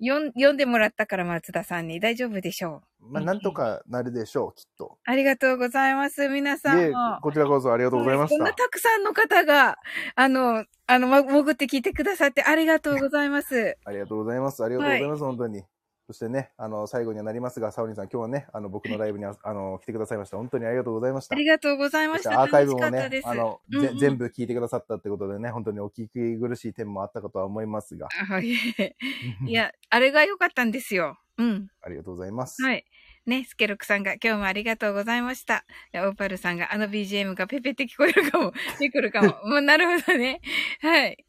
[0.00, 3.10] 読ん読んでもらったから松田さんに大丈夫でしょう。
[3.10, 4.98] まあ、なんとかなるでしょう、きっと。
[5.04, 6.28] ありがとうございます。
[6.28, 8.64] 皆さんでも。、こちらこそありがとうございましこんなた。
[8.64, 9.78] たくさんの方が、
[10.14, 13.76] あの、あの、ま潜って聞いてくださってありがとうございます。
[13.84, 14.62] ありがとうございます。
[14.64, 15.64] ありがとうございます、本当に。
[16.08, 20.38] そしてね、あの、最後にはなりますが、サオリンさん、今日はね、あの、僕のライブにああの、来てくださいました。
[20.38, 21.34] 本当にありがとうございました。
[21.34, 22.40] ありがとうございました。
[22.40, 23.10] アーカイブもね。
[23.24, 28.96] あの、うんうんぜ全部聞いてくださったってことでね、本当にお聞き苦しい点もあったかとは思いますが、あいえ
[29.46, 31.18] いや、あれが良かったんですよ。
[31.36, 31.68] うん。
[31.82, 32.62] ありがとうございます。
[32.62, 32.86] はい。
[33.26, 35.66] ね、スケロクさんが今日もありがとうございました。
[35.92, 39.28] でオーパルさんがあの BGM がペペって聞こえるかも、 でくるかも。
[39.46, 40.40] もうなるほどね。
[40.80, 41.27] はい。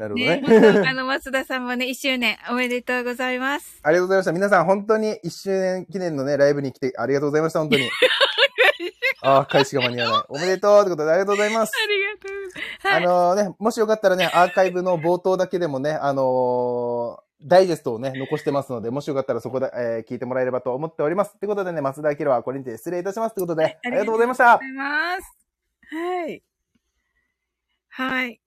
[0.00, 0.40] なるほどね、
[0.80, 0.88] ね。
[0.88, 3.80] あの、松田さんもね、一周年おめでとうございます。
[3.82, 4.32] ありがとうございました。
[4.32, 7.90] 皆さん、本当に一周年記念のね、ライブに来てありがとうございました、本当に。
[9.20, 10.26] ああ、開始が間に合わない。
[10.30, 11.72] おめでとうってことでありがとうございます。
[11.76, 12.88] ありがとう。
[12.88, 13.04] はい。
[13.04, 21.38] あのね、もしよかったらね、アーカイブの冒頭だけでもね、あのーダイジェストをね、残してますので、もしよかったらそこで、えー聞いてもらえればと思っております。
[21.38, 23.34] ということでね、松田明はこれにて失礼いたします。
[23.34, 24.60] ということで、ありがとうございましたあ。
[24.60, 25.36] りがとうございます。
[25.90, 26.42] はい。
[27.88, 28.40] はい。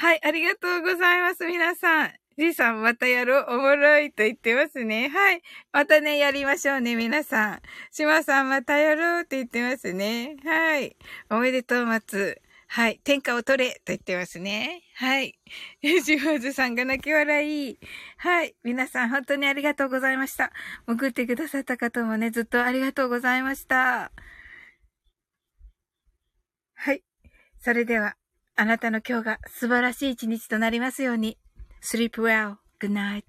[0.00, 2.12] はい、ありがとうございます、皆さん。
[2.38, 3.46] じいさん、またやろう。
[3.50, 5.10] おもろいと言ってますね。
[5.10, 5.42] はい。
[5.72, 7.60] またね、やりましょうね、皆さん。
[7.92, 10.36] しまさん、またやろうって言ってますね。
[10.42, 10.96] はい。
[11.28, 12.40] おめでとう、松。
[12.66, 12.98] はい。
[13.04, 14.80] 天下を取れと言ってますね。
[14.94, 15.38] はい。
[15.82, 17.78] ジュワーズさんが泣き笑い。
[18.16, 18.56] はい。
[18.64, 20.50] 皆さん本当にありがとうございました。
[20.86, 24.12] 潜ってくださった方もね、ずっとありがとうございました。
[26.74, 27.04] はい。
[27.58, 28.16] それでは、
[28.60, 31.38] あなたの今日が素晴らしい一日となりますように。
[31.80, 32.56] Sleep well.
[32.78, 33.22] Good night.